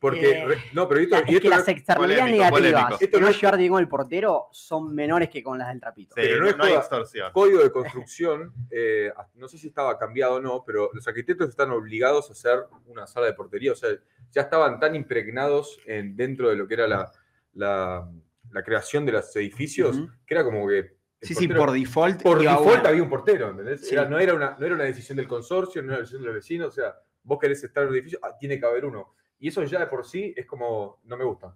Porque, 0.00 0.30
Eh, 0.30 0.44
re- 0.46 0.58
no, 0.74 0.88
pero 0.88 1.00
esto, 1.00 1.16
La- 1.16 1.24
y 1.30 1.34
es 1.34 1.40
que 1.40 1.48
no 1.48 1.56
las 1.56 1.66
es- 1.66 1.76
externalidades 1.76 2.20
polémico, 2.22 2.38
negativas 2.60 2.98
polémico. 2.98 3.18
no 3.18 3.20
no 3.24 3.28
es- 3.30 3.40
llevar 3.40 3.58
bien 3.58 3.72
con 3.72 3.80
el 3.80 3.88
portero 3.88 4.48
son 4.52 4.94
menores 4.94 5.28
que 5.28 5.42
con 5.42 5.58
las 5.58 5.68
del 5.68 5.80
trapito. 5.80 6.14
Sí, 6.14 6.20
pero 6.22 6.36
no 6.36 6.42
no, 6.42 6.48
es 6.50 6.56
no 6.56 6.62
hay 6.64 6.70
toda- 6.70 6.80
extorsión. 6.80 7.32
código 7.32 7.62
de 7.62 7.72
construcción, 7.72 8.52
eh, 8.70 9.12
no 9.34 9.48
sé 9.48 9.58
si 9.58 9.66
estaba 9.68 9.98
cambiado 9.98 10.34
o 10.36 10.40
no, 10.40 10.62
pero 10.64 10.90
los 10.92 11.06
arquitectos 11.08 11.48
están 11.48 11.70
obligados 11.72 12.28
a 12.28 12.32
hacer 12.32 12.60
una 12.86 13.06
sala 13.08 13.26
de 13.26 13.32
portería, 13.32 13.72
o 13.72 13.74
sea, 13.76 13.90
ya 14.30 14.42
estaban 14.42 14.78
tan 14.78 14.94
impregnados 14.94 15.80
en, 15.86 16.16
dentro 16.16 16.48
de 16.50 16.56
lo 16.56 16.68
que 16.68 16.74
era 16.74 16.86
la, 16.86 17.10
la- 17.54 18.08
la 18.50 18.62
creación 18.62 19.04
de 19.04 19.12
los 19.12 19.34
edificios, 19.36 19.98
que 20.26 20.34
era 20.34 20.44
como 20.44 20.66
que... 20.68 20.78
el 20.78 20.94
Sí, 21.22 21.34
sí, 21.34 21.48
por 21.48 21.72
default. 21.72 22.22
por 22.22 22.38
default 22.38 22.86
había 22.86 23.02
un 23.02 23.10
portero, 23.10 23.50
¿entendés? 23.50 23.80
Sí. 23.86 23.94
Era- 23.94 24.04
no, 24.08 24.18
era 24.20 24.32
una, 24.34 24.56
no 24.58 24.64
era 24.64 24.74
una 24.76 24.84
decisión 24.84 25.16
del 25.16 25.26
consorcio, 25.26 25.82
no 25.82 25.88
era 25.88 25.94
una 25.96 26.00
decisión 26.02 26.22
de 26.22 26.26
los 26.26 26.34
vecinos, 26.36 26.68
o 26.68 26.70
sea, 26.70 26.94
vos 27.24 27.38
querés 27.40 27.62
estar 27.64 27.82
en 27.82 27.88
un 27.90 27.94
edificio, 27.96 28.20
ah, 28.22 28.36
tiene 28.38 28.58
que 28.60 28.64
haber 28.64 28.84
uno. 28.86 29.14
Y 29.40 29.48
eso 29.48 29.62
ya 29.64 29.78
de 29.80 29.86
por 29.86 30.04
sí 30.04 30.32
es 30.36 30.46
como, 30.46 30.98
no 31.04 31.16
me 31.16 31.24
gusta. 31.24 31.54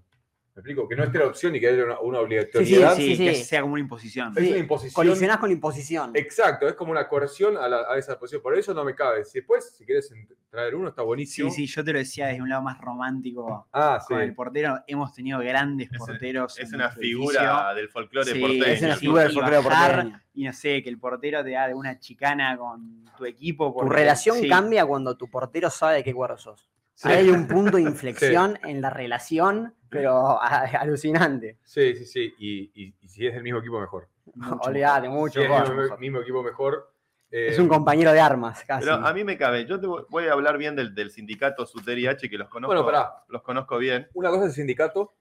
¿Me 0.55 0.61
explico? 0.61 0.87
Que 0.87 0.95
no 0.97 1.05
esté 1.05 1.18
la 1.18 1.28
opción 1.28 1.57
y 1.57 1.61
que 1.61 1.66
haya 1.68 1.83
una, 1.83 1.99
una 2.01 2.20
obligatoriedad. 2.20 2.95
Sí, 2.95 3.16
sí, 3.16 3.24
que 3.24 3.35
sí. 3.37 3.45
sea 3.45 3.62
como 3.62 3.72
una 3.72 3.80
imposición. 3.80 4.35
Es 4.37 4.45
Sí, 4.45 4.51
una 4.51 4.59
imposición. 4.59 4.93
Colisionás 4.93 5.39
con 5.39 5.49
la 5.49 5.55
imposición. 5.55 6.11
Exacto, 6.14 6.68
es 6.68 6.74
como 6.74 6.93
una 6.93 7.09
coerción 7.09 7.57
a, 7.57 7.66
la- 7.70 7.87
a 7.91 7.97
esa 7.97 8.18
posición. 8.18 8.43
Por 8.43 8.59
eso 8.59 8.74
no 8.74 8.85
me 8.85 8.95
cabe. 8.95 9.24
Si 9.24 9.39
después, 9.39 9.74
si 9.74 9.87
quieres 9.87 10.12
traer 10.51 10.74
uno, 10.74 10.91
está 10.91 11.01
Sí, 11.01 11.07
buenísimo. 11.07 11.51
sí, 11.51 11.66
yo 11.66 11.83
te 11.83 11.95
lo 11.95 11.99
decía 12.01 12.26
desde 12.26 12.43
un 12.43 12.51
lado 12.51 12.61
más 12.61 12.78
romántico 12.83 13.66
Ah, 13.72 13.99
sí. 14.07 14.12
con 14.12 14.20
el 14.20 14.35
portero. 14.35 14.78
Hemos 14.87 15.14
tenido 15.14 15.39
grandes 15.39 15.91
Es- 15.91 15.97
porteros. 15.99 16.59
Es 16.59 16.68
en 16.68 16.74
una 16.74 16.91
figura 16.91 17.41
edificio. 17.41 17.74
del 17.74 17.89
folclore 17.89 18.33
Sí, 18.33 18.39
porteño. 18.41 18.64
es 18.66 18.83
una 18.83 18.95
sí, 18.95 19.01
figura 19.01 19.22
del 19.22 19.30
y 19.30 19.35
folclore 19.35 19.62
porteño. 19.62 20.20
Y 20.35 20.45
no 20.45 20.53
sé, 20.53 20.83
que 20.83 20.91
el 20.91 20.99
portero 20.99 21.43
te 21.43 21.51
da 21.53 21.66
de 21.68 21.74
una 21.74 21.99
chicana 21.99 22.59
con 22.59 23.07
tu 23.16 23.24
equipo. 23.24 23.74
Tu 23.80 23.89
relación 23.89 24.37
sí. 24.39 24.49
cambia 24.51 24.85
cuando 24.85 25.16
tu 25.16 25.30
portero 25.30 25.70
sabe 25.70 25.97
de 25.97 26.05
qué 26.05 26.12
cuadro 26.12 26.37
sos. 26.37 26.68
Sí. 26.95 27.09
Hay 27.09 27.28
un 27.30 27.47
punto 27.49 27.76
de 27.76 27.82
inflexión 27.82 28.59
en 28.64 28.80
la 28.80 28.90
relación, 28.90 29.74
pero 29.88 30.40
a- 30.43 30.61
alucinante. 30.80 31.59
Sí, 31.64 31.95
sí, 31.97 32.05
sí. 32.07 32.34
Y, 32.38 32.70
y- 32.74 32.95
y 33.01 33.09
si 33.09 33.26
es 33.26 33.34
del 33.34 33.43
mismo 33.43 33.59
equipo, 33.61 33.80
mejor. 33.80 34.09
Mucho 34.34 34.61
Olvídate, 34.62 35.07
Si 35.09 35.12
mucho. 35.12 35.40
es 35.40 35.49
del 35.49 35.59
mejor. 35.61 35.76
mismo, 35.82 35.97
mismo 35.99 36.20
equipo, 36.20 36.43
mejor. 36.43 36.93
eh, 37.30 37.49
Es 37.49 37.59
un 37.59 37.66
compañero 37.68 38.12
de 38.12 38.20
armas, 38.20 38.62
casi. 38.64 38.84
Pero 38.84 38.97
a 39.05 39.12
mí 39.12 39.24
me 39.24 39.36
cabe. 39.36 39.64
Yo 39.66 39.80
te 39.80 39.86
voy 39.86 40.26
a 40.28 40.32
hablar 40.32 40.59
bien 40.59 40.76
del, 40.76 40.95
del 40.95 41.11
sindicato 41.11 41.66
Suteri 41.66 42.07
H, 42.07 42.28
que 42.28 42.38
los 42.38 42.49
conozco, 42.49 42.74
Bueno, 42.74 42.84
pará. 42.86 43.24
los 43.28 43.43
conozco 43.43 43.78
bien. 43.78 44.07
Una 44.14 44.28
cosa 44.30 44.43
es 44.45 44.49
el 44.51 44.55
sindicato 44.55 45.12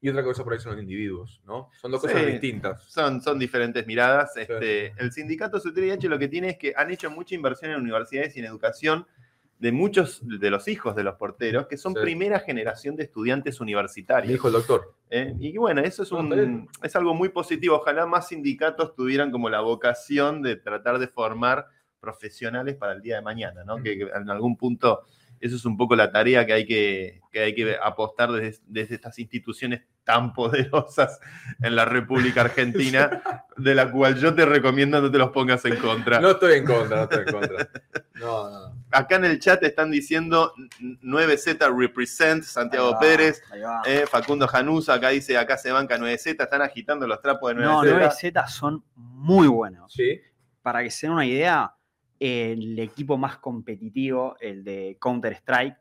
y 0.00 0.08
otra 0.08 0.22
cosa 0.22 0.44
por 0.44 0.52
ahí 0.54 0.60
son 0.60 0.72
los 0.72 0.80
individuos, 0.82 1.42
¿no? 1.44 1.70
Son 1.80 1.90
dos 1.90 2.00
cosas 2.00 2.24
distintas. 2.26 2.82
Son, 2.84 3.20
son 3.20 3.38
diferentes 3.38 3.86
miradas. 3.86 4.36
Este, 4.36 4.92
el 4.96 5.12
sindicato 5.12 5.60
Suteri 5.60 5.90
H 5.90 6.08
lo 6.08 6.18
que 6.18 6.28
tiene 6.28 6.50
es 6.50 6.56
que 6.58 6.72
han 6.76 6.90
hecho 6.90 7.10
mucha 7.10 7.34
inversión 7.34 7.70
en 7.72 7.80
universidades 7.80 8.34
y 8.36 8.40
en 8.40 8.46
educación 8.46 9.06
de 9.58 9.72
muchos 9.72 10.20
de 10.22 10.50
los 10.50 10.68
hijos 10.68 10.94
de 10.94 11.02
los 11.02 11.16
porteros, 11.16 11.66
que 11.66 11.76
son 11.76 11.92
Sí. 11.94 12.00
primera 12.00 12.38
generación 12.40 12.94
de 12.94 13.02
estudiantes 13.04 13.60
universitarios. 13.60 14.30
dijo 14.32 14.46
el 14.48 14.52
doctor. 14.54 14.94
¿eh? 15.10 15.34
Y 15.40 15.56
bueno, 15.58 15.80
eso 15.80 16.04
es, 16.04 16.12
un- 16.12 16.68
es 16.82 16.94
algo 16.94 17.12
muy 17.14 17.30
positivo. 17.30 17.76
Ojalá 17.76 18.06
más 18.06 18.28
sindicatos 18.28 18.94
tuvieran 18.94 19.30
como 19.32 19.48
la 19.50 19.60
vocación 19.60 20.42
de 20.42 20.54
tratar 20.56 20.98
de 21.00 21.08
formar 21.08 21.66
profesionales 21.98 22.76
para 22.76 22.92
el 22.92 23.02
día 23.02 23.16
de 23.16 23.22
mañana, 23.22 23.64
¿no? 23.64 23.82
Que, 23.82 23.98
que 23.98 24.04
en 24.04 24.30
algún 24.30 24.56
punto 24.56 25.02
eso 25.40 25.56
es 25.56 25.64
un 25.64 25.76
poco 25.76 25.96
la 25.96 26.10
tarea 26.12 26.46
que 26.46 26.52
hay 26.52 26.64
que, 26.64 27.20
que, 27.32 27.40
hay 27.40 27.54
que 27.54 27.76
apostar 27.82 28.30
desde, 28.32 28.60
desde 28.66 28.94
estas 28.94 29.18
instituciones 29.18 29.82
tan 30.08 30.32
poderosas 30.32 31.20
en 31.60 31.76
la 31.76 31.84
República 31.84 32.40
Argentina, 32.40 33.44
de 33.58 33.74
la 33.74 33.92
cual 33.92 34.18
yo 34.18 34.34
te 34.34 34.46
recomiendo 34.46 35.02
no 35.02 35.10
te 35.10 35.18
los 35.18 35.32
pongas 35.32 35.62
en 35.66 35.76
contra. 35.76 36.18
No 36.18 36.30
estoy 36.30 36.54
en 36.54 36.64
contra, 36.64 36.96
no 36.96 37.02
estoy 37.02 37.24
en 37.26 37.32
contra. 37.32 37.68
No. 38.14 38.74
Acá 38.90 39.16
en 39.16 39.26
el 39.26 39.38
chat 39.38 39.62
están 39.64 39.90
diciendo 39.90 40.54
9Z 40.80 41.78
represent 41.78 42.42
Santiago 42.42 42.86
Ahí 42.86 42.92
va, 42.94 43.00
Pérez. 43.00 43.42
ahí 43.52 43.60
va. 43.60 43.82
Eh, 43.84 44.06
Facundo 44.06 44.48
Januso, 44.48 44.94
acá 44.94 45.10
dice, 45.10 45.36
acá 45.36 45.58
se 45.58 45.70
banca 45.72 45.98
9Z, 45.98 46.42
están 46.42 46.62
agitando 46.62 47.06
los 47.06 47.20
trapos 47.20 47.54
de 47.54 47.60
9Z. 47.60 47.64
No, 47.66 47.84
9Z 47.84 48.48
son 48.48 48.82
muy 48.96 49.46
buenos. 49.46 49.92
Sí. 49.92 50.18
Para 50.62 50.82
que 50.82 50.90
se 50.90 51.06
den 51.06 51.12
una 51.12 51.26
idea, 51.26 51.74
el 52.18 52.78
equipo 52.78 53.18
más 53.18 53.36
competitivo, 53.36 54.36
el 54.40 54.64
de 54.64 54.96
Counter-Strike, 54.98 55.76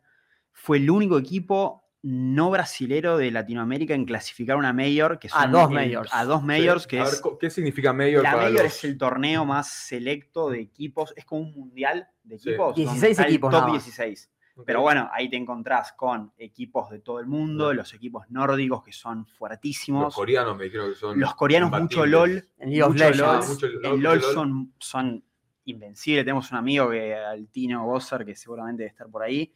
fue 0.51 0.78
el 0.80 0.89
único 0.89 1.17
equipo 1.17 1.87
no 2.04 2.50
brasilero 2.52 3.18
de 3.18 3.32
Latinoamérica 3.32 3.93
en 3.95 4.06
clasificar 4.06 4.56
una 4.58 4.72
Major. 4.74 5.20
Que 5.20 5.28
A 5.28 5.43
son 5.43 5.52
dos 5.52 5.70
el- 5.70 5.76
Majors. 5.76 6.10
A 6.14 6.26
dos 6.26 6.43
Majors, 6.43 6.84
Sí. 6.84 6.89
que 6.89 7.00
A 7.00 7.04
ver, 7.06 7.14
es. 7.14 7.22
¿Qué 7.39 7.50
significa 7.50 7.91
mayor 7.93 8.24
La 8.24 8.34
para 8.34 8.50
los- 8.50 8.62
es 8.62 8.84
el 8.84 8.98
torneo 8.98 9.45
más 9.45 9.70
selecto 9.72 10.50
de 10.50 10.62
equipos, 10.62 11.14
es 11.18 11.26
como 11.26 11.41
un 11.41 11.52
mundial 11.54 12.08
de 12.24 12.38
Sí. 12.39 12.50
equipos. 12.50 12.68
donde 12.76 12.82
16 12.84 13.12
está 13.12 13.24
el 13.24 13.30
equipos 13.30 13.52
Top 13.52 13.60
nada 13.62 13.74
más. 13.74 13.84
16. 13.86 14.32
Pero 14.66 14.82
bueno, 14.82 15.08
ahí 15.14 15.30
te 15.30 15.38
encontrás 15.38 15.91
con 15.93 16.34
equipos 16.38 16.89
de 16.89 16.98
todo 17.00 17.20
el 17.20 17.28
mundo, 17.28 17.70
Sí. 17.70 17.76
los 17.76 17.93
equipos 17.93 18.26
nórdicos 18.30 18.84
que 18.84 18.91
son 18.91 19.20
Los 19.20 19.32
fuertísimos. 19.38 20.16
coreanos 20.16 20.58
me 20.58 20.64
dijeron 20.64 20.89
que 20.89 20.95
son. 20.95 21.20
Los 21.20 21.36
coreanos, 21.36 21.70
mucho. 21.80 22.06
LOL. 22.08 22.43
En 22.58 22.70
League 22.70 22.82
of 22.82 22.89
mucho 22.93 23.04
Legends. 23.04 23.20
LOL. 23.20 23.30
Ah, 23.30 23.48
mucho 23.48 23.68
LOL, 23.68 23.76
mucho 23.76 23.89
LOL 23.89 24.02
LOL. 24.02 24.22
son, 24.34 24.74
son 24.80 25.24
invencibles. 25.68 26.26
Tenemos 26.26 26.51
un 26.51 26.57
amigo 26.57 26.89
que, 26.89 27.13
al 27.15 27.47
Tino 27.49 27.86
Bosser, 27.86 28.26
que 28.26 28.36
seguramente 28.36 28.84
debe 28.84 28.91
estar 28.91 29.07
por 29.07 29.24
ahí. 29.24 29.53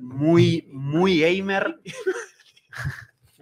Muy, 0.00 0.66
muy 0.70 1.20
gamer. 1.20 1.78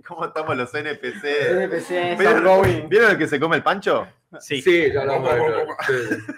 ¿Cómo 0.07 0.25
estamos 0.27 0.57
los 0.57 0.75
NPC? 0.75 1.25
NPC, 1.25 2.19
¿Vieron. 2.19 2.89
¿Vieron 2.89 3.11
el 3.13 3.19
que 3.19 3.29
se 3.29 3.39
come 3.39 3.57
el 3.57 3.63
pancho? 3.63 4.07
Sí. 4.41 4.61
Sí, 4.61 4.93
ya 4.93 5.03
hablamos 5.03 5.33
de 5.35 5.39
eso. 5.41 5.67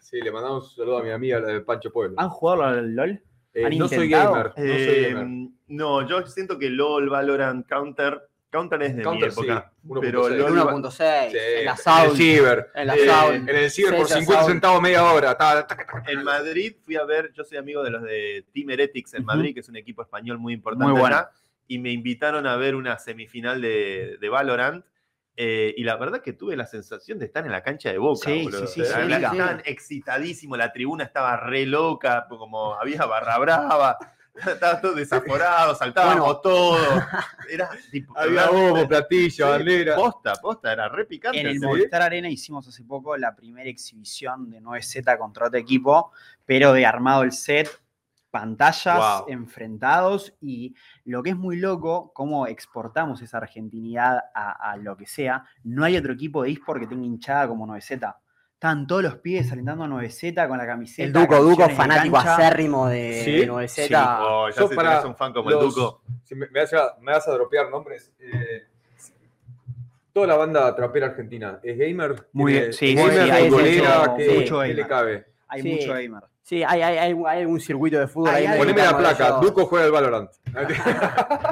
Sí. 0.00 0.16
Sí, 0.16 0.22
le 0.22 0.32
mandamos 0.32 0.70
un 0.70 0.76
saludo 0.76 0.98
a 0.98 1.02
mi 1.02 1.10
amiga, 1.10 1.38
la 1.38 1.48
de 1.48 1.60
Pancho 1.60 1.92
Pueblo. 1.92 2.16
¿Han 2.18 2.30
jugado 2.30 2.62
al 2.64 2.94
LOL? 2.94 3.22
Eh, 3.52 3.66
¿han 3.66 3.76
no 3.76 3.86
soy 3.88 4.04
intentado? 4.06 4.32
gamer. 4.32 4.46
No 4.46 4.54
soy 4.54 4.70
Eh, 4.70 5.12
gamer. 5.12 5.50
no, 5.66 6.08
yo 6.08 6.26
siento 6.26 6.58
que 6.58 6.70
LOL, 6.70 7.10
Valorant, 7.10 7.66
Counter. 7.68 8.27
Counter 8.50 8.82
es 8.82 8.96
de 8.96 9.02
Counter, 9.02 9.28
mi 9.28 9.32
época. 9.32 9.72
sí, 9.82 9.88
1.6. 9.88 10.00
pero 10.00 10.26
El 10.28 10.38
LOL, 10.38 10.52
1.6, 10.82 11.30
Sí, 11.30 11.36
en 11.36 11.42
la 11.42 11.60
En 11.60 11.68
el 11.68 11.76
Sound. 11.76 12.16
ciber. 12.16 12.70
En 12.74 12.86
la 12.86 12.94
Eh, 12.96 13.06
Sound. 13.06 13.48
En 13.50 13.56
el 13.56 13.70
ciber 13.70 13.96
por 13.96 14.06
César 14.06 14.18
50 14.20 14.40
Sound. 14.42 14.52
centavos 14.54 14.82
media 14.82 15.04
hora. 15.04 15.36
Ta, 15.36 15.66
ta, 15.66 15.76
ta, 15.76 15.86
ta. 15.86 16.10
En 16.10 16.24
Madrid 16.24 16.74
fui 16.84 16.96
a 16.96 17.04
ver, 17.04 17.30
yo 17.34 17.44
soy 17.44 17.58
amigo 17.58 17.82
de 17.82 17.90
los 17.90 18.02
de 18.02 18.46
Team 18.54 18.70
Heretics 18.70 19.14
en. 19.14 19.24
Madrid, 19.24 19.52
que 19.54 19.60
es 19.60 19.68
un 19.68 19.76
equipo 19.76 20.02
español 20.02 20.38
muy 20.38 20.54
importante 20.54 20.90
Muy 20.90 20.98
bueno. 21.00 21.26
y 21.66 21.78
me 21.78 21.90
invitaron 21.90 22.46
a 22.46 22.56
ver 22.56 22.74
una 22.74 22.98
semifinal 22.98 23.60
de, 23.60 24.16
de 24.20 24.28
Valorant. 24.30 24.84
eh, 25.36 25.72
y 25.76 25.84
la 25.84 25.96
verdad 25.96 26.20
que 26.20 26.32
tuve 26.32 26.56
la 26.56 26.66
sensación 26.66 27.18
de 27.18 27.26
estar 27.26 27.44
en 27.46 27.52
la 27.52 27.62
cancha 27.62 27.92
de 27.92 27.98
Boca. 27.98 28.28
Sí, 28.30 28.42
boludo. 28.44 28.66
sí, 28.66 28.82
sí, 28.82 28.86
sí. 28.86 29.12
Estaban 29.12 29.62
excitadísimos, 29.66 30.58
la 30.58 30.72
tribuna 30.72 31.04
estaba 31.04 31.36
re 31.36 31.64
loca, 31.66 32.26
como 32.28 32.74
había 32.74 33.04
barra 33.06 33.38
brava, 33.38 33.98
estaba 34.46 34.80
todo 34.80 34.94
desaforado, 34.94 35.74
saltábamos 35.74 36.20
Bueno. 36.26 36.40
todo. 36.40 36.76
Era 37.50 37.70
tipo, 37.90 38.16
Había 38.18 38.48
bobo, 38.50 38.86
platillo, 38.88 39.30
Sí, 39.30 39.42
bandera. 39.52 39.94
Posta, 39.96 40.34
posta, 40.34 40.72
era 40.72 40.88
re 40.88 41.04
picante. 41.06 41.40
En 41.40 41.46
el 41.46 41.54
sí. 41.58 41.64
Movistar 41.66 42.02
Arena 42.02 42.28
hicimos 42.28 42.66
hace 42.68 42.84
poco 42.84 43.16
la 43.16 43.34
primera 43.34 43.68
exhibición 43.70 44.50
de 44.50 44.60
9Z 44.60 45.16
contra 45.18 45.46
otro 45.46 45.58
equipo, 45.58 46.12
pero 46.44 46.72
de 46.72 46.84
armado 46.84 47.22
el 47.22 47.32
set, 47.32 47.68
pantallas, 48.30 49.20
Wow. 49.20 49.26
enfrentados 49.28 50.34
y 50.40 50.74
lo 51.04 51.22
que 51.22 51.30
es 51.30 51.36
muy 51.36 51.56
loco, 51.56 52.12
cómo 52.14 52.46
exportamos 52.46 53.22
esa 53.22 53.38
argentinidad 53.38 54.22
a, 54.34 54.70
a 54.72 54.76
lo 54.76 54.96
que 54.96 55.06
sea. 55.06 55.44
No 55.64 55.84
hay 55.84 55.96
otro 55.96 56.12
equipo 56.12 56.42
de 56.42 56.50
eSport 56.52 56.80
que 56.80 56.86
tenga 56.86 57.06
hinchada 57.06 57.48
como 57.48 57.66
9Z. 57.66 58.14
Están 58.58 58.88
todos 58.88 59.04
los 59.04 59.14
pibes 59.18 59.52
alentando 59.52 59.84
a 59.84 59.86
9Z 59.86 60.48
con 60.48 60.58
la 60.58 60.66
camiseta. 60.66 61.04
El 61.06 61.12
Duco, 61.12 61.40
Duco, 61.40 61.68
fanático 61.68 62.16
cancha. 62.16 62.34
acérrimo 62.34 62.88
de, 62.88 63.22
Sí, 63.24 63.30
de 63.36 63.46
9Z. 63.48 63.86
sí. 63.86 63.94
Oh, 63.94 64.48
ya 64.50 64.56
Yo 64.56 64.66
sé, 64.68 64.74
para 64.74 64.90
tenés 64.90 65.04
un 65.04 65.14
fan 65.14 65.32
como 65.32 65.48
el 65.50 65.54
los- 65.54 65.74
Duco. 65.76 66.02
Si 66.24 66.34
me, 66.34 66.48
me 66.50 66.60
vas 66.62 66.72
a, 66.72 66.96
me 67.00 67.12
vas 67.12 67.28
a 67.28 67.30
dropear 67.34 67.70
nombres. 67.70 68.12
eh, 68.18 68.64
toda 70.12 70.26
la 70.26 70.34
banda 70.34 70.74
trapera 70.74 71.06
argentina, 71.06 71.60
¿es 71.62 71.78
gamer? 71.78 72.26
Muy 72.32 72.50
¿Tiene- 72.50 72.66
bien, 72.66 72.72
sí, 72.72 72.94
gamer, 72.96 73.12
sí, 73.12 73.30
hay 73.30 73.48
mucho- 73.48 74.16
¿Qué, 74.16 74.38
mucho 74.40 74.64
le 74.64 74.86
cabe? 74.88 75.26
Hay 75.46 75.62
Sí. 75.62 75.72
mucho 75.74 75.92
gamer. 75.92 76.22
Sí, 76.42 76.62
hay, 76.64 76.82
hay, 76.82 76.98
hay, 76.98 77.16
hay 77.28 77.44
un 77.44 77.60
circuito 77.60 78.00
de 78.00 78.08
fútbol 78.08 78.34
ahí. 78.34 78.58
Poneme 78.58 78.82
la 78.82 78.98
placa. 78.98 79.30
Duco 79.40 79.66
juega 79.66 79.84
al 79.86 79.92
Valorant. 79.92 80.30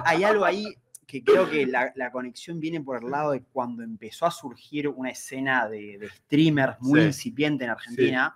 Hay 0.04 0.24
algo 0.24 0.44
ahí 0.44 0.74
que 1.07 1.22
creo 1.22 1.48
que 1.48 1.66
la, 1.66 1.92
la 1.94 2.11
conexión 2.11 2.59
viene 2.59 2.80
por 2.80 3.02
el 3.02 3.11
lado 3.11 3.30
de 3.32 3.42
cuando 3.44 3.82
empezó 3.84 4.26
a 4.26 4.30
surgir 4.30 4.88
una 4.88 5.11
escena 5.11 5.68
de, 5.68 5.98
de 5.98 6.09
streamers 6.11 6.76
muy 6.80 7.00
Sí. 7.00 7.07
incipiente 7.07 7.64
en 7.64 7.70
Argentina. 7.70 8.34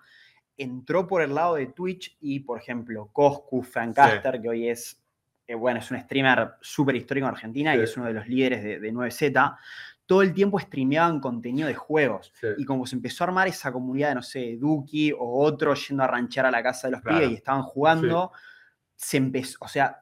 Entró 0.56 1.06
por 1.06 1.22
el 1.22 1.34
lado 1.34 1.54
de 1.56 1.66
Twitch 1.66 2.16
y, 2.20 2.40
por 2.40 2.58
ejemplo, 2.58 3.08
Coscu, 3.12 3.62
Frank 3.62 3.96
Caster, 3.96 4.40
que 4.40 4.48
hoy 4.48 4.68
es, 4.68 5.02
eh, 5.46 5.54
bueno, 5.54 5.80
es 5.80 5.90
un 5.90 5.98
streamer 6.00 6.52
súper 6.60 6.94
histórico 6.96 7.26
en 7.26 7.32
Argentina 7.34 7.74
y 7.74 7.80
es 7.80 7.96
uno 7.96 8.06
de 8.06 8.12
los 8.12 8.28
líderes 8.28 8.62
de, 8.62 8.78
de 8.78 8.92
9Z, 8.92 9.56
todo 10.06 10.22
el 10.22 10.34
tiempo 10.34 10.58
streameaban 10.60 11.18
contenido 11.18 11.66
de 11.66 11.74
juegos. 11.74 12.32
Sí. 12.40 12.48
Y 12.58 12.64
como 12.64 12.84
se 12.86 12.94
empezó 12.96 13.24
a 13.24 13.28
armar 13.28 13.48
esa 13.48 13.72
comunidad, 13.72 14.14
no 14.14 14.22
sé, 14.22 14.56
Duki 14.60 15.12
o 15.12 15.42
otro 15.42 15.72
yendo 15.74 16.02
a 16.04 16.06
ranchar 16.08 16.44
a 16.46 16.50
la 16.50 16.62
casa 16.62 16.88
de 16.88 16.92
los 16.92 17.00
Claro. 17.00 17.18
pibes 17.18 17.32
y 17.32 17.34
estaban 17.36 17.62
jugando, 17.62 18.30
se 18.96 19.16
empezó, 19.16 19.56
o 19.60 19.68
sea, 19.68 19.98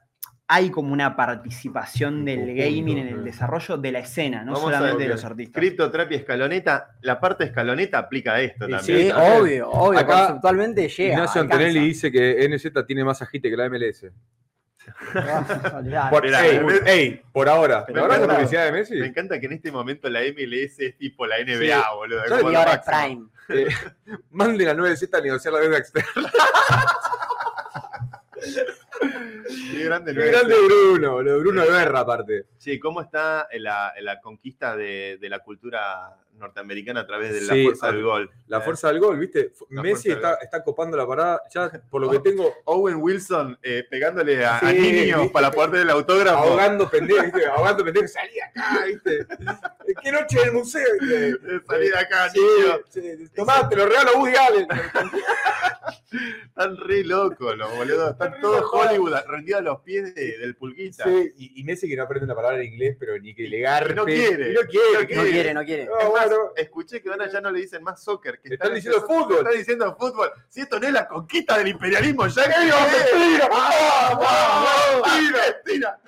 hay 0.50 0.70
como 0.70 0.94
una 0.94 1.14
participación 1.14 2.20
Un 2.20 2.24
del 2.24 2.54
gaming 2.56 2.96
en 2.98 3.08
el 3.08 3.22
desarrollo 3.24 3.76
de 3.76 3.92
la 3.92 3.98
escena, 3.98 4.42
no 4.44 4.52
Vamos 4.54 4.72
a 4.72 4.76
solamente 4.78 5.02
de 5.04 5.08
los 5.10 5.22
artistas. 5.24 5.60
Cripto, 5.60 5.90
Trap 5.90 6.12
y 6.12 6.14
Escaloneta, 6.14 6.96
la 7.02 7.20
parte 7.20 7.44
escaloneta 7.44 7.98
aplica 7.98 8.32
a 8.32 8.40
esto 8.40 8.60
también. 8.66 8.80
Sí, 8.82 9.08
también. 9.10 9.40
obvio, 9.42 9.70
obvio. 9.70 9.98
Acá, 10.00 10.18
conceptualmente 10.26 10.88
llega. 10.88 11.12
Ignacio 11.14 11.42
alcanza. 11.42 11.64
Antonelli 11.66 11.86
dice 11.88 12.10
que 12.10 12.48
NZ 12.48 12.86
tiene 12.86 13.04
más 13.04 13.20
agite 13.20 13.50
que 13.50 13.56
la 13.58 13.68
MLS. 13.68 14.06
Por, 16.10 16.24
ey, 16.88 17.20
por 17.30 17.46
ahora. 17.46 17.84
me 17.86 17.92
¿Por 17.92 17.98
ahora 18.00 18.14
es 18.14 18.20
la 18.20 18.24
encanta. 18.24 18.34
publicidad 18.36 18.64
de 18.64 18.72
Messi? 18.72 18.94
Me 18.94 19.06
encanta 19.08 19.38
que 19.38 19.44
en 19.46 19.52
este 19.52 19.70
momento 19.70 20.08
la 20.08 20.20
MLS 20.20 20.78
es 20.80 20.96
tipo 20.96 21.26
la 21.26 21.36
NBA, 21.44 21.76
Sí. 21.76 21.82
boludo. 21.94 22.20
¿Sabes 22.26 22.38
como 22.38 22.50
Y 22.50 22.52
lo 22.54 22.58
ahora 22.58 22.72
es. 22.74 22.80
Prime. 22.86 23.26
Eh, 23.50 23.68
mande 24.30 24.64
la 24.64 24.72
9Z 24.74 25.14
a 25.14 25.20
negociar 25.20 25.52
la 25.54 25.60
deuda 25.60 25.76
externa. 25.76 26.10
Qué 29.72 29.84
grande, 29.84 30.14
Qué 30.14 30.26
grande 30.26 30.54
Bruno, 30.66 31.22
lo 31.22 31.32
de 31.32 31.38
Bruno 31.38 31.62
de 31.62 31.70
Berra 31.70 32.00
aparte. 32.00 32.46
Sí, 32.56 32.78
¿cómo 32.78 33.00
está 33.00 33.48
la, 33.52 33.92
la 34.00 34.20
conquista 34.20 34.76
de, 34.76 35.18
de 35.20 35.28
la 35.28 35.38
cultura 35.40 36.16
norteamericana 36.38 37.00
a 37.00 37.06
través 37.06 37.32
de 37.34 37.40
la 37.42 37.52
Sí, 37.54 37.64
fuerza 37.64 37.88
a- 37.88 37.92
del 37.92 38.02
gol? 38.02 38.30
La 38.46 38.58
Eh, 38.58 38.62
fuerza 38.62 38.88
del 38.88 39.00
gol, 39.00 39.18
¿viste? 39.18 39.52
La 39.70 39.82
Messi 39.82 40.10
está, 40.10 40.30
gol. 40.30 40.38
está 40.42 40.62
copando 40.64 40.96
la 40.96 41.06
parada. 41.06 41.42
Ya, 41.54 41.70
por 41.90 42.00
lo 42.00 42.10
que 42.10 42.18
tengo, 42.20 42.54
Owen 42.64 42.96
Wilson 42.96 43.58
eh, 43.62 43.84
pegándole 43.90 44.44
a, 44.44 44.60
niños 44.62 45.20
viste, 45.20 45.32
para 45.32 45.50
poder 45.50 45.70
del 45.70 45.90
autógrafo. 45.90 46.38
ahogando 46.38 46.88
pendejos, 46.88 47.24
¿viste? 47.26 47.46
Ahogando 47.46 47.84
pendejos. 47.84 48.12
Salí 48.12 48.40
acá, 48.40 48.84
¿viste? 48.86 49.26
¿Qué 50.02 50.12
noche 50.12 50.38
del 50.40 50.52
museo? 50.52 50.86
¿viste? 51.00 51.28
Eh, 51.48 51.60
Salí 51.66 51.88
de 51.88 51.98
acá, 51.98 52.30
Sí, 52.30 52.40
niño. 52.40 52.78
sí, 52.88 53.28
Tomá, 53.34 53.68
te 53.68 53.76
lo 53.76 53.86
regalo 53.86 54.10
a 54.10 54.18
Woody 54.18 54.34
Allen. 54.36 54.66
Están 56.48 56.76
re 56.78 57.04
locos 57.04 57.56
los 57.56 57.76
boludos. 57.76 58.12
Están 58.12 58.40
todos. 58.40 58.64
Hollywood 58.72 59.14
rendidos 59.26 59.60
a 59.60 59.62
los 59.64 59.80
pies 59.80 60.14
de- 60.14 60.38
del 60.38 60.56
pulguita. 60.56 61.04
Sí, 61.04 61.32
y, 61.36 61.60
y 61.60 61.64
Messi 61.64 61.88
que 61.88 61.96
no 61.96 62.04
aprende 62.04 62.24
una 62.24 62.34
palabra 62.34 62.58
en 62.62 62.72
inglés, 62.72 62.96
pero 62.98 63.18
ni 63.18 63.34
que 63.34 63.42
le 63.48 63.60
garpe. 63.60 63.94
No 63.94 64.04
quiere. 64.04 64.54
No 64.54 64.60
quiere. 64.62 64.92
No 64.94 65.00
No 65.02 65.06
quiere. 65.06 65.30
quiere, 65.30 65.54
no 65.54 65.64
quiere. 65.64 65.84
No, 65.86 65.98
Es 65.98 66.06
escuché 66.56 67.00
que 67.02 67.08
ahora 67.10 67.28
ya 67.30 67.40
no 67.40 67.50
le 67.50 67.60
dicen 67.60 67.82
más 67.82 68.02
soccer. 68.02 68.40
Que 68.40 68.54
Están 68.54 68.74
diciendo 68.74 69.00
fútbol. 69.02 69.38
Están 69.38 69.52
diciendo 69.58 69.96
fútbol. 69.98 70.30
Si 70.48 70.60
esto 70.60 70.78
no 70.80 70.86
es 70.86 70.92
la 70.92 71.06
conquista 71.08 71.58
del 71.58 71.68
imperialismo, 71.68 72.26
ya 72.26 72.42
¡Ey, 72.44 72.70
mentira! 72.70 73.48
¡Ah, 73.52 73.70
ah, 74.20 75.02
ah! 75.04 75.20
¡Mentira! 75.64 76.00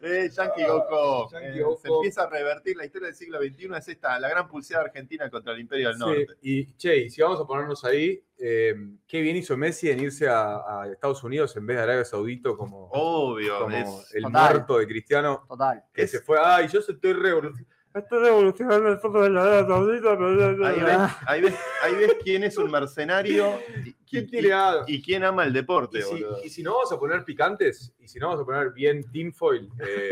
Eh, 0.00 0.30
Yankee 0.32 0.64
Goku. 0.64 1.34
Eh. 1.36 1.64
Se 1.82 1.88
empieza 1.88 2.22
a 2.22 2.30
revertir 2.30 2.76
la 2.76 2.84
historia 2.84 3.06
del 3.08 3.16
siglo 3.16 3.38
XXI. 3.40 3.68
Es 3.76 3.88
esta, 3.88 4.18
la 4.18 4.28
gran 4.28 4.46
pulseada 4.48 4.84
argentina 4.84 5.28
contra 5.28 5.52
el 5.52 5.60
Imperio 5.60 5.88
del 5.88 5.96
Sí, 5.96 6.00
Norte. 6.00 6.26
y 6.40 6.72
che, 6.74 6.96
y 6.98 7.10
si 7.10 7.20
vamos 7.20 7.40
a 7.40 7.44
ponernos 7.44 7.84
ahí, 7.84 8.22
eh, 8.38 8.74
qué 9.06 9.20
bien 9.20 9.36
hizo 9.36 9.56
Messi 9.56 9.90
en 9.90 10.00
irse 10.00 10.28
a, 10.28 10.82
a 10.82 10.88
Estados 10.90 11.22
Unidos 11.24 11.56
en 11.56 11.66
vez 11.66 11.76
de 11.78 11.82
Arabia 11.82 12.04
Saudita 12.04 12.50
como, 12.56 12.88
Obvio. 12.92 13.58
como 13.58 13.76
es- 13.76 14.14
el 14.14 14.22
Total. 14.22 14.50
muerto 14.52 14.78
de 14.78 14.86
Cristiano 14.86 15.44
Total. 15.48 15.84
que 15.92 16.02
Es- 16.02 16.10
se 16.12 16.20
fue. 16.20 16.38
Ay, 16.40 16.68
yo 16.68 16.78
estoy 16.78 17.12
revolucionando. 17.12 17.68
Estoy 17.98 18.18
revolucionando 18.24 18.88
el 18.88 18.98
fútbol 18.98 19.22
de 19.24 19.30
la 19.30 19.42
Arabia 19.42 19.66
Saudita. 19.66 20.16
pero- 20.18 20.66
Ahí 20.66 20.80
ves, 20.80 20.98
ahí, 21.26 21.40
ves, 21.42 21.54
ahí 21.82 21.94
ves 21.94 22.16
quién 22.22 22.44
es 22.44 22.56
un 22.58 22.70
mercenario 22.70 23.58
y, 23.84 23.92
¿Quién 24.08 24.24
y- 24.24 24.26
tiene 24.30 24.52
algo? 24.52 24.84
y 24.86 25.02
quién 25.02 25.24
ama 25.24 25.44
el 25.44 25.52
deporte, 25.52 25.98
Y 25.98 26.02
si, 26.02 26.10
boludo. 26.10 26.40
y 26.44 26.48
si 26.50 26.62
no 26.62 26.74
vamos 26.74 26.92
a 26.92 26.98
poner 26.98 27.24
picantes, 27.24 27.94
y 27.98 28.08
si 28.08 28.18
no 28.18 28.28
vamos 28.28 28.42
a 28.42 28.46
poner 28.46 28.70
bien 28.72 29.10
tinfoil, 29.10 29.68
eh, 29.80 30.10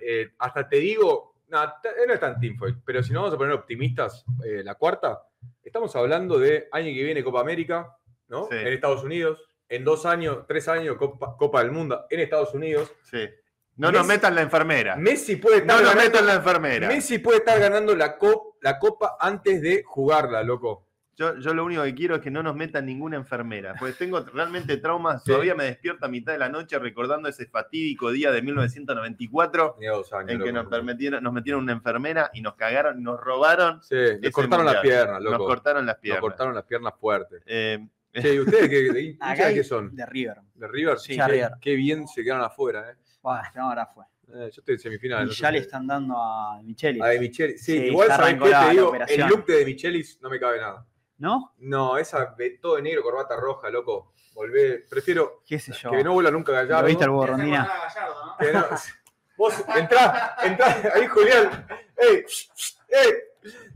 eh, 0.00 0.30
hasta 0.38 0.68
te 0.68 0.76
digo, 0.76 1.34
no, 1.48 1.60
t- 1.82 1.88
no 2.06 2.12
es 2.12 2.20
tan 2.20 2.38
tinfoil, 2.40 2.76
pero 2.84 3.02
si 3.02 3.12
no 3.12 3.20
vamos 3.22 3.34
a 3.34 3.38
poner 3.38 3.52
optimistas, 3.54 4.24
eh, 4.44 4.62
la 4.64 4.74
cuarta, 4.74 5.22
estamos 5.62 5.94
hablando 5.96 6.38
de 6.38 6.68
año 6.72 6.86
que 6.94 7.02
viene 7.04 7.22
Copa 7.24 7.40
América, 7.40 7.96
¿no? 8.28 8.48
Sí. 8.50 8.56
En 8.56 8.68
Estados 8.68 9.02
Unidos, 9.04 9.40
en 9.68 9.84
dos 9.84 10.06
años, 10.06 10.44
tres 10.46 10.68
años 10.68 10.96
Copa, 10.96 11.36
Copa 11.36 11.62
del 11.62 11.72
Mundo 11.72 12.06
en 12.10 12.20
Estados 12.20 12.54
Unidos. 12.54 12.92
Sí. 13.02 13.28
No 13.76 13.92
nos 13.92 14.06
metan 14.06 14.34
la 14.34 14.42
enfermera. 14.42 14.96
Messi 14.96 15.36
puede 15.36 15.58
estar 15.58 15.76
No 15.76 15.82
nos 15.82 15.90
ganando, 15.94 16.10
metan 16.12 16.26
la 16.26 16.34
enfermera. 16.34 16.88
Messi 16.88 17.18
puede 17.18 17.38
estar 17.38 17.58
ganando 17.60 17.94
la, 17.94 18.18
cop- 18.18 18.54
la 18.62 18.78
Copa 18.78 19.16
antes 19.20 19.60
de 19.60 19.82
jugarla, 19.84 20.42
loco. 20.42 20.84
Yo, 21.18 21.34
yo 21.38 21.54
lo 21.54 21.64
único 21.64 21.82
que 21.82 21.94
quiero 21.94 22.16
es 22.16 22.20
que 22.20 22.30
no 22.30 22.42
nos 22.42 22.54
metan 22.54 22.84
ninguna 22.84 23.16
enfermera, 23.16 23.74
porque 23.78 23.94
tengo 23.94 24.20
realmente 24.20 24.76
traumas. 24.76 25.22
Sí. 25.24 25.30
Todavía 25.30 25.54
me 25.54 25.64
despierto 25.64 26.04
a 26.04 26.08
mitad 26.10 26.32
de 26.32 26.38
la 26.38 26.50
noche 26.50 26.78
recordando 26.78 27.26
ese 27.28 27.46
fatídico 27.46 28.10
día 28.10 28.30
de 28.32 28.42
1994 28.42 29.74
Tenía 29.78 29.92
dos 29.92 30.12
años. 30.12 30.30
en 30.30 30.38
que 30.40 30.52
loco. 30.52 30.62
nos, 30.62 30.66
permitieron, 30.70 31.22
nos 31.24 31.32
metieron 31.32 31.62
una 31.62 31.72
enfermera 31.72 32.30
y 32.34 32.42
nos 32.42 32.54
cagaron, 32.54 33.02
nos 33.02 33.18
robaron, 33.18 33.82
Sí, 33.82 33.94
le 33.94 34.12
ese 34.16 34.30
cortaron 34.30 34.66
las 34.66 34.76
piernas, 34.82 35.22
loco. 35.22 35.38
nos 35.38 35.46
cortaron 35.46 35.86
las 35.86 35.96
Nos 35.96 36.00
piernas. 36.02 36.20
cortaron 36.20 36.54
las 36.54 36.64
piernas 36.64 36.92
fuertes. 37.00 37.42
Eh, 37.46 37.78
¿y 38.14 38.38
ustedes 38.40 38.68
qué, 38.68 39.18
qué 39.54 39.64
son? 39.64 39.94
de 39.96 40.04
River. 40.06 40.36
¿De 40.54 40.68
River? 40.68 40.98
Sí, 40.98 41.18
qué 41.62 41.74
bien 41.76 42.06
se 42.08 42.22
quedaron 42.22 42.44
afuera, 42.44 42.90
¿eh? 42.90 42.94
Bueno, 43.26 43.42
No, 43.56 43.68
ahora 43.70 43.86
fue. 43.86 44.04
Eh, 44.28 44.50
yo 44.52 44.60
estoy 44.60 44.74
en 44.74 44.78
semifinales. 44.78 45.24
Y 45.24 45.28
no 45.28 45.34
sé 45.34 45.42
ya 45.42 45.50
le 45.50 45.58
están 45.58 45.86
dando 45.86 46.14
a 46.16 46.60
Micheli. 46.62 47.00
A 47.00 47.06
De 47.06 47.18
Michelis. 47.20 47.64
Sí, 47.64 47.78
Sí, 47.78 47.84
igual 47.86 48.08
ya 48.08 48.16
sabes 48.16 48.28
arrancó 48.30 48.44
qué 48.44 48.50
la- 48.50 48.60
te 48.60 48.64
la 48.66 48.70
digo, 48.72 48.82
el 48.82 48.88
operación. 48.88 49.28
look 49.30 49.46
de 49.46 49.56
De 49.56 49.64
Michelis 49.64 50.20
no 50.22 50.30
me 50.30 50.38
cabe 50.40 50.60
nada. 50.60 50.86
¿No? 51.18 51.54
No, 51.58 51.96
esa 51.98 52.34
de 52.38 52.50
todo 52.58 52.76
de 52.76 52.82
negro, 52.82 53.02
corbata 53.02 53.36
roja, 53.36 53.68
loco. 53.70 54.12
Volvé, 54.34 54.84
prefiero 54.88 55.42
¿Qué 55.46 55.58
sé 55.58 55.72
yo? 55.72 55.90
que 55.90 56.04
no 56.04 56.12
vuela 56.12 56.30
nunca 56.30 56.52
¿Lo 56.52 56.58
Gallardo. 56.58 56.86
viste 56.86 57.04
al? 57.04 57.66
Que 58.38 58.52
no- 58.52 58.66
Vos 59.38 59.64
entrá, 59.76 60.36
entrá, 60.44 60.92
ahí 60.94 61.06
Julián. 61.06 61.66
¡Ey! 61.96 62.24
¡Ey! 62.88 63.12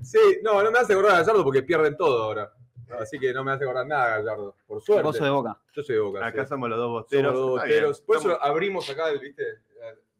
Sí, 0.02 0.18
no, 0.42 0.62
no 0.62 0.70
me 0.70 0.78
hace 0.78 0.92
acordar 0.92 1.12
a 1.16 1.18
Gallardo 1.20 1.42
porque 1.44 1.62
pierden 1.62 1.96
todo 1.96 2.22
ahora. 2.24 2.52
Así 2.98 3.18
que 3.18 3.32
no 3.32 3.44
me 3.44 3.52
hace 3.52 3.64
acordar 3.64 3.86
nada 3.86 4.18
Gallardo. 4.18 4.56
Por 4.66 4.80
suerte. 4.80 5.02
Vos 5.04 5.16
sos 5.16 5.24
de 5.24 5.30
Boca. 5.30 5.58
Yo 5.74 5.82
soy 5.82 5.94
de 5.96 6.00
Boca. 6.00 6.26
acá 6.26 6.42
sí. 6.44 6.48
somos 6.48 6.68
los 6.68 6.78
dos 6.78 6.86
Somos 6.86 7.02
bosteros. 7.02 7.34
los 7.34 7.50
boteros. 7.50 8.00
Por 8.02 8.16
eso 8.16 8.42
abrimos 8.42 8.88
acá, 8.90 9.10
¿viste? 9.12 9.42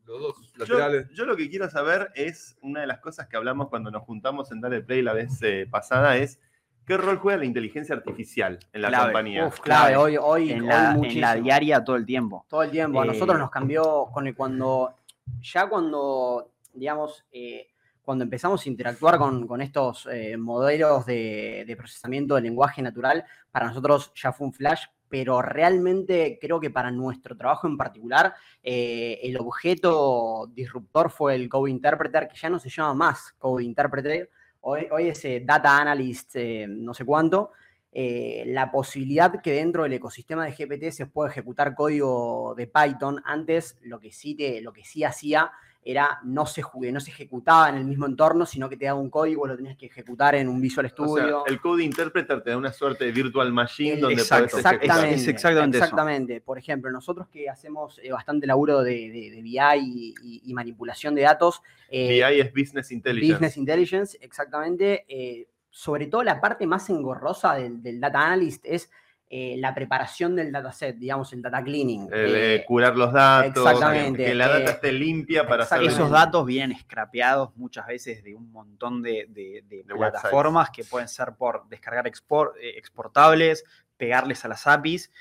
Los 0.07 0.21
dos 0.21 0.53
Yo, 0.55 0.59
laterales. 0.79 1.09
yo 1.15 1.25
lo 1.25 1.37
que 1.37 1.49
quiero 1.49 1.71
saber 1.71 2.11
es, 2.17 2.57
una 2.63 2.81
de 2.81 2.87
las 2.89 2.99
cosas 2.99 3.29
que 3.29 3.37
hablamos 3.37 3.69
cuando 3.69 3.91
nos 3.93 4.03
juntamos 4.03 4.51
en 4.51 4.61
Dale 4.61 4.81
Play 4.83 5.03
la 5.03 5.13
vez 5.13 5.41
eh, 5.43 5.69
pasada 5.71 6.17
es, 6.17 6.41
¿qué 6.85 6.97
rol 6.97 7.19
juega 7.19 7.39
la 7.39 7.45
inteligencia 7.45 7.95
artificial 7.95 8.59
en 8.73 8.83
la 8.83 8.89
Clave. 8.89 9.05
compañía? 9.05 9.47
Uf, 9.47 9.61
clave, 9.61 9.97
hoy, 9.97 10.17
hoy, 10.17 10.51
En 10.51 10.63
hoy 10.63 10.67
la, 10.69 10.91
en 10.91 10.97
muchísimo. 10.97 11.21
la 11.21 11.35
diaria 11.37 11.85
todo 11.85 11.95
el 11.95 12.05
tiempo. 12.07 12.45
Todo 12.49 12.63
el 12.65 12.73
tiempo. 12.73 13.01
A 13.01 13.05
Eh, 13.05 13.09
nosotros 13.09 13.39
nos 13.39 13.51
cambió 13.51 14.09
con 14.13 14.27
el, 14.27 14.35
cuando, 14.35 14.95
ya 15.41 15.69
cuando, 15.69 16.51
digamos, 16.73 17.25
eh, 17.31 17.70
cuando 18.11 18.25
empezamos 18.25 18.67
a 18.67 18.69
interactuar 18.69 19.19
con, 19.19 19.47
con 19.47 19.61
estos 19.61 20.09
eh, 20.11 20.37
modelos 20.37 21.07
de, 21.07 21.73
procesamiento 21.79 22.35
de 22.35 22.41
lenguaje 22.41 22.83
natural, 22.83 23.25
para 23.53 23.69
nosotros 23.69 24.11
ya 24.17 24.33
fue 24.33 24.49
un 24.49 24.53
flash, 24.53 24.87
pero 25.09 25.41
realmente 25.41 26.37
creo 26.41 26.59
que 26.59 26.71
para 26.71 26.91
nuestro 26.91 27.37
trabajo 27.37 27.69
en 27.69 27.77
particular, 27.77 28.35
eh, 28.65 29.21
el 29.23 29.39
objeto 29.39 30.51
disruptor 30.53 31.09
fue 31.13 31.37
el 31.37 31.49
Code 31.49 31.71
Interpreter, 31.71 32.27
que 32.27 32.37
ya 32.37 32.51
no 32.51 32.59
se 32.59 32.69
llama 32.69 32.95
más 32.95 33.33
Code 33.39 33.63
Interpreter, 33.63 34.29
hoy, 34.63 34.89
hoy 34.91 35.11
es 35.11 35.25
eh, 35.25 35.45
Data 35.47 35.79
Analyst, 35.79 36.35
eh, 36.35 36.67
no 36.69 36.93
sé 36.95 37.05
cuánto, 37.05 37.53
eh, 37.93 38.45
la 38.47 38.71
posibilidad 38.71 39.41
que 39.43 39.53
dentro 39.53 39.83
del 39.83 39.93
ecosistema 39.93 40.45
de 40.45 40.53
GPT 40.53 40.93
se 40.93 41.07
pueda 41.07 41.31
ejecutar 41.31 41.75
código 41.75 42.55
de 42.57 42.69
Python. 42.69 43.21
Antes 43.25 43.79
lo 43.83 43.99
que 43.99 44.13
sí, 44.13 44.37
te, 44.37 44.61
lo 44.61 44.73
que 44.73 44.85
sí 44.85 45.03
hacía 45.03 45.51
era 45.83 46.21
no 46.25 46.45
se, 46.45 46.61
jugue- 46.63 46.93
no 46.93 47.01
se 47.01 47.11
ejecutaba 47.11 47.69
en 47.71 47.77
el 47.77 47.85
mismo 47.87 48.05
entorno, 48.07 48.45
sino 48.45 48.69
que 48.69 48.77
te 48.77 48.85
daba 48.85 49.01
un 49.01 49.09
código, 49.09 49.47
lo 49.47 49.57
tenías 49.57 49.77
que 49.79 49.87
ejecutar 49.87 50.35
en 50.35 50.49
un 50.49 50.61
Visual 50.61 50.85
O 50.87 50.89
sea, 50.89 50.97
Studio. 51.07 51.47
el 51.47 51.61
Code 51.61 51.85
Interpreter 51.85 52.43
te 52.43 52.51
da 52.51 52.57
una 52.59 52.73
suerte 52.73 53.07
de 53.07 53.13
virtual 53.13 53.51
machine 53.53 53.93
El- 53.95 54.01
donde 54.01 54.15
ejecutar. 54.23 54.45
exactamente. 54.45 55.15
Es 55.15 55.27
exactamente 55.29 55.79
eso. 55.79 55.85
Exactamente. 55.87 56.41
Por 56.43 56.59
ejemplo, 56.59 56.91
nosotros 56.91 57.29
que 57.29 57.49
hacemos 57.49 57.99
eh, 58.03 58.13
bastante 58.13 58.47
laburo 58.47 58.83
de, 58.83 58.93
de- 59.11 59.31
de 59.31 59.43
BI 59.43 59.59
y, 59.79 60.15
y- 60.23 60.43
y 60.45 60.53
manipulación 60.55 61.15
de 61.15 61.23
datos, 61.23 61.63
eh, 61.89 62.09
BI 62.29 62.41
es 62.41 62.53
Business 62.53 62.93
Intelligence. 62.93 63.33
Business 63.35 63.57
Intelligence, 63.57 64.19
exactamente. 64.21 65.05
eh, 65.09 65.47
sobre 65.71 66.07
todo 66.09 66.23
la 66.25 66.41
parte 66.41 66.67
más 66.67 66.91
engorrosa 66.91 67.55
del, 67.55 67.81
del 67.81 68.01
Data 68.01 68.27
Analyst 68.27 68.65
es 68.67 68.91
eh, 69.33 69.55
la 69.59 69.73
preparación 69.73 70.35
del 70.35 70.51
dataset, 70.51 70.97
digamos, 70.97 71.33
el 71.33 71.41
data 71.41 71.63
cleaning. 71.63 72.09
El, 72.13 72.35
eh, 72.35 72.55
eh, 72.57 72.65
curar 72.67 72.97
los 72.97 73.13
datos, 73.13 73.65
exactamente, 73.65 74.25
que 74.25 74.35
la 74.35 74.49
data 74.49 74.71
eh, 74.71 74.75
esté 74.75 74.91
limpia 74.93 75.47
para 75.47 75.63
hacer. 75.63 75.83
Esos 75.85 76.11
datos 76.11 76.45
vienen 76.47 76.77
scrapeados 76.77 77.57
muchas 77.57 77.87
veces 77.87 78.25
de 78.25 78.35
un 78.35 78.51
montón 78.51 79.01
de, 79.03 79.27
de- 79.29 79.63
de 79.69 79.85
De 79.85 79.95
plataformas 79.95 80.71
que 80.71 80.83
pueden 80.85 81.07
ser 81.07 81.35
por 81.39 81.69
descargar 81.69 82.07
export- 82.07 82.55
eh, 82.61 82.77
exportables, 82.77 83.65
pegarles 83.97 84.45
a 84.45 84.49
las 84.49 84.67
APIs 84.67 85.13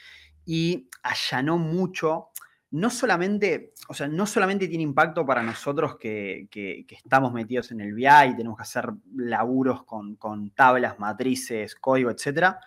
y 0.43 0.89
allanó 1.03 1.59
mucho. 1.59 2.29
No 2.71 2.89
solamente, 2.89 3.73
o 3.89 3.93
sea, 3.93 4.07
no 4.07 4.25
solamente 4.25 4.67
tiene 4.67 4.83
impacto 4.83 5.23
para 5.25 5.43
nosotros 5.43 5.97
que, 5.97 6.47
que- 6.49 6.83
que 6.87 6.95
estamos 6.95 7.31
metidos 7.31 7.71
en 7.71 7.81
el 7.81 7.93
BI 7.93 8.07
y 8.31 8.35
tenemos 8.35 8.57
que 8.57 8.63
hacer 8.63 8.89
laburos 9.15 9.83
con, 9.83 10.15
con 10.15 10.49
tablas, 10.51 10.97
matrices, 10.99 11.75
código, 11.75 12.09
etcétera, 12.11 12.59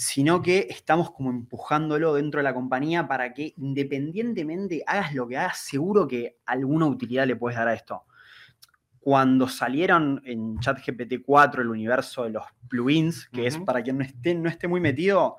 sino 0.00 0.40
que 0.40 0.66
estamos 0.70 1.10
como 1.10 1.28
empujándolo 1.28 2.14
dentro 2.14 2.38
de 2.38 2.44
la 2.44 2.54
compañía 2.54 3.06
para 3.06 3.34
que 3.34 3.52
independientemente 3.58 4.82
hagas 4.86 5.14
lo 5.14 5.28
que 5.28 5.36
hagas, 5.36 5.58
seguro 5.58 6.08
que 6.08 6.38
alguna 6.46 6.86
utilidad 6.86 7.26
le 7.26 7.36
puedes 7.36 7.58
dar 7.58 7.68
a 7.68 7.74
esto. 7.74 8.04
Cuando 8.98 9.46
salieron 9.46 10.22
en 10.24 10.58
ChatGPT 10.58 11.22
4 11.22 11.60
el 11.60 11.68
universo 11.68 12.24
de 12.24 12.30
los 12.30 12.44
plugins, 12.66 13.28
que 13.28 13.46
es 13.46 13.58
para 13.58 13.82
quien 13.82 13.98
no 13.98 14.04
esté, 14.04 14.34
no 14.34 14.48
esté 14.48 14.68
muy 14.68 14.80
metido, 14.80 15.36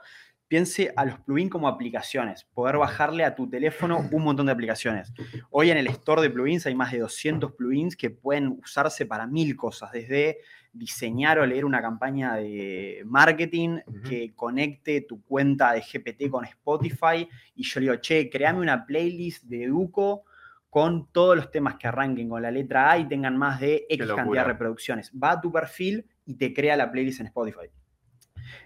piense 0.48 0.94
a 0.96 1.06
los 1.06 1.20
plugins 1.22 1.50
como 1.50 1.68
aplicaciones, 1.68 2.44
poder 2.54 2.78
bajarle 2.78 3.24
a 3.24 3.34
tu 3.34 3.50
teléfono 3.50 4.08
un 4.12 4.24
montón 4.24 4.46
de 4.46 4.52
aplicaciones. 4.52 5.12
Hoy 5.50 5.72
en 5.72 5.78
el 5.80 5.88
store 5.88 6.22
de 6.22 6.30
plugins 6.30 6.68
hay 6.68 6.76
más 6.76 6.92
de 6.92 7.00
200 7.00 7.54
plugins 7.54 7.96
que 7.96 8.12
pueden 8.12 8.50
usarse 8.50 9.08
para 9.08 9.26
mil 9.26 9.56
cosas, 9.56 9.92
desde 9.92 10.38
diseñar 10.74 11.40
o 11.40 11.46
leer 11.46 11.66
una 11.66 11.82
campaña 11.82 12.36
de 12.36 13.04
marketing 13.06 13.80
que 14.08 14.34
conecte 14.36 15.02
tu 15.02 15.22
cuenta 15.24 15.74
de 15.74 15.82
GPT 15.82 16.30
con 16.30 16.46
Spotify 16.46 17.28
y 17.56 17.64
yo 17.64 17.80
le 17.80 17.86
digo, 17.88 18.02
che, 18.02 18.30
créame 18.30 18.60
una 18.60 18.86
playlist 18.86 19.44
de 19.44 19.66
Educo 19.66 20.24
con 20.70 21.12
todos 21.12 21.36
los 21.36 21.52
temas 21.52 21.76
que 21.76 21.88
arranquen 21.88 22.30
con 22.30 22.42
la 22.42 22.50
letra 22.50 22.92
A 22.92 22.98
y 22.98 23.08
tengan 23.08 23.38
más 23.38 23.60
de 23.60 23.86
X 23.90 24.08
cantidad 24.16 24.44
de 24.44 24.54
reproducciones. 24.54 25.12
Va 25.12 25.32
a 25.32 25.42
tu 25.42 25.52
perfil 25.52 26.06
y 26.26 26.36
te 26.36 26.54
crea 26.54 26.78
la 26.78 26.90
playlist 26.92 27.20
en 27.20 27.28
Spotify. 27.28 27.70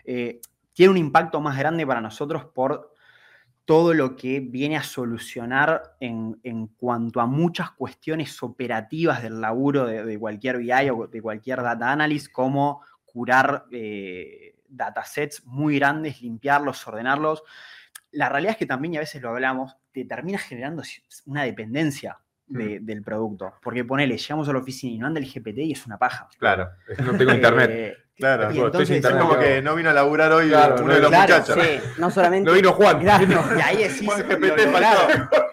Eh, 0.04 0.40
tiene 0.74 0.92
un 0.92 0.98
impacto 0.98 1.42
más 1.42 1.58
grande 1.58 1.88
para 1.88 2.02
nosotros 2.02 2.46
por 2.46 2.95
todo 3.66 3.94
lo 3.96 4.16
que 4.16 4.40
viene 4.40 4.78
a 4.78 4.84
solucionar 4.84 5.96
en, 6.00 6.68
cuanto 6.78 7.20
a 7.20 7.26
muchas 7.26 7.72
cuestiones 7.72 8.42
operativas 8.44 9.24
del 9.24 9.42
laburo 9.42 9.86
de, 9.86 10.06
de 10.06 10.20
cualquier 10.20 10.60
BI 10.60 10.90
o 10.92 11.08
de 11.08 11.22
cualquier 11.22 11.62
data 11.64 11.92
analyst, 11.92 12.32
como 12.32 12.82
curar 13.16 13.66
eh, 13.72 14.56
datasets 14.68 15.46
muy 15.46 15.80
grandes, 15.80 16.22
limpiarlos, 16.22 16.86
ordenarlos. 16.88 17.44
La 18.12 18.30
realidad 18.30 18.52
es 18.52 18.58
que 18.58 18.66
también, 18.66 18.94
y 18.94 18.98
a 18.98 19.00
veces 19.00 19.22
lo 19.22 19.30
hablamos, 19.30 19.76
te 19.92 20.06
termina 20.06 20.38
generando 20.38 20.84
una 21.26 21.44
dependencia 21.44 22.20
de- 22.48 22.80
del 22.80 23.02
producto. 23.04 23.54
Porque 23.62 23.84
ponele, 23.86 24.18
llegamos 24.18 24.48
a 24.50 24.54
la 24.54 24.60
oficina 24.60 24.94
y 24.94 24.98
no 24.98 25.08
anda 25.08 25.20
el 25.20 25.26
GPT 25.32 25.58
y 25.64 25.72
es 25.74 25.86
una 25.86 25.98
paja. 25.98 26.28
Claro, 26.38 26.70
no 27.04 27.18
tengo 27.18 27.34
internet. 27.34 27.70
Eh, 27.72 27.94
Claro. 28.18 28.44
Y 28.44 28.46
Estoy 28.46 28.56
sin 28.56 28.66
entonces- 28.66 28.90
Es 28.92 28.96
internet, 28.96 29.22
como 29.24 29.40
¿qué 29.40 29.46
que 29.46 29.62
no 29.62 29.76
vino 29.76 29.90
a 29.90 29.94
laburar 29.94 30.32
hoy 30.32 30.48
Claro, 30.48 30.76
uno 30.76 30.88
no, 30.88 30.94
de 30.94 31.00
los 31.02 31.10
claro, 31.10 31.34
muchachos. 31.38 31.60
Sí, 31.62 31.80
no 32.00 32.10
solamente. 32.10 32.50
No 32.50 32.56
vino 32.56 32.72
Juan. 32.72 33.00
Claro. 33.02 33.26
y 33.58 33.62
ahí 33.62 33.78
decís, 33.84 34.06
Juan 34.06 34.20
lo 34.22 34.26
GPT 34.38 34.42
lograron. 34.66 34.72
faltó. 34.72 35.36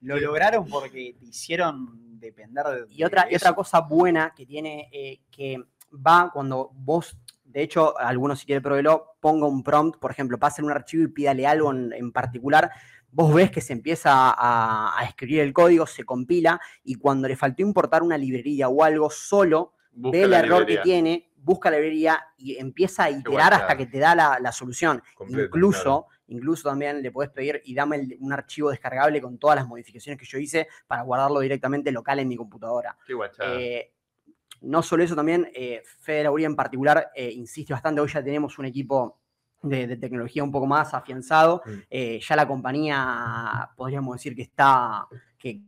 Lo 0.00 0.16
lograron 0.18 0.66
porque 0.68 1.16
te 1.18 1.24
hicieron 1.26 1.88
depender 2.20 2.64
de. 2.66 2.84
Y 2.90 3.02
otra, 3.02 3.24
de 3.24 3.32
y 3.32 3.34
otra 3.36 3.52
cosa 3.52 3.80
buena 3.80 4.32
que 4.34 4.46
tiene, 4.46 4.88
eh, 4.92 5.20
que 5.30 5.60
va 5.92 6.30
cuando 6.32 6.70
vos, 6.72 7.16
de 7.44 7.62
hecho, 7.62 7.98
alguno 7.98 8.36
si 8.36 8.46
quiere 8.46 8.60
pruébelo, 8.60 9.16
ponga 9.20 9.46
un 9.46 9.62
prompt, 9.64 9.98
por 9.98 10.10
ejemplo, 10.12 10.38
pase 10.38 10.62
un 10.62 10.70
archivo 10.70 11.02
y 11.02 11.08
pídale 11.08 11.46
algo 11.48 11.72
en, 11.72 11.92
en 11.92 12.12
particular, 12.12 12.70
vos 13.18 13.34
ves 13.34 13.50
que 13.50 13.60
se 13.60 13.72
empieza 13.72 14.12
a, 14.30 14.96
a 14.96 15.04
escribir 15.04 15.40
el 15.40 15.52
código, 15.52 15.86
se 15.88 16.04
compila, 16.04 16.60
y 16.84 16.94
cuando 16.94 17.26
le 17.26 17.34
faltó 17.34 17.62
importar 17.62 18.00
una 18.04 18.16
librería 18.16 18.68
o 18.68 18.84
algo, 18.84 19.10
solo 19.10 19.72
Busca 19.90 20.16
ve 20.18 20.22
el 20.22 20.32
error 20.34 20.60
librería. 20.60 20.76
que 20.82 20.84
tiene, 20.84 21.30
busca 21.36 21.68
la 21.68 21.78
librería 21.78 22.24
y 22.36 22.56
empieza 22.58 23.04
a 23.04 23.10
iterar 23.10 23.52
hasta 23.54 23.76
que 23.76 23.86
te 23.86 23.98
da 23.98 24.14
la, 24.14 24.38
la 24.40 24.52
solución. 24.52 25.02
Completo, 25.16 25.46
incluso, 25.46 25.82
claro. 25.82 26.06
incluso 26.28 26.68
también 26.68 27.02
le 27.02 27.10
podés 27.10 27.30
pedir 27.30 27.60
y 27.64 27.74
dame 27.74 27.96
el- 27.96 28.16
un 28.20 28.32
archivo 28.32 28.70
descargable 28.70 29.20
con 29.20 29.36
todas 29.36 29.56
las 29.56 29.66
modificaciones 29.66 30.16
que 30.20 30.24
yo 30.26 30.38
hice 30.38 30.68
para 30.86 31.02
guardarlo 31.02 31.40
directamente 31.40 31.90
local 31.90 32.20
en 32.20 32.28
mi 32.28 32.36
computadora. 32.36 32.96
Qué. 33.04 33.14
Eh, 33.42 33.92
no 34.60 34.80
solo 34.82 35.02
eso, 35.02 35.16
también 35.16 35.50
eh, 35.54 35.82
Fede 35.84 36.22
Lauría 36.22 36.46
en 36.46 36.54
particular 36.54 37.10
eh, 37.16 37.30
insiste 37.32 37.72
bastante. 37.72 38.00
Hoy 38.00 38.08
ya 38.08 38.22
tenemos 38.22 38.56
un 38.60 38.66
equipo 38.66 39.18
de, 39.62 39.86
de 39.86 39.96
tecnología 39.96 40.44
un 40.44 40.52
poco 40.52 40.66
más 40.66 40.94
afianzado. 40.94 41.62
Mm. 41.64 41.70
Eh, 41.90 42.20
ya 42.26 42.36
la 42.36 42.46
compañía, 42.46 43.70
podríamos 43.76 44.16
decir 44.16 44.34
que 44.34 44.42
está, 44.42 45.06
que, 45.38 45.60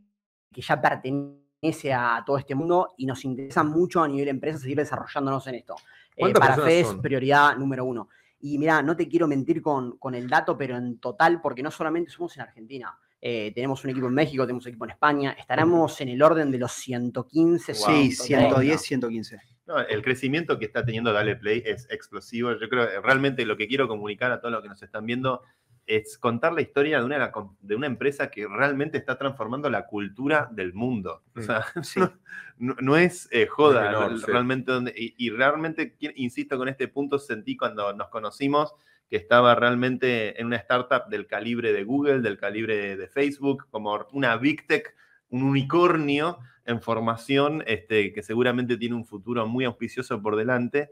que 0.51 0.61
ya 0.61 0.81
pertenece 0.81 1.93
a 1.93 2.23
todo 2.25 2.37
este 2.37 2.55
mundo 2.55 2.93
y 2.97 3.05
nos 3.05 3.23
interesa 3.25 3.63
mucho 3.63 4.01
a 4.01 4.07
nivel 4.07 4.29
empresa 4.29 4.57
seguir 4.57 4.77
desarrollándonos 4.77 5.45
en 5.47 5.55
esto. 5.55 5.75
Eh, 6.15 6.21
¿Cuántas 6.21 6.39
para 6.41 6.55
Fede 6.63 6.79
es 6.81 6.93
prioridad 6.95 7.55
número 7.57 7.85
uno. 7.85 8.09
Y 8.41 8.57
mira, 8.57 8.81
no 8.81 8.95
te 8.95 9.07
quiero 9.07 9.27
mentir 9.27 9.61
con, 9.61 9.97
con 9.97 10.15
el 10.15 10.27
dato, 10.27 10.57
pero 10.57 10.75
en 10.75 10.97
total, 10.99 11.39
porque 11.41 11.61
no 11.61 11.69
solamente 11.69 12.09
somos 12.09 12.35
en 12.37 12.41
Argentina. 12.41 12.97
Eh, 13.21 13.51
tenemos 13.53 13.83
un 13.83 13.91
equipo 13.91 14.07
en 14.07 14.15
México, 14.15 14.43
tenemos 14.43 14.65
un 14.65 14.69
equipo 14.69 14.85
en 14.85 14.91
España. 14.91 15.35
Estaremos 15.37 16.01
en 16.01 16.09
el 16.09 16.23
orden 16.23 16.49
de 16.49 16.57
los 16.57 16.71
115, 16.71 17.73
Wow. 17.73 17.81
Sí, 17.81 18.11
130. 18.11 18.55
110, 18.55 18.81
115. 18.81 19.39
No, 19.67 19.79
el 19.79 20.01
crecimiento 20.01 20.57
que 20.59 20.65
está 20.65 20.83
teniendo 20.83 21.13
Dale 21.13 21.35
Play 21.35 21.61
es 21.65 21.87
explosivo. 21.91 22.53
Yo 22.59 22.67
creo 22.69 23.01
realmente 23.01 23.45
lo 23.45 23.55
que 23.57 23.67
quiero 23.67 23.87
comunicar 23.87 24.31
a 24.31 24.39
todos 24.39 24.51
los 24.51 24.61
que 24.61 24.69
nos 24.69 24.81
están 24.81 25.05
viendo 25.05 25.43
es 25.87 26.17
contar 26.17 26.53
la 26.53 26.61
historia 26.61 26.99
de 26.99 27.05
una, 27.05 27.31
de 27.59 27.75
una 27.75 27.87
empresa 27.87 28.29
que 28.29 28.47
realmente 28.47 28.97
está 28.97 29.17
transformando 29.17 29.69
la 29.69 29.85
cultura 29.87 30.47
del 30.51 30.73
mundo. 30.73 31.23
O 31.35 31.41
sea, 31.41 31.65
Sí. 31.83 31.99
no, 32.57 32.75
no 32.79 32.97
es 32.97 33.27
eh, 33.31 33.47
joda, 33.47 33.83
No 33.83 33.87
es 33.89 33.93
menor, 33.97 34.11
no, 34.11 34.17
sí. 34.19 34.25
realmente. 34.27 34.71
donde- 34.71 34.93
y, 34.95 35.15
y 35.17 35.29
realmente, 35.31 35.95
insisto 36.15 36.57
con 36.57 36.67
este 36.69 36.87
punto, 36.87 37.19
sentí 37.19 37.57
cuando 37.57 37.93
nos 37.93 38.09
conocimos 38.09 38.73
que 39.09 39.17
estaba 39.17 39.53
realmente 39.55 40.39
en 40.39 40.47
una 40.47 40.55
startup 40.57 41.07
del 41.09 41.27
calibre 41.27 41.73
de 41.73 41.83
Google, 41.83 42.21
del 42.21 42.37
calibre 42.37 42.95
de 42.95 43.07
Facebook, 43.09 43.67
como 43.69 44.07
una 44.13 44.37
Big 44.37 44.65
Tech, 44.67 44.95
un 45.29 45.43
unicornio 45.43 46.39
en 46.65 46.81
formación 46.81 47.63
este, 47.67 48.13
que 48.13 48.23
seguramente 48.23 48.77
tiene 48.77 48.95
un 48.95 49.05
futuro 49.05 49.47
muy 49.47 49.65
auspicioso 49.65 50.21
por 50.21 50.35
delante. 50.35 50.89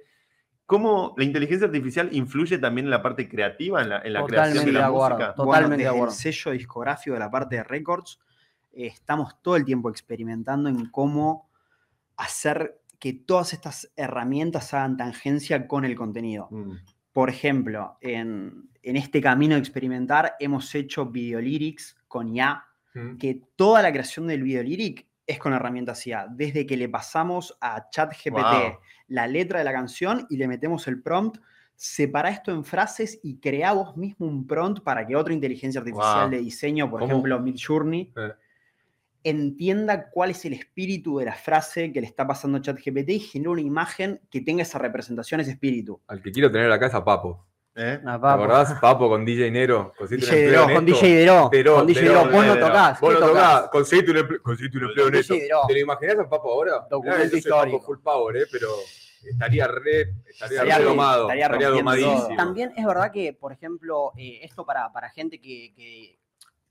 ¿Cómo 0.66 1.16
la 1.18 1.24
inteligencia 1.24 1.66
artificial 1.66 2.10
influye 2.12 2.58
también 2.60 2.86
en 2.86 2.92
la 2.92 3.02
parte 3.02 3.28
creativa, 3.28 3.82
en 3.82 3.90
la, 3.90 4.02
en 4.02 4.14
la 4.14 4.24
creación 4.26 4.66
de 4.66 4.72
la 4.72 4.92
música? 4.92 5.34
Totalmente 5.34 5.84
de. 5.84 6.00
El 6.00 6.12
sello 6.12 6.52
discográfico 6.52 7.14
de 7.16 7.20
la 7.20 7.32
parte 7.32 7.56
de 7.56 7.64
records, 7.64 8.20
eh, 8.72 8.86
estamos 8.88 9.42
todo 9.42 9.56
el 9.56 9.66
tiempo 9.66 9.90
experimentando 9.90 10.70
en 10.70 10.90
cómo 10.90 11.50
hacer 12.18 12.82
que 13.00 13.14
todas 13.14 13.54
estas 13.54 13.92
herramientas 13.96 14.74
hagan 14.74 14.98
tangencia 14.98 15.68
con 15.68 15.86
el 15.86 15.96
contenido. 15.96 16.50
Mm. 16.52 16.74
Por 17.14 17.30
ejemplo, 17.30 17.98
en, 18.02 18.70
en 18.84 18.96
este 18.96 19.22
camino 19.22 19.56
de 19.56 19.62
experimentar 19.62 20.36
hemos 20.40 20.76
hecho 20.76 21.06
videolyrics 21.08 21.98
con 22.08 22.36
IA, 22.36 22.66
Mm. 22.94 23.18
que 23.18 23.42
toda 23.56 23.82
la 23.82 23.92
creación 23.92 24.28
del 24.28 24.44
videolyric 24.44 25.08
es 25.30 25.38
con 25.40 25.54
herramientas 25.54 26.06
IA. 26.08 26.28
Desde 26.32 26.66
que 26.66 26.76
le 26.76 26.90
pasamos 26.90 27.56
a 27.62 27.88
ChatGPT 27.90 28.34
Wow. 28.36 28.80
la 29.10 29.28
letra 29.28 29.60
de 29.60 29.66
la 29.66 29.72
canción 29.72 30.26
y 30.30 30.38
le 30.38 30.48
metemos 30.48 30.88
el 30.88 31.02
prompt, 31.02 31.38
separa 31.76 32.30
esto 32.30 32.52
en 32.52 32.66
frases 32.66 33.20
y 33.24 33.38
crea 33.40 33.74
vos 33.74 33.96
mismo 33.96 34.26
un 34.26 34.48
prompt 34.48 34.82
para 34.84 35.06
que 35.06 35.16
otra 35.16 35.34
inteligencia 35.34 35.80
artificial 35.80 36.24
Wow. 36.24 36.30
de 36.32 36.38
diseño, 36.40 36.90
por 36.90 37.00
¿Cómo? 37.02 37.12
ejemplo 37.12 37.40
Midjourney, 37.40 38.12
Eh. 38.18 38.32
entienda 39.24 40.10
cuál 40.10 40.32
es 40.32 40.44
el 40.46 40.54
espíritu 40.54 41.20
de 41.20 41.26
la 41.26 41.34
frase 41.36 41.92
que 41.92 42.02
le 42.02 42.08
está 42.08 42.26
pasando 42.26 42.58
a 42.58 42.62
ChatGPT 42.62 43.10
y 43.10 43.20
genere 43.20 43.50
una 43.50 43.62
imagen 43.62 44.20
que 44.32 44.42
tenga 44.42 44.64
esa 44.64 44.80
representación, 44.80 45.42
ese 45.42 45.52
espíritu. 45.52 46.02
Al 46.08 46.22
que 46.22 46.32
quiero 46.32 46.52
tener 46.52 46.72
acá 46.72 46.88
es 46.88 46.94
a 46.94 47.04
Papo. 47.04 47.46
¿Eh? 47.76 48.00
Ah, 48.06 48.20
¿Te 48.20 48.28
acordás? 48.28 48.74
Papo 48.80 49.08
con 49.08 49.24
DJ 49.24 49.52
Nero. 49.52 49.94
DJ 50.10 50.36
Dero, 50.36 50.68
Con. 50.74 50.86
DJ 50.86 51.16
Dero. 51.16 51.50
Dero, 51.52 51.76
con 51.76 51.88
DJ 51.88 52.02
Dero. 52.02 52.30
Vos 52.30 52.46
no 52.46 52.58
tocás. 52.60 53.00
Vos 53.00 53.14
¿qué 53.14 53.20
lo 53.20 53.28
tocás? 53.28 53.70
conseguiste 53.70 54.12
un 54.12 54.18
empleo, 54.18 54.42
conseguiste 54.44 54.78
un 54.78 54.84
empleo. 54.86 55.10
¿Te 55.68 55.74
lo 55.74 55.80
imaginás 55.80 56.18
al 56.20 56.28
Papo 56.30 56.52
ahora? 56.52 56.88
Documento 56.90 57.38
histórico. 57.38 57.78
Papo 57.80 57.86
full 57.86 57.98
power, 58.04 58.38
¿eh? 58.38 58.46
Pero 58.52 58.68
estaría 59.30 59.68
re, 59.68 60.02
estaría 60.28 60.58
Estaría 60.64 60.78
re 60.80 60.84
domado, 60.84 61.22
estaría 61.24 61.46
estaría, 61.46 61.70
domadísimo. 61.70 62.36
También 62.36 62.74
es 62.76 62.86
verdad 62.86 63.12
que, 63.12 63.34
por 63.34 63.54
ejemplo, 63.54 64.12
eh, 64.18 64.40
esto 64.44 64.66
para, 64.66 64.92
para 64.92 65.10
gente 65.12 65.40
que, 65.40 65.72
que 65.76 66.20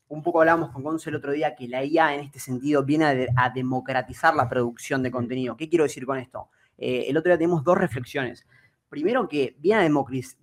un 0.09 0.23
poco 0.23 0.41
hablábamos 0.41 0.71
con 0.73 0.83
Gonzo 0.83 1.09
el 1.11 1.17
otro 1.17 1.33
día, 1.33 1.55
que 1.55 1.69
la 1.69 1.85
IA 1.85 2.15
en 2.17 2.21
este 2.21 2.39
sentido 2.41 2.83
viene 2.85 3.05
a, 3.07 3.15
de- 3.15 3.29
a 3.37 3.49
democratizar 3.51 4.35
la 4.35 4.49
producción 4.49 5.03
de 5.03 5.11
contenido. 5.11 5.57
¿Qué 5.57 5.69
quiero 5.71 5.85
decir 5.85 6.05
con 6.05 6.19
esto? 6.19 6.49
Eh, 6.77 7.07
el 7.09 7.17
otro 7.17 7.31
día 7.31 7.39
tenemos 7.39 7.65
dos 7.65 7.79
reflexiones. 7.79 8.47
Primero 8.89 9.28
que 9.28 9.55
viene 9.59 9.82
a 9.82 9.91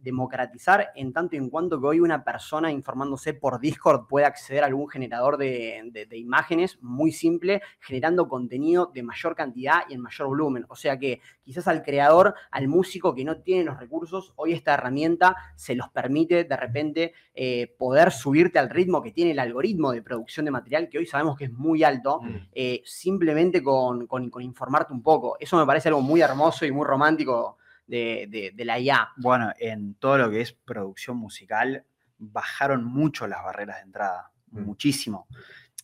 democratizar 0.03 0.91
en 0.95 1.11
tanto 1.13 1.35
y 1.35 1.39
en 1.39 1.49
cuanto 1.49 1.79
que 1.81 1.87
hoy 1.87 1.99
una 1.99 2.23
persona 2.23 2.71
informándose 2.71 3.33
por 3.33 3.59
Discord 3.59 4.05
puede 4.07 4.27
acceder 4.27 4.63
a 4.63 4.67
algún 4.67 4.87
generador 4.87 5.37
de, 5.37 5.81
de- 5.91 6.05
de 6.05 6.17
imágenes 6.17 6.77
muy 6.81 7.11
simple, 7.11 7.61
generando 7.79 8.27
contenido 8.27 8.91
de 8.93 9.01
mayor 9.01 9.35
cantidad 9.35 9.81
y 9.89 9.95
en 9.95 10.01
mayor 10.01 10.27
volumen. 10.27 10.65
O 10.69 10.75
sea 10.75 10.99
que 10.99 11.21
quizás 11.43 11.67
al 11.67 11.81
creador, 11.81 12.35
al 12.51 12.67
músico 12.67 13.15
que 13.15 13.25
no 13.25 13.37
tiene 13.37 13.63
los 13.63 13.79
recursos, 13.79 14.31
hoy 14.35 14.53
esta 14.53 14.75
herramienta 14.75 15.35
se 15.55 15.73
los 15.73 15.89
permite 15.89 16.43
de 16.43 16.55
repente 16.57 17.13
eh, 17.33 17.73
poder 17.79 18.11
subirte 18.11 18.59
al 18.59 18.69
ritmo 18.69 19.01
que 19.01 19.11
tiene 19.11 19.31
el 19.31 19.39
algoritmo 19.39 19.91
de 19.91 20.03
producción 20.03 20.45
de 20.45 20.51
material, 20.51 20.87
que 20.87 20.99
hoy 20.99 21.07
sabemos 21.07 21.35
que 21.35 21.45
es 21.45 21.51
muy 21.51 21.83
alto, 21.83 22.21
Mm. 22.21 22.35
eh, 22.53 22.81
simplemente 22.85 23.63
con, 23.63 24.05
con- 24.05 24.29
con 24.29 24.43
informarte 24.43 24.93
un 24.93 25.01
poco. 25.01 25.35
Eso 25.39 25.57
me 25.57 25.65
parece 25.65 25.89
algo 25.89 26.01
muy 26.01 26.21
hermoso 26.21 26.63
y 26.65 26.71
muy 26.71 26.85
romántico 26.85 27.57
de, 27.87 28.27
de- 28.29 28.51
de 28.55 28.65
la 28.65 28.79
IA. 28.79 29.09
Bueno, 29.17 29.51
en 29.59 29.95
todo 29.95 30.17
lo 30.17 30.29
que 30.29 30.41
es 30.41 30.53
producción 30.53 31.17
musical, 31.17 31.83
bajaron 32.17 32.83
mucho 32.83 33.27
las 33.27 33.43
barreras 33.43 33.77
de 33.77 33.83
entrada, 33.83 34.31
Mm. 34.51 34.61
muchísimo. 34.61 35.27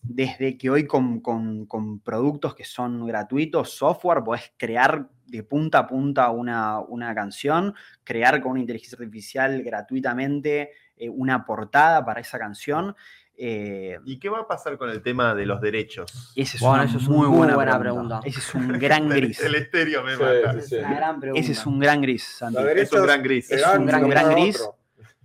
Desde 0.04 0.58
que 0.58 0.70
hoy 0.70 0.88
con, 0.88 1.20
con- 1.20 1.66
con 1.68 2.00
productos 2.00 2.56
que 2.56 2.64
son 2.64 3.06
gratuitos, 3.06 3.72
software, 3.72 4.24
podés 4.24 4.52
crear 4.58 5.10
de 5.28 5.44
punta 5.44 5.80
a 5.80 5.88
punta 5.88 6.30
una, 6.32 6.80
una 6.80 7.14
canción, 7.14 7.76
crear 8.04 8.42
con 8.42 8.54
una 8.54 8.62
inteligencia 8.62 8.98
artificial 9.00 9.62
gratuitamente 9.62 10.72
eh, 10.98 11.10
una 11.10 11.46
portada 11.46 12.04
para 12.04 12.22
esa 12.22 12.40
canción. 12.40 12.96
Eh, 13.38 13.98
¿Y 14.06 14.20
qué 14.20 14.30
va 14.30 14.40
a 14.42 14.48
pasar 14.48 14.78
con 14.78 14.90
el 14.90 15.02
tema 15.02 15.34
de 15.34 15.46
los 15.46 15.60
derechos? 15.62 16.32
ese 16.36 16.58
es 16.58 16.62
Bueno, 16.62 16.76
una 16.76 16.84
eso 16.86 16.98
es 16.98 17.08
muy 17.10 17.28
muy 17.28 17.38
buena, 17.38 17.56
buena 17.56 17.80
pregunta. 17.80 18.20
pregunta. 18.22 18.28
Ese 18.28 18.40
es 18.40 18.54
un 18.56 18.80
gran 18.80 19.10
gris. 19.10 19.40
El 19.42 19.56
estéreo 19.56 20.04
me 20.04 20.16
Sí, 20.16 20.22
mata. 20.22 20.54
sí, 20.62 20.68
sí. 20.70 20.76
Es 20.76 20.82
una 20.84 20.96
gran 20.96 21.20
pregunta. 21.20 21.42
Ese 21.42 21.52
es 21.54 21.66
un 21.66 21.80
gran 21.80 22.02
gris, 22.02 22.24
Santi. 22.24 22.58
Es 22.76 22.92
un 22.94 23.04
gran 23.06 23.24
gris. 23.24 23.52
es 23.52 23.66
un 23.66 24.10
gran- 24.10 24.32
gris. 24.32 24.70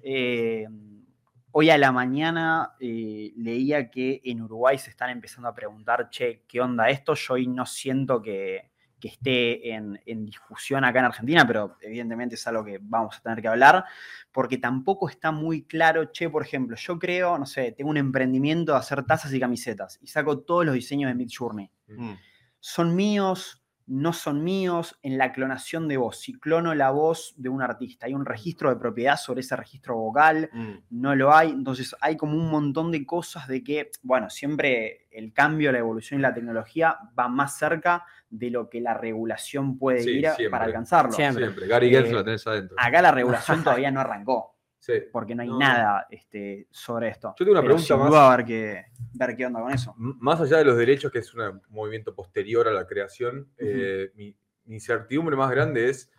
Eh, 0.03 0.67
hoy 1.53 1.71
a 1.71 1.79
la 1.79 1.91
mañana 1.93 2.73
eh, 2.81 3.33
leía 3.37 3.91
que 3.91 4.21
en 4.25 4.43
Uruguay 4.43 4.79
se 4.79 4.91
están 4.91 5.11
empezando 5.11 5.49
a 5.49 5.55
preguntar, 5.55 6.09
che, 6.11 6.43
¿qué 6.47 6.61
onda 6.61 6.89
esto? 6.91 7.15
Yo 7.15 7.35
hoy 7.35 7.47
no 7.49 7.67
siento 7.67 8.23
que, 8.23 8.71
que 9.01 9.09
esté 9.09 9.73
en, 9.75 10.01
en 10.07 10.25
discusión 10.25 10.85
acá 10.85 11.01
en 11.01 11.05
Argentina, 11.07 11.47
pero 11.47 11.77
evidentemente 11.81 12.35
es 12.35 12.47
algo 12.47 12.65
que 12.65 12.79
vamos 12.81 13.17
a 13.17 13.21
tener 13.21 13.43
que 13.43 13.49
hablar, 13.49 13.85
porque 14.33 14.59
tampoco 14.59 15.09
está 15.09 15.31
muy 15.33 15.65
claro, 15.65 16.11
che, 16.13 16.31
por 16.31 16.43
ejemplo, 16.43 16.77
yo 16.77 16.99
creo, 16.99 17.39
no 17.39 17.47
sé, 17.47 17.73
tengo 17.73 17.91
un 17.91 17.97
emprendimiento 17.97 18.73
de 18.73 18.79
hacer 18.79 19.05
tazas 19.05 19.33
y 19.33 19.41
camisetas 19.41 19.99
y 20.01 20.07
saco 20.07 20.39
todos 20.41 20.65
los 20.65 20.75
diseños 20.75 21.09
de 21.11 21.15
Midjourney. 21.15 21.71
Mm. 21.89 22.13
¿Son 22.61 22.95
míos? 22.97 23.63
¿No 23.87 24.13
son 24.13 24.43
míos? 24.43 24.99
En 25.03 25.17
la 25.17 25.33
clonación 25.33 25.87
de 25.87 25.97
voz, 25.97 26.19
si 26.19 26.33
clono 26.41 26.75
la 26.75 26.91
voz 26.91 27.35
de 27.37 27.49
un 27.49 27.63
artista, 27.63 28.07
¿hay 28.07 28.15
un 28.15 28.27
registro 28.27 28.71
de 28.71 28.77
propiedad 28.77 29.17
sobre 29.17 29.43
ese 29.43 29.55
registro 29.55 29.97
vocal? 29.97 30.51
Mm. 30.53 30.73
no 30.91 31.15
lo 31.15 31.33
hay. 31.33 31.51
Entonces 31.51 31.95
hay 32.01 32.17
como 32.17 32.37
un 32.37 32.51
montón 32.51 32.91
de 32.91 33.07
cosas 33.07 33.47
de 33.47 33.63
que, 33.63 33.93
bueno, 34.03 34.31
siempre 34.31 35.07
el 35.13 35.33
cambio, 35.33 35.71
la 35.71 35.79
evolución 35.79 36.19
y 36.21 36.23
la 36.23 36.35
tecnología 36.35 36.99
va 37.17 37.29
más 37.29 37.57
cerca 37.57 38.05
de 38.31 38.51
lo 38.51 38.69
que 38.69 38.81
la 38.81 38.95
regulación 38.95 39.79
puede 39.79 40.01
Sí, 40.01 40.11
ir 40.19 40.25
siempre. 40.31 40.51
para 40.51 40.65
alcanzarlo. 40.65 41.13
Siempre. 41.13 41.45
Siempre. 41.45 41.67
Gary 41.67 41.91
Getz 41.91 42.09
Eh, 42.09 42.13
lo 42.13 42.25
tenés 42.25 42.47
adentro. 42.47 42.77
Acá 42.79 43.01
la 43.03 43.13
regulación 43.13 43.63
todavía 43.63 43.91
no 43.91 44.01
arrancó, 44.01 44.57
Sí. 44.79 44.95
porque 45.13 45.35
no 45.35 45.43
hay 45.43 45.49
No. 45.49 45.59
nada 45.59 46.07
este, 46.11 46.67
sobre 46.71 47.09
esto. 47.09 47.35
Yo 47.39 47.45
tengo 47.45 47.53
una 47.53 47.61
Pero 47.61 47.75
pregunta 47.75 47.87
sin 47.87 47.99
más. 47.99 48.09
duda 48.09 48.23
a 48.29 48.33
haber 48.33 48.47
que 48.47 48.85
ver 49.15 49.37
qué 49.37 49.47
onda 49.47 49.61
con 49.61 49.73
eso. 49.73 49.95
Más 49.97 50.41
allá 50.41 50.59
de 50.59 50.65
los 50.65 50.77
derechos, 50.77 51.11
que 51.13 51.21
es 51.21 51.33
un 51.35 51.61
movimiento 51.71 52.15
posterior 52.15 52.67
a 52.69 52.73
la 52.73 52.87
creación, 52.87 53.49
eh, 53.59 54.11
mi, 54.15 54.37
mi 54.65 54.75
incertidumbre 54.75 55.37
más 55.37 55.51
grande 55.51 55.89
es 55.89 56.11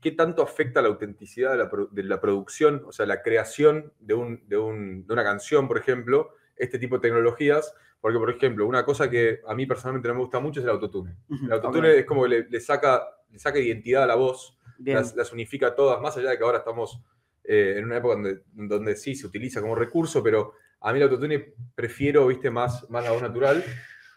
qué 0.00 0.12
tanto 0.12 0.42
afecta 0.42 0.80
la 0.82 0.88
autenticidad 0.88 1.52
de 1.52 1.56
la, 1.58 1.70
de 1.90 2.02
la 2.02 2.20
producción, 2.20 2.82
o 2.86 2.92
sea, 2.92 3.06
la 3.06 3.22
creación 3.22 3.92
de, 3.98 4.14
un- 4.14 4.42
de 4.46 4.56
un- 4.58 5.06
de 5.06 5.12
una 5.12 5.24
canción, 5.24 5.66
por 5.68 5.78
ejemplo, 5.78 6.30
este 6.56 6.78
tipo 6.78 6.96
de 6.96 7.02
tecnologías. 7.08 7.74
Porque, 8.00 8.18
por 8.18 8.30
ejemplo, 8.30 8.66
una 8.66 8.84
cosa 8.84 9.10
que 9.10 9.40
a 9.46 9.54
mí 9.54 9.66
personalmente 9.66 10.08
no 10.08 10.14
me 10.14 10.20
gusta 10.20 10.40
mucho 10.40 10.60
es 10.60 10.64
el 10.64 10.70
autotune. 10.70 11.16
El 11.28 11.52
autotune 11.52 11.98
es 11.98 12.06
como 12.06 12.22
que 12.22 12.28
le, 12.30 12.48
le 12.48 12.60
saca, 12.60 13.02
le 13.30 13.38
saca 13.38 13.58
identidad 13.58 14.04
a 14.04 14.06
la 14.06 14.14
voz, 14.14 14.56
las, 14.94 15.14
las 15.14 15.32
unifica 15.32 15.74
todas, 15.74 16.00
más 16.00 16.16
allá 16.16 16.30
de 16.30 16.38
que 16.38 16.44
ahora 16.44 16.58
estamos 16.58 17.00
eh, 17.44 17.74
en 17.76 17.84
una 17.84 17.98
época 17.98 18.14
donde, 18.14 18.42
donde 18.52 18.96
sí 18.96 19.14
se 19.14 19.26
utiliza 19.26 19.60
como 19.60 19.74
recurso, 19.74 20.22
pero 20.22 20.54
a 20.80 20.92
mí 20.92 20.98
el 20.98 21.02
autotune 21.04 21.52
prefiero, 21.74 22.26
viste, 22.26 22.50
más, 22.50 22.88
más 22.88 23.04
la 23.04 23.10
voz 23.12 23.20
natural. 23.22 23.62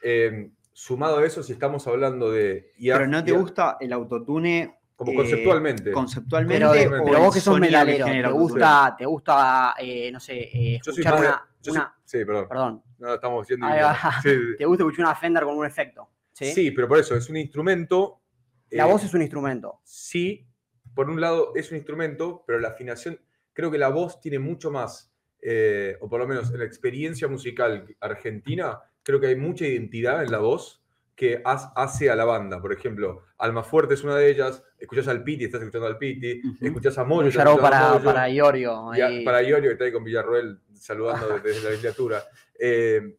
Eh, 0.02 0.50
sumado 0.72 1.18
a 1.18 1.26
eso, 1.26 1.44
si 1.44 1.52
estamos 1.54 1.86
hablando 1.88 2.32
de 2.32 2.72
IA, 2.78 2.96
Pero 2.98 3.08
no 3.08 3.24
te 3.24 3.32
IA 3.32 3.38
gusta 3.38 3.78
el 3.82 3.92
autotune 3.94 4.80
como 4.96 5.12
eh, 5.12 5.16
conceptualmente. 5.16 5.92
conceptualmente. 5.92 6.90
Pero, 6.90 7.20
vos 7.20 7.34
que 7.34 7.42
sos 7.42 7.60
metalero, 7.60 8.06
¿te 8.06 8.28
gusta, 8.32 8.96
te 8.98 9.06
gusta 9.06 9.76
eh, 9.80 10.10
no 10.12 10.20
sé, 10.22 10.40
eh, 10.40 10.78
yo 10.84 10.92
soy 10.94 11.02
escuchar 11.02 11.16
de- 11.16 11.28
una, 11.28 11.50
una- 11.70 11.96
sí, 12.06 12.24
perdón. 12.26 12.48
Perdón, 12.48 12.84
No, 13.04 13.16
estamos 13.16 13.46
diciendo. 13.46 13.66
Ahí 13.66 13.82
va. 13.82 13.98
Sí, 14.24 14.30
¿te 14.58 14.66
gusta 14.66 14.84
escuchar 14.84 15.06
una 15.06 15.16
Fender 15.16 15.44
con 15.44 15.58
un 15.58 15.66
efecto? 15.66 16.10
¿Sí? 16.32 16.54
sí, 16.54 16.72
pero 16.72 16.88
por 16.88 17.00
eso 17.00 17.16
es 17.16 17.30
un 17.30 17.36
instrumento. 17.36 18.22
La 18.70 18.88
eh, 18.88 18.92
voz 18.92 19.04
es 19.04 19.14
un 19.14 19.22
instrumento. 19.22 19.82
sí, 19.84 20.48
por 20.96 21.10
un 21.10 21.20
lado 21.20 21.52
es 21.54 21.70
un 21.72 21.78
instrumento, 21.78 22.46
pero 22.48 22.60
la 22.60 22.70
afinación, 22.70 23.20
creo 23.52 23.70
que 23.70 23.78
la 23.78 23.90
voz 23.90 24.22
tiene 24.22 24.40
mucho 24.40 24.72
más, 24.72 25.14
eh, 25.42 25.98
o 26.00 26.08
por 26.08 26.22
lo 26.22 26.28
menos 26.28 26.50
en 26.52 26.60
la 26.60 26.66
experiencia 26.66 27.28
musical 27.28 27.94
argentina, 28.00 28.80
creo 29.04 29.20
que 29.20 29.28
hay 29.28 29.36
mucha 29.36 29.68
identidad 29.68 30.24
en 30.24 30.32
la 30.32 30.40
voz 30.40 30.83
que 31.16 31.42
hace 31.46 32.10
a 32.10 32.16
la 32.16 32.26
banda. 32.26 32.60
Por 32.62 32.74
ejemplo, 32.74 33.24
Alma 33.38 33.64
Fuerte 33.64 33.94
es 33.94 34.04
una 34.04 34.16
de 34.16 34.30
ellas, 34.32 34.64
escuchás 34.80 35.08
al 35.08 35.24
Piti, 35.24 35.46
estás 35.46 35.62
escuchando 35.62 35.88
al 35.88 35.98
Piti, 35.98 36.42
Ujú. 36.44 36.58
escuchás 36.66 36.98
a 36.98 37.04
Moyo, 37.04 37.30
estás 37.30 37.46
a 37.46 37.56
para, 37.58 37.90
Moyo, 37.94 38.04
para 38.06 38.30
Iorio. 38.30 38.92
y 38.96 39.02
a- 39.02 39.08
ahí. 39.08 39.24
para 39.26 39.44
Iorio 39.44 39.70
que 39.70 39.74
está 39.74 39.86
ahí 39.86 39.92
con 39.92 40.04
Villarroel 40.04 40.60
saludando 40.74 41.28
desde 41.44 41.64
la 41.64 41.70
legislatura. 41.70 42.24
Eh, 42.60 43.18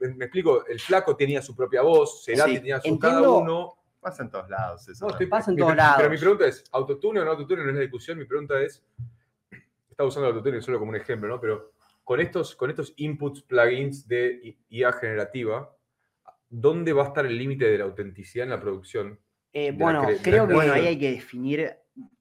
me 0.00 0.24
explico, 0.26 0.66
el 0.66 0.78
flaco 0.78 1.16
tenía 1.16 1.40
su 1.40 1.56
propia 1.56 1.80
voz, 1.82 2.22
Cerati 2.24 2.50
Sí, 2.52 2.56
tenía 2.58 2.80
su 2.80 2.88
entiendo. 2.88 3.20
cada 3.22 3.30
uno. 3.30 3.74
Pasa 4.00 4.22
en 4.22 4.30
todos 4.30 4.48
lados 4.48 4.88
eso. 4.88 5.04
No, 5.04 5.10
estoy- 5.10 5.26
también. 5.26 5.30
Pasa 5.30 5.50
en 5.50 5.54
mi- 5.56 5.60
todos 5.62 5.76
lados. 5.76 5.94
Pero 5.98 6.10
mi 6.10 6.16
pregunta 6.18 6.46
es, 6.46 6.64
¿autotune 6.72 7.20
o 7.20 7.24
no 7.24 7.30
autotune? 7.32 7.62
No 7.64 7.68
es 7.70 7.74
la 7.76 7.80
discusión, 7.82 8.18
mi 8.18 8.24
pregunta 8.26 8.60
es, 8.62 8.82
estaba 9.90 10.08
usando 10.08 10.28
el 10.28 10.34
autotune 10.36 10.60
solo 10.62 10.78
como 10.78 10.90
un 10.90 10.96
ejemplo, 10.96 11.28
¿no? 11.28 11.40
Pero 11.40 11.72
con 12.04 12.20
estos, 12.20 12.54
con 12.56 12.70
estos 12.70 12.92
inputs, 12.96 13.42
plugins 13.42 14.06
de 14.08 14.40
I- 14.42 14.58
IA 14.70 14.92
generativa, 14.92 15.70
¿dónde 16.50 16.92
va 16.92 17.04
a 17.04 17.06
estar 17.06 17.24
el 17.24 17.38
límite 17.38 17.64
de 17.64 17.78
la 17.78 17.84
autenticidad 17.84 18.44
en 18.44 18.50
la 18.50 18.60
producción? 18.60 19.18
Eh, 19.52 19.72
la 19.72 19.78
bueno, 19.78 20.06
creo 20.22 20.46
que. 20.46 20.54
Bueno, 20.54 20.74
ahí 20.74 20.86
hay 20.86 20.98
que 20.98 21.12
definir, 21.12 21.72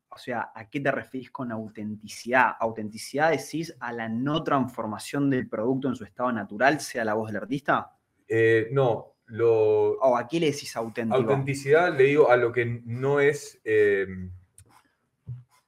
o 0.09 0.17
sea, 0.17 0.51
¿a 0.55 0.69
qué 0.69 0.79
te 0.79 0.91
referís 0.91 1.31
con 1.31 1.51
autenticidad? 1.51 2.53
Autenticidad 2.59 3.31
decís 3.31 3.75
a 3.79 3.91
la 3.91 4.07
no 4.07 4.43
transformación 4.43 5.29
del 5.29 5.49
producto 5.49 5.89
en 5.89 5.95
su 5.95 6.05
estado 6.05 6.31
natural, 6.31 6.79
sea 6.79 7.03
la 7.03 7.15
voz 7.15 7.27
del 7.27 7.41
artista. 7.41 7.91
Eh, 8.27 8.69
no, 8.71 9.15
lo, 9.25 9.93
¿O 9.99 10.15
a 10.15 10.27
qué 10.27 10.39
le 10.39 10.51
decís 10.51 10.75
auténtico? 10.77 11.17
Autenticidad 11.17 11.95
le 11.97 12.03
digo 12.05 12.29
a 12.29 12.37
lo 12.37 12.51
que 12.51 12.65
no 12.85 13.19
es. 13.19 13.59
eh, 13.63 14.07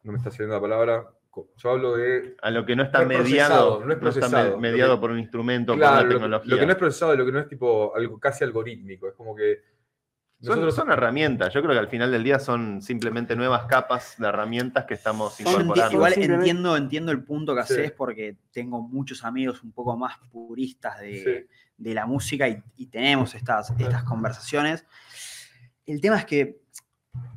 no 0.03 0.11
me 0.11 0.17
está 0.17 0.31
saliendo 0.31 0.55
la 0.55 0.61
palabra. 0.61 1.09
Yo 1.57 1.69
hablo 1.71 1.95
de. 1.95 2.35
A 2.41 2.51
lo 2.51 2.65
que 2.65 2.75
no 2.75 2.83
está 2.83 3.03
No 3.05 3.11
es 3.11 3.17
mediado, 3.19 3.79
no 3.85 3.93
es 3.93 3.99
que- 3.99 4.97
por 4.99 5.11
un 5.11 5.19
instrumento, 5.19 5.75
Claro, 5.75 5.95
por 5.95 6.01
lo, 6.01 6.01
una 6.01 6.09
que- 6.09 6.13
tecnología. 6.19 6.49
lo 6.55 6.59
que 6.59 6.65
no 6.65 6.71
es 6.73 6.77
procesado, 6.77 7.15
lo 7.15 7.25
que 7.25 7.31
no 7.31 7.39
es 7.39 7.47
tipo 7.47 7.95
algo 7.95 8.19
casi 8.19 8.43
algorítmico. 8.43 9.07
Es 9.07 9.13
como 9.15 9.35
que. 9.35 9.59
son, 10.41 10.49
Nosotros, 10.55 10.73
son 10.75 10.91
herramientas. 10.91 11.53
Yo 11.53 11.61
creo 11.61 11.73
que 11.73 11.79
al 11.79 11.87
final 11.87 12.11
del 12.11 12.23
día 12.23 12.39
son 12.39 12.81
simplemente 12.81 13.35
nuevas 13.35 13.65
capas 13.65 14.15
de 14.17 14.27
herramientas 14.27 14.85
que 14.85 14.95
estamos 14.95 15.39
incorporando. 15.39 15.91
igual 15.93 16.13
entiendo, 16.17 16.75
entiendo 16.75 17.11
el 17.11 17.23
punto 17.23 17.55
que 17.55 17.61
Sí. 17.63 17.73
haces 17.73 17.91
porque 17.91 18.37
tengo 18.51 18.81
muchos 18.81 19.23
amigos 19.23 19.61
un 19.63 19.71
poco 19.71 19.95
más 19.95 20.17
puristas 20.31 20.99
de, 20.99 21.23
Sí. 21.47 21.55
de 21.77 21.93
la 21.93 22.07
música 22.07 22.49
y, 22.49 22.61
y 22.75 22.87
tenemos 22.87 23.35
estas, 23.35 23.69
estas 23.77 24.03
conversaciones. 24.03 24.83
El 25.85 26.01
tema 26.01 26.17
es 26.17 26.25
que 26.25 26.61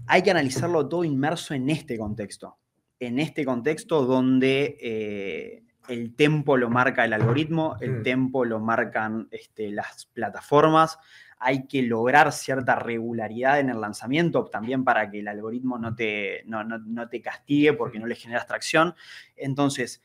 hay 0.06 0.22
que 0.22 0.30
analizarlo 0.30 0.88
todo 0.88 1.04
inmerso 1.04 1.52
en 1.52 1.68
este 1.68 1.98
contexto. 1.98 2.56
En 3.00 3.18
este 3.18 3.44
contexto 3.44 4.04
donde 4.06 4.76
eh, 4.80 5.62
el 5.88 6.14
tempo 6.14 6.56
lo 6.56 6.70
marca 6.70 7.04
el 7.04 7.12
algoritmo, 7.12 7.76
el 7.80 8.00
Mm. 8.00 8.02
tempo 8.02 8.44
lo 8.44 8.60
marcan 8.60 9.28
este, 9.30 9.70
las 9.70 10.06
plataformas. 10.06 10.98
Hay 11.38 11.66
que 11.66 11.82
lograr 11.82 12.32
cierta 12.32 12.76
regularidad 12.76 13.60
en 13.60 13.68
el 13.68 13.80
lanzamiento 13.80 14.44
también 14.46 14.84
para 14.84 15.10
que 15.10 15.18
el 15.18 15.28
algoritmo 15.28 15.76
no 15.78 15.94
te, 15.94 16.42
no, 16.46 16.64
no- 16.64 16.78
no 16.78 17.08
te 17.08 17.20
castigue 17.20 17.74
porque 17.74 17.98
no 17.98 18.06
le 18.06 18.14
genera 18.14 18.40
abstracción. 18.40 18.94
Entonces, 19.36 20.00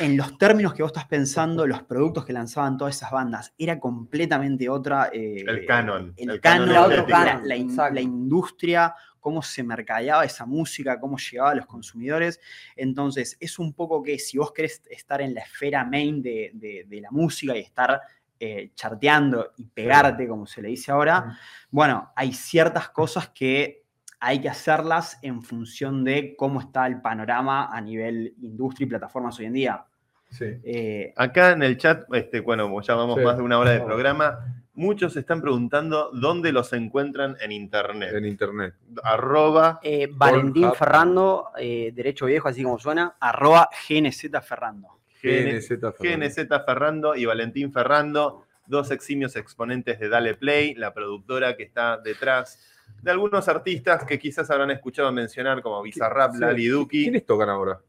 en 0.00 0.16
los 0.16 0.36
términos 0.38 0.74
que 0.74 0.82
vos 0.82 0.90
estás 0.90 1.06
pensando, 1.06 1.66
los 1.66 1.82
productos 1.82 2.24
que 2.24 2.32
lanzaban 2.32 2.76
todas 2.78 2.96
esas 2.96 3.12
bandas, 3.12 3.52
era 3.58 3.78
completamente 3.78 4.68
otra. 4.68 5.10
eh, 5.12 5.44
El 5.46 5.66
canon, 5.66 6.14
El, 6.16 6.30
el 6.30 6.40
canon, 6.40 6.68
canon 6.68 6.88
la, 6.88 6.94
estético. 6.96 7.18
la- 7.18 7.40
la 7.44 7.56
in- 7.56 7.70
Exacto. 7.70 7.94
la 7.94 8.00
industria, 8.00 8.94
cómo 9.24 9.40
se 9.40 9.62
mercadeaba 9.62 10.22
esa 10.22 10.44
música, 10.44 11.00
cómo 11.00 11.16
llegaba 11.16 11.52
a 11.52 11.54
los 11.54 11.64
consumidores. 11.64 12.38
Entonces, 12.76 13.38
es 13.40 13.58
un 13.58 13.72
poco 13.72 14.02
que 14.02 14.18
si 14.18 14.36
vos 14.36 14.52
querés 14.52 14.82
estar 14.90 15.22
en 15.22 15.32
la 15.32 15.40
esfera 15.40 15.82
main 15.82 16.20
de, 16.20 16.50
de- 16.52 16.84
de 16.86 17.00
la 17.00 17.10
música 17.10 17.56
y 17.56 17.60
estar 17.60 18.02
eh, 18.38 18.72
charteando 18.74 19.52
y 19.56 19.64
pegarte, 19.64 20.28
como 20.28 20.44
se 20.46 20.60
le 20.60 20.68
dice 20.68 20.92
ahora, 20.92 21.38
bueno, 21.70 22.12
hay 22.14 22.34
ciertas 22.34 22.90
cosas 22.90 23.30
que 23.30 23.82
hay 24.20 24.40
que 24.42 24.50
hacerlas 24.50 25.18
en 25.22 25.40
función 25.42 26.04
de 26.04 26.34
cómo 26.36 26.60
está 26.60 26.86
el 26.86 27.00
panorama 27.00 27.70
a 27.74 27.80
nivel 27.80 28.34
industria 28.42 28.84
y 28.84 28.88
plataformas 28.90 29.38
hoy 29.38 29.46
en 29.46 29.52
día. 29.54 29.84
Sí. 30.28 30.44
Eh, 30.64 31.14
Acá 31.16 31.52
en 31.52 31.62
el 31.62 31.78
chat, 31.78 32.04
este, 32.12 32.40
bueno, 32.40 32.64
como 32.64 32.82
ya 32.82 32.94
vamos 32.94 33.18
Sí. 33.18 33.24
más 33.24 33.36
de 33.38 33.42
una 33.42 33.58
hora 33.58 33.70
de 33.70 33.80
programa, 33.80 34.63
muchos 34.74 35.16
están 35.16 35.40
preguntando 35.40 36.10
dónde 36.12 36.52
los 36.52 36.72
encuentran 36.72 37.36
en 37.40 37.52
internet. 37.52 38.14
En 38.14 38.24
internet. 38.24 38.74
Arroba 39.02 39.80
Eh, 39.82 40.08
Valentín. 40.12 40.72
Ferrando, 40.74 41.50
eh, 41.58 41.92
derecho 41.94 42.26
viejo, 42.26 42.48
así 42.48 42.62
como 42.62 42.78
suena. 42.78 43.16
arroba 43.20 43.68
GNZ 43.88 44.30
Ferrando. 44.42 44.88
GNZ 45.22 45.68
Ferrando. 45.68 45.94
GNZ 46.00 46.64
Ferrando 46.66 47.14
y 47.16 47.24
Valentín 47.24 47.72
Ferrando, 47.72 48.44
dos 48.66 48.90
eximios 48.90 49.36
exponentes 49.36 49.98
de 49.98 50.08
Dale 50.08 50.34
Play, 50.34 50.74
la 50.74 50.92
productora 50.92 51.56
que 51.56 51.62
está 51.64 51.96
detrás 51.98 52.58
de 53.02 53.10
algunos 53.10 53.48
artistas 53.48 54.04
que 54.04 54.18
quizás 54.18 54.50
habrán 54.50 54.70
escuchado 54.70 55.10
mencionar 55.12 55.62
como 55.62 55.80
Bizarrap. 55.82 56.34
Lali 56.36 56.66
Duki. 56.66 57.04
¿Quiénes 57.04 57.24
tocan 57.26 57.48
ahora? 57.48 57.80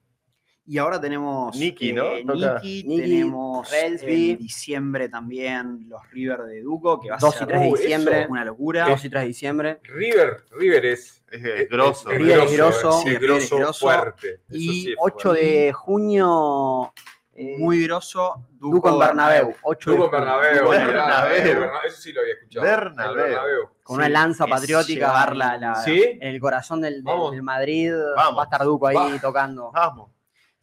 Y 0.67 0.79
ahora 0.79 0.99
tenemos 0.99 1.55
Nicky, 1.55 1.93
¿no? 1.93 2.05
eh, 2.15 2.23
Nicky, 2.25 2.83
Nicky, 2.87 3.01
tenemos 3.01 3.69
Relsby. 3.69 4.31
en 4.31 4.37
diciembre 4.39 5.09
también 5.09 5.85
los 5.87 6.01
River 6.11 6.41
de 6.43 6.61
Duco, 6.61 6.99
que 6.99 7.09
va 7.11 7.17
a 7.17 7.19
2 7.19 7.35
y 7.35 7.37
ser 7.37 7.47
3 7.47 7.61
de 7.61 7.67
diciembre. 7.67 8.21
eso. 8.21 8.31
una 8.31 8.45
locura. 8.45 8.87
2 8.89 9.05
y 9.05 9.09
3 9.11 9.21
de 9.21 9.27
diciembre. 9.27 9.79
River, 9.83 10.43
River 10.51 10.85
es. 10.87 11.23
Es, 11.29 11.69
grosso. 11.69 12.09
es 12.09 12.17
River 12.17 12.39
es 12.39 12.53
grosso. 12.57 12.91
sí, 13.03 13.09
River 13.09 13.21
es 13.23 13.27
grosso, 13.49 13.57
grosso. 13.57 13.85
fuerte. 13.85 14.27
Eso 14.33 14.41
Y 14.49 14.59
sí 14.81 14.89
es 14.91 14.95
8 14.99 15.17
fuerte. 15.29 15.45
de 15.45 15.73
junio. 15.73 16.93
eh, 17.35 17.55
Muy 17.59 17.83
grosso. 17.83 18.47
Duco 18.53 18.89
en 18.89 18.97
Bernabéu. 18.99 19.53
8 19.61 19.91
de 19.91 19.97
Duco 19.97 20.09
junio. 20.09 20.19
Bernabéu. 20.25 20.61
Duco 20.63 20.73
en 20.73 20.87
Bernabéu. 20.87 21.33
eh, 21.35 21.43
Bernabéu, 21.59 21.79
Eso 21.87 22.01
sí 22.01 22.11
lo 22.13 22.21
había 22.21 22.33
escuchado. 22.33 22.65
Bernabéu. 22.65 23.69
Con 23.83 23.97
una 23.97 24.09
lanza 24.09 24.47
patriótica. 24.47 25.07
llevar 25.07 25.35
la- 25.35 25.57
la- 25.57 25.75
¿Sí? 25.75 26.01
En 26.19 26.27
el 26.29 26.39
corazón 26.39 26.81
del, 26.81 27.03
del- 27.03 27.43
Madrid. 27.43 27.93
Vamos. 28.15 28.39
Va 28.39 28.41
a 28.41 28.45
estar 28.45 28.63
Duco 28.63 28.87
ahí 28.87 28.95
Va. 28.95 29.19
tocando. 29.21 29.71
Vamos. 29.71 30.09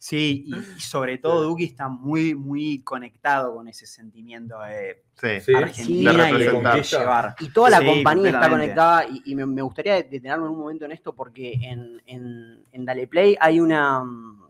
Sí, 0.05 0.43
y, 0.47 0.53
y 0.57 0.81
sobre 0.81 1.17
todo 1.17 1.43
Duki 1.43 1.63
está 1.63 1.87
muy, 1.87 2.35
muy 2.35 2.79
conectado 2.83 3.55
con 3.55 3.69
ese 3.69 3.87
sentimiento 3.87 4.59
de 4.59 5.01
Sí. 5.15 5.39
Sí. 5.39 5.55
Argentina 5.55 6.25
de 6.25 6.29
y 6.29 6.37
de 6.39 6.83
llevar. 6.83 7.35
Y 7.39 7.47
toda 7.53 7.69
la 7.69 7.79
Sí, 7.79 7.85
compañía 7.85 8.31
está 8.31 8.49
conectada 8.49 9.05
y, 9.07 9.21
y 9.27 9.33
me, 9.35 9.45
me 9.45 9.61
gustaría 9.61 9.93
detenerme 9.95 10.49
un 10.49 10.59
momento 10.59 10.83
en 10.83 10.91
esto 10.91 11.15
porque 11.15 11.53
en, 11.53 12.01
en, 12.05 12.65
en 12.73 12.83
Dale 12.83 13.07
Play 13.07 13.37
hay 13.39 13.61
una, 13.61 14.03
mm, 14.03 14.45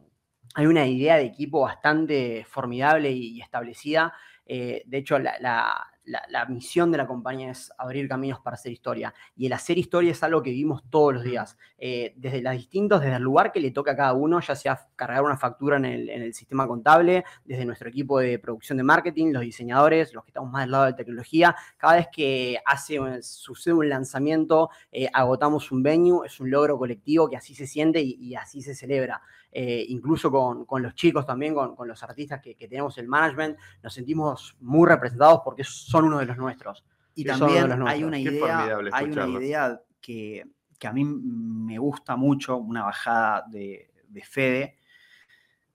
hay 0.55 0.65
una 0.65 0.87
idea 0.87 1.17
de 1.17 1.25
equipo 1.25 1.61
bastante 1.61 2.43
formidable 2.49 3.11
y, 3.11 3.37
y 3.37 3.41
establecida. 3.41 4.11
Eh, 4.47 4.81
de 4.87 4.97
hecho, 4.97 5.19
la, 5.19 5.35
la- 5.39 5.87
la- 6.05 6.23
la 6.29 6.45
misión 6.45 6.91
de 6.91 6.97
la 6.97 7.07
compañía 7.07 7.51
es 7.51 7.71
abrir 7.77 8.07
caminos 8.07 8.39
para 8.41 8.55
hacer 8.55 8.71
historia. 8.71 9.13
Y 9.35 9.45
el 9.45 9.53
hacer 9.53 9.77
historia 9.77 10.11
es 10.11 10.21
algo 10.23 10.43
que 10.43 10.49
vivimos 10.49 10.83
todos 10.89 11.13
los 11.13 11.23
días. 11.23 11.57
Eh, 11.77 12.13
desde 12.17 12.41
las 12.41 12.55
distintos, 12.55 13.01
desde 13.01 13.15
el 13.15 13.23
lugar 13.23 13.51
que 13.51 13.59
le 13.59 13.71
toca 13.71 13.91
a 13.91 13.95
cada 13.95 14.13
uno, 14.13 14.39
ya 14.41 14.55
sea 14.55 14.79
cargar 14.95 15.23
una 15.23 15.37
factura 15.37 15.77
en 15.77 15.85
el, 15.85 16.09
en 16.09 16.21
el 16.21 16.33
sistema 16.33 16.67
contable, 16.67 17.23
desde 17.45 17.65
nuestro 17.65 17.89
equipo 17.89 18.19
de 18.19 18.39
producción 18.39 18.77
de 18.77 18.83
marketing, 18.83 19.31
los 19.31 19.43
diseñadores, 19.43 20.13
los 20.13 20.23
que 20.23 20.31
estamos 20.31 20.51
más 20.51 20.63
del 20.63 20.71
lado 20.71 20.85
de 20.85 20.93
tecnología, 20.93 21.55
cada 21.77 21.95
vez 21.95 22.07
que 22.11 22.57
hace, 22.65 22.99
un- 22.99 23.21
sucede 23.23 23.73
un 23.73 23.89
lanzamiento, 23.89 24.69
eh, 24.91 25.07
agotamos 25.13 25.71
un 25.71 25.83
venue, 25.83 26.25
es 26.25 26.39
un 26.39 26.51
logro 26.51 26.77
colectivo 26.77 27.29
que 27.29 27.37
así 27.37 27.55
se 27.55 27.67
siente 27.67 28.01
y, 28.01 28.15
y 28.19 28.35
así 28.35 28.61
se 28.61 28.75
celebra. 28.75 29.21
Eh, 29.55 29.85
incluso 29.89 30.31
con, 30.31 30.65
con 30.65 30.81
los 30.81 30.95
chicos 30.95 31.27
también, 31.27 31.53
con, 31.53 31.75
con 31.75 31.87
los 31.87 32.01
artistas 32.01 32.41
que, 32.41 32.55
que 32.55 32.67
tenemos 32.67 32.97
el 32.97 33.07
management, 33.07 33.55
nos 33.83 33.93
sentimos 33.93 34.57
muy 34.61 34.89
representados 34.89 35.41
porque 35.45 35.63
son 35.63 36.05
uno 36.05 36.17
de 36.17 36.25
los 36.25 36.37
nuestros. 36.37 36.83
Y 37.13 37.23
también 37.23 37.71
hay 37.87 38.03
una 38.03 38.17
idea, 38.17 38.79
hay 38.91 39.05
una 39.05 39.27
idea 39.27 39.79
que, 40.01 40.43
que 40.79 40.87
a 40.87 40.91
mí 40.91 41.05
me 41.05 41.77
gusta 41.77 42.15
mucho, 42.15 42.57
una 42.57 42.83
bajada 42.83 43.45
de, 43.47 43.91
de 44.07 44.23
Fede, 44.23 44.77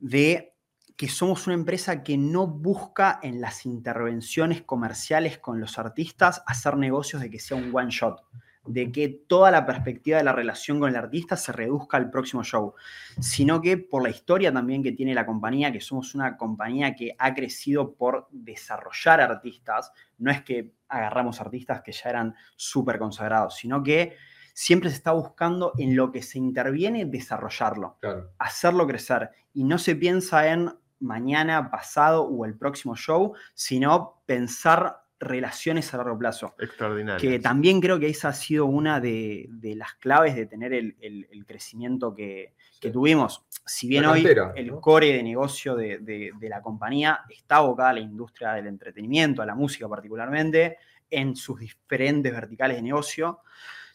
de 0.00 0.54
que 0.96 1.06
somos 1.06 1.46
una 1.46 1.54
empresa 1.54 2.02
que 2.02 2.18
no 2.18 2.48
busca 2.48 3.20
en 3.22 3.40
las 3.40 3.64
intervenciones 3.64 4.62
comerciales 4.62 5.38
con 5.38 5.60
los 5.60 5.78
artistas 5.78 6.42
hacer 6.44 6.76
negocios 6.76 7.22
de 7.22 7.30
que 7.30 7.38
sea 7.38 7.56
un 7.56 7.70
one 7.72 7.90
shot, 7.90 8.20
de 8.68 8.92
que 8.92 9.08
toda 9.08 9.50
la 9.50 9.64
perspectiva 9.66 10.18
de 10.18 10.24
la 10.24 10.32
relación 10.32 10.78
con 10.78 10.88
el 10.90 10.96
artista 10.96 11.36
se 11.36 11.52
reduzca 11.52 11.96
al 11.96 12.10
próximo 12.10 12.44
show, 12.44 12.74
sino 13.20 13.60
que 13.60 13.76
por 13.78 14.02
la 14.02 14.10
historia 14.10 14.52
también 14.52 14.82
que 14.82 14.92
tiene 14.92 15.14
la 15.14 15.26
compañía, 15.26 15.72
que 15.72 15.80
somos 15.80 16.14
una 16.14 16.36
compañía 16.36 16.94
que 16.94 17.14
ha 17.18 17.34
crecido 17.34 17.94
por 17.94 18.28
desarrollar 18.30 19.20
artistas, 19.20 19.92
no 20.18 20.30
es 20.30 20.42
que 20.42 20.74
agarramos 20.88 21.40
artistas 21.40 21.82
que 21.82 21.92
ya 21.92 22.10
eran 22.10 22.34
súper 22.56 22.98
consagrados, 22.98 23.56
sino 23.56 23.82
que 23.82 24.16
siempre 24.54 24.90
se 24.90 24.96
está 24.96 25.12
buscando 25.12 25.72
en 25.78 25.94
lo 25.94 26.10
que 26.10 26.22
se 26.22 26.38
interviene 26.38 27.04
desarrollarlo, 27.04 27.96
Claro. 28.00 28.30
hacerlo 28.38 28.86
crecer. 28.86 29.30
Y 29.54 29.64
no 29.64 29.78
se 29.78 29.94
piensa 29.94 30.48
en 30.48 30.70
mañana, 31.00 31.70
pasado 31.70 32.24
o 32.24 32.44
el 32.44 32.56
próximo 32.58 32.96
show, 32.96 33.34
sino 33.54 34.20
pensar 34.26 35.04
relaciones 35.20 35.92
a 35.92 35.96
largo 35.96 36.16
plazo. 36.18 36.54
Extraordinario. 36.58 37.18
Que 37.28 37.38
también 37.40 37.80
creo 37.80 37.98
que 37.98 38.08
esa 38.08 38.28
ha 38.28 38.32
sido 38.32 38.66
una 38.66 39.00
de, 39.00 39.46
de 39.50 39.74
las 39.74 39.94
claves 39.94 40.36
de 40.36 40.46
tener 40.46 40.72
el, 40.72 40.96
el- 41.00 41.26
el 41.30 41.44
crecimiento 41.44 42.14
que, 42.14 42.54
tuvimos. 42.92 43.44
Si 43.66 43.88
bien 43.88 44.06
hoy 44.06 44.24
el 44.54 44.68
¿no? 44.68 44.80
core 44.80 45.12
de 45.12 45.22
negocio 45.24 45.74
de, 45.74 45.98
de- 45.98 46.30
de 46.38 46.48
la 46.48 46.62
compañía 46.62 47.20
está 47.28 47.56
abocada 47.56 47.90
a 47.90 47.94
la 47.94 48.00
industria 48.00 48.52
del 48.52 48.68
entretenimiento, 48.68 49.42
a 49.42 49.46
la 49.46 49.56
música 49.56 49.88
particularmente, 49.88 50.76
en 51.10 51.34
sus 51.34 51.58
diferentes 51.58 52.32
verticales 52.32 52.76
de 52.76 52.82
negocio, 52.82 53.40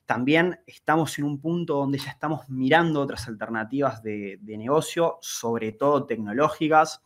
también 0.05 0.59
estamos 0.67 1.17
en 1.17 1.23
un 1.23 1.39
punto 1.39 1.75
donde 1.75 1.97
ya 1.97 2.09
estamos 2.11 2.49
mirando 2.49 2.99
otras 2.99 3.25
alternativas 3.29 4.03
de, 4.03 4.37
de 4.41 4.57
negocio, 4.57 5.17
sobre 5.21 5.71
todo 5.71 6.05
tecnológicas, 6.05 7.01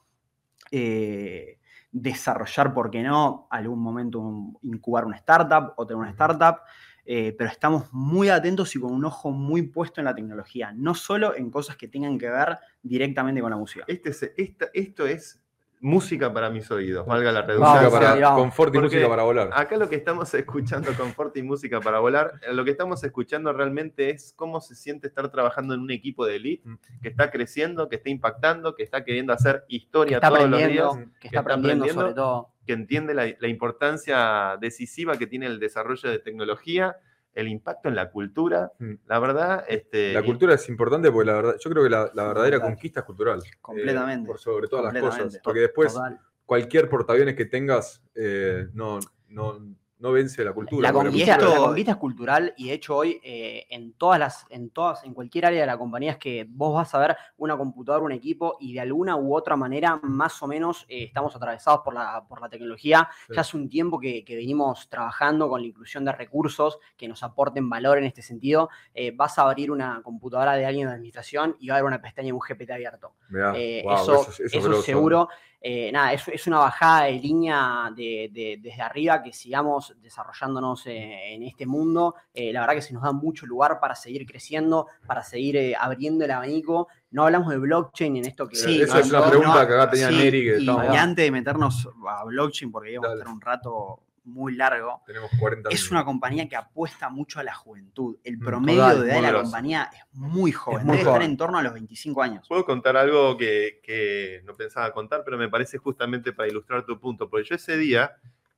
eh, 0.72 1.60
desarrollar, 1.92 2.74
¿por 2.74 2.90
qué 2.92 3.02
no?, 3.04 3.48
algún 3.50 3.80
momento 3.80 4.20
un- 4.20 4.58
incubar 4.62 5.06
una 5.06 5.16
startup 5.18 5.74
o 5.78 5.86
tener 5.88 6.00
una 6.02 6.10
startup, 6.12 6.58
eh, 7.06 7.34
pero 7.38 7.50
estamos 7.50 7.92
muy 7.94 8.30
atentos 8.30 8.76
y 8.76 8.80
con 8.80 8.94
un 8.94 9.06
ojo 9.06 9.32
muy 9.32 9.62
puesto 9.64 10.02
en 10.02 10.06
la 10.06 10.14
tecnología, 10.16 10.74
no 10.76 10.94
solo 10.94 11.36
en 11.36 11.50
cosas 11.50 11.78
que 11.78 11.88
tengan 11.88 12.18
que 12.18 12.30
ver 12.30 12.58
directamente 12.84 13.42
con 13.42 13.50
la 13.52 13.58
música. 13.58 13.86
Este 13.88 14.10
es- 14.10 14.32
esta- 14.36 14.68
esto 14.74 15.08
es 15.08 15.42
música 15.80 16.34
para 16.34 16.50
mis 16.50 16.70
oídos, 16.72 17.06
valga 17.06 17.32
la 17.32 17.42
Música 17.42 17.54
redundancia. 17.54 17.90
Vamos, 17.90 18.20
para, 18.20 18.36
confort 18.36 18.74
y 18.74 18.78
Porque 18.80 18.96
música 18.96 19.10
para 19.10 19.24
volar. 19.24 19.50
Acá 19.54 19.78
lo 19.78 19.88
que 19.90 19.96
estamos 19.96 20.34
escuchando, 20.34 20.92
confort 20.94 21.36
y 21.38 21.44
música 21.44 21.80
para 21.82 22.00
volar, 22.00 22.34
eh, 22.48 22.54
lo 22.54 22.66
que 22.66 22.72
estamos 22.72 23.04
escuchando 23.04 23.54
realmente 23.54 24.10
es 24.10 24.34
cómo 24.36 24.60
se 24.62 24.76
siente 24.76 25.08
estar 25.08 25.30
trabajando 25.32 25.74
en 25.74 25.82
un 25.82 25.92
equipo 25.92 26.26
de 26.26 26.36
elite 26.38 26.68
Mm. 26.68 26.76
que 27.02 27.10
está 27.10 27.30
creciendo, 27.30 27.88
que 27.90 27.98
está 27.98 28.10
impactando, 28.10 28.76
que 28.76 28.84
está 28.84 29.04
queriendo 29.04 29.34
hacer 29.34 29.64
historia 29.68 30.20
todos 30.20 30.50
los 30.50 30.60
días, 30.60 30.96
que 30.96 31.20
que 31.20 31.28
está 31.28 31.28
está 31.28 31.40
aprendiendo 31.40 31.84
aprendiendo. 31.86 32.02
sobre 32.02 32.14
todo. 32.14 32.50
que 32.66 32.74
entiende 32.74 33.14
la, 33.14 33.28
la 33.40 33.48
importancia 33.48 34.58
decisiva 34.60 35.18
que 35.18 35.28
tiene 35.28 35.46
el 35.46 35.60
desarrollo 35.60 36.10
de 36.10 36.20
tecnología, 36.20 36.98
el 37.38 37.48
impacto 37.48 37.88
en 37.88 37.96
la 37.96 38.10
cultura. 38.10 38.72
Mm. 38.80 38.94
La 39.06 39.20
verdad, 39.20 39.64
este, 39.68 40.12
La 40.12 40.24
cultura 40.24 40.56
es 40.56 40.68
importante 40.70 41.12
porque 41.12 41.28
la 41.28 41.34
verdad, 41.36 41.56
yo 41.60 41.70
creo 41.70 41.84
que 41.84 41.90
la, 41.90 42.12
la 42.16 42.28
verdadera 42.28 42.58
Total. 42.58 42.72
conquista 42.74 43.00
es 43.02 43.06
cultural. 43.06 43.40
eh, 43.46 43.50
Completamente. 43.62 44.28
por 44.28 44.40
sobre 44.40 44.68
todas 44.68 44.92
las 44.92 45.04
cosas. 45.04 45.40
Porque 45.44 45.60
después 45.62 45.94
Total. 45.94 46.20
cualquier 46.46 46.90
portaaviones 46.90 47.36
que 47.36 47.46
tengas 47.46 48.02
eh, 48.16 48.68
no, 48.74 49.00
no, 49.30 49.60
no 50.00 50.12
vence 50.12 50.44
la 50.44 50.54
cultura. 50.54 50.88
La 50.88 50.94
conquista, 50.94 51.38
la 51.50 51.58
conquista 51.58 51.92
es 51.92 51.98
cultural 51.98 52.54
y 52.56 52.68
de 52.68 52.74
hecho 52.74 52.96
hoy 52.96 53.20
eh, 53.24 53.66
en 53.70 53.94
todas 53.94 54.20
las, 54.20 54.46
en 54.50 54.70
todas, 54.70 55.04
en 55.04 55.14
cualquier 55.14 55.48
área 55.48 55.62
de 55.62 55.66
la 55.68 55.78
compañía 55.78 56.12
es 56.12 56.18
que 56.18 56.46
vos 56.48 56.76
vas 56.76 56.94
a 56.94 57.00
ver 57.00 57.18
una 57.38 57.58
computadora, 57.58 58.06
un 58.06 58.12
equipo 58.12 58.58
y 58.60 58.74
de 58.74 58.82
alguna 58.82 59.16
u 59.16 59.36
otra 59.36 59.56
manera 59.56 60.00
más 60.04 60.42
o 60.44 60.48
menos 60.48 60.86
eh, 60.88 61.04
estamos 61.06 61.36
atravesados 61.36 61.82
por 61.84 61.94
la, 61.96 62.24
por 62.28 62.42
la 62.42 62.48
tecnología. 62.50 63.10
Sí. 63.28 63.34
Ya 63.36 63.42
hace 63.42 63.58
un 63.58 63.70
tiempo 63.70 64.00
que, 64.00 64.24
que 64.24 64.36
venimos 64.36 64.88
trabajando 64.90 65.50
con 65.50 65.62
la 65.62 65.68
inclusión 65.68 66.06
de 66.06 66.12
recursos 66.12 66.78
que 66.96 67.08
nos 67.08 67.24
aporten 67.24 67.68
valor 67.70 67.98
en 67.98 68.04
este 68.04 68.22
sentido. 68.22 68.70
Eh, 68.94 69.12
vas 69.16 69.40
a 69.40 69.44
abrir 69.44 69.72
una 69.72 70.02
computadora 70.04 70.54
de 70.54 70.66
alguien 70.66 70.88
de 70.88 70.94
administración 70.94 71.56
y 71.60 71.70
va 71.70 71.76
a 71.76 71.78
haber 71.80 71.88
una 71.88 72.02
pestaña 72.02 72.28
de 72.28 72.34
un 72.34 72.40
GPT 72.40 72.70
abierto. 72.72 73.14
Mirá, 73.30 73.52
wow, 73.52 73.94
eso, 73.96 74.22
es- 74.30 74.40
es 74.42 74.54
eso 74.54 74.82
seguro. 74.84 75.30
Eh, 75.60 75.92
nada, 75.92 76.14
es, 76.14 76.28
es 76.28 76.46
una 76.48 76.60
bajada 76.60 77.06
de 77.06 77.14
línea 77.14 77.92
de- 77.96 78.30
de- 78.32 78.60
desde 78.62 78.82
arriba 78.82 79.24
que 79.24 79.34
sigamos 79.34 79.96
desarrollándonos 80.02 80.86
eh, 80.86 81.34
en 81.34 81.44
este 81.44 81.66
mundo. 81.66 82.14
Eh, 82.34 82.54
la 82.54 82.62
verdad 82.62 82.76
que 82.76 82.82
se 82.84 82.94
nos 82.94 83.02
da 83.04 83.12
mucho 83.12 83.46
lugar 83.48 83.80
para 83.80 83.96
seguir 83.96 84.26
creciendo, 84.28 84.88
para 85.08 85.24
seguir 85.24 85.58
eh, 85.58 85.76
abriendo 85.78 86.24
el 86.26 86.32
abanico. 86.32 86.88
No 87.10 87.24
hablamos 87.24 87.50
de 87.50 87.58
blockchain 87.58 88.18
en 88.18 88.26
esto 88.26 88.48
que... 88.48 88.56
Sí, 88.56 88.82
Esa 88.82 89.00
es 89.00 89.12
no, 89.12 89.28
pregunta 89.28 89.62
no, 89.64 89.68
que 89.68 89.74
acá 89.74 89.90
tenía 89.90 90.10
sí, 90.10 90.16
Neri 90.18 90.44
que 90.46 90.58
y, 90.60 90.66
y 90.66 90.96
antes 90.96 91.26
de 91.26 91.32
meternos 91.32 91.90
a 92.08 92.24
blockchain, 92.26 92.72
porque 92.72 92.92
íbamos 92.92 93.10
Dale. 93.10 93.22
a 93.22 93.24
estar 93.24 93.34
un 93.34 93.42
rato 93.42 94.00
muy 94.28 94.56
largo, 94.56 95.02
Tenemos 95.06 95.32
40 95.40 95.70
es 95.70 95.76
minutos. 95.76 95.92
una 95.92 96.06
compañía 96.06 96.48
que 96.50 96.56
apuesta 96.56 97.10
mucho 97.10 97.40
a 97.40 97.44
la 97.44 97.56
juventud. 97.56 98.18
El 98.24 98.38
Mm, 98.38 98.44
promedio 98.46 98.82
total, 98.82 99.02
de 99.02 99.08
edad 99.08 99.16
de 99.16 99.22
la 99.22 99.30
grosso. 99.30 99.44
compañía 99.44 99.90
es 99.94 100.02
muy 100.14 100.52
joven, 100.52 100.80
Es 100.80 100.86
muy 100.86 100.98
debe 100.98 101.10
estar 101.10 101.22
en 101.24 101.38
torno 101.38 101.58
a 101.58 101.64
los 101.64 101.74
25 101.74 102.22
años. 102.22 102.46
Puedo 102.48 102.66
contar 102.66 102.98
algo 102.98 103.38
que, 103.38 103.80
que 103.84 104.42
no 104.46 104.54
pensaba 104.54 104.92
contar, 104.92 105.24
pero 105.26 105.38
me 105.38 105.50
parece 105.50 105.78
justamente 105.78 106.34
para 106.34 106.50
ilustrar 106.50 106.86
tu 106.86 107.00
punto. 107.00 107.30
Porque 107.30 107.48
yo 107.50 107.56
ese 107.56 107.78
día 107.78 108.16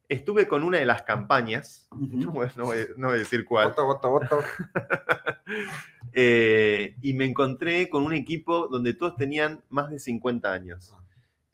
estuve 0.07 0.47
con 0.47 0.63
una 0.63 0.79
de 0.79 0.85
las 0.85 1.03
campañas, 1.03 1.87
no, 1.91 2.31
voy- 2.31 2.47
no 2.55 2.65
voy- 2.65 2.87
no 2.97 3.07
voy 3.07 3.15
a 3.15 3.19
decir 3.19 3.45
cuál, 3.45 3.69
Bota, 3.69 3.83
bota, 3.83 4.07
bota. 4.07 4.37
eh, 6.13 6.95
y 7.01 7.13
me 7.13 7.25
encontré 7.25 7.89
con 7.89 8.03
un 8.03 8.13
equipo 8.13 8.67
donde 8.67 8.93
todos 8.93 9.15
tenían 9.15 9.61
más 9.69 9.89
de 9.91 9.99
50 9.99 10.51
años. 10.51 10.93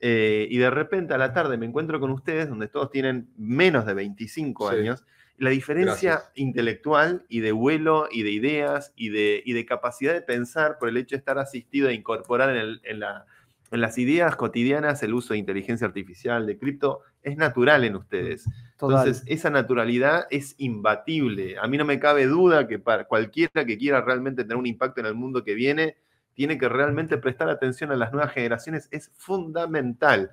Eh, 0.07 0.48
y 0.52 0.57
de 0.60 0.69
repente 0.69 1.15
a 1.15 1.18
la 1.18 1.34
tarde 1.34 1.57
me 1.57 1.65
encuentro 1.65 1.99
con 1.99 2.11
ustedes 2.11 2.48
donde 2.48 2.68
todos 2.68 2.91
tienen 2.91 3.27
menos 3.38 3.88
de 3.88 3.95
25 3.95 4.69
Sí. 4.69 4.76
años. 4.77 5.03
La 5.40 5.49
diferencia 5.49 6.11
Gracias. 6.11 6.32
intelectual 6.36 7.26
y 7.27 7.40
de 7.40 7.52
vuelo 7.52 8.07
y 8.11 8.22
de 8.22 8.30
ideas 8.30 8.94
y 8.95 9.10
de, 9.10 9.41
y 9.44 9.53
de 9.53 9.65
capacidad 9.65 10.14
de 10.14 10.22
pensar 10.22 10.77
por 10.80 10.90
el 10.90 10.98
hecho 10.98 11.15
de 11.15 11.18
estar 11.19 11.40
asistido 11.40 11.90
e 11.90 11.94
incorporar 11.95 12.52
en, 12.52 12.57
el- 12.57 12.82
en 12.84 12.99
la- 12.99 13.26
en 13.72 13.82
las 13.82 13.98
ideas 13.98 14.36
cotidianas 14.36 15.02
el 15.02 15.15
uso 15.15 15.34
de 15.34 15.40
inteligencia 15.40 15.88
artificial, 15.88 16.45
de 16.45 16.60
cripto, 16.60 17.02
es 17.23 17.36
natural 17.36 17.84
en 17.84 17.95
ustedes. 17.95 18.45
Total. 18.77 18.99
Entonces, 19.07 19.23
esa 19.26 19.49
naturalidad 19.49 20.27
es 20.30 20.53
imbatible. 20.60 21.57
A 21.57 21.68
mí 21.68 21.77
no 21.77 21.84
me 21.84 21.99
cabe 21.99 22.27
duda 22.27 22.68
que 22.68 22.77
para 22.77 23.06
cualquiera 23.06 23.65
que 23.65 23.77
quiera 23.80 24.02
realmente 24.02 24.44
tener 24.44 24.57
un 24.57 24.68
impacto 24.68 24.99
en 25.02 25.07
el 25.07 25.15
mundo 25.15 25.44
que 25.44 25.56
viene, 25.56 25.98
tiene 26.36 26.57
que 26.60 26.70
realmente 26.70 27.18
prestar 27.18 27.49
atención 27.49 27.91
a 27.91 27.95
las 27.95 28.12
nuevas 28.14 28.32
generaciones. 28.34 28.88
Es 28.91 29.10
fundamental. 29.18 30.30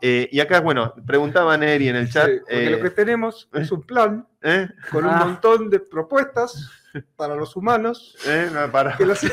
Eh, 0.00 0.28
y 0.32 0.40
acá, 0.40 0.60
bueno, 0.60 0.94
preguntaba 1.06 1.56
Neri 1.56 1.88
en 1.88 1.96
el 1.96 2.10
chat. 2.10 2.26
Sí, 2.28 2.38
porque 2.40 2.66
eh, 2.66 2.70
lo 2.70 2.80
que 2.80 2.90
tenemos 2.90 3.48
es 3.52 3.70
un 3.70 3.82
plan 3.82 4.26
¿eh? 4.42 4.68
con 4.90 5.04
un 5.04 5.10
Ah. 5.10 5.24
montón 5.24 5.70
de 5.70 5.78
propuestas 5.78 6.68
para 7.16 7.36
los 7.36 7.54
humanos. 7.54 8.16
¿Eh? 8.26 8.48
No, 8.52 8.70
para. 8.72 8.96
Que 8.96 9.06
los... 9.06 9.20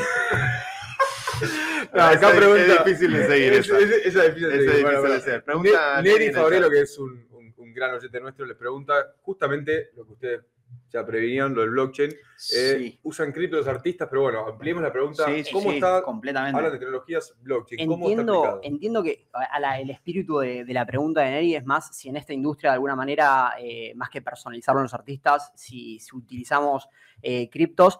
No, 1.92 2.02
acá 2.02 2.30
es- 2.30 2.36
pregunta- 2.36 2.62
es 2.74 2.84
difícil 2.84 3.12
de 3.12 3.26
seguir 3.26 3.52
Es- 3.54 3.66
esa. 3.66 3.78
es- 3.78 3.90
esa 4.06 4.24
es 4.26 4.34
difícil 4.34 4.48
de 4.48 4.54
Esa 4.54 4.64
es 4.64 4.70
seguir. 4.70 4.70
difícil 4.70 4.84
Bueno, 4.84 5.02
de 5.10 5.16
hacer. 5.16 5.44
Pregunta 5.44 6.02
Neri 6.02 6.32
chat. 6.32 6.70
que 6.70 6.80
es 6.82 6.98
un, 6.98 7.26
un- 7.32 7.54
un 7.56 7.74
gran 7.74 7.94
oyente 7.94 8.20
nuestro, 8.20 8.46
les 8.46 8.56
pregunta 8.56 9.14
justamente 9.22 9.90
lo 9.96 10.06
que 10.06 10.12
ustedes 10.12 10.40
ya 10.92 11.06
previnieron, 11.06 11.54
lo 11.54 11.60
del 11.62 11.70
blockchain. 11.70 12.10
Eh, 12.10 12.16
Sí. 12.78 12.98
Usan 13.02 13.32
cripto 13.32 13.56
los 13.58 13.68
artistas, 13.68 14.08
pero 14.10 14.22
bueno, 14.22 14.46
ampliemos 14.46 14.82
la 14.82 14.90
pregunta. 14.92 15.26
Sí, 15.26 15.44
sí, 15.44 15.52
¿Cómo 15.52 15.70
sí, 15.70 15.76
está? 15.76 16.02
completamente. 16.02 16.56
Hablan 16.56 16.72
de 16.72 16.78
tecnologías 16.78 17.34
blockchain. 17.42 17.86
¿Cómo 17.86 18.08
está 18.08 18.20
Entiendo, 18.22 18.60
entiendo 18.62 19.02
que 19.02 19.28
a 19.32 19.60
la- 19.60 19.78
el 19.78 19.90
espíritu 19.90 20.38
de, 20.38 20.64
de 20.64 20.72
la 20.74 20.86
pregunta 20.86 21.20
de 21.20 21.30
Neri 21.30 21.54
es 21.54 21.64
más 21.66 21.94
si 21.96 22.08
en 22.08 22.16
esta 22.16 22.32
industria 22.32 22.70
de 22.70 22.74
alguna 22.76 22.96
manera, 22.96 23.52
eh, 23.60 23.92
más 23.94 24.08
que 24.10 24.22
personalizarlo 24.22 24.80
en 24.80 24.84
los 24.84 24.94
artistas, 24.94 25.52
si, 25.54 25.98
si 26.00 26.16
utilizamos 26.16 26.88
eh, 27.22 27.48
criptos, 27.50 27.98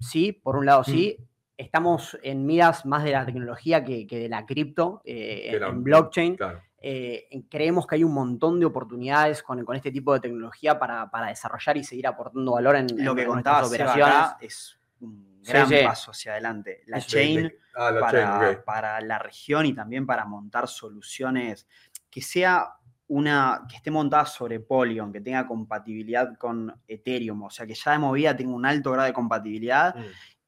sí, 0.00 0.32
por 0.32 0.56
un 0.56 0.66
lado 0.66 0.84
sí. 0.84 1.16
Mm. 1.18 1.22
Estamos 1.56 2.18
en 2.24 2.44
miras 2.44 2.84
más 2.84 3.04
de 3.04 3.12
la 3.12 3.24
tecnología 3.24 3.84
que, 3.84 4.08
que 4.08 4.18
de 4.18 4.28
la 4.28 4.44
cripto, 4.44 5.00
en, 5.04 5.62
en 5.62 5.84
blockchain. 5.84 6.34
Claro. 6.36 6.60
Eh, 6.86 7.28
creemos 7.48 7.86
que 7.86 7.94
hay 7.94 8.04
un 8.04 8.12
montón 8.12 8.60
de 8.60 8.66
oportunidades 8.66 9.42
con, 9.42 9.64
con 9.64 9.74
este 9.74 9.90
tipo 9.90 10.12
de 10.12 10.20
tecnología 10.20 10.78
para, 10.78 11.10
para 11.10 11.28
desarrollar 11.28 11.78
y 11.78 11.84
seguir 11.84 12.06
aportando 12.06 12.52
valor 12.52 12.76
en, 12.76 12.88
Lo 13.02 13.12
en 13.12 13.16
que 13.16 13.26
contaba 13.26 13.66
operaciones. 13.66 14.14
acá 14.14 14.36
es 14.42 14.78
un 15.00 15.40
gran 15.42 15.66
sí. 15.68 15.76
paso 15.82 16.10
hacia 16.10 16.32
adelante. 16.32 16.82
La 16.86 17.00
chain 17.00 17.50
Ah, 17.74 17.90
la 17.90 18.00
para, 18.00 18.40
chain, 18.40 18.56
ok. 18.58 18.64
para 18.64 19.00
la 19.00 19.18
región 19.18 19.64
y 19.64 19.72
también 19.72 20.04
para 20.06 20.26
montar 20.26 20.68
soluciones 20.68 21.66
que 22.10 22.20
sea 22.20 22.68
una 23.06 23.62
que 23.68 23.76
esté 23.76 23.90
montada 23.90 24.26
sobre 24.26 24.60
Polygon, 24.60 25.12
que 25.12 25.20
tenga 25.20 25.46
compatibilidad 25.46 26.36
con 26.36 26.72
Ethereum, 26.86 27.42
o 27.44 27.50
sea 27.50 27.66
que 27.66 27.74
ya 27.74 27.92
de 27.92 27.98
movida 27.98 28.36
tenga 28.36 28.54
un 28.54 28.64
alto 28.64 28.92
grado 28.92 29.06
de 29.06 29.12
compatibilidad 29.14 29.94
Mm. 29.96 30.02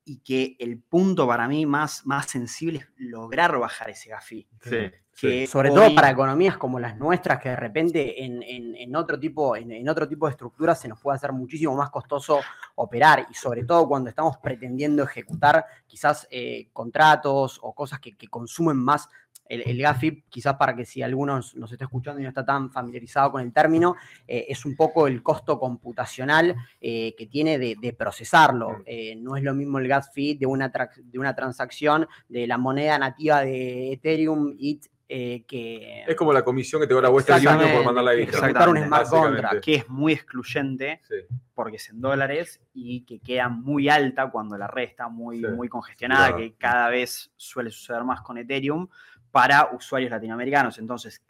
Y 0.09 0.19
que 0.20 0.57
el 0.61 0.81
punto 0.81 1.27
para 1.27 1.47
mí 1.49 1.66
más, 1.66 2.07
más 2.07 2.27
sensible 2.31 2.78
es 2.78 2.89
lograr 2.97 3.59
bajar 3.59 3.91
ese 3.91 4.09
GAFI. 4.11 4.49
Sí. 4.62 4.91
Que 5.19 5.47
Sobre 5.47 5.70
hoy- 5.70 5.74
todo 5.74 5.95
para 5.95 6.11
economías 6.11 6.57
como 6.59 6.78
las 6.78 6.97
nuestras, 6.99 7.41
que 7.41 7.49
de 7.49 7.57
repente 7.57 8.23
en, 8.24 8.43
en- 8.43 8.77
en 8.77 8.95
otro 8.95 9.19
tipo, 9.19 9.57
en, 9.57 9.73
en 9.73 9.89
otro 9.89 10.07
tipo 10.07 10.27
de 10.27 10.33
estructuras 10.33 10.78
se 10.81 10.89
nos 10.89 11.01
puede 11.01 11.16
hacer 11.16 11.33
muchísimo 11.33 11.74
más 11.74 11.89
costoso 11.91 12.41
operar. 12.77 13.27
Y 13.31 13.35
sobre 13.35 13.65
todo 13.65 13.89
cuando 13.89 14.11
estamos 14.11 14.37
pretendiendo 14.37 15.03
ejecutar 15.03 15.65
quizás 15.87 16.28
eh, 16.31 16.69
contratos 16.73 17.59
o 17.62 17.74
cosas 17.74 17.99
que, 17.99 18.15
que 18.16 18.28
consumen 18.28 18.77
más 18.77 19.09
el, 19.48 19.62
el 19.66 19.78
GAFI, 19.81 20.24
quizás 20.28 20.55
para 20.56 20.74
que 20.74 20.85
si 20.85 21.02
alguno 21.02 21.36
nos, 21.36 21.73
está 21.73 21.85
escuchando 21.85 22.20
y 22.20 22.23
no 22.24 22.28
está 22.28 22.44
tan 22.44 22.70
familiarizado 22.70 23.32
con 23.32 23.43
el 23.43 23.52
término, 23.52 23.97
eh, 24.27 24.47
es 24.48 24.64
un 24.64 24.74
poco 24.77 25.06
el 25.06 25.23
costo 25.23 25.59
computacional 25.59 26.55
eh, 26.81 27.14
que 27.16 27.27
tiene 27.27 27.59
de, 27.59 27.77
de 27.81 27.93
procesarlo. 27.93 28.82
Eh, 28.86 29.16
no 29.16 29.36
es 29.36 29.43
lo 29.43 29.55
mismo 29.55 29.78
el 29.78 29.89
gas 29.89 30.10
fee 30.12 30.35
de 30.35 30.47
una, 30.47 30.73
tra- 30.73 30.90
de 30.94 31.18
una 31.18 31.35
transacción 31.35 32.06
de 32.28 32.47
la 32.47 32.59
moneda 32.59 32.98
nativa 32.98 33.40
de 33.43 33.93
Ethereum 33.93 34.55
y 34.59 34.81
eh, 35.09 35.44
que 35.47 36.02
Es 36.09 36.16
como 36.16 36.32
la 36.32 36.43
comisión 36.44 36.81
que 36.81 36.89
te 36.89 36.94
cobra 36.94 37.09
Western 37.10 37.39
Union 37.47 37.70
por 37.77 37.85
mandar 37.85 38.02
la 38.05 38.14
ejecutar 38.14 38.68
un 38.68 38.77
smart 38.78 39.09
contract. 39.09 39.60
que 39.64 39.74
es 39.77 39.89
muy 39.89 40.12
excluyente 40.12 41.01
Sí. 41.09 41.14
porque 41.55 41.77
es 41.77 41.89
en 41.90 42.01
dólares 42.01 42.60
y 42.74 43.02
que 43.02 43.20
queda 43.20 43.48
muy 43.48 43.89
alta 43.89 44.28
cuando 44.32 44.59
la 44.59 44.66
red 44.66 44.82
está 44.82 45.09
muy, 45.09 45.39
Sí, 45.39 45.47
muy 45.47 45.68
congestionada, 45.68 46.27
claro. 46.31 46.39
que 46.39 46.55
cada 46.56 46.89
vez 46.89 47.31
suele 47.36 47.70
suceder 47.70 48.02
más 48.02 48.20
con 48.23 48.36
Ethereum 48.36 48.89
para 49.37 49.69
usuarios 49.75 50.11
latinoamericanos. 50.11 50.79
Entonces, 50.79 51.23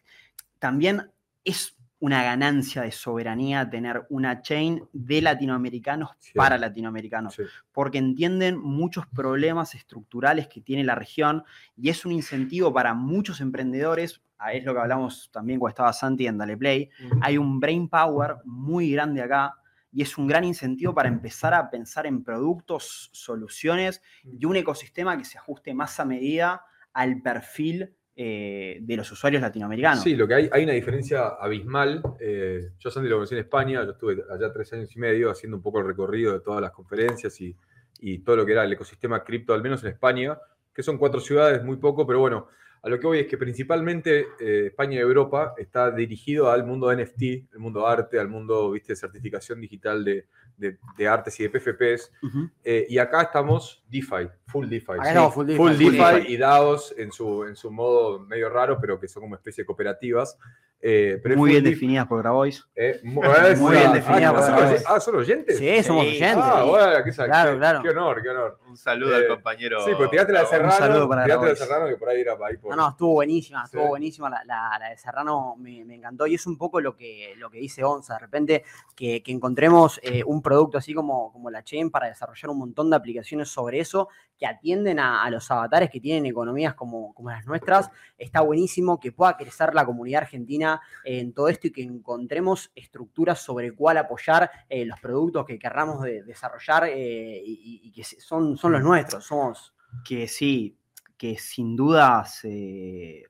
también 0.60 1.10
es 1.44 1.76
una 1.98 2.22
ganancia 2.22 2.82
de 2.82 2.92
soberanía 2.92 3.68
tener 3.68 4.06
una 4.10 4.42
chain 4.42 4.80
de 4.92 5.20
latinoamericanos 5.22 6.10
Sí. 6.20 6.34
para 6.34 6.56
latinoamericanos, 6.56 7.34
Sí. 7.34 7.42
porque 7.72 7.98
entienden 7.98 8.58
muchos 8.58 9.08
problemas 9.08 9.74
estructurales 9.74 10.46
que 10.46 10.60
tiene 10.60 10.84
la 10.84 10.94
región 10.94 11.42
y 11.76 11.88
es 11.88 12.06
un 12.06 12.12
incentivo 12.12 12.72
para 12.72 12.94
muchos 12.94 13.40
emprendedores. 13.40 14.20
ah, 14.38 14.52
Es 14.52 14.62
lo 14.64 14.72
que 14.72 14.80
hablamos 14.80 15.28
también 15.32 15.58
cuando 15.58 15.70
estaba 15.72 15.92
Santi 15.92 16.28
en 16.28 16.38
Dale 16.38 16.56
Play 16.56 16.88
hay 17.22 17.38
un 17.38 17.58
brain 17.58 17.88
power 17.88 18.36
muy 18.44 18.92
grande 18.92 19.20
acá 19.22 19.54
y 19.90 20.02
es 20.02 20.16
un 20.16 20.28
gran 20.28 20.44
incentivo 20.44 20.94
para 20.94 21.08
empezar 21.08 21.54
a 21.54 21.68
pensar 21.70 22.06
en 22.06 22.22
productos, 22.22 23.08
soluciones 23.12 24.00
y 24.22 24.44
un 24.44 24.54
ecosistema 24.54 25.18
que 25.18 25.24
se 25.24 25.38
ajuste 25.38 25.74
más 25.74 25.98
a 25.98 26.04
medida 26.04 26.62
al 26.96 27.20
perfil 27.20 27.94
eh, 28.16 28.78
de 28.80 28.96
los 28.96 29.12
usuarios 29.12 29.42
latinoamericanos. 29.42 30.02
Sí, 30.02 30.16
lo 30.16 30.26
que 30.26 30.34
hay, 30.34 30.48
hay 30.50 30.64
una 30.64 30.72
diferencia 30.72 31.28
abismal. 31.38 32.02
Eh, 32.18 32.70
yo 32.78 32.90
Sandy 32.90 33.10
lo 33.10 33.16
conocí 33.16 33.34
en 33.34 33.40
España, 33.40 33.84
yo 33.84 33.90
estuve 33.90 34.24
allá 34.30 34.50
tres 34.50 34.72
años 34.72 34.96
y 34.96 34.98
medio 34.98 35.30
haciendo 35.30 35.58
un 35.58 35.62
poco 35.62 35.80
el 35.80 35.86
recorrido 35.86 36.32
de 36.32 36.40
todas 36.40 36.62
las 36.62 36.70
conferencias 36.70 37.38
y, 37.42 37.54
y 38.00 38.20
todo 38.20 38.36
lo 38.36 38.46
que 38.46 38.52
era 38.52 38.64
el 38.64 38.72
ecosistema 38.72 39.22
cripto, 39.22 39.52
al 39.52 39.62
menos 39.62 39.82
en 39.84 39.90
España, 39.90 40.38
que 40.72 40.82
son 40.82 40.96
cuatro 40.96 41.20
ciudades, 41.20 41.62
muy 41.62 41.76
poco, 41.76 42.06
pero 42.06 42.20
bueno, 42.20 42.48
a 42.86 42.88
lo 42.88 43.00
que 43.00 43.06
voy 43.08 43.18
es 43.18 43.26
que 43.26 43.36
principalmente 43.36 44.26
eh, 44.38 44.66
España 44.68 44.94
y 44.94 44.98
Europa 44.98 45.54
está 45.58 45.90
dirigido 45.90 46.50
al 46.50 46.64
mundo 46.64 46.94
NFT, 46.94 47.22
el 47.52 47.58
mundo 47.58 47.84
arte, 47.86 48.18
al 48.20 48.28
mundo 48.28 48.70
¿viste, 48.70 48.92
de 48.92 48.96
certificación 48.96 49.60
digital 49.60 50.04
de, 50.04 50.26
de- 50.56 50.78
de 50.96 51.08
artes 51.08 51.38
y 51.40 51.42
de 51.42 51.50
PFPs. 51.50 52.12
Ujú. 52.22 52.48
Eh, 52.64 52.86
y 52.88 52.98
acá 52.98 53.22
estamos 53.22 53.84
DeFi, 53.88 54.28
full 54.46 54.68
DeFi. 54.68 54.92
Acá 54.92 55.02
Sí. 55.02 55.08
estamos 55.08 55.34
full 55.34 55.46
DeFi, 55.46 55.56
Full 55.58 55.72
full 55.72 55.78
DeFi 55.84 56.14
DeFi. 56.20 56.32
y 56.32 56.36
DAOs 56.36 56.94
en 56.96 57.10
su, 57.12 57.44
en 57.44 57.56
su 57.56 57.70
modo 57.72 58.20
medio 58.20 58.48
raro, 58.48 58.78
pero 58.80 59.00
que 59.00 59.08
son 59.08 59.22
como 59.24 59.34
especie 59.34 59.62
de 59.62 59.66
cooperativas. 59.66 60.38
Eh, 60.80 61.18
pero 61.22 61.36
muy 61.36 61.50
bien 61.50 61.64
DeFi. 61.64 61.74
definidas 61.74 62.06
por 62.06 62.18
Grabois. 62.18 62.64
Eh, 62.76 63.00
mu- 63.04 63.22
Muy 63.22 63.74
bien 63.76 63.88
ah, 63.88 63.92
definida 63.94 64.28
ah, 64.28 64.32
por 64.34 64.42
¿son 64.42 64.56
Grabois. 64.56 64.84
Ah, 64.86 65.00
¿son 65.00 65.16
oyentes? 65.16 65.58
Sí, 65.58 65.82
somos 65.82 66.04
Sí. 66.04 66.08
oyentes. 66.10 66.36
Ah, 66.38 66.62
bueno, 66.64 67.04
qué, 67.04 67.10
Claro, 67.12 67.52
qué- 67.52 67.58
claro. 67.58 67.82
qué 67.82 67.88
honor, 67.90 68.22
qué 68.22 68.28
honor. 68.28 68.58
Un 68.68 68.76
saludo 68.76 69.12
Eh, 69.12 69.16
al 69.16 69.28
compañero. 69.28 69.84
Sí, 69.84 69.92
pues 69.96 70.10
tiraste 70.10 70.32
la 70.32 70.40
de 70.40 70.44
Gabo. 70.46 70.64
Un 70.64 70.70
saludo 70.70 70.86
Serrano, 70.94 71.08
para 71.08 71.24
tiraste 71.24 71.44
la 71.44 71.50
de. 71.50 71.56
Serrano 71.56 71.86
que 71.88 71.96
por 71.96 72.08
ahí 72.10 72.20
era 72.20 72.36
ahí 72.46 72.56
por... 72.58 72.70
No, 72.70 72.82
no, 72.82 72.88
estuvo 72.90 73.12
buenísima, 73.14 73.64
estuvo 73.64 73.82
Sí. 73.82 73.88
buenísima 73.88 74.30
la, 74.30 74.44
la- 74.44 74.78
la 74.78 74.90
de 74.90 74.98
Serrano, 74.98 75.54
me, 75.58 75.84
me 75.84 75.94
encantó 75.94 76.26
y 76.26 76.34
es 76.34 76.46
un 76.46 76.58
poco 76.58 76.80
lo 76.80 76.94
que, 76.94 77.32
lo 77.38 77.50
que 77.50 77.58
dice 77.58 77.82
Onza, 77.82 78.14
de 78.14 78.20
repente 78.20 78.64
que, 78.94 79.22
que 79.22 79.32
encontremos 79.32 79.98
eh, 80.02 80.22
un 80.26 80.42
producto 80.42 80.78
así 80.78 80.92
como, 80.94 81.32
como 81.32 81.50
la 81.50 81.64
Chain 81.64 81.90
para 81.90 82.08
desarrollar 82.08 82.50
un 82.50 82.58
montón 82.58 82.90
de 82.90 82.96
aplicaciones 82.96 83.48
sobre 83.48 83.80
eso 83.80 84.08
que 84.38 84.46
atienden 84.46 84.98
a, 84.98 85.28
los 85.30 85.50
avatares 85.50 85.90
que 85.90 86.00
tienen 86.00 86.26
economías 86.26 86.74
como, 86.74 87.14
como 87.14 87.30
las 87.30 87.46
nuestras, 87.46 87.90
está 88.18 88.40
buenísimo 88.42 89.00
que 89.00 89.12
pueda 89.12 89.36
crecer 89.36 89.74
la 89.74 89.84
comunidad 89.86 90.22
argentina 90.22 90.80
en 91.04 91.32
todo 91.32 91.48
esto 91.48 91.68
y 91.68 91.72
que 91.72 91.82
encontremos 91.82 92.70
estructuras 92.74 93.40
sobre 93.40 93.72
cuál 93.72 93.96
apoyar 93.98 94.50
eh, 94.68 94.84
los 94.84 95.00
productos 95.00 95.46
que 95.46 95.58
querramos 95.58 96.02
de- 96.02 96.22
desarrollar 96.22 96.84
eh, 96.88 97.42
y, 97.44 97.90
que 97.92 98.04
son, 98.04 98.56
son 98.58 98.72
los 98.72 98.82
nuestros, 98.82 99.24
somos... 99.24 99.72
que 100.04 100.28
sí, 100.28 100.78
que 101.16 101.38
sin 101.38 101.74
duda 101.76 102.24
se- 102.26 103.24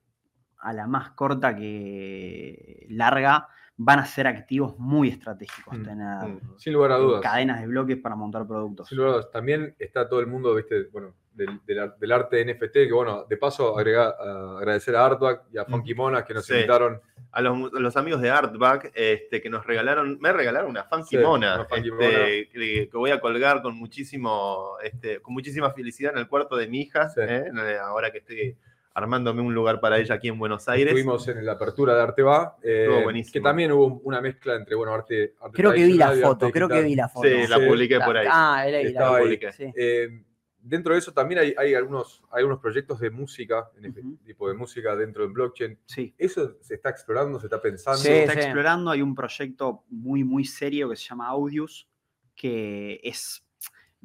a 0.59 0.73
la 0.73 0.87
más 0.89 1.11
corta 1.11 1.55
que 1.55 2.87
larga 2.91 3.49
van 3.79 3.99
a 3.99 4.07
ser 4.07 4.27
activos 4.27 4.79
muy 4.79 5.09
estratégicos 5.09 5.77
Mm, 5.79 5.83
tener 5.85 6.29
mm. 6.29 6.41
Sin 6.59 6.73
lugar 6.73 6.93
a 6.93 6.97
dudas. 6.97 7.21
cadenas 7.21 7.61
de 7.61 7.67
bloques 7.67 7.99
para 7.99 8.17
montar 8.17 8.47
productos. 8.47 8.89
Sin 8.89 8.97
lugar 8.99 9.11
a 9.11 9.17
dudas. 9.17 9.31
También 9.31 9.75
está 9.79 10.09
todo 10.09 10.21
el 10.21 10.27
mundo, 10.27 10.55
viste, 10.55 10.85
bueno, 10.93 11.15
del, 11.35 11.61
del 11.67 11.79
ar- 11.81 11.97
del 11.99 12.13
arte 12.13 12.41
NFT, 12.43 12.73
que 12.87 12.93
bueno, 12.93 13.27
de 13.29 13.37
paso 13.37 13.77
agrega- 13.77 14.15
a- 14.19 14.57
agradecer 14.59 14.97
a 14.97 15.05
Artback 15.05 15.43
y 15.53 15.59
a 15.59 15.67
Funky 15.67 15.95
Monas 15.95 16.25
que 16.25 16.33
nos 16.33 16.47
Sí. 16.47 16.55
invitaron. 16.55 16.99
A 17.33 17.43
los, 17.43 17.75
a 17.75 17.79
los 17.81 17.97
amigos 17.99 18.23
de 18.23 18.31
Artback 18.31 18.93
este, 18.95 19.43
que 19.43 19.51
nos 19.51 19.67
regalaron, 19.67 20.17
me 20.23 20.33
regalaron 20.33 20.71
una 20.71 20.85
funky 20.85 21.19
Sí, 21.19 21.23
mona, 21.23 21.57
una 21.57 21.65
funky 21.67 21.89
este, 21.91 21.95
mona. 21.95 22.25
Que, 22.51 22.89
que 22.91 22.97
voy 22.97 23.11
a 23.11 23.21
colgar 23.21 23.61
con 23.61 23.77
muchísimo, 23.77 24.77
este, 24.83 25.21
con 25.21 25.35
muchísima 25.35 25.71
felicidad 25.73 26.13
en 26.15 26.19
el 26.21 26.29
cuarto 26.29 26.57
de 26.57 26.67
mi 26.69 26.81
hija, 26.81 27.11
Sí. 27.11 27.21
¿eh? 27.23 27.45
ahora 27.83 28.11
que 28.11 28.19
estoy 28.19 28.57
armándome 28.97 29.43
un 29.43 29.53
lugar 29.53 29.79
para 29.79 29.99
ella 29.99 30.15
aquí 30.15 30.29
en 30.29 30.39
Buenos 30.39 30.67
Aires. 30.71 30.89
Estuvimos 30.89 31.29
en 31.29 31.45
la 31.45 31.53
apertura 31.53 31.95
de 31.95 32.01
Arteba, 32.01 32.57
eh, 32.63 32.85
Estuvo 32.85 33.03
buenísimo. 33.03 33.33
que 33.35 33.41
también 33.43 33.71
hubo 33.73 34.01
una 34.05 34.23
mezcla 34.23 34.57
entre, 34.57 34.75
bueno, 34.75 34.95
arte, 34.95 35.35
arte 35.39 35.55
Creo 35.55 35.75
que 35.75 35.85
vi 35.85 35.99
la 35.99 36.13
foto, 36.13 36.47
arte 36.47 36.53
creo 36.53 36.67
que 36.67 36.81
vi 36.81 36.95
la 36.95 37.07
foto. 37.07 37.29
Sí, 37.29 37.47
la 37.47 37.59
publiqué 37.59 38.01
por 38.01 38.17
ahí. 38.17 38.27
Ah, 38.31 38.67
era 38.67 38.79
ahí, 38.79 38.93
la 38.95 39.17
ahí. 39.17 39.39
Sí. 39.53 39.71
Eh, 39.77 40.25
dentro 40.59 40.95
de 40.95 41.01
eso 41.01 41.13
también 41.13 41.41
hay, 41.41 41.55
hay 41.59 41.75
algunos, 41.75 42.23
hay 42.31 42.39
algunos 42.39 42.59
proyectos 42.59 42.99
de 42.99 43.11
música, 43.11 43.71
en 43.77 43.85
este 43.85 44.03
tipo 44.25 44.49
de 44.49 44.55
música 44.55 44.97
dentro 44.97 45.25
del 45.25 45.33
blockchain. 45.33 45.79
Sí. 45.85 46.15
¿Eso 46.17 46.57
se 46.63 46.77
está 46.77 46.89
explorando, 46.89 47.39
se 47.39 47.49
está 47.49 47.61
pensando? 47.61 47.99
Sí, 47.99 48.09
Se 48.09 48.21
está 48.23 48.33
sí. 48.33 48.39
explorando, 48.39 48.91
hay 48.91 49.03
un 49.03 49.15
proyecto 49.15 49.85
muy, 49.91 50.25
muy 50.25 50.47
serio 50.47 50.89
que 50.89 50.97
se 50.97 51.07
llama 51.07 51.29
Audius, 51.29 51.87
que 52.35 52.99
es, 53.03 53.46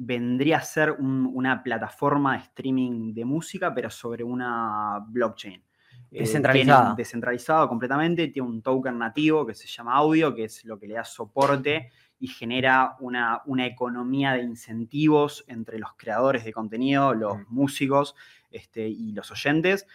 vendría 0.03 0.57
a 0.57 0.61
ser 0.61 0.91
un- 0.91 1.29
una 1.33 1.61
plataforma 1.61 2.33
de 2.33 2.39
streaming 2.43 3.13
de 3.13 3.23
música, 3.23 3.73
pero 3.73 3.89
sobre 3.89 4.23
una 4.23 4.99
blockchain. 5.07 5.61
Eh, 6.13 6.19
Descentralizada. 6.21 6.95
descentralizado 6.95 7.69
completamente, 7.69 8.27
tiene 8.29 8.47
un 8.49 8.61
token 8.61 8.97
nativo 8.97 9.45
que 9.45 9.53
se 9.53 9.67
llama 9.67 9.93
Audio, 9.95 10.33
que 10.33 10.45
es 10.45 10.65
lo 10.65 10.77
que 10.79 10.87
le 10.87 10.95
da 10.95 11.03
soporte 11.05 11.89
y 12.19 12.27
genera 12.27 12.95
una, 12.99 13.41
una 13.45 13.65
economía 13.65 14.33
de 14.33 14.41
incentivos 14.41 15.43
entre 15.47 15.77
los 15.79 15.91
creadores 15.95 16.43
de 16.43 16.51
contenido, 16.51 17.13
los 17.13 17.37
Mm. 17.37 17.45
músicos 17.49 18.15
este, 18.49 18.87
y 18.89 19.13
los 19.13 19.31
oyentes, 19.31 19.85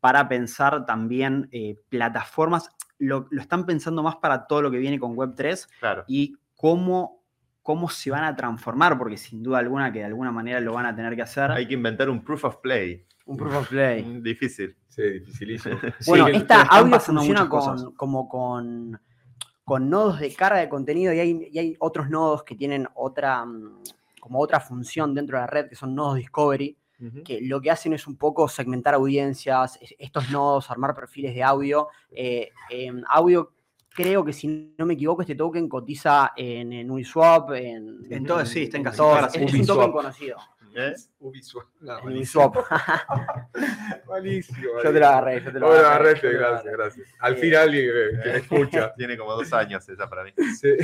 para 0.00 0.28
pensar 0.28 0.86
también 0.86 1.48
eh, 1.52 1.76
plataformas. 1.88 2.70
Lo, 2.98 3.26
lo 3.30 3.42
están 3.42 3.66
pensando 3.66 4.02
más 4.02 4.16
para 4.16 4.46
todo 4.46 4.62
lo 4.62 4.70
que 4.70 4.78
viene 4.78 4.98
con 4.98 5.14
Web3 5.16 5.68
Claro. 5.80 6.04
y 6.06 6.36
cómo, 6.54 7.22
cómo 7.66 7.88
se 7.90 8.12
van 8.12 8.22
a 8.22 8.36
transformar, 8.36 8.96
porque 8.96 9.16
sin 9.16 9.42
duda 9.42 9.58
alguna 9.58 9.92
que 9.92 9.98
de 9.98 10.04
alguna 10.04 10.30
manera 10.30 10.60
lo 10.60 10.72
van 10.72 10.86
a 10.86 10.94
tener 10.94 11.16
que 11.16 11.22
hacer. 11.22 11.50
Hay 11.50 11.66
que 11.66 11.74
inventar 11.74 12.08
un 12.08 12.22
proof 12.22 12.44
of 12.44 12.58
play. 12.58 13.04
Un 13.24 13.36
proof 13.36 13.56
of 13.56 13.68
play. 13.68 14.02
Difícil. 14.22 14.76
Sí, 14.86 15.02
dificilísimo. 15.02 15.76
Bueno, 16.06 16.26
Sí, 16.26 16.32
esta 16.36 16.62
audio 16.62 16.92
pasando 16.92 17.22
funciona 17.22 17.48
con, 17.48 17.92
como 17.96 18.28
con, 18.28 19.00
con 19.64 19.90
nodos 19.90 20.20
de 20.20 20.32
carga 20.32 20.60
de 20.60 20.68
contenido 20.68 21.12
y 21.12 21.18
hay, 21.18 21.48
y 21.50 21.58
hay 21.58 21.76
otros 21.80 22.08
nodos 22.08 22.44
que 22.44 22.54
tienen 22.54 22.86
otra, 22.94 23.44
mm, 23.44 23.82
como 24.20 24.38
otra 24.38 24.60
función 24.60 25.12
dentro 25.12 25.36
de 25.36 25.40
la 25.40 25.46
red, 25.48 25.68
que 25.68 25.74
son 25.74 25.92
nodos 25.92 26.18
Discovery, 26.18 26.76
que 27.24 27.40
lo 27.42 27.60
que 27.60 27.70
hacen 27.72 27.92
es 27.94 28.06
un 28.06 28.16
poco 28.16 28.46
segmentar 28.48 28.94
audiencias, 28.94 29.76
es- 29.82 29.94
estos 29.98 30.30
nodos, 30.30 30.70
armar 30.70 30.94
perfiles 30.94 31.34
de 31.34 31.42
audio. 31.42 31.88
Eh, 32.12 32.48
em, 32.70 33.02
audio, 33.08 33.52
creo 33.96 34.24
que 34.24 34.32
si 34.32 34.74
no 34.78 34.84
me 34.86 34.94
equivoco, 34.94 35.22
este 35.22 35.34
token 35.34 35.68
cotiza 35.68 36.32
en, 36.36 36.72
en 36.72 36.90
Uniswap, 36.90 37.50
en, 37.54 38.06
En 38.10 38.24
todo, 38.26 38.44
sí, 38.46 38.64
está 38.64 38.76
en 38.76 38.84
casi 38.84 38.98
todas 38.98 39.22
las 39.22 39.34
Es, 39.34 39.42
un 39.42 39.48
Uniswap. 39.48 39.76
token 39.78 39.92
conocido. 39.92 40.36
¿Eh? 40.78 40.92
Ubisoft. 41.20 41.68
No, 41.80 41.98
En 42.00 42.04
malísimo. 42.04 42.44
Uniswap. 42.44 42.66
Malísimo. 44.08 44.68
Yo 44.84 44.92
te 44.92 45.00
lo 45.00 45.06
agarré, 45.06 45.42
yo 45.42 45.52
te 45.52 45.58
lo 45.58 45.66
Bueno, 45.68 45.86
agarré. 45.86 46.14
te 46.16 46.28
gracias, 46.32 46.60
agarré. 46.60 46.72
gracias. 46.72 47.08
Al 47.18 47.32
Eh, 47.32 47.36
final 47.38 47.62
alguien 47.62 47.84
que, 47.86 48.22
que 48.22 48.28
me 48.30 48.36
escucha. 48.36 48.94
Tiene 48.98 49.16
como 49.16 49.32
dos 49.32 49.50
años 49.54 49.88
esa 49.88 50.06
para 50.10 50.24
mí. 50.24 50.32
Sí. 50.60 50.76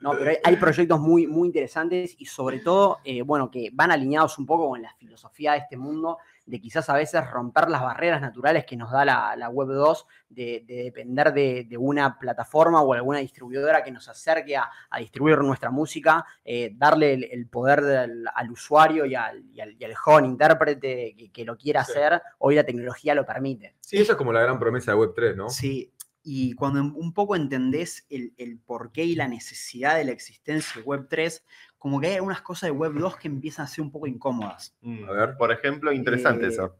No, 0.00 0.12
pero 0.18 0.30
hay, 0.30 0.36
hay 0.42 0.56
proyectos 0.56 0.98
muy, 0.98 1.28
muy 1.28 1.46
interesantes 1.46 2.16
y 2.18 2.26
sobre 2.26 2.58
todo, 2.58 2.98
eh, 3.04 3.22
bueno, 3.22 3.48
que 3.50 3.70
van 3.72 3.92
alineados 3.92 4.36
un 4.38 4.46
poco 4.46 4.68
con 4.70 4.82
la 4.82 4.92
filosofía 4.94 5.52
de 5.52 5.58
este 5.58 5.76
mundo, 5.76 6.18
de 6.52 6.60
quizás 6.60 6.90
a 6.90 6.94
veces 6.94 7.28
romper 7.30 7.70
las 7.70 7.80
barreras 7.80 8.20
naturales 8.20 8.66
que 8.66 8.76
nos 8.76 8.90
da 8.92 9.06
la, 9.06 9.34
la 9.36 9.48
Web 9.48 9.68
2, 9.68 10.06
de, 10.28 10.62
de 10.66 10.74
depender 10.84 11.32
de, 11.32 11.64
de 11.64 11.78
una 11.78 12.18
plataforma 12.18 12.82
o 12.82 12.92
alguna 12.92 13.20
distribuidora 13.20 13.82
que 13.82 13.90
nos 13.90 14.06
acerque 14.10 14.54
a, 14.54 14.68
a 14.90 14.98
distribuir 14.98 15.38
nuestra 15.38 15.70
música, 15.70 16.26
eh, 16.44 16.72
darle 16.74 17.14
el, 17.14 17.24
el 17.24 17.46
poder 17.48 17.80
del- 17.80 18.26
al 18.34 18.50
usuario 18.50 19.06
y 19.06 19.14
al, 19.14 19.42
y 19.46 19.60
al, 19.60 19.74
y 19.80 19.82
al 19.84 19.94
joven 19.94 20.26
intérprete 20.26 21.14
que, 21.16 21.32
que 21.32 21.44
lo 21.46 21.56
quiera 21.56 21.82
Sí. 21.84 21.92
hacer, 21.92 22.20
hoy 22.38 22.54
la 22.56 22.64
tecnología 22.64 23.14
lo 23.14 23.24
permite. 23.24 23.74
Sí, 23.80 23.96
esa 23.96 24.12
es 24.12 24.18
como 24.18 24.30
la 24.32 24.42
gran 24.42 24.58
promesa 24.58 24.92
de 24.92 24.98
Web3, 24.98 25.34
¿no? 25.36 25.48
Sí, 25.48 25.90
y 26.22 26.52
cuando 26.52 26.80
un- 26.82 26.94
un 26.94 27.14
poco 27.14 27.34
entendés 27.34 28.06
el, 28.10 28.34
el 28.36 28.58
porqué 28.58 29.04
y 29.04 29.14
la 29.16 29.26
necesidad 29.26 29.96
de 29.96 30.04
la 30.04 30.12
existencia 30.12 30.82
de 30.82 30.86
Web3, 30.86 31.42
como 31.82 32.00
que 32.00 32.06
hay 32.06 32.14
algunas 32.14 32.42
cosas 32.42 32.68
de 32.68 32.70
Web 32.70 32.92
2 32.94 33.16
que 33.16 33.26
empiezan 33.26 33.64
a 33.64 33.66
ser 33.66 33.82
un 33.82 33.90
poco 33.90 34.06
incómodas. 34.06 34.72
Mm, 34.82 35.04
A 35.04 35.10
ver. 35.10 35.36
Por 35.36 35.50
ejemplo, 35.50 35.90
interesante 35.92 36.44
Eh, 36.44 36.50
eso. 36.50 36.76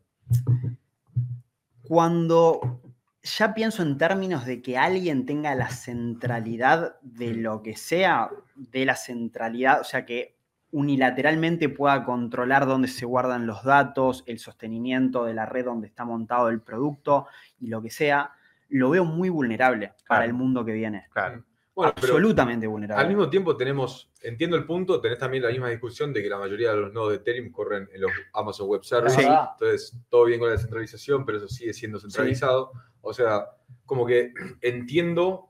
Cuando 1.83 2.81
ya 3.21 3.53
pienso 3.53 3.83
en 3.83 3.99
términos 3.99 4.47
de 4.47 4.63
que 4.63 4.79
alguien 4.79 5.27
tenga 5.27 5.57
la 5.57 5.71
centralidad 5.71 7.01
de 7.01 7.35
lo 7.35 7.65
que 7.65 7.75
sea, 7.75 8.31
de 8.55 8.85
la 8.85 8.95
centralidad, 8.95 9.81
o 9.81 9.85
sea, 9.85 10.07
que 10.07 10.37
unilateralmente 10.71 11.69
pueda 11.69 12.05
controlar 12.05 12.67
dónde 12.67 12.87
se 12.87 13.05
guardan 13.05 13.45
los 13.45 13.65
datos, 13.65 14.23
el 14.29 14.39
sostenimiento 14.39 15.25
de 15.25 15.35
la 15.35 15.47
red 15.47 15.65
donde 15.65 15.89
está 15.89 16.05
montado 16.05 16.49
el 16.49 16.61
producto 16.61 17.27
y 17.59 17.67
lo 17.67 17.83
que 17.83 17.91
sea, 17.91 18.31
lo 18.69 18.91
veo 18.91 19.05
muy 19.05 19.31
vulnerable 19.31 19.95
para 20.07 20.25
el 20.25 20.33
mundo 20.33 20.65
que 20.65 20.73
viene. 20.75 21.09
Claro. 21.11 21.43
Bueno, 21.75 21.93
Absolutamente 21.97 22.67
vulnerable. 22.67 23.03
al 23.03 23.09
mismo 23.09 23.31
tiempo 23.31 23.57
tenemos, 23.57 24.11
entiendo 24.23 24.57
el 24.57 24.65
punto, 24.67 25.01
tenés 25.01 25.19
también 25.19 25.43
la 25.43 25.49
misma 25.51 25.71
discusión 25.71 26.13
de 26.13 26.23
que 26.23 26.29
la 26.29 26.39
mayoría 26.39 26.73
de 26.75 26.81
los 26.83 26.93
nodos 26.93 27.11
de 27.11 27.17
Ethereum 27.17 27.51
corren 27.51 27.89
en 27.95 28.01
los 28.03 28.13
Amazon 28.35 28.69
Web 28.69 28.85
Services. 28.85 29.17
Sí. 29.19 29.23
¿Verdad? 29.25 29.49
Entonces, 29.59 29.97
todo 30.11 30.27
bien 30.27 30.39
con 30.39 30.49
la 30.49 30.53
descentralización, 30.57 31.25
pero 31.25 31.39
eso 31.39 31.49
sigue 31.49 31.73
siendo 31.73 31.99
centralizado. 31.99 32.73
O 33.01 33.15
sea, 33.15 33.47
como 33.87 34.05
que 34.07 34.33
entiendo 34.61 35.49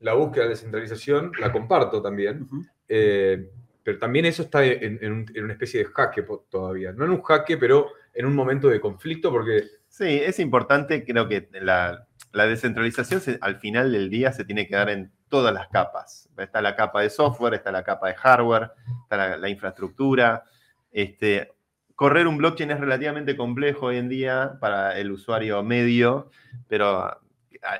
la 0.00 0.14
búsqueda 0.14 0.44
de 0.44 0.50
descentralización, 0.50 1.32
la 1.40 1.52
comparto 1.52 2.00
también, 2.00 2.48
eh, 2.88 3.50
pero 3.82 3.98
también 3.98 4.24
eso 4.26 4.42
está 4.42 4.64
en, 4.64 4.98
en 5.02 5.12
un- 5.12 5.26
en 5.34 5.44
una 5.44 5.52
especie 5.52 5.80
de 5.80 5.86
jaque 5.86 6.24
todavía. 6.48 6.92
No 6.92 7.04
en 7.04 7.10
un 7.10 7.22
jaque, 7.22 7.56
pero 7.58 7.88
en 8.14 8.24
un 8.26 8.34
momento 8.34 8.68
de 8.68 8.80
conflicto, 8.80 9.30
porque 9.30 9.64
Sí, 9.88 10.04
es 10.06 10.38
importante, 10.38 11.04
creo 11.04 11.28
que 11.28 11.48
la, 11.60 12.06
la 12.32 12.46
descentralización 12.46 13.20
se- 13.20 13.38
al 13.40 13.56
final 13.56 13.90
del 13.92 14.08
día 14.08 14.32
se 14.32 14.44
tiene 14.44 14.66
que 14.68 14.76
dar 14.76 14.88
en 14.90 15.10
todas 15.28 15.52
las 15.52 15.68
capas. 15.68 16.28
Está 16.36 16.60
la 16.60 16.74
capa 16.76 17.02
de 17.02 17.10
software, 17.10 17.54
está 17.54 17.70
la 17.72 17.82
capa 17.84 18.08
de 18.08 18.14
hardware, 18.14 18.70
está 19.02 19.16
la, 19.16 19.36
la 19.36 19.48
infraestructura. 19.48 20.44
Este, 20.90 21.52
correr 21.94 22.26
un 22.26 22.38
blockchain 22.38 22.70
es 22.70 22.80
relativamente 22.80 23.36
complejo 23.36 23.86
hoy 23.86 23.96
en 23.98 24.08
día 24.08 24.56
para 24.60 24.98
el 24.98 25.10
usuario 25.10 25.62
medio, 25.62 26.30
pero 26.68 27.20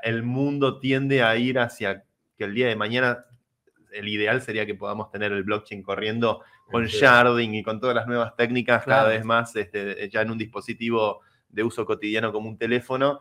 el 0.03 0.23
mundo 0.25 0.81
tiende 0.81 1.23
a 1.23 1.37
ir 1.37 1.59
hacia 1.59 2.05
que 2.37 2.45
el 2.45 2.55
día 2.55 2.69
de 2.69 2.77
mañana 2.77 3.25
el 3.93 4.09
ideal 4.09 4.43
sería 4.43 4.66
que 4.66 4.75
podamos 4.75 5.11
tener 5.11 5.33
el 5.33 5.45
blockchain 5.45 5.83
corriendo 5.83 6.43
con 6.70 6.89
Sí. 6.89 6.99
sharding 6.99 7.55
y 7.55 7.62
con 7.62 7.81
todas 7.81 7.95
las 7.97 8.07
nuevas 8.07 8.37
técnicas 8.37 8.85
cada 8.85 9.09
vez 9.09 9.25
más 9.25 9.55
este, 9.57 10.09
ya 10.11 10.20
en 10.23 10.31
un 10.31 10.39
dispositivo 10.39 11.20
de 11.49 11.62
uso 11.62 11.87
cotidiano 11.87 12.33
como 12.33 12.49
un 12.49 12.59
teléfono. 12.59 13.20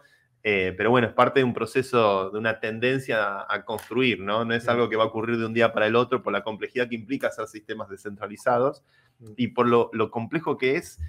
Eh, 0.50 0.74
pero 0.78 0.92
bueno, 0.92 1.08
es 1.08 1.14
parte 1.14 1.42
de 1.42 1.44
un 1.44 1.54
proceso, 1.54 2.30
de 2.30 2.40
una 2.40 2.60
tendencia 2.62 3.42
a, 3.42 3.54
a 3.54 3.66
construir, 3.66 4.22
¿no? 4.22 4.46
No 4.46 4.54
es 4.54 4.68
algo 4.70 4.88
que 4.88 4.96
va 4.96 5.04
a 5.04 5.08
ocurrir 5.08 5.38
de 5.38 5.46
un 5.46 5.54
día 5.54 5.74
para 5.74 5.88
el 5.88 5.96
otro 5.96 6.24
por 6.24 6.32
la 6.32 6.42
complejidad 6.42 6.88
que 6.88 6.96
implica 6.96 7.28
hacer 7.28 7.48
sistemas 7.48 7.90
descentralizados 7.90 8.84
Mm. 9.20 9.34
y 9.36 9.48
por 9.50 9.68
lo, 9.68 9.90
lo 9.94 10.12
complejo 10.12 10.58
que 10.58 10.76
es 10.76 11.00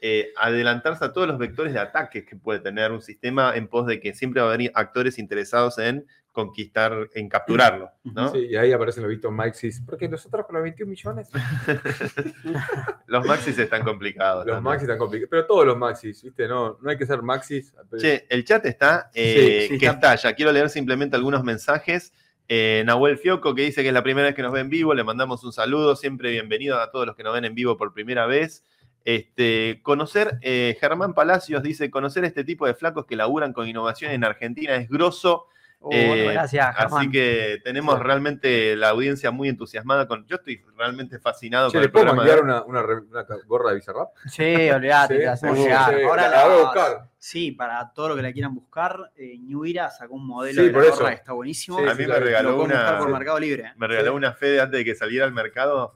eh, 0.00 0.32
adelantarse 0.36 1.04
a 1.04 1.12
todos 1.12 1.26
los 1.26 1.38
vectores 1.38 1.72
de 1.72 1.80
ataques 1.80 2.24
que 2.24 2.36
puede 2.36 2.60
tener 2.60 2.92
un 2.92 3.02
sistema 3.02 3.56
en 3.56 3.66
pos 3.66 3.86
de 3.86 4.00
que 4.00 4.14
siempre 4.14 4.40
va 4.40 4.50
a 4.50 4.54
haber 4.54 4.70
actores 4.74 5.18
interesados 5.18 5.78
en 5.78 6.06
conquistar, 6.46 7.08
en 7.14 7.28
capturarlo, 7.28 7.90
¿no? 8.04 8.30
sí, 8.30 8.46
y 8.50 8.54
ahí 8.56 8.72
aparecen 8.72 9.02
los 9.02 9.10
vistos 9.10 9.32
Maxis. 9.32 9.82
Porque 9.84 10.08
nosotros 10.08 10.46
con 10.46 10.54
los 10.54 10.62
21 10.62 10.88
millones, 10.88 11.28
Los 13.06 13.26
maxis 13.26 13.58
están 13.58 13.82
complicados. 13.84 14.46
los. 14.46 14.62
Maxis 14.62 14.82
están 14.82 14.98
complicados. 14.98 15.30
Pero 15.30 15.46
todos 15.46 15.66
los 15.66 15.76
Maxis, 15.76 16.22
¿viste? 16.22 16.46
No, 16.46 16.78
no 16.80 16.90
hay 16.90 16.96
que 16.96 17.06
ser 17.06 17.22
Maxis. 17.22 17.72
pero- 17.90 18.00
Che, 18.00 18.26
el 18.28 18.44
chat 18.44 18.64
está, 18.66 19.10
eh, 19.14 19.62
Sí, 19.68 19.74
sí, 19.74 19.78
que 19.78 19.86
está. 19.86 20.16
quiero 20.34 20.52
leer 20.52 20.68
simplemente 20.68 21.16
algunos 21.16 21.42
mensajes. 21.42 22.12
Eh, 22.48 22.82
Nahuel 22.86 23.18
Fioco, 23.18 23.54
que 23.54 23.62
dice 23.62 23.82
que 23.82 23.88
es 23.88 23.94
la 23.94 24.02
primera 24.02 24.26
vez 24.28 24.34
que 24.34 24.42
nos 24.42 24.52
ve 24.52 24.60
en 24.60 24.68
vivo, 24.70 24.94
le 24.94 25.04
mandamos 25.04 25.42
un 25.44 25.52
saludo, 25.52 25.96
siempre 25.96 26.30
bienvenido 26.30 26.80
a 26.80 26.90
todos 26.90 27.06
los 27.06 27.16
que 27.16 27.22
nos 27.22 27.34
ven 27.34 27.44
en 27.44 27.54
vivo 27.54 27.76
por 27.76 27.92
primera 27.92 28.26
vez. 28.26 28.64
Este, 29.04 29.80
conocer, 29.82 30.38
eh, 30.42 30.76
Germán 30.80 31.14
Palacios 31.14 31.62
dice, 31.62 31.90
conocer 31.90 32.24
este 32.24 32.44
tipo 32.44 32.66
de 32.66 32.74
flacos 32.74 33.06
que 33.06 33.16
laburan 33.16 33.52
con 33.52 33.66
innovación 33.68 34.12
en 34.12 34.22
Argentina 34.24 34.76
es 34.76 34.88
grosso, 34.88 35.46
Uh, 35.80 35.90
Eh, 35.92 36.32
gracias, 36.32 36.76
Germán. 36.76 36.98
así 37.02 37.10
que 37.10 37.58
tenemos 37.62 37.96
Sí. 37.98 38.02
realmente 38.02 38.74
la 38.74 38.88
audiencia 38.88 39.30
muy 39.30 39.48
entusiasmada 39.48 40.08
con, 40.08 40.26
yo 40.26 40.36
estoy 40.36 40.60
realmente 40.76 41.20
fascinado 41.20 41.68
Che, 41.68 41.74
con 41.74 41.80
¿le 41.82 41.86
el 41.86 41.92
puedo 41.92 42.06
programa. 42.06 42.24
de 42.24 42.30
enviar 42.32 42.44
hoy. 42.44 42.62
una, 42.66 42.80
una 42.80 42.82
re- 42.82 43.02
una 43.08 43.26
gorra 43.46 43.70
de 43.70 43.76
Bizarrap? 43.76 44.08
Sí, 44.26 44.70
olvídate, 44.70 45.14
Sí, 45.14 45.20
te 45.20 45.26
la 45.26 45.32
hacemos 45.32 45.56
seguro, 45.56 45.72
llegar. 45.72 45.94
sí. 45.94 46.02
Ahora 46.04 46.22
la 46.22 46.36
la- 46.36 46.44
voy 46.48 46.54
a 46.54 46.64
buscar. 46.64 47.08
Sí, 47.16 47.52
para 47.52 47.92
todo 47.92 48.08
lo 48.08 48.16
que 48.16 48.22
la 48.22 48.32
quieran 48.32 48.54
buscar, 48.56 49.12
eh, 49.16 49.38
Era 49.66 49.90
sacó 49.90 50.14
un 50.14 50.26
modelo 50.26 50.60
Sí, 50.62 50.66
de 50.66 50.72
la 50.72 50.78
por 50.78 50.84
eso. 50.86 50.96
gorra 50.96 51.08
que 51.10 51.14
está 51.16 51.32
buenísimo. 51.32 51.78
Sí, 51.78 51.84
A 51.88 51.94
mí 51.94 52.06
me 52.06 52.18
regaló 52.18 52.60
una, 52.62 52.98
por 52.98 53.10
Mercado 53.12 53.38
Libre. 53.38 53.72
me 53.76 53.86
regaló 53.86 54.14
una 54.16 54.32
Fede 54.32 54.60
antes 54.60 54.78
de 54.78 54.84
que 54.84 54.94
saliera 54.96 55.26
al 55.26 55.32
mercado 55.32 55.94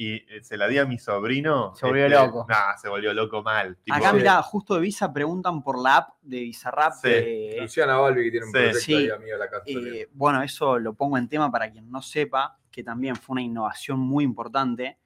y 0.00 0.14
eh, 0.32 0.44
se 0.44 0.56
la 0.56 0.68
di 0.68 0.78
a 0.78 0.86
mi 0.86 0.96
sobrino. 0.96 1.74
Se 1.74 1.84
volvió 1.84 2.08
loco. 2.08 2.46
Nah, 2.48 2.76
se 2.80 2.88
volvió 2.88 3.12
loco 3.12 3.42
mal. 3.42 3.76
tipo, 3.82 3.96
Acá, 3.96 4.10
Sí. 4.12 4.16
mira, 4.18 4.40
justo 4.42 4.76
de 4.76 4.80
Visa 4.80 5.12
preguntan 5.12 5.60
por 5.60 5.76
la 5.82 5.96
app 5.96 6.10
de 6.22 6.38
Bizarrap. 6.40 6.92
Sí. 7.02 7.08
de- 7.08 7.56
Luciana 7.60 7.96
Balbi, 7.96 8.22
que 8.22 8.30
tiene 8.30 8.46
un 8.46 8.52
Sí. 8.52 8.58
proyecto 8.58 8.78
Sí. 8.80 8.94
ahí, 8.94 9.10
amiga 9.10 9.32
de 9.34 9.38
la 9.40 9.50
casa. 9.50 9.64
eh, 9.66 10.08
bueno, 10.12 10.40
eso 10.44 10.78
lo 10.78 10.94
pongo 10.94 11.18
en 11.18 11.28
tema 11.28 11.50
para 11.50 11.68
quien 11.72 11.90
no 11.90 12.00
sepa, 12.00 12.58
que 12.70 12.84
también 12.84 13.16
fue 13.16 13.34
una 13.34 13.42
innovación 13.42 13.98
muy 13.98 14.22
importante. 14.24 14.98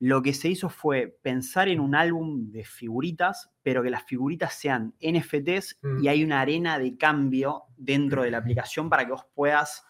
lo 0.00 0.20
que 0.22 0.34
se 0.34 0.48
hizo 0.48 0.68
fue 0.68 1.16
pensar 1.22 1.68
en 1.68 1.78
un 1.80 1.94
álbum 1.94 2.50
de 2.50 2.64
figuritas, 2.64 3.50
pero 3.62 3.82
que 3.82 3.88
las 3.90 4.02
figuritas 4.02 4.52
sean 4.52 4.92
NFTs 5.00 5.78
Mm. 5.80 6.02
y 6.02 6.08
hay 6.08 6.24
una 6.24 6.40
arena 6.40 6.78
de 6.80 6.98
cambio 6.98 7.62
dentro 7.78 8.22
de 8.24 8.30
la 8.32 8.38
aplicación 8.38 8.90
para 8.90 9.06
que 9.06 9.12
vos 9.12 9.24
puedas 9.34 9.86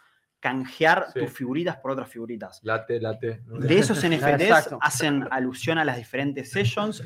canjear 0.48 1.06
Sí. 1.12 1.20
tus 1.20 1.30
figuritas 1.30 1.76
por 1.78 1.90
otras 1.92 2.06
figuritas. 2.10 2.60
Late, 2.62 3.00
late. 3.00 3.40
De 3.46 3.78
esos 3.78 3.98
NFTs 4.04 4.76
hacen 4.78 5.26
alusión 5.30 5.78
a 5.78 5.84
las 5.86 5.96
diferentes 5.96 6.50
sessions. 6.50 7.02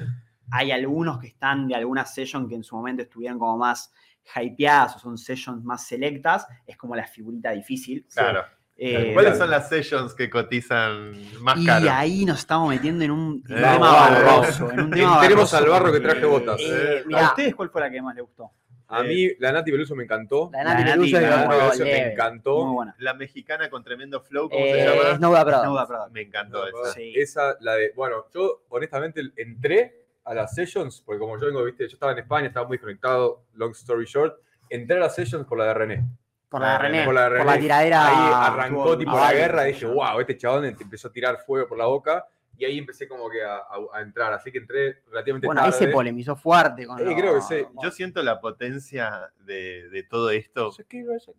Hay 0.51 0.73
algunos 0.73 1.21
que 1.21 1.29
están 1.29 1.69
de 1.69 1.77
alguna 1.77 2.05
session 2.05 2.49
que 2.49 2.57
en 2.57 2.65
su 2.65 2.75
momento 2.75 3.03
estuvieron 3.03 3.39
como 3.39 3.57
más 3.57 3.93
hypeadas 4.35 4.97
o 4.97 4.99
son 4.99 5.17
sessions 5.17 5.63
más 5.63 5.87
selectas. 5.87 6.49
Es 6.67 6.77
como 6.77 6.97
la 6.97 7.07
figurita 7.07 7.53
difícil. 7.53 8.05
Claro. 8.13 8.43
Eh, 8.81 9.11
¿Cuáles 9.15 9.39
son 9.39 9.51
las 9.51 9.69
sessions 9.69 10.15
que 10.15 10.29
cotizan 10.31 11.13
más 11.41 11.59
y 11.59 11.67
caro? 11.67 11.91
ahí 11.93 12.25
nos 12.25 12.39
estamos 12.41 12.69
metiendo 12.69 13.05
en 13.05 13.11
un 13.13 13.37
Eh, 13.49 13.55
tema 13.55 13.79
vamos, 13.79 13.91
barroso. 14.25 14.71
En 14.73 14.81
un 14.81 14.91
tema 14.91 15.21
Tenemos 15.21 15.51
barroso. 15.53 15.57
al 15.59 15.67
barro 15.69 15.93
que 15.93 16.01
traje 16.01 16.25
botas. 16.25 16.61
Eh, 16.61 17.03
¿A 17.05 17.07
mirá, 17.07 17.27
ustedes 17.29 17.55
cuál 17.55 17.71
fue 17.71 17.81
la 17.83 17.91
que 17.91 18.03
más 18.03 18.15
les 18.17 18.25
gustó? 18.25 18.51
A 18.91 19.03
mí, 19.03 19.29
la 19.39 19.53
Nati 19.53 19.71
Peluso 19.71 19.95
me 19.95 20.05
encantó. 20.05 20.49
la 20.53 20.65
La 20.65 20.75
Nati 20.75 20.91
Peluso 20.93 21.21
la 21.21 21.21
La 21.21 21.29
Nati 21.29 21.39
Nati 21.41 21.49
como 21.49 21.59
Peluso 21.61 21.79
me 21.85 21.85
leve. 21.91 22.01
Muy 22.05 22.13
encantó. 22.13 22.65
buena. 22.73 22.95
La 22.99 23.15
mexicana 23.15 23.71
con 23.71 23.85
tremendo 23.85 24.21
flow, 24.23 24.49
¿cómo 24.49 24.65
Eh, 24.65 24.73
se 24.73 24.85
llama? 24.97 25.17
Snowda 25.17 25.45
Prada. 25.45 25.63
Snowda 25.65 25.87
Prada. 25.87 26.09
Me 26.11 26.21
encantó 26.23 26.67
esa. 26.67 26.93
Sí. 26.95 27.13
Esa, 27.17 27.57
la 27.61 27.75
de. 27.75 27.93
Bueno, 27.95 28.25
yo 28.35 28.63
honestamente 28.71 29.21
entré 29.37 30.05
a 30.25 30.35
las 30.35 30.55
sessions, 30.55 31.03
porque 31.05 31.19
como 31.21 31.39
yo 31.39 31.47
vengo, 31.47 31.63
viste, 31.65 31.87
yo 31.89 31.95
estaba 31.95 32.13
en 32.13 32.19
España, 32.19 32.49
estaba 32.49 32.67
muy 32.67 32.77
desconectado, 32.79 33.43
long 33.55 33.73
story 33.73 34.05
short. 34.07 34.37
Entré 34.71 34.97
a 34.97 35.01
las 35.01 35.15
sessions 35.15 35.47
por 35.47 35.59
la 35.59 35.67
de 35.67 35.75
René. 35.75 36.05
Por 36.49 36.61
la 36.63 36.73
de 36.73 36.79
René. 36.79 37.05
Por 37.05 37.15
la 37.15 37.23
de 37.25 37.29
Por 37.37 37.47
la 37.47 37.53
René. 37.53 37.63
tiradera. 37.63 38.07
Ahí 38.07 38.53
arrancó 38.53 38.97
tipo 38.97 39.13
la 39.19 39.33
guerra 39.35 39.69
y 39.69 39.73
dije, 39.73 39.85
wow, 39.87 40.19
este 40.21 40.37
chabón 40.37 40.75
te 40.75 40.83
empezó 40.83 41.09
a 41.09 41.13
tirar 41.13 41.39
fuego 41.47 41.69
por 41.69 41.77
la 41.77 41.87
boca. 41.87 42.27
Y 42.59 42.65
ahí 42.65 42.77
empecé 42.79 43.07
como 43.07 43.31
que 43.31 43.43
a, 43.45 43.57
a- 43.59 43.79
a 43.99 44.01
entrar. 44.03 44.33
Así 44.33 44.51
que 44.51 44.59
entré 44.59 45.01
relativamente 45.07 45.47
Bueno, 45.47 45.63
ahí 45.63 45.71
tarde. 45.71 45.87
se 45.87 45.93
polemizó 45.93 46.35
fuerte 46.35 46.87
con 46.87 46.99
Eh, 46.99 47.05
lo- 47.05 47.15
creo 47.15 47.35
que 47.37 47.41
sí. 47.43 47.67
Yo 47.83 47.91
siento 47.93 48.21
la 48.23 48.41
potencia 48.41 49.33
de, 49.39 49.89
de 49.91 50.03
todo 50.03 50.31
esto 50.31 50.73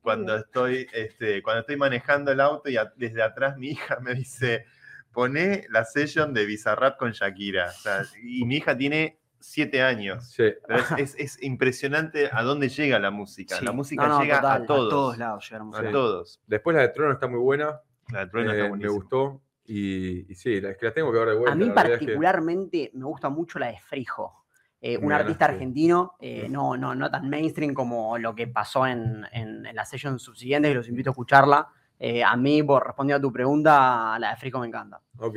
cuando 0.01 0.37
estoy, 0.37 0.87
este, 0.93 1.43
cuando 1.43 1.61
estoy 1.61 1.75
manejando 1.75 2.31
el 2.31 2.39
auto 2.39 2.69
y 2.69 2.77
a- 2.77 2.93
desde 2.95 3.21
atrás 3.21 3.57
mi 3.57 3.67
hija 3.71 3.99
me 3.99 4.13
dice, 4.15 4.65
poné 5.11 5.65
la 5.69 5.83
session 5.83 6.33
de 6.33 6.45
Bizarrap 6.45 6.97
con 6.97 7.11
Shakira. 7.11 7.67
O 7.67 7.71
sea, 7.81 8.03
y 8.23 8.45
mi 8.45 8.55
hija 8.57 8.77
tiene 8.77 9.19
siete 9.41 9.81
años. 9.81 10.31
Sí. 10.31 10.53
Pero 10.67 10.79
es, 10.79 10.91
es- 10.97 11.15
es 11.17 11.43
impresionante 11.43 12.29
a 12.31 12.43
dónde 12.43 12.69
llega 12.69 12.97
la 12.99 13.11
música. 13.11 13.57
Sí. 13.57 13.65
La 13.65 13.71
música 13.73 14.07
No, 14.07 14.15
no, 14.19 14.21
llega 14.21 14.37
total. 14.37 14.51
a 14.61 14.63
A 14.63 14.65
todos. 14.65 14.89
todos 14.89 15.17
lados 15.17 15.49
llegamos 15.49 15.77
A 15.79 15.81
Sí. 15.83 15.91
todos. 15.91 16.41
Después 16.47 16.75
la 16.75 16.81
de 16.83 16.89
Trono 16.89 17.11
está 17.13 17.27
muy 17.27 17.39
buena. 17.39 17.81
La 18.11 18.21
de 18.25 18.27
Trueno 18.31 18.51
eh, 18.51 18.53
está 18.53 18.63
me 18.63 18.69
buenísima. 18.69 18.93
gustó. 18.93 19.41
Y, 19.69 20.31
y 20.31 20.35
sí, 20.35 20.59
la- 20.59 20.71
es 20.71 20.77
que 20.77 20.85
las 20.87 20.95
tengo 20.95 21.11
que 21.11 21.19
ver 21.19 21.29
de 21.29 21.35
vuelta. 21.35 21.51
A 21.53 21.55
mí 21.55 21.65
la 21.65 21.73
realidad 21.73 21.93
es 21.93 21.99
que- 21.99 22.05
particularmente 22.05 22.91
me 22.95 23.05
gusta 23.05 23.29
mucho 23.29 23.59
la 23.59 23.67
de 23.67 23.77
Frijo. 23.79 24.45
Eh, 24.81 24.97
un 24.97 25.11
artista 25.11 25.45
argentino, 25.45 26.15
eh, 26.21 26.47
no, 26.49 26.77
no, 26.77 26.95
no 26.95 27.11
tan 27.11 27.29
mainstream 27.29 27.73
como 27.73 28.17
lo 28.17 28.33
que 28.33 28.47
pasó 28.47 28.87
en, 28.87 29.25
en, 29.33 29.65
en 29.65 29.75
la 29.75 29.85
session 29.85 30.17
subsiguiente, 30.19 30.69
que 30.69 30.75
los 30.75 30.87
invito 30.87 31.09
a 31.09 31.11
escucharla. 31.11 31.67
Eh, 31.99 32.23
a 32.23 32.35
mí, 32.37 32.63
por 32.63 32.85
responder 32.87 33.17
a 33.17 33.19
tu 33.21 33.31
pregunta, 33.31 34.17
la 34.19 34.31
de 34.31 34.37
Frijo 34.37 34.59
me 34.59 34.67
encanta. 34.67 35.01
Ok. 35.17 35.35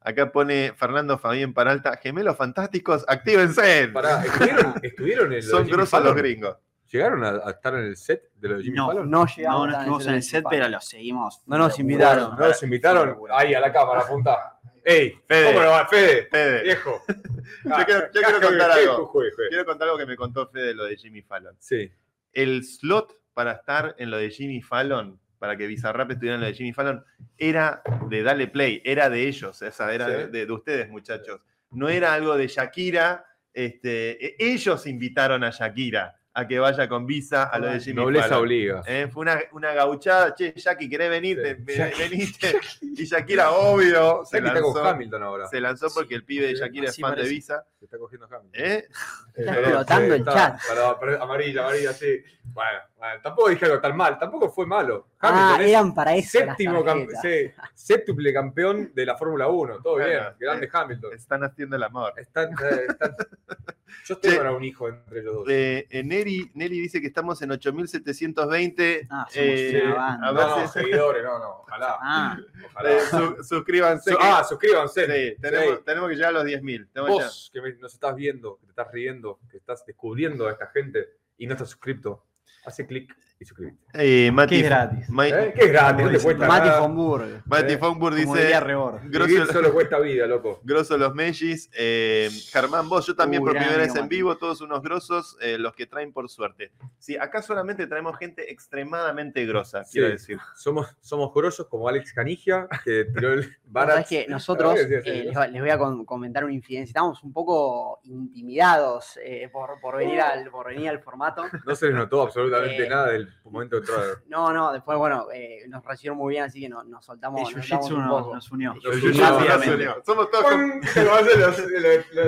Acá 0.00 0.32
pone 0.32 0.72
Fernando 0.74 1.16
Fabián 1.16 1.54
Paralta, 1.54 1.96
gemelos 1.96 2.36
fantásticos, 2.36 3.04
actívense. 3.06 3.86
Pará, 3.92 4.24
¿estuvieron, 4.24 4.74
estuvieron 4.82 5.32
en 5.32 5.42
Son 5.44 5.66
grosos 5.68 6.04
los 6.04 6.16
gringos. 6.16 6.56
¿Llegaron 6.92 7.24
a, 7.24 7.30
a 7.46 7.50
estar 7.52 7.72
en 7.74 7.86
el 7.86 7.96
set 7.96 8.30
de 8.34 8.48
lo 8.48 8.56
de 8.58 8.64
Jimmy 8.64 8.76
No, 8.76 8.86
Fallon? 8.88 9.10
No 9.10 9.26
llegamos 9.26 9.66
No, 9.68 9.72
estuvimos 9.72 10.06
en 10.06 10.14
el 10.14 10.22
set, 10.22 10.44
pero 10.50 10.68
lo 10.68 10.80
seguimos. 10.80 11.42
No 11.46 11.56
nos 11.56 11.78
invitaron. 11.78 12.36
No 12.38 12.48
los 12.48 12.62
invitaron 12.62 13.16
ahí 13.30 13.54
a 13.54 13.60
la 13.60 13.72
cámara, 13.72 14.02
apunta. 14.02 14.58
¡Ey! 14.84 15.14
Fede. 15.26 15.46
¿Cómo 15.46 15.64
no 15.64 15.70
va? 15.70 15.86
Fede, 15.88 16.28
Fede, 16.30 16.62
viejo. 16.64 17.02
Yo 17.64 17.84
quiero- 17.86 18.12
yo 18.12 18.20
quiero 18.22 18.40
contar 18.40 18.70
algo. 18.72 19.12
quiero 19.48 19.64
contar 19.64 19.88
algo 19.88 19.98
que 19.98 20.06
me 20.06 20.16
contó 20.16 20.48
Fede 20.48 20.66
de 20.68 20.74
lo 20.74 20.84
de 20.84 20.96
Jimmy 20.96 21.22
Fallon. 21.22 21.56
Sí. 21.58 21.90
El 22.32 22.62
slot 22.64 23.16
para 23.32 23.52
estar 23.52 23.94
en 23.98 24.10
lo 24.10 24.16
de 24.18 24.30
Jimmy 24.30 24.60
Fallon, 24.60 25.18
para 25.38 25.56
que 25.56 25.66
Bizarrap 25.66 26.10
estuviera 26.10 26.34
en 26.34 26.40
lo 26.42 26.46
de 26.46 26.54
Jimmy 26.54 26.72
Fallon, 26.72 27.04
era 27.38 27.82
de 28.08 28.22
Dale 28.22 28.48
Play, 28.48 28.82
era 28.84 29.08
de 29.08 29.26
ellos, 29.28 29.60
esa 29.62 29.92
era 29.94 30.06
Sí. 30.06 30.12
de, 30.12 30.26
de- 30.28 30.46
de 30.46 30.52
ustedes, 30.52 30.88
muchachos. 30.90 31.40
No 31.70 31.88
era 31.88 32.12
algo 32.12 32.36
de 32.36 32.48
Shakira. 32.48 33.24
Este, 33.54 34.24
e- 34.24 34.36
ellos 34.38 34.86
invitaron 34.86 35.42
a 35.44 35.50
Shakira 35.50 36.16
a 36.34 36.46
que 36.48 36.58
vaya 36.58 36.88
con 36.88 37.06
Visa 37.06 37.44
a 37.44 37.58
lo 37.58 37.66
de 37.66 37.80
Jimmy 37.80 37.96
Nobleza 37.96 38.28
Fallon. 38.28 38.42
obliga. 38.42 38.82
Eh, 38.86 39.08
fue 39.12 39.20
una, 39.22 39.38
una 39.52 39.72
gauchada, 39.74 40.34
che, 40.34 40.54
Jackie, 40.56 40.88
¿querés 40.88 41.10
venir? 41.10 41.36
Sí. 41.36 41.42
Te- 41.42 41.54
ve- 41.54 41.76
Jackie. 41.76 42.02
venite. 42.08 42.60
Y 42.82 43.04
Shakira, 43.04 43.50
obvio, 43.52 44.24
se 44.24 44.36
Jackie 44.38 44.48
está 44.48 44.60
con 44.62 44.74
lanzó, 44.74 44.88
Hamilton 44.90 45.22
ahora. 45.22 45.48
se 45.48 45.60
lanzó 45.60 45.88
porque 45.94 46.14
el 46.14 46.24
pibe 46.24 46.46
de 46.48 46.54
Shakira 46.54 46.88
es 46.88 46.96
fan 46.98 47.10
de 47.12 47.16
parece. 47.16 47.34
Visa. 47.34 47.66
Se 47.78 47.84
está 47.86 47.98
cogiendo 47.98 48.26
Hamilton. 48.26 48.50
¿Eh? 48.54 48.86
Está 49.34 49.52
perdón, 49.54 49.64
explotando 49.64 50.14
el 50.14 50.20
está- 50.20 50.32
chat. 50.34 51.20
amarilla, 51.20 51.62
amarilla, 51.62 51.92
sí. 51.92 52.22
Bueno, 52.44 52.78
bueno, 53.02 53.20
tampoco 53.22 53.48
dije 53.48 53.64
algo 53.64 53.80
tan 53.80 53.96
mal, 53.96 54.18
tampoco 54.18 54.48
fue 54.50 54.64
malo. 54.66 55.08
Ah, 55.20 55.28
Hamilton 55.54 55.60
es 55.62 55.68
eran 55.70 55.94
para 55.94 56.14
eso. 56.14 56.38
séptimo 56.38 56.84
cam- 56.84 57.06
tarjetas. 57.10 57.22
sí, 57.22 57.52
séptuple 57.74 58.32
campeón 58.32 58.92
de 58.94 59.06
la 59.06 59.16
Fórmula 59.16 59.48
1. 59.48 59.80
Todo 59.82 59.94
Bueno, 59.94 60.08
bien, 60.08 60.22
grande 60.38 60.66
eh, 60.66 60.70
Hamilton. 60.72 61.12
Están 61.14 61.42
haciendo 61.44 61.74
el 61.76 61.82
amor. 61.82 62.12
Están, 62.16 62.52
eh, 62.52 62.86
están- 62.88 63.16
Yo 64.06 64.18
tengo 64.18 64.32
Che. 64.34 64.38
para 64.38 64.52
un 64.52 64.64
hijo 64.64 64.88
entre 64.88 65.22
los 65.22 65.34
dos. 65.34 65.48
Eh, 65.50 65.86
eh, 65.90 66.02
Neri, 66.02 66.50
Neri 66.54 66.80
dice 66.80 67.00
que 67.00 67.06
estamos 67.08 67.40
en 67.42 67.50
8720. 67.52 69.06
Ah, 69.10 69.26
somos 69.30 69.48
Eh, 69.48 69.82
no, 69.84 70.32
no, 70.32 70.68
seguidores, 70.68 71.22
no, 71.22 71.38
no, 71.38 71.48
ojalá. 71.62 71.98
Ah, 72.00 72.36
ojalá. 72.66 72.90
eh, 72.90 73.00
su- 73.10 73.44
suscríbanse. 73.44 74.10
Su- 74.12 74.16
que- 74.18 74.24
ah, 74.26 74.44
suscríbanse. 74.44 75.06
sí, 75.34 75.40
tenemos, 75.40 75.76
Sí. 75.78 75.82
tenemos 75.84 76.08
que 76.08 76.14
llegar 76.16 76.30
a 76.30 76.32
los 76.32 76.44
10.000. 76.44 76.88
Tenemos 76.92 77.18
que 77.18 77.24
Vos 77.24 77.50
que 77.52 77.60
me- 77.60 77.74
nos 77.74 77.92
estás 77.94 78.14
viendo, 78.16 78.56
que 78.58 78.66
te 78.66 78.70
estás 78.70 78.90
riendo, 78.92 79.38
que 79.50 79.56
estás 79.58 79.84
descubriendo 79.86 80.46
a 80.48 80.52
esta 80.52 80.66
gente 80.68 81.08
y 81.36 81.46
no 81.46 81.52
estás 81.54 81.68
suscrito, 81.70 82.24
hace 82.64 82.86
clic 82.86 83.12
y 83.42 83.44
suscríbete. 83.44 83.78
Eh, 83.94 84.30
Mati, 84.32 84.56
que 84.56 84.60
es 84.62 84.66
gratis. 84.68 85.10
Ma- 85.10 85.28
¿Eh? 85.28 85.52
Que 85.54 85.64
es 85.66 85.72
gratis, 85.72 86.04
no 86.06 86.10
te 86.12 86.18
cuesta 86.20 86.46
Mati 86.46 86.68
nada. 86.68 86.80
von 86.80 86.94
Burg. 86.96 87.42
Mati 87.44 87.72
Eh, 87.74 87.78
Fonburg 87.78 88.14
diría 88.14 88.60
dice: 88.60 89.08
grosso, 89.08 89.52
solo 89.52 89.72
cuesta 89.72 89.98
vida, 89.98 90.26
loco. 90.26 90.60
grosso 90.64 90.96
los 90.96 91.14
Mellis. 91.14 91.68
Eh, 91.74 92.30
Germán, 92.50 92.88
vos, 92.88 93.06
yo 93.06 93.14
también 93.14 93.42
Uh, 93.42 93.46
por 93.46 93.52
primera 93.56 93.76
vez 93.76 93.94
en 93.94 94.02
Mati. 94.02 94.16
vivo, 94.16 94.36
todos 94.36 94.60
unos 94.62 94.82
grosos, 94.82 95.36
eh, 95.40 95.58
los 95.58 95.74
que 95.74 95.86
traen 95.86 96.12
por 96.12 96.28
suerte. 96.28 96.72
Sí, 96.98 97.16
acá 97.16 97.42
solamente 97.42 97.86
traemos 97.86 98.16
gente 98.16 98.50
extremadamente 98.50 99.44
grosa, 99.46 99.84
quiero 99.90 100.08
decir. 100.08 100.38
Somos, 100.54 100.96
somos 101.00 101.32
grosos 101.34 101.66
como 101.68 101.88
Alex 101.88 102.12
Canigia, 102.12 102.66
que 102.84 103.04
tiró 103.06 103.32
el 103.34 103.54
Barat. 103.64 104.06
que 104.08 104.26
nosotros, 104.28 104.76
eh, 104.78 105.30
les, 105.50 105.60
voy 105.60 105.70
a 105.70 105.78
comentar 106.06 106.44
una 106.44 106.52
infidencia. 106.54 106.90
Estamos 106.92 107.22
un 107.22 107.32
poco 107.32 108.00
intimidados 108.04 109.18
eh, 109.22 109.48
por, 109.52 109.80
por 109.80 109.96
venir 109.96 110.20
al, 110.20 110.50
por 110.50 110.68
venir 110.68 110.88
al 110.88 111.00
formato. 111.00 111.44
No 111.64 111.74
se 111.74 111.86
les 111.86 111.94
notó 111.94 112.22
absolutamente 112.22 112.84
Eh. 112.84 112.88
nada 112.88 113.08
del 113.08 113.31
momento 113.44 113.76
de 113.76 113.80
entrar. 113.80 114.00
No, 114.26 114.52
no, 114.52 114.72
después, 114.72 114.96
bueno, 114.98 115.26
eh, 115.32 115.64
nos 115.68 115.84
recibieron 115.84 116.18
muy 116.18 116.32
bien, 116.32 116.44
así 116.44 116.60
que 116.60 116.68
no- 116.68 116.84
nos 116.84 117.04
soltamos, 117.04 117.48
El 117.50 117.56
nos 117.56 117.66
soltamos 117.66 117.90
un 117.92 117.98
nos, 118.06 118.22
poco. 118.22 118.34
nos 118.34 118.52
unió. 118.52 118.74
Nos 118.74 119.02
unió 119.02 119.10
nos. 119.12 120.04
Somos 120.06 120.30
todos 120.30 120.44
con- 120.44 120.80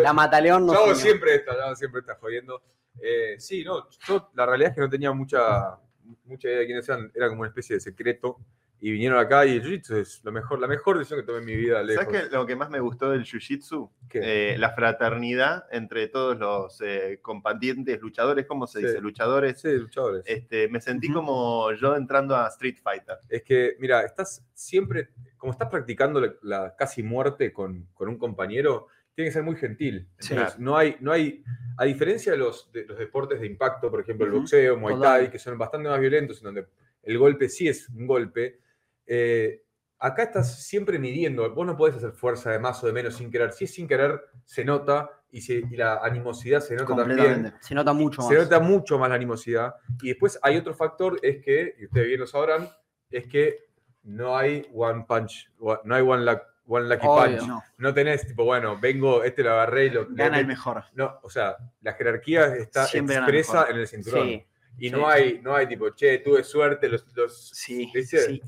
La 0.03 0.13
Mataleón 0.13 0.67
nos 0.67 0.75
Yo 0.77 0.83
unió. 0.85 0.95
siempre 0.95 1.35
esto, 1.37 1.53
yo 1.53 1.75
siempre 1.77 2.01
está 2.01 2.15
jodiendo. 2.17 2.63
Eh, 3.01 3.37
sí, 3.39 3.65
no, 3.65 3.89
yo 4.07 4.31
la 4.35 4.47
realidad 4.47 4.71
es 4.71 4.75
que 4.77 4.81
no 4.83 4.89
tenía 4.89 5.13
mucha, 5.13 5.79
mucha 6.25 6.49
idea 6.49 6.59
de 6.61 6.67
quiénes 6.67 6.89
eran, 6.89 7.11
era 7.15 7.29
como 7.29 7.41
una 7.41 7.49
especie 7.49 7.77
de 7.77 7.81
secreto. 7.81 8.39
Y 8.81 8.91
vinieron 8.91 9.19
acá 9.19 9.47
y 9.47 9.53
el 9.57 9.63
jiu-jitsu 9.63 9.97
es 9.97 10.23
lo 10.25 10.31
mejor, 10.33 10.59
la 10.61 10.67
mejor 10.67 10.99
decisión 10.99 11.21
que 11.21 11.27
tomé 11.27 11.39
en 11.39 11.45
mi 11.47 11.57
vida. 11.57 11.83
Lejos. 11.83 12.05
¿Sabes 12.05 12.29
qué? 12.29 12.35
lo 12.37 12.45
que 12.45 12.55
más 12.55 12.69
me 12.69 12.81
gustó 12.81 13.11
del 13.11 13.25
Jiu-Jitsu? 13.25 13.91
Eh, 14.13 14.57
la 14.59 14.73
fraternidad 14.75 15.65
entre 15.71 16.09
todos 16.09 16.39
los 16.39 16.81
eh, 16.83 17.19
combatientes, 17.23 17.99
luchadores, 18.03 18.45
¿cómo 18.47 18.67
se 18.67 18.81
Sí. 18.81 18.87
dice? 18.87 19.01
Luchadores. 19.01 19.59
Sí, 19.61 19.73
luchadores. 19.73 20.23
Este, 20.27 20.69
me 20.69 20.81
sentí 20.83 21.07
Ujú. 21.07 21.15
como 21.15 21.73
yo 21.73 21.97
entrando 21.97 22.37
a 22.37 22.49
Street 22.49 22.77
Fighter. 22.83 23.17
Es 23.29 23.43
que, 23.43 23.77
mira, 23.79 24.03
estás 24.03 24.45
siempre, 24.53 25.09
como 25.39 25.53
estás 25.53 25.71
practicando 25.71 26.21
la, 26.21 26.35
la 26.43 26.77
casi 26.77 27.03
muerte 27.03 27.53
con, 27.55 27.87
con 27.95 28.09
un 28.09 28.19
compañero, 28.19 28.89
tiene 29.15 29.29
que 29.31 29.33
ser 29.33 29.45
muy 29.45 29.57
gentil. 29.57 30.09
Sí. 30.19 30.35
Entonces, 30.35 30.59
no 30.59 30.77
hay, 30.77 30.97
no 31.01 31.11
hay, 31.13 31.43
a 31.79 31.85
diferencia 31.85 32.33
de 32.33 32.39
los, 32.39 32.71
de 32.73 32.85
los 32.85 32.99
deportes 32.99 33.41
de 33.41 33.47
impacto, 33.47 33.91
por 33.91 34.01
ejemplo, 34.01 34.27
el 34.27 34.33
Ujú, 34.33 34.41
boxeo, 34.43 34.77
Muay. 34.77 35.01
Thai, 35.01 35.31
que 35.31 35.39
son 35.39 35.57
bastante 35.57 35.89
más 35.89 36.01
violentos, 36.01 36.39
en 36.39 36.45
donde 36.45 36.67
el 37.05 37.17
golpe 37.19 37.49
sí 37.49 37.67
es 37.69 37.89
un 37.89 38.07
golpe, 38.07 38.61
eh, 39.07 39.63
acá 39.99 40.25
estás 40.25 40.63
siempre 40.65 40.99
midiendo. 40.99 41.53
Vos 41.55 41.67
no 41.67 41.77
podés 41.77 41.97
hacer 41.97 42.13
fuerza 42.13 42.51
de 42.51 42.59
más 42.59 42.83
o 42.83 42.87
de 42.87 42.93
menos 42.93 43.15
sin 43.17 43.31
querer. 43.31 43.53
Si 43.53 43.65
es 43.65 43.75
sin 43.75 43.87
querer, 43.89 44.21
se 44.45 44.65
nota 44.65 45.11
y, 45.31 45.41
se- 45.41 45.63
y 45.71 45.77
la 45.77 45.97
animosidad 45.97 46.61
se 46.61 46.77
nota 46.77 46.95
también. 46.97 47.55
Se 47.61 47.75
nota 47.75 47.93
mucho 47.93 48.23
más. 48.23 48.29
Se 48.31 48.37
nota 48.37 48.61
mucho 48.61 48.99
más 48.99 49.09
la 49.09 49.15
animosidad. 49.17 49.75
Y 50.03 50.09
después 50.09 50.39
hay 50.43 50.57
otro 50.57 50.75
factor, 50.75 51.19
es 51.23 51.43
que, 51.43 51.75
y 51.79 51.87
ustedes 51.87 52.07
bien 52.07 52.21
lo 52.21 52.27
sabrán, 52.27 52.69
es 53.11 53.27
que 53.27 53.65
no 54.03 54.37
hay 54.37 54.69
one 54.75 55.05
punch, 55.09 55.51
no 55.85 55.95
hay 55.95 56.03
one, 56.03 56.25
luck- 56.25 56.43
one 56.67 56.89
lucky 56.89 57.07
Obvio. 57.07 57.37
punch. 57.39 57.49
No, 57.49 57.63
No 57.79 57.95
tenés, 57.95 58.27
tipo, 58.27 58.45
bueno, 58.45 58.79
vengo, 58.81 59.25
este 59.25 59.43
lo 59.43 59.53
agarré 59.53 59.87
y 59.87 59.91
lo... 59.91 60.07
gana 60.11 60.37
le- 60.37 60.41
el 60.43 60.47
mejor. 60.47 60.85
No, 60.95 61.19
o 61.23 61.31
sea, 61.31 61.57
la 61.81 61.95
jerarquía 61.95 62.55
está 62.57 62.85
Siempre 62.87 63.17
expresa 63.17 63.67
en 63.71 63.77
el 63.77 63.89
cinturón. 63.89 64.29
Sí. 64.29 64.47
Y 64.79 64.89
sí. 64.89 64.95
no 64.95 65.07
hay, 65.09 65.41
no 65.43 65.55
hay 65.55 65.67
tipo, 65.69 65.91
che, 65.95 66.19
tuve 66.19 66.43
suerte, 66.43 66.89
los... 66.89 67.07
los 67.17 67.49
Sí, 67.51 67.91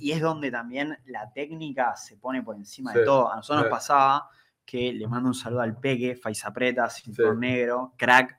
y 0.00 0.12
es 0.12 0.20
donde 0.20 0.50
también 0.50 0.98
la 1.06 1.32
técnica 1.32 1.94
se 1.96 2.16
pone 2.16 2.42
por 2.42 2.56
encima 2.56 2.92
Sí. 2.92 2.98
de 2.98 3.04
todo. 3.04 3.30
A 3.32 3.36
nosotros 3.36 3.64
Sí. 3.64 3.70
nos 3.70 3.78
pasaba 3.78 4.28
que 4.64 4.92
le 4.92 5.06
mando 5.06 5.28
un 5.28 5.34
saludo 5.34 5.60
al 5.60 5.78
Peque, 5.78 6.16
Faiza 6.16 6.52
Preta, 6.52 6.90
cinturón 6.90 7.36
Sí. 7.36 7.40
negro, 7.40 7.94
crack. 7.96 8.36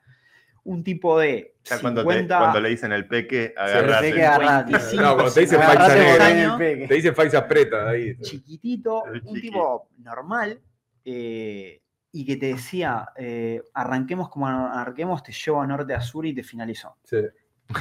Un 0.64 0.84
tipo 0.84 1.18
de 1.18 1.54
Ya 1.64 1.80
cuando, 1.80 2.02
te- 2.04 2.10
50, 2.12 2.38
cuando 2.38 2.60
le 2.60 2.68
dicen 2.68 2.92
el 2.92 3.08
peque, 3.08 3.54
El 3.56 3.58
agarrate. 3.58 4.10
peque 4.10 4.26
agarrate. 4.26 4.72
55, 4.80 5.02
No, 5.02 5.14
cuando 5.14 5.32
te 5.32 5.40
dicen 5.40 5.60
Faiza 5.62 6.26
año, 6.26 6.58
Te 6.58 6.94
dicen 6.94 7.14
Faiza 7.14 7.48
preta 7.48 7.88
ahí. 7.88 8.18
chiquitito, 8.20 9.04
un 9.24 9.40
tipo 9.40 9.88
normal, 9.96 10.60
eh, 11.06 11.80
y 12.12 12.26
que 12.26 12.36
te 12.36 12.46
decía, 12.46 13.08
eh, 13.16 13.62
arranquemos 13.72 14.28
como 14.28 14.46
arranquemos, 14.46 15.22
te 15.22 15.32
llevo 15.32 15.62
a 15.62 15.66
norte 15.66 15.94
a 15.94 16.00
sur 16.02 16.26
y 16.26 16.34
te 16.34 16.42
finalizo. 16.42 16.96
Sí. 17.04 17.16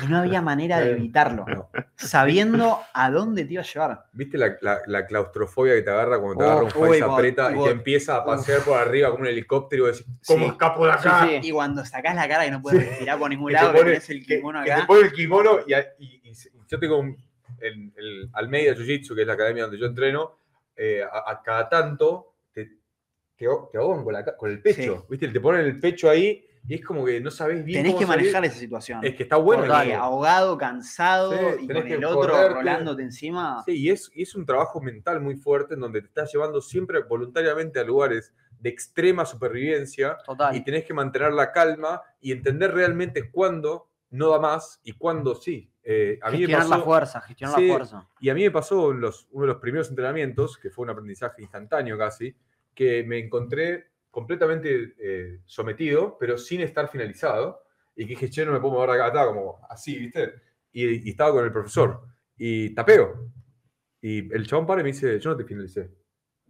Y 0.04 0.08
no 0.08 0.18
había 0.18 0.42
manera 0.42 0.80
de 0.82 0.92
evitarlo, 0.92 1.46
No. 1.48 1.70
sabiendo 1.96 2.80
a 2.94 3.10
dónde 3.10 3.46
te 3.46 3.54
iba 3.54 3.62
a 3.62 3.66
llevar. 3.66 4.06
¿Viste 4.12 4.38
la, 4.38 4.58
la- 4.62 4.82
la 4.86 5.06
claustrofobia 5.06 5.76
que 5.76 5.82
te 5.82 5.90
agarra 5.90 6.20
cuando 6.20 6.38
te 6.40 6.44
Oh, 6.44 6.48
agarra 6.52 6.64
un 6.66 6.72
Faiza 6.72 7.06
God, 7.06 7.18
preta 7.18 7.52
y 7.56 7.64
te 7.64 7.70
empieza 7.70 8.16
a 8.18 8.26
pasear 8.26 8.62
por 8.62 8.78
arriba 8.78 9.10
como 9.12 9.22
un 9.22 9.28
helicóptero 9.28 9.88
y 9.88 9.92
decís, 9.92 10.06
¿cómo 10.26 10.46
Sí. 10.46 10.52
escapo 10.52 10.86
de 10.86 10.92
acá? 10.92 11.26
Sí, 11.30 11.40
sí. 11.42 11.48
Y 11.48 11.52
cuando 11.52 11.86
sacás 11.86 12.16
la 12.16 12.28
cara 12.28 12.44
que 12.44 12.52
no 12.52 12.62
puedes 12.62 12.86
respirar 12.86 13.18
por 13.18 13.30
ningún 13.30 13.48
Que 13.48 13.54
lado, 13.54 13.72
que 13.72 13.78
pone- 13.80 13.92
tenés 13.92 14.10
el 14.10 14.26
que, 14.26 14.36
kimono 14.38 14.64
que 14.64 14.72
acá. 14.74 14.82
te 14.82 14.88
pone 14.88 15.02
el 15.02 15.14
kimono 15.14 15.60
y, 15.66 16.34
yo 16.68 16.80
tengo 16.80 16.98
un, 17.00 17.18
el, 17.60 17.94
el 17.96 18.30
Almeida 18.34 18.74
Jiu-Jitsu, 18.76 19.16
que 19.16 19.22
es 19.22 19.28
la 19.28 19.34
academia 19.34 19.64
donde 19.64 19.78
yo 19.80 19.86
entreno, 19.86 20.38
eh, 20.76 21.02
a, 21.02 21.32
a 21.32 21.42
cada 21.42 21.70
tanto 21.70 22.36
te, 22.52 22.66
te, 23.38 23.46
te 23.72 23.78
ahogan 23.78 24.04
con, 24.04 24.12
la 24.14 24.26
con 24.36 24.52
el 24.52 24.62
pecho, 24.62 25.06
¿viste? 25.10 25.30
Te 25.30 25.40
ponen 25.40 25.62
el 25.62 25.80
pecho 25.80 26.10
ahí 26.10 26.44
y 26.68 26.74
es 26.76 26.84
como 26.86 27.06
que 27.06 27.20
no 27.22 27.32
sabes 27.32 27.64
bien 27.64 27.80
Tenés 27.80 27.94
cómo 27.94 28.00
que 28.02 28.06
salir. 28.08 28.22
manejar 28.26 28.46
esa 28.46 28.60
situación. 28.60 29.04
Es 29.06 29.16
que 29.16 29.24
está 29.24 29.38
bueno. 29.38 29.64
Porque 29.66 29.94
ahogado, 29.94 30.58
cansado 30.58 31.32
Sí, 31.32 31.64
y 31.64 31.68
con 31.68 31.78
el 31.88 32.04
otro 32.06 32.32
correrte. 32.34 32.54
rolándote 32.56 33.04
encima. 33.04 33.64
Sí, 33.66 33.72
y 33.74 33.90
es, 33.90 34.12
y 34.14 34.24
es 34.24 34.36
un 34.36 34.46
trabajo 34.46 34.82
mental 34.82 35.22
muy 35.22 35.36
fuerte 35.38 35.76
en 35.76 35.80
donde 35.80 36.02
te 36.02 36.08
estás 36.08 36.32
llevando 36.34 36.62
siempre 36.62 37.02
voluntariamente 37.04 37.80
a 37.80 37.84
lugares 37.84 38.34
de 38.60 38.70
extrema 38.70 39.26
supervivencia 39.26 40.18
Total. 40.26 40.56
y 40.56 40.64
tenés 40.64 40.84
que 40.84 40.94
mantener 40.94 41.32
la 41.34 41.52
calma 41.52 42.02
y 42.20 42.32
entender 42.32 42.74
realmente 42.74 43.30
cuándo 43.32 43.90
no 44.10 44.30
da 44.30 44.40
más 44.40 44.80
y 44.84 44.94
cuándo 44.94 45.36
sí. 45.36 45.72
Eh, 45.84 46.20
a 46.22 46.32
mí 46.32 46.40
me 46.40 46.48
gestionar 46.48 46.68
la 46.80 46.84
fuerza, 46.84 47.22
gestionar 47.22 47.56
Sí. 47.60 47.68
la 47.68 47.74
fuerza. 47.76 48.08
y 48.20 48.30
a 48.30 48.34
mí 48.34 48.44
me 48.44 48.52
pasó 48.52 48.92
en 48.92 49.00
los, 49.00 49.28
uno 49.32 49.46
de 49.46 49.54
los 49.54 49.62
primeros 49.62 49.90
entrenamientos, 49.90 50.58
que 50.58 50.70
fue 50.70 50.84
un 50.84 50.90
aprendizaje 50.90 51.42
instantáneo 51.42 51.98
casi, 51.98 52.36
que 52.74 53.04
me 53.04 53.20
encontré 53.20 53.88
completamente 54.12 54.94
eh, 55.00 55.42
sometido, 55.46 56.18
pero 56.20 56.38
sin 56.38 56.62
estar 56.62 56.88
finalizado, 56.90 57.62
y 57.96 58.04
que 58.04 58.10
dije, 58.10 58.30
che, 58.30 58.46
no 58.46 58.52
me 58.52 58.60
puedo 58.60 58.76
mover 58.76 58.92
acá, 58.92 59.08
estaba 59.08 59.28
como 59.28 59.60
así, 59.70 59.98
¿viste? 59.98 60.34
Y, 60.72 61.08
y 61.08 61.12
estaba 61.12 61.32
con 61.32 61.46
el 61.46 61.52
profesor, 61.52 62.02
y 62.38 62.74
tapeo. 62.76 63.30
Y 64.02 64.32
el 64.34 64.46
chabón 64.48 64.68
para 64.68 64.82
y 64.82 64.84
me 64.84 64.92
dice, 64.92 65.20
yo 65.20 65.32
no 65.32 65.38
te 65.38 65.44
finalicé. 65.44 65.90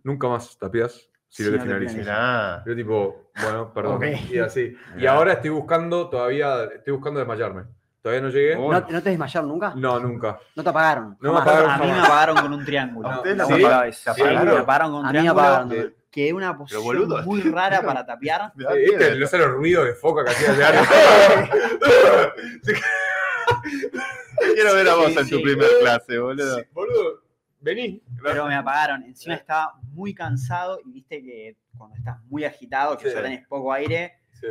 Nunca 0.04 0.28
más 0.28 0.58
tapeas 0.58 1.10
si 1.30 1.44
Si 1.44 1.50
no 1.50 1.52
te 1.52 1.58
no 1.58 1.64
finalizo. 1.64 1.92
finalizo. 1.94 2.12
Mirá. 2.12 2.64
Yo 2.66 2.76
tipo, 2.76 3.32
bueno, 3.42 3.74
perdón. 3.74 3.96
Ok. 3.98 4.06
Y 4.32 4.40
así. 4.40 4.76
Y 4.98 5.06
ahora 5.06 5.34
estoy 5.34 5.50
buscando, 5.50 6.10
todavía, 6.10 6.66
estoy 6.66 6.94
buscando 6.94 7.20
desmayarme. 7.20 7.64
Todavía 8.02 8.22
no 8.22 8.30
llegué. 8.30 8.56
¿No, 8.56 8.70
¿No 8.72 9.02
te 9.04 9.10
desmayaron 9.10 9.50
nunca? 9.50 9.74
No, 9.76 10.00
nunca. 10.00 10.40
¿No 10.56 10.64
te 10.64 10.70
apagaron? 10.70 11.18
No 11.20 11.34
me 11.34 11.40
apagaron 11.40 11.70
A 11.72 11.78
mí 11.78 11.88
me 11.88 12.00
apagaron 12.00 12.38
con 12.38 12.54
un 12.54 12.64
triángulo. 12.66 13.08
¿A 13.08 13.12
la 13.12 13.18
ustedes 13.18 13.40
apagaron? 13.42 13.82
vez. 13.82 14.04
¿Te 14.04 14.14
Sí, 14.14 14.22
apagaron? 14.22 14.46
me 14.54 14.60
apagaron 14.60 14.92
con 14.92 15.00
un 15.00 15.06
A 15.06 15.10
mí 15.10 15.14
me 15.14 15.20
triángulo. 15.20 15.46
apagaron. 15.48 15.94
Que 16.18 16.30
es 16.30 16.34
una 16.34 16.58
posición 16.58 16.84
boludo. 16.84 17.22
muy 17.22 17.42
rara 17.42 17.84
para 17.84 18.04
tapear. 18.04 18.52
Miedo. 18.56 18.72
No 19.20 19.28
sé 19.28 19.38
los 19.38 19.52
ruidos 19.52 19.86
de 19.86 19.94
foca 19.94 20.24
que 20.26 20.32
hacía 20.32 20.72
de 20.72 20.78
Quiero 24.56 24.74
ver 24.74 24.90
a 24.90 24.96
vos 24.96 25.12
Sí, 25.14 25.20
en 25.20 25.30
tu 25.30 25.38
sí. 25.38 25.44
primer 25.44 25.70
clase, 25.80 26.18
boludo. 26.18 26.58
Sí, 26.58 26.64
boludo, 26.74 27.22
vení. 27.62 28.02
Pero 28.24 28.48
me 28.48 28.56
apagaron. 28.56 29.04
Encima 29.04 29.36
estaba 29.36 29.76
muy 29.92 30.16
cansado 30.16 30.80
y 30.84 30.92
viste 30.92 31.22
que 31.22 31.56
cuando 31.78 31.96
estás 31.98 32.20
muy 32.24 32.46
agitado, 32.46 32.98
que 32.98 33.10
Sí. 33.10 33.16
ya 33.16 33.22
tenés 33.22 33.46
poco 33.48 33.72
aire, 33.72 34.18
Sí. 34.32 34.48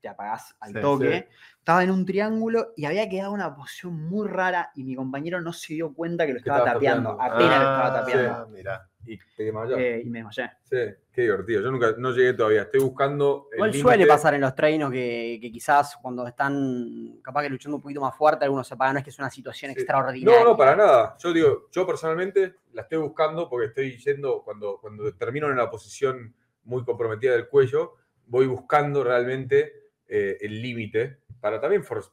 te 0.00 0.08
apagás 0.08 0.54
al 0.60 0.72
Sí, 0.72 0.80
toque. 0.80 1.28
Estaba 1.58 1.82
en 1.82 1.90
un 1.90 2.06
triángulo 2.06 2.74
y 2.76 2.84
había 2.84 3.08
quedado 3.08 3.32
una 3.32 3.56
posición 3.56 4.08
muy 4.08 4.28
rara 4.28 4.70
y 4.76 4.84
mi 4.84 4.94
compañero 4.94 5.40
no 5.40 5.52
se 5.52 5.74
dio 5.74 5.92
cuenta 5.92 6.26
que 6.26 6.32
lo 6.34 6.38
estaba 6.38 6.64
tapeando. 6.64 7.16
tapeando. 7.16 7.34
Apenas 7.34 7.60
lo 7.60 7.68
Ah, 7.68 7.82
estaba 7.86 8.00
tapeando. 8.06 8.46
sí, 8.46 8.52
mirá. 8.52 8.88
Y 9.10 9.18
te 9.36 9.44
desmayás. 9.44 9.78
Eh, 9.78 10.02
y 10.04 10.10
me 10.10 10.18
desmayé. 10.18 10.50
Sí, 10.62 10.76
qué 11.12 11.22
divertido. 11.22 11.62
Yo 11.62 11.70
nunca 11.70 11.94
no 11.96 12.10
llegué 12.12 12.34
todavía. 12.34 12.62
Estoy 12.62 12.80
buscando. 12.80 13.48
Igual 13.54 13.72
suele 13.74 14.06
pasar 14.06 14.34
en 14.34 14.42
los 14.42 14.54
treinos 14.54 14.90
que, 14.90 15.38
que 15.40 15.50
quizás 15.50 15.96
cuando 16.02 16.26
están 16.26 17.18
capaz 17.22 17.42
que 17.42 17.50
luchando 17.50 17.76
un 17.76 17.82
poquito 17.82 18.00
más 18.00 18.14
fuerte, 18.16 18.44
algunos 18.44 18.66
se 18.68 18.74
apagan. 18.74 18.94
No 18.94 18.98
es 18.98 19.04
que 19.04 19.10
es 19.10 19.18
una 19.18 19.30
situación 19.30 19.72
Sí. 19.72 19.78
extraordinaria. 19.80 20.40
No, 20.40 20.50
no, 20.50 20.56
para 20.56 20.76
nada. 20.76 21.16
Yo 21.18 21.32
digo, 21.32 21.68
yo 21.72 21.86
personalmente 21.86 22.56
la 22.72 22.82
estoy 22.82 22.98
buscando 22.98 23.48
porque 23.48 23.66
estoy 23.68 23.96
yendo, 23.98 24.42
cuando, 24.42 24.78
cuando 24.80 25.12
termino 25.14 25.46
en 25.46 25.54
una 25.54 25.70
posición 25.70 26.34
muy 26.64 26.84
comprometida 26.84 27.32
del 27.32 27.48
cuello, 27.48 27.94
voy 28.26 28.46
buscando 28.46 29.02
realmente 29.02 29.72
eh, 30.06 30.36
el 30.40 30.60
límite 30.60 31.18
para 31.40 31.60
también, 31.60 31.82
for- 31.84 32.04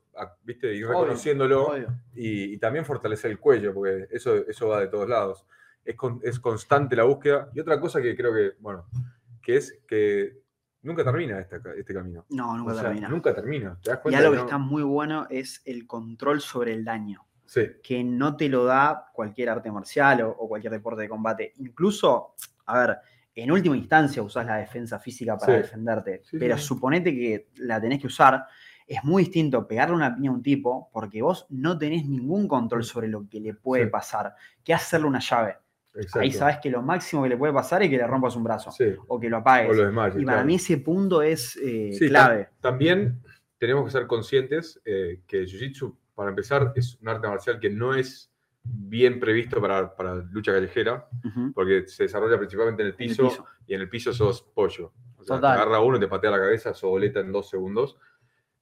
viste, 0.43 0.73
ir 0.73 0.85
Obvio, 0.85 0.99
reconociéndolo 1.01 1.65
Obvio. 1.67 1.87
y, 2.13 2.53
y 2.53 2.57
también 2.57 2.85
fortalecer 2.85 3.31
el 3.31 3.39
cuello, 3.39 3.73
porque 3.73 4.07
eso, 4.11 4.35
eso 4.47 4.67
va 4.69 4.79
de 4.81 4.87
todos 4.87 5.09
lados. 5.09 5.45
Es, 5.85 5.95
con- 5.95 6.19
es 6.23 6.39
constante 6.39 6.95
la 6.95 7.03
búsqueda. 7.03 7.49
Y 7.53 7.59
otra 7.59 7.79
cosa 7.79 8.01
que 8.01 8.15
creo 8.15 8.33
que, 8.33 8.53
bueno, 8.59 8.87
que 9.41 9.57
es 9.57 9.79
que 9.87 10.41
nunca 10.81 11.03
termina 11.03 11.39
esta 11.39 11.61
ca- 11.61 11.73
este 11.75 11.93
camino. 11.93 12.25
No, 12.29 12.57
nunca 12.57 12.71
O 12.71 12.75
sea, 12.75 12.83
termina. 12.85 13.07
Nunca 13.07 13.35
termina. 13.35 13.77
¿Te 13.81 13.91
das 13.91 13.99
Y 14.05 14.15
algo 14.15 14.31
que 14.31 14.37
no? 14.37 14.43
está 14.43 14.57
muy 14.57 14.83
bueno 14.83 15.27
es 15.29 15.61
el 15.65 15.85
control 15.85 16.41
sobre 16.41 16.73
el 16.73 16.83
daño, 16.83 17.21
Sí, 17.45 17.61
que 17.83 18.03
no 18.03 18.35
te 18.35 18.49
lo 18.49 18.65
da 18.65 19.09
cualquier 19.13 19.49
arte 19.49 19.71
marcial 19.71 20.21
o, 20.23 20.29
o 20.31 20.47
cualquier 20.47 20.73
deporte 20.73 21.03
de 21.03 21.09
combate. 21.09 21.53
Incluso, 21.57 22.33
a 22.65 22.79
ver, 22.79 22.97
en 23.35 23.51
última 23.51 23.77
instancia 23.77 24.23
usás 24.23 24.45
la 24.47 24.55
defensa 24.57 24.97
física 24.97 25.37
para 25.37 25.53
Sí. 25.57 25.61
defenderte, 25.61 26.21
Sí, 26.23 26.37
pero 26.39 26.57
suponete 26.57 27.13
que 27.13 27.49
la 27.57 27.79
tenés 27.79 28.01
que 28.01 28.07
usar. 28.07 28.45
Es 28.87 29.03
muy 29.03 29.23
distinto 29.23 29.67
pegarle 29.67 29.95
una 29.95 30.15
piña 30.15 30.29
a 30.31 30.33
un 30.33 30.41
tipo 30.41 30.89
porque 30.91 31.21
vos 31.21 31.45
no 31.49 31.77
tenés 31.77 32.05
ningún 32.07 32.47
control 32.47 32.83
sobre 32.83 33.07
lo 33.07 33.27
que 33.29 33.39
le 33.39 33.53
puede 33.53 33.87
pasar, 33.87 34.35
que 34.63 34.73
hacerle 34.73 35.07
una 35.07 35.19
llave. 35.19 35.57
Exacto. 35.95 36.19
Ahí 36.19 36.31
sabes 36.31 36.57
que 36.61 36.69
lo 36.69 36.81
máximo 36.81 37.23
que 37.23 37.29
le 37.29 37.37
puede 37.37 37.53
pasar 37.53 37.83
es 37.83 37.89
que 37.89 37.97
le 37.97 38.05
rompas 38.07 38.35
un 38.35 38.43
brazo 38.43 38.71
Sí, 38.71 38.93
o 39.07 39.19
que 39.19 39.29
lo 39.29 39.37
apagues. 39.37 39.71
o 39.71 39.73
lo 39.73 39.85
desmayes, 39.85 40.15
y 40.21 40.25
para 40.25 40.37
claro. 40.37 40.47
mí 40.47 40.55
ese 40.55 40.77
punto 40.77 41.21
es 41.21 41.55
eh, 41.57 41.91
Sí, 41.93 42.07
clave. 42.09 42.49
También 42.61 43.21
tenemos 43.57 43.85
que 43.85 43.91
ser 43.91 44.07
conscientes 44.07 44.81
eh, 44.85 45.21
que 45.25 45.39
el 45.39 45.47
Jiu-Jitsu, 45.47 45.95
para 46.13 46.29
empezar, 46.29 46.73
es 46.75 46.97
un 47.01 47.07
arte 47.09 47.27
marcial 47.27 47.59
que 47.59 47.69
no 47.69 47.93
es 47.93 48.31
bien 48.63 49.19
previsto 49.19 49.61
para, 49.61 49.95
para 49.95 50.15
lucha 50.15 50.51
callejera, 50.51 51.07
porque 51.53 51.87
se 51.87 52.03
desarrolla 52.03 52.37
principalmente 52.37 52.81
en 52.81 52.87
el 52.87 52.95
En 52.97 53.01
el 53.01 53.15
piso, 53.15 53.45
y 53.67 53.73
en 53.75 53.81
el 53.81 53.89
piso 53.89 54.11
sos 54.11 54.41
pollo. 54.41 54.91
O 55.17 55.23
sea, 55.23 55.39
te 55.39 55.47
agarra 55.47 55.79
uno, 55.79 55.99
te 55.99 56.07
patea 56.07 56.31
la 56.31 56.39
cabeza, 56.39 56.73
sos 56.73 56.89
boleta 56.89 57.19
en 57.19 57.31
dos 57.31 57.49
segundos. 57.49 57.97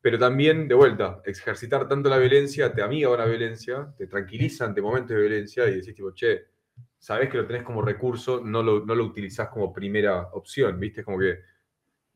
Pero 0.02 0.20
también, 0.20 0.68
de 0.68 0.76
vuelta, 0.76 1.22
ejercitar 1.24 1.88
tanto 1.88 2.10
la 2.10 2.18
violencia 2.18 2.74
te 2.74 2.82
amiga 2.82 3.08
con 3.08 3.20
la 3.20 3.26
violencia, 3.26 3.94
te 3.98 4.06
tranquiliza 4.06 4.66
ante 4.66 4.82
momentos 4.82 5.16
de 5.16 5.22
violencia 5.22 5.66
y 5.70 5.76
decís 5.76 5.96
tipo, 5.96 6.12
che, 6.12 6.48
sabés 7.04 7.30
que 7.30 7.36
lo 7.36 7.46
tenés 7.46 7.64
como 7.64 7.82
recurso, 7.82 8.40
no 8.46 8.64
lo, 8.64 8.86
no 8.86 8.96
lo 8.96 9.04
utilizás 9.04 9.50
como 9.50 9.74
primera 9.74 10.30
opción, 10.32 10.80
¿viste? 10.80 11.02
Es 11.02 11.06
como 11.06 11.20
que 11.20 11.40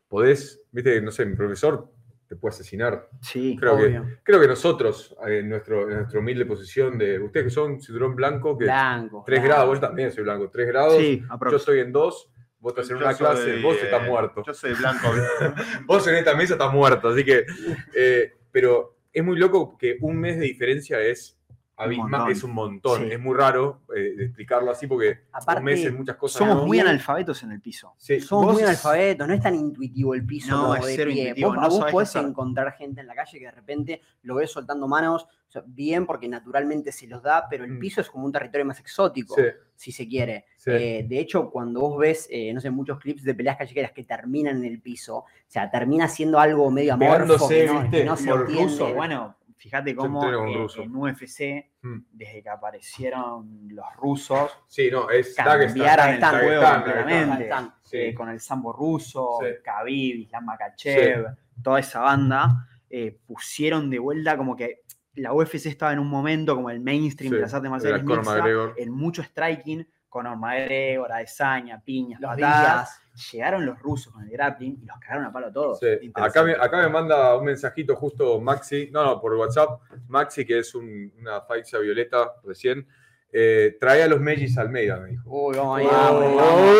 podés, 0.08 0.62
¿viste? 0.72 1.02
No 1.02 1.12
sé, 1.12 1.26
mi 1.26 1.36
profesor 1.36 1.92
te 2.26 2.38
puede 2.38 2.56
asesinar. 2.56 3.10
Sí. 3.20 3.58
Creo 3.60 3.78
que, 3.78 4.02
creo 4.24 4.40
que 4.40 4.48
nosotros, 4.48 5.14
eh, 5.28 5.40
en, 5.40 5.50
nuestro, 5.50 5.90
en 5.90 5.98
nuestra 5.98 6.18
humilde 6.22 6.46
posición 6.46 6.98
de, 6.98 7.20
ustedes 7.20 7.48
que 7.48 7.50
son 7.50 7.82
cinturón 7.82 8.16
blanco, 8.16 8.58
que 8.58 8.64
Blanco. 8.64 9.24
3 9.26 9.42
blanco. 9.42 9.54
grados, 9.54 9.68
vos 9.68 9.82
también 9.82 10.10
soy 10.14 10.24
blanco, 10.24 10.50
3 10.50 10.68
grados, 10.68 10.98
Sí, 10.98 11.22
yo 11.52 11.58
estoy 11.58 11.80
en 11.80 11.92
2, 11.92 12.32
vos 12.60 12.72
estás 12.72 12.90
en 12.90 12.98
Yo 12.98 13.04
una 13.04 13.14
soy, 13.14 13.26
clase, 13.26 13.62
vos 13.62 13.76
eh, 13.76 13.80
estás 13.84 14.08
muerto. 14.08 14.44
Yo 14.48 14.54
soy 14.54 14.74
blanco. 14.74 15.08
Vos 15.86 16.08
en 16.08 16.16
esta 16.16 16.34
mesa 16.34 16.54
estás 16.54 16.72
muerto, 16.72 17.10
así 17.10 17.26
que. 17.26 17.46
eh, 17.94 18.32
pero 18.54 18.96
es 19.12 19.22
muy 19.22 19.38
loco 19.38 19.78
que 19.78 19.98
un 20.00 20.18
mes 20.18 20.38
de 20.38 20.46
diferencia 20.46 21.02
es 21.02 21.37
abismal, 21.78 22.32
es 22.32 22.44
un 22.44 22.52
montón. 22.54 23.04
Sí. 23.04 23.12
Es 23.12 23.20
muy 23.20 23.36
raro 23.38 23.82
eh, 23.96 24.16
explicarlo 24.20 24.72
así 24.72 24.88
porque 24.88 25.20
Aparte, 25.32 25.60
un 25.60 25.66
mes 25.66 25.86
en 25.86 25.96
muchas 25.96 26.16
cosas. 26.18 26.40
Somos 26.40 26.56
no. 26.58 26.66
muy 26.66 26.80
analfabetos 26.80 27.44
en 27.44 27.52
el 27.52 27.62
piso. 27.62 27.94
Sí, 27.98 28.20
Somos 28.20 28.54
muy 28.54 28.64
analfabetos, 28.64 29.28
no 29.28 29.34
es 29.34 29.42
tan 29.42 29.56
intuitivo 29.56 30.14
el 30.16 30.26
piso 30.26 30.52
No, 30.52 30.62
como 30.64 30.76
es 30.78 30.98
de 30.98 31.06
pie. 31.06 31.22
intuitivo, 31.22 31.50
Vos, 31.50 31.56
no 31.58 31.64
a 31.64 31.68
vos 31.70 31.92
podés 31.92 32.10
hacer. 32.10 32.26
encontrar 32.30 32.74
gente 32.74 33.02
en 33.02 33.08
la 33.08 33.16
calle 33.16 33.38
que 33.40 33.46
de 33.46 33.52
repente 33.52 34.02
lo 34.24 34.36
ves 34.36 34.52
soltando 34.52 34.88
manos, 34.88 35.24
o 35.26 35.52
sea, 35.52 35.64
bien 35.66 36.06
porque 36.06 36.28
naturalmente 36.28 36.92
se 36.92 37.08
los 37.08 37.22
da, 37.24 37.48
pero 37.50 37.64
el 37.64 37.72
Mm. 37.74 37.80
piso 37.80 38.02
es 38.02 38.10
como 38.10 38.26
un 38.26 38.32
territorio 38.32 38.66
más 38.66 38.80
exótico, 38.80 39.36
sí, 39.36 39.44
si 39.76 39.92
se 39.92 40.08
quiere. 40.08 40.46
sí. 40.58 40.72
Eh, 40.72 41.06
de 41.08 41.20
hecho, 41.20 41.50
cuando 41.52 41.80
vos 41.82 41.98
ves, 42.00 42.28
eh, 42.32 42.52
no 42.54 42.60
sé, 42.60 42.70
muchos 42.72 43.00
clips 43.00 43.24
de 43.24 43.34
peleas 43.36 43.56
callejeras 43.56 43.92
que 43.92 44.04
terminan 44.04 44.58
en 44.58 44.66
el 44.66 44.82
piso, 44.82 45.18
o 45.20 45.26
sea, 45.48 45.70
termina 45.70 46.08
siendo 46.10 46.40
algo 46.40 46.70
medio 46.72 46.96
amorfo, 46.96 47.48
que 47.48 47.66
no, 47.68 47.90
que 47.92 48.04
no 48.04 48.18
se 48.18 48.30
entiende. 48.30 48.64
Ruso, 48.64 48.94
bueno, 48.94 49.36
fíjate 49.58 49.96
cómo 49.96 50.24
eh, 50.24 50.68
en 50.78 50.96
UFC, 50.96 51.72
Mm. 51.82 52.00
desde 52.12 52.44
que 52.44 52.50
aparecieron 52.50 53.68
los 53.70 53.86
rusos, 53.96 54.52
Sí, 54.68 54.90
no, 54.92 55.10
es 55.10 55.36
cambiaron 55.36 56.10
el 56.10 56.24
juego 56.24 56.64
completamente. 56.74 57.50
Sí. 57.84 57.98
Eh, 57.98 58.14
con 58.14 58.30
el 58.30 58.40
sambo 58.40 58.74
ruso, 58.74 59.40
Sí. 59.42 59.48
Khabib, 59.64 60.16
Islam 60.18 60.46
Makachev, 60.46 61.26
toda 61.64 61.80
esa 61.80 62.00
banda, 62.02 62.68
eh, 62.90 63.18
pusieron 63.26 63.90
de 63.90 64.00
vuelta 64.00 64.38
como 64.38 64.56
que 64.56 64.82
la 65.16 65.34
UFC 65.34 65.66
estaba 65.70 65.94
en 65.94 66.00
un 66.00 66.10
momento 66.10 66.56
como 66.56 66.70
el 66.70 66.80
mainstream 66.80 67.34
de 67.34 67.40
las 67.42 67.54
artes 67.54 67.70
marciales 67.72 67.98
era 68.00 68.06
Conor 68.06 68.20
mixta, 68.20 68.36
McGregor. 68.38 68.74
en 68.78 68.92
mucho 68.92 69.24
striking, 69.24 69.88
Conor 70.18 70.38
McGregor, 70.38 71.12
Adesanya, 71.12 71.80
piñas, 71.80 72.20
Los 72.20 72.32
patadas. 72.32 73.00
días. 73.14 73.32
Llegaron 73.32 73.66
los 73.66 73.80
rusos 73.80 74.12
con 74.14 74.24
el 74.24 74.30
grappling 74.32 74.80
y 74.82 74.86
los 74.86 74.98
cagaron 75.00 75.26
a 75.26 75.32
palo 75.32 75.48
a 75.48 75.52
todos. 75.52 75.80
Sí. 75.80 76.12
Acá, 76.16 76.44
me, 76.44 76.54
acá 76.54 76.78
me 76.78 76.90
manda 76.90 77.36
un 77.38 77.46
mensajito 77.46 77.96
justo 77.96 78.40
Maxi, 78.42 78.90
no, 78.92 79.04
no, 79.04 79.22
por 79.22 79.34
WhatsApp, 79.36 79.80
Maxi, 80.08 80.44
que 80.46 80.60
es 80.60 80.74
un- 80.76 81.12
una 81.20 81.42
faixa 81.42 81.78
violeta 81.80 82.34
recién, 82.44 82.88
eh, 83.32 83.78
trae 83.80 84.02
a 84.04 84.08
los 84.08 84.20
Mellis 84.20 84.58
Almeida, 84.58 84.98
me 84.98 85.10
dijo. 85.10 85.24
Uy, 85.30 85.56
vamos 85.58 85.78
ahí. 85.80 85.86
Oh, 85.88 85.92
vamos, 85.92 86.36
vamos. 86.36 86.78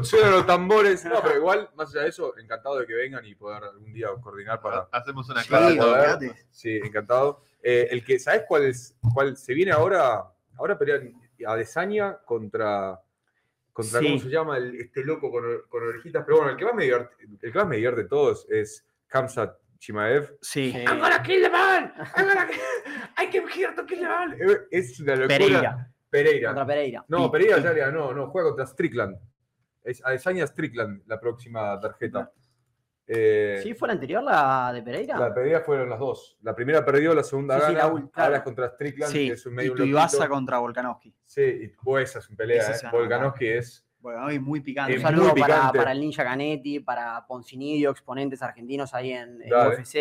oh, 0.00 0.04
suenan 0.04 0.30
los 0.32 0.46
tambores. 0.46 1.04
No, 1.04 1.20
pero 1.22 1.36
igual, 1.36 1.68
más 1.76 1.90
allá 1.94 2.02
de 2.02 2.08
eso, 2.10 2.36
encantado 2.38 2.78
de 2.78 2.86
que 2.86 2.94
vengan 2.94 3.24
y 3.24 3.34
poder 3.34 3.62
algún 3.64 3.92
día 3.92 4.08
coordinar 4.20 4.60
para. 4.60 4.88
Hacemos 4.92 5.28
una 5.30 5.42
Sí, 5.42 5.48
poder- 5.50 5.80
olvídate. 5.80 6.32
Sí, 6.50 6.76
encantado. 6.82 7.42
Eh, 7.62 7.88
el 7.90 8.04
que, 8.04 8.18
¿sabes 8.18 8.42
cuál 8.46 8.64
es? 8.66 8.96
¿Cuál 9.14 9.36
se 9.36 9.52
viene 9.54 9.72
ahora? 9.72 10.24
Ahora 10.56 10.78
pelean 10.78 11.12
Adesanya 11.44 12.18
contra. 12.24 13.00
contra 13.72 14.00
Sí. 14.00 14.06
¿Cómo 14.08 14.20
se 14.20 14.28
llama? 14.28 14.56
El- 14.56 14.80
este 14.80 15.04
loco 15.04 15.30
con, 15.30 15.44
con 15.68 15.82
orejitas. 15.82 16.24
Pero 16.24 16.38
bueno, 16.38 16.52
el 16.52 16.56
que 16.56 16.64
más 16.64 16.74
me 16.74 16.82
divierte, 16.84 17.14
el 17.42 17.52
que 17.52 17.58
más 17.58 17.68
me 17.68 17.76
divierte 17.76 18.02
de 18.02 18.08
todos 18.08 18.46
es 18.50 18.86
Kamsat 19.06 19.56
Chimaev. 19.78 20.36
Sí. 20.40 20.72
Sí. 20.72 20.78
I'm 20.78 20.98
gonna 20.98 21.22
kill 21.22 21.42
the 21.42 21.50
man! 21.50 21.92
I'm 22.16 22.26
gonna 22.26 22.46
kill... 22.48 22.58
I 23.16 23.30
came 23.30 23.48
here 23.48 23.72
to 23.74 23.86
kill 23.86 24.00
the 24.00 24.08
man! 24.08 24.36
Es 24.70 24.98
una 25.00 25.14
locura. 25.14 25.38
Pereira. 25.38 25.92
Pereira. 26.10 26.48
Contra 26.50 26.66
Pereira. 26.66 27.04
No, 27.08 27.30
Pereira 27.30 27.58
ya 27.58 27.72
le 27.72 27.92
no, 27.92 28.12
no, 28.12 28.28
juega 28.30 28.48
contra 28.48 28.66
Strickland. 28.66 29.16
Es 29.84 30.04
Adesanya 30.04 30.46
Strickland 30.46 31.02
la 31.06 31.20
próxima 31.20 31.78
tarjeta. 31.80 32.32
Eh, 33.10 33.60
¿Sí 33.62 33.72
fue 33.72 33.88
la 33.88 33.94
anterior, 33.94 34.22
la 34.22 34.70
de 34.72 34.82
Pereira? 34.82 35.18
La 35.18 35.32
pelea 35.34 35.60
fueron 35.60 35.88
las 35.88 35.98
dos. 35.98 36.36
La 36.42 36.54
primera 36.54 36.84
perdió, 36.84 37.14
la 37.14 37.22
segunda 37.24 37.58
Sí, 37.58 37.66
sí, 37.68 37.74
gana. 37.74 37.84
la 37.84 37.90
claro. 37.90 38.10
Ahora 38.14 38.36
es 38.36 38.42
contra 38.42 38.68
Strickland, 38.68 39.12
Sí, 39.12 39.26
que 39.28 39.32
es 39.32 39.46
un 39.46 39.52
y 39.54 39.56
medio 39.56 39.74
tu 39.74 39.82
Ibasa 39.84 40.28
contra 40.28 40.58
Volkanovski. 40.58 41.14
Sí, 41.24 41.40
y 41.42 41.72
oh, 41.86 41.98
esa 41.98 42.18
es 42.18 42.28
una 42.28 42.36
pelea, 42.36 42.70
¿eh? 42.70 42.88
Volkanovski 42.92 43.46
es. 43.46 43.86
Volkanovski 44.00 44.38
muy 44.40 44.60
picante. 44.60 44.92
Es 44.92 44.98
Un 44.98 45.02
saludo 45.04 45.34
para, 45.34 45.92
el 45.92 46.00
Ninja 46.00 46.22
Canetti, 46.22 46.80
para 46.80 47.26
Poncinidio, 47.26 47.90
exponentes 47.90 48.42
argentinos 48.42 48.92
ahí 48.94 49.12
en, 49.12 49.40
en. 49.42 49.52
UFC. 49.52 49.94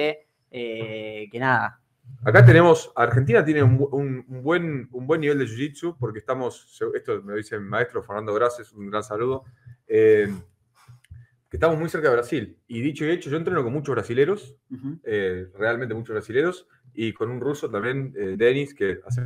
eh, 0.52 1.28
que 1.32 1.40
nada, 1.40 1.80
Acá 2.24 2.44
tenemos, 2.46 2.90
Argentina 2.96 3.44
tiene 3.44 3.62
un, 3.64 3.78
bu- 3.78 3.90
un- 3.92 4.26
un 4.30 4.42
buen, 4.44 4.88
un 4.94 5.06
buen 5.08 5.20
nivel 5.20 5.40
de 5.40 5.46
jiu-jitsu, 5.46 5.98
porque 6.00 6.20
estamos, 6.20 6.82
esto 6.96 7.22
me 7.22 7.32
lo 7.32 7.38
dice 7.38 7.60
mi 7.60 7.68
maestro 7.68 8.02
Fernando 8.02 8.34
Graces, 8.34 8.72
un 8.72 8.90
gran 8.90 9.04
saludo, 9.04 9.44
eh, 9.88 10.30
estamos 11.58 11.80
muy 11.80 11.90
cerca 11.90 12.10
de 12.10 12.16
Brasil. 12.16 12.58
Y 12.68 12.82
dicho 12.82 13.04
y 13.06 13.10
hecho, 13.10 13.30
yo 13.30 13.38
entreno 13.38 13.64
con 13.64 13.74
muchos 13.74 13.94
brasileros, 13.96 14.56
Ujú. 14.72 15.00
eh, 15.04 15.48
realmente 15.58 15.94
muchos 15.96 16.14
brasileros, 16.14 16.68
y 16.94 17.14
con 17.14 17.30
un 17.30 17.40
ruso 17.42 17.70
también, 17.70 18.14
eh, 18.18 18.36
Denis, 18.38 18.74
que 18.74 19.00
hace, 19.06 19.22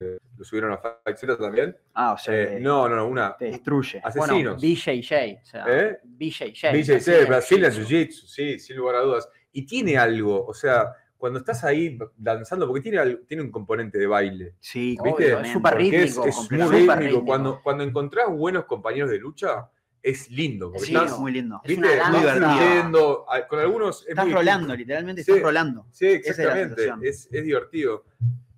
eh, 0.00 0.18
lo 0.36 0.44
subieron 0.44 0.72
a 0.72 0.78
Fight 0.78 1.16
Zero 1.16 1.36
también. 1.36 1.76
Ah, 1.94 2.12
o 2.12 2.18
sea, 2.18 2.34
Eh, 2.56 2.60
no, 2.60 2.88
no, 2.88 2.96
no, 2.96 3.06
una. 3.08 3.36
te 3.36 3.46
destruye. 3.46 4.00
bueno, 4.16 4.22
Asesinos. 4.34 4.62
BJJ. 4.62 5.40
O 5.42 5.44
sea, 5.46 5.64
¿Eh? 5.68 5.98
BJJ. 6.04 6.72
BJJ, 6.72 7.26
Brazilian 7.26 7.72
Jiu-Jitsu. 7.72 8.26
Sí, 8.26 8.58
sin 8.58 8.76
lugar 8.76 8.96
a 8.96 9.00
dudas. 9.00 9.28
Y 9.52 9.64
tiene 9.66 9.96
algo, 9.98 10.44
o 10.46 10.54
sea, 10.54 10.92
cuando 11.18 11.38
estás 11.38 11.64
ahí 11.64 11.98
danzando, 12.16 12.66
porque 12.66 12.82
tiene, 12.90 13.16
tiene 13.26 13.42
un 13.42 13.50
componente 13.50 13.98
de 13.98 14.06
baile. 14.06 14.54
Sí, 14.60 14.96
Obvio, 15.00 15.16
¿Viste? 15.16 15.32
es 15.42 15.48
súper 15.52 15.72
Porque 15.72 15.86
es, 16.04 16.16
rítmico, 16.16 16.26
es 16.28 16.50
muy 16.50 16.60
rítmico. 16.78 16.94
Rítmico. 16.96 17.24
Cuando, 17.24 17.60
cuando 17.62 17.84
encontrás 17.84 18.28
buenos 18.30 18.64
compañeros 18.66 19.10
de 19.10 19.18
lucha, 19.18 19.68
es 20.06 20.30
lindo. 20.30 20.70
Porque 20.70 20.86
Sí, 20.86 20.94
estás, 20.94 21.12
es 21.12 21.18
muy 21.18 21.32
lindo. 21.32 21.60
Es 21.64 21.68
¿viste? 21.68 21.84
una 21.84 21.92
Estás 21.94 22.12
danza. 22.24 22.56
fluyendo, 22.56 23.26
a- 23.30 23.46
con 23.48 23.58
algunos. 23.58 24.02
es 24.02 24.08
Estás 24.10 24.24
muy- 24.26 24.34
rolando, 24.34 24.74
literalmente 24.76 25.24
Sí. 25.24 25.30
estás 25.32 25.42
rolando. 25.44 25.86
Sí, 25.90 26.06
exactamente. 26.06 26.92
Es, 27.02 27.28
es 27.32 27.44
divertido. 27.44 28.04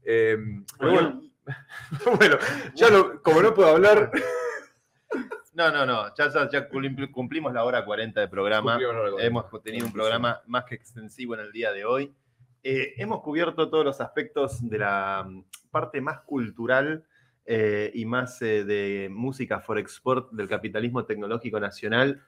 Eh, 0.04 0.36
pero 0.78 0.92
bueno, 0.92 1.20
Bueno, 1.20 1.28
bueno, 2.18 2.38
ya 2.74 2.90
lo- 2.90 3.22
como 3.22 3.40
no 3.42 3.54
puedo 3.54 3.68
hablar. 3.70 4.10
No, 5.54 5.72
no, 5.72 5.84
no. 5.86 6.14
Ya, 6.14 6.28
ya, 6.32 6.48
ya 6.50 6.68
cumpli- 6.68 7.10
cumplimos 7.10 7.52
la 7.52 7.64
hora 7.64 7.84
40 7.84 8.20
de 8.20 8.28
programa. 8.28 8.78
Hemos 9.18 9.46
tenido 9.62 9.86
un 9.86 9.92
programa 9.92 10.40
más 10.46 10.64
que 10.64 10.74
extensivo 10.76 11.34
en 11.34 11.40
el 11.40 11.52
día 11.52 11.72
de 11.72 11.84
hoy. 11.84 12.14
Eh, 12.62 12.94
hemos 12.98 13.22
cubierto 13.22 13.68
todos 13.70 13.84
los 13.84 14.00
aspectos 14.00 14.68
de 14.68 14.78
la 14.78 15.24
mm, 15.26 15.44
parte 15.70 16.00
más 16.00 16.20
cultural 16.20 17.04
eh, 17.50 17.90
y 17.94 18.04
más 18.04 18.42
eh, 18.42 18.62
de 18.64 19.08
música 19.10 19.58
for 19.60 19.78
export 19.78 20.30
del 20.32 20.46
capitalismo 20.48 21.06
tecnológico 21.06 21.58
nacional. 21.58 22.22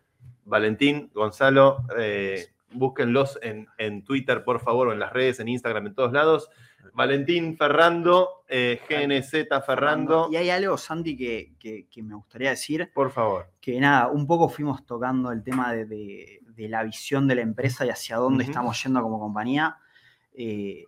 Valentín, 0.47 1.11
Gonzalo, 1.13 1.85
eh, 1.99 2.47
búsquenlos 2.73 3.39
en, 3.43 3.67
en 3.77 4.03
Twitter, 4.03 4.43
por 4.45 4.61
favor, 4.61 4.89
o 4.89 4.93
en 4.95 4.99
las 4.99 5.13
redes, 5.13 5.39
en 5.41 5.49
Instagram, 5.49 5.89
en 5.89 5.95
todos 5.95 6.13
lados. 6.13 6.49
Valentín 6.95 7.59
Ferrando, 7.59 8.43
eh, 8.49 8.81
GNZ 8.89 9.47
Ferrando, 9.67 10.29
Y 10.33 10.37
hay 10.37 10.49
algo, 10.49 10.79
Santi, 10.79 11.15
que, 11.17 11.53
que- 11.59 11.87
que 11.91 12.03
me 12.03 12.15
gustaría 12.15 12.51
decir, 12.51 12.91
por 12.95 13.11
favor. 13.11 13.51
que 13.61 13.79
nada, 13.79 14.09
un 14.09 14.27
poco 14.27 14.49
fuimos 14.49 14.87
tocando 14.87 15.31
el 15.33 15.43
tema 15.43 15.73
de, 15.75 15.85
de- 15.85 16.41
de 16.47 16.69
la 16.69 16.83
visión 16.83 17.29
de 17.29 17.35
la 17.35 17.43
empresa 17.43 17.85
y 17.85 17.91
hacia 17.91 18.17
dónde 18.17 18.45
estamos 18.45 18.83
yendo 18.83 19.03
como 19.03 19.19
compañía. 19.21 19.77
Eh, 20.33 20.85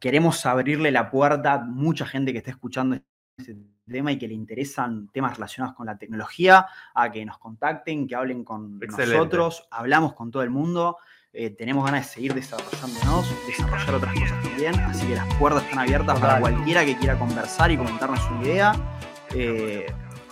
queremos 0.00 0.44
abrirle 0.46 0.90
la 0.90 1.10
puerta 1.10 1.54
a 1.54 1.64
mucha 1.64 2.06
gente 2.06 2.32
que 2.32 2.38
esté 2.38 2.50
escuchando 2.50 2.96
este 3.40 3.56
tema 3.86 4.12
y 4.12 4.18
que 4.18 4.28
le 4.28 4.34
interesan 4.34 5.08
temas 5.12 5.34
relacionados 5.36 5.76
con 5.76 5.86
la 5.86 5.98
tecnología, 5.98 6.66
a 6.94 7.10
que 7.10 7.24
nos 7.24 7.38
contacten, 7.38 8.06
que 8.06 8.14
hablen 8.14 8.44
con 8.44 8.78
Excelente. 8.82 9.16
nosotros, 9.16 9.66
hablamos 9.70 10.14
con 10.14 10.30
todo 10.30 10.42
el 10.42 10.50
mundo. 10.50 10.96
eh, 11.32 11.50
tenemos 11.50 11.84
ganas 11.84 12.06
de 12.08 12.12
seguir 12.14 12.34
desarrollándonos, 12.34 13.24
desarrollar 13.46 13.94
otras 13.94 14.14
cosas 14.14 14.42
también, 14.42 14.74
así 14.80 15.06
que 15.06 15.14
las 15.14 15.32
puertas 15.36 15.62
están 15.62 15.78
abiertas 15.78 16.18
para 16.18 16.40
cualquiera 16.40 16.84
que 16.84 16.96
quiera 16.96 17.16
conversar 17.18 17.70
y 17.70 17.76
comentarnos 17.76 18.18
su 18.20 18.34
idea. 18.42 18.72
Eh, 19.32 19.86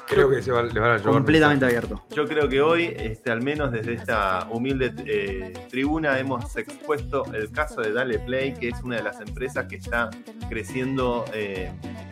Creo 0.08 0.28
que 0.30 0.42
se 0.42 0.50
va- 0.50 0.62
le 0.62 0.80
van 0.80 0.92
a 0.92 0.96
llevar 0.98 1.12
completamente 1.12 1.66
abierto. 1.66 2.02
Yo 2.10 2.26
creo 2.26 2.48
que 2.48 2.60
hoy, 2.62 2.92
este, 2.96 3.30
al 3.30 3.42
menos 3.42 3.70
desde 3.70 3.92
esta 3.92 4.48
humilde 4.50 4.92
eh, 5.06 5.52
tribuna, 5.70 6.18
hemos 6.18 6.56
expuesto 6.56 7.24
el 7.34 7.52
caso 7.52 7.80
de 7.82 7.92
Dale 7.92 8.18
Play, 8.18 8.54
que 8.54 8.70
es 8.70 8.82
una 8.82 8.96
de 8.96 9.02
las 9.02 9.20
empresas 9.20 9.66
que 9.66 9.76
está 9.76 10.08
creciendo 10.48 11.26
eh, 11.34 11.70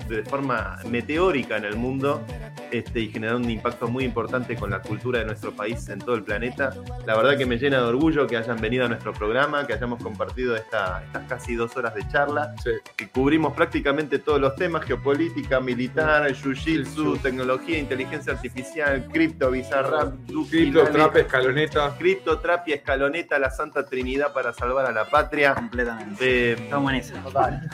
de 0.09 0.23
forma 0.25 0.79
meteórica 0.89 1.57
en 1.57 1.65
el 1.65 1.77
mundo 1.77 2.23
este, 2.71 3.01
y 3.01 3.09
generando 3.09 3.45
un 3.47 3.51
impacto 3.51 3.87
muy 3.89 4.05
importante 4.05 4.57
con 4.57 4.71
la 4.71 4.81
cultura 4.81 5.21
de 5.21 5.25
nuestro 5.27 5.53
país 5.53 5.89
en 5.89 5.99
todo 6.01 6.15
el 6.15 6.23
planeta. 6.25 6.73
La 7.07 7.17
verdad 7.17 7.37
que 7.37 7.47
me 7.47 7.59
llena 7.59 7.79
de 7.79 7.85
orgullo 7.85 8.27
que 8.27 8.37
hayan 8.37 8.61
venido 8.61 8.85
a 8.85 8.89
nuestro 8.89 9.13
programa, 9.13 9.67
que 9.67 9.73
hayamos 9.75 10.03
compartido 10.03 10.57
esta- 10.57 11.03
estas 11.07 11.25
casi 11.29 11.55
dos 11.55 11.77
horas 11.77 11.95
de 11.95 12.07
charla 12.09 12.55
Sí. 12.63 12.71
que 12.97 13.09
cubrimos 13.09 13.53
prácticamente 13.55 14.19
todos 14.19 14.41
los 14.41 14.55
temas, 14.57 14.85
geopolítica, 14.85 15.61
militar, 15.61 16.27
jiu-jitsu, 16.33 17.21
tecnología, 17.21 17.79
inteligencia 17.79 18.33
artificial, 18.33 19.07
cripto, 19.13 19.51
bizarrap, 19.51 20.15
Cripto, 20.51 20.85
trap, 20.89 21.17
escaloneta. 21.17 21.95
cripto, 21.99 22.39
trap 22.41 22.69
y 22.69 22.73
escaloneta, 22.73 23.39
la 23.39 23.51
santa 23.51 23.85
trinidad 23.87 24.33
para 24.33 24.53
salvar 24.53 24.87
a 24.87 24.93
la 24.93 25.05
patria. 25.05 25.55
Completamente. 25.55 26.53
Eh, 26.53 26.53
Estamos 26.55 26.91
en 26.93 26.99
esa. 26.99 27.23
Total. 27.23 27.71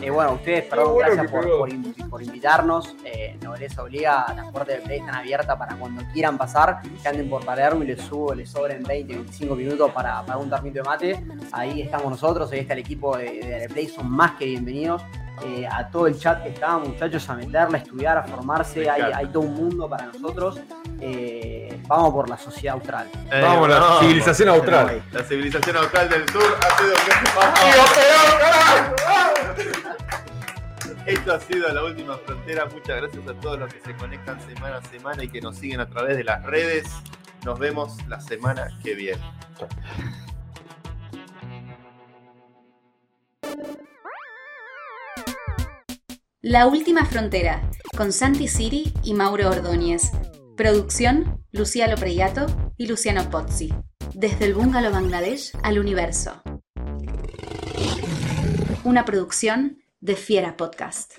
Eh, 0.00 0.10
bueno, 0.10 0.32
ustedes, 0.34 0.64
perdón, 0.64 0.92
bueno 0.94 1.08
gracias 1.14 1.30
por, 1.32 1.44
pegó. 1.44 1.65
Por 1.66 1.72
in- 1.74 2.08
por 2.10 2.22
invitarnos. 2.22 2.94
Eh, 3.04 3.36
Nobleza 3.42 3.82
Obliga, 3.82 4.26
las 4.34 4.50
puertas 4.52 4.74
del 4.76 4.82
Play 4.82 4.98
están 5.00 5.14
abiertas 5.16 5.56
para 5.56 5.74
cuando 5.76 6.02
quieran 6.12 6.38
pasar, 6.38 6.80
que 7.02 7.08
anden 7.08 7.28
por 7.28 7.44
Palermo 7.44 7.82
y 7.82 7.86
les 7.88 8.00
subo, 8.00 8.34
les 8.34 8.48
sobren 8.50 8.82
20, 8.82 9.14
25 9.14 9.54
minutos 9.56 9.90
para, 9.92 10.24
para 10.24 10.38
un 10.38 10.48
termito 10.48 10.76
de 10.78 10.82
mate. 10.82 11.24
Ahí 11.52 11.82
estamos 11.82 12.10
nosotros, 12.10 12.50
ahí 12.52 12.60
está 12.60 12.74
el 12.74 12.80
equipo 12.80 13.16
de, 13.16 13.40
de 13.40 13.68
Play, 13.68 13.88
son 13.88 14.10
más 14.10 14.32
que 14.32 14.44
bienvenidos. 14.46 15.02
Eh, 15.44 15.68
a 15.70 15.86
todo 15.88 16.06
el 16.06 16.18
chat 16.18 16.42
que 16.42 16.48
está, 16.48 16.78
muchachos, 16.78 17.28
a 17.28 17.34
meterle, 17.34 17.76
a 17.76 17.80
estudiar, 17.82 18.16
a 18.16 18.22
formarse. 18.22 18.88
Hay, 18.88 19.26
todo 19.26 19.40
un 19.42 19.54
mundo 19.54 19.86
para 19.86 20.06
nosotros. 20.06 20.58
Eh, 20.98 21.78
vamos 21.86 22.14
por 22.14 22.30
la 22.30 22.38
sociedad 22.38 22.76
austral. 22.76 23.06
eh, 23.30 23.42
Vamos, 23.42 23.68
la 23.68 23.78
no, 23.78 24.00
civilización 24.00 24.48
austral. 24.48 25.02
La 25.12 25.22
civilización 25.24 25.76
austral 25.76 26.08
del 26.08 26.26
sur 26.30 26.42
ha 26.42 26.78
sido 26.78 26.94
Esto 31.06 31.34
ha 31.34 31.38
sido 31.38 31.72
la 31.72 31.84
última 31.84 32.18
frontera. 32.18 32.66
Muchas 32.66 33.00
gracias 33.00 33.28
a 33.28 33.34
todos 33.34 33.60
los 33.60 33.72
que 33.72 33.80
se 33.80 33.94
conectan 33.94 34.40
semana 34.40 34.78
a 34.78 34.82
semana 34.82 35.22
y 35.22 35.28
que 35.28 35.40
nos 35.40 35.56
siguen 35.56 35.78
a 35.78 35.88
través 35.88 36.16
de 36.16 36.24
las 36.24 36.42
redes. 36.42 36.84
Nos 37.44 37.60
vemos 37.60 38.04
la 38.08 38.20
semana 38.20 38.76
que 38.82 38.94
viene. 38.94 39.22
La 46.42 46.66
Última 46.66 47.04
Frontera, 47.04 47.70
con 47.96 48.12
Santi 48.12 48.48
Siri 48.48 48.92
y 49.04 49.14
Mauro 49.14 49.50
Ordóñez. 49.50 50.10
Producción, 50.56 51.40
Lucía 51.52 51.86
Lopreyato 51.86 52.46
y 52.76 52.88
Luciano 52.88 53.30
Pozzi. 53.30 53.72
Desde 54.12 54.46
el 54.46 54.54
bungalow 54.54 54.90
Bangladesh 54.90 55.52
al 55.62 55.78
universo. 55.78 56.42
Una 58.82 59.04
producción 59.04 59.78
de 60.06 60.14
Fiera 60.14 60.56
Podcast. 60.56 61.18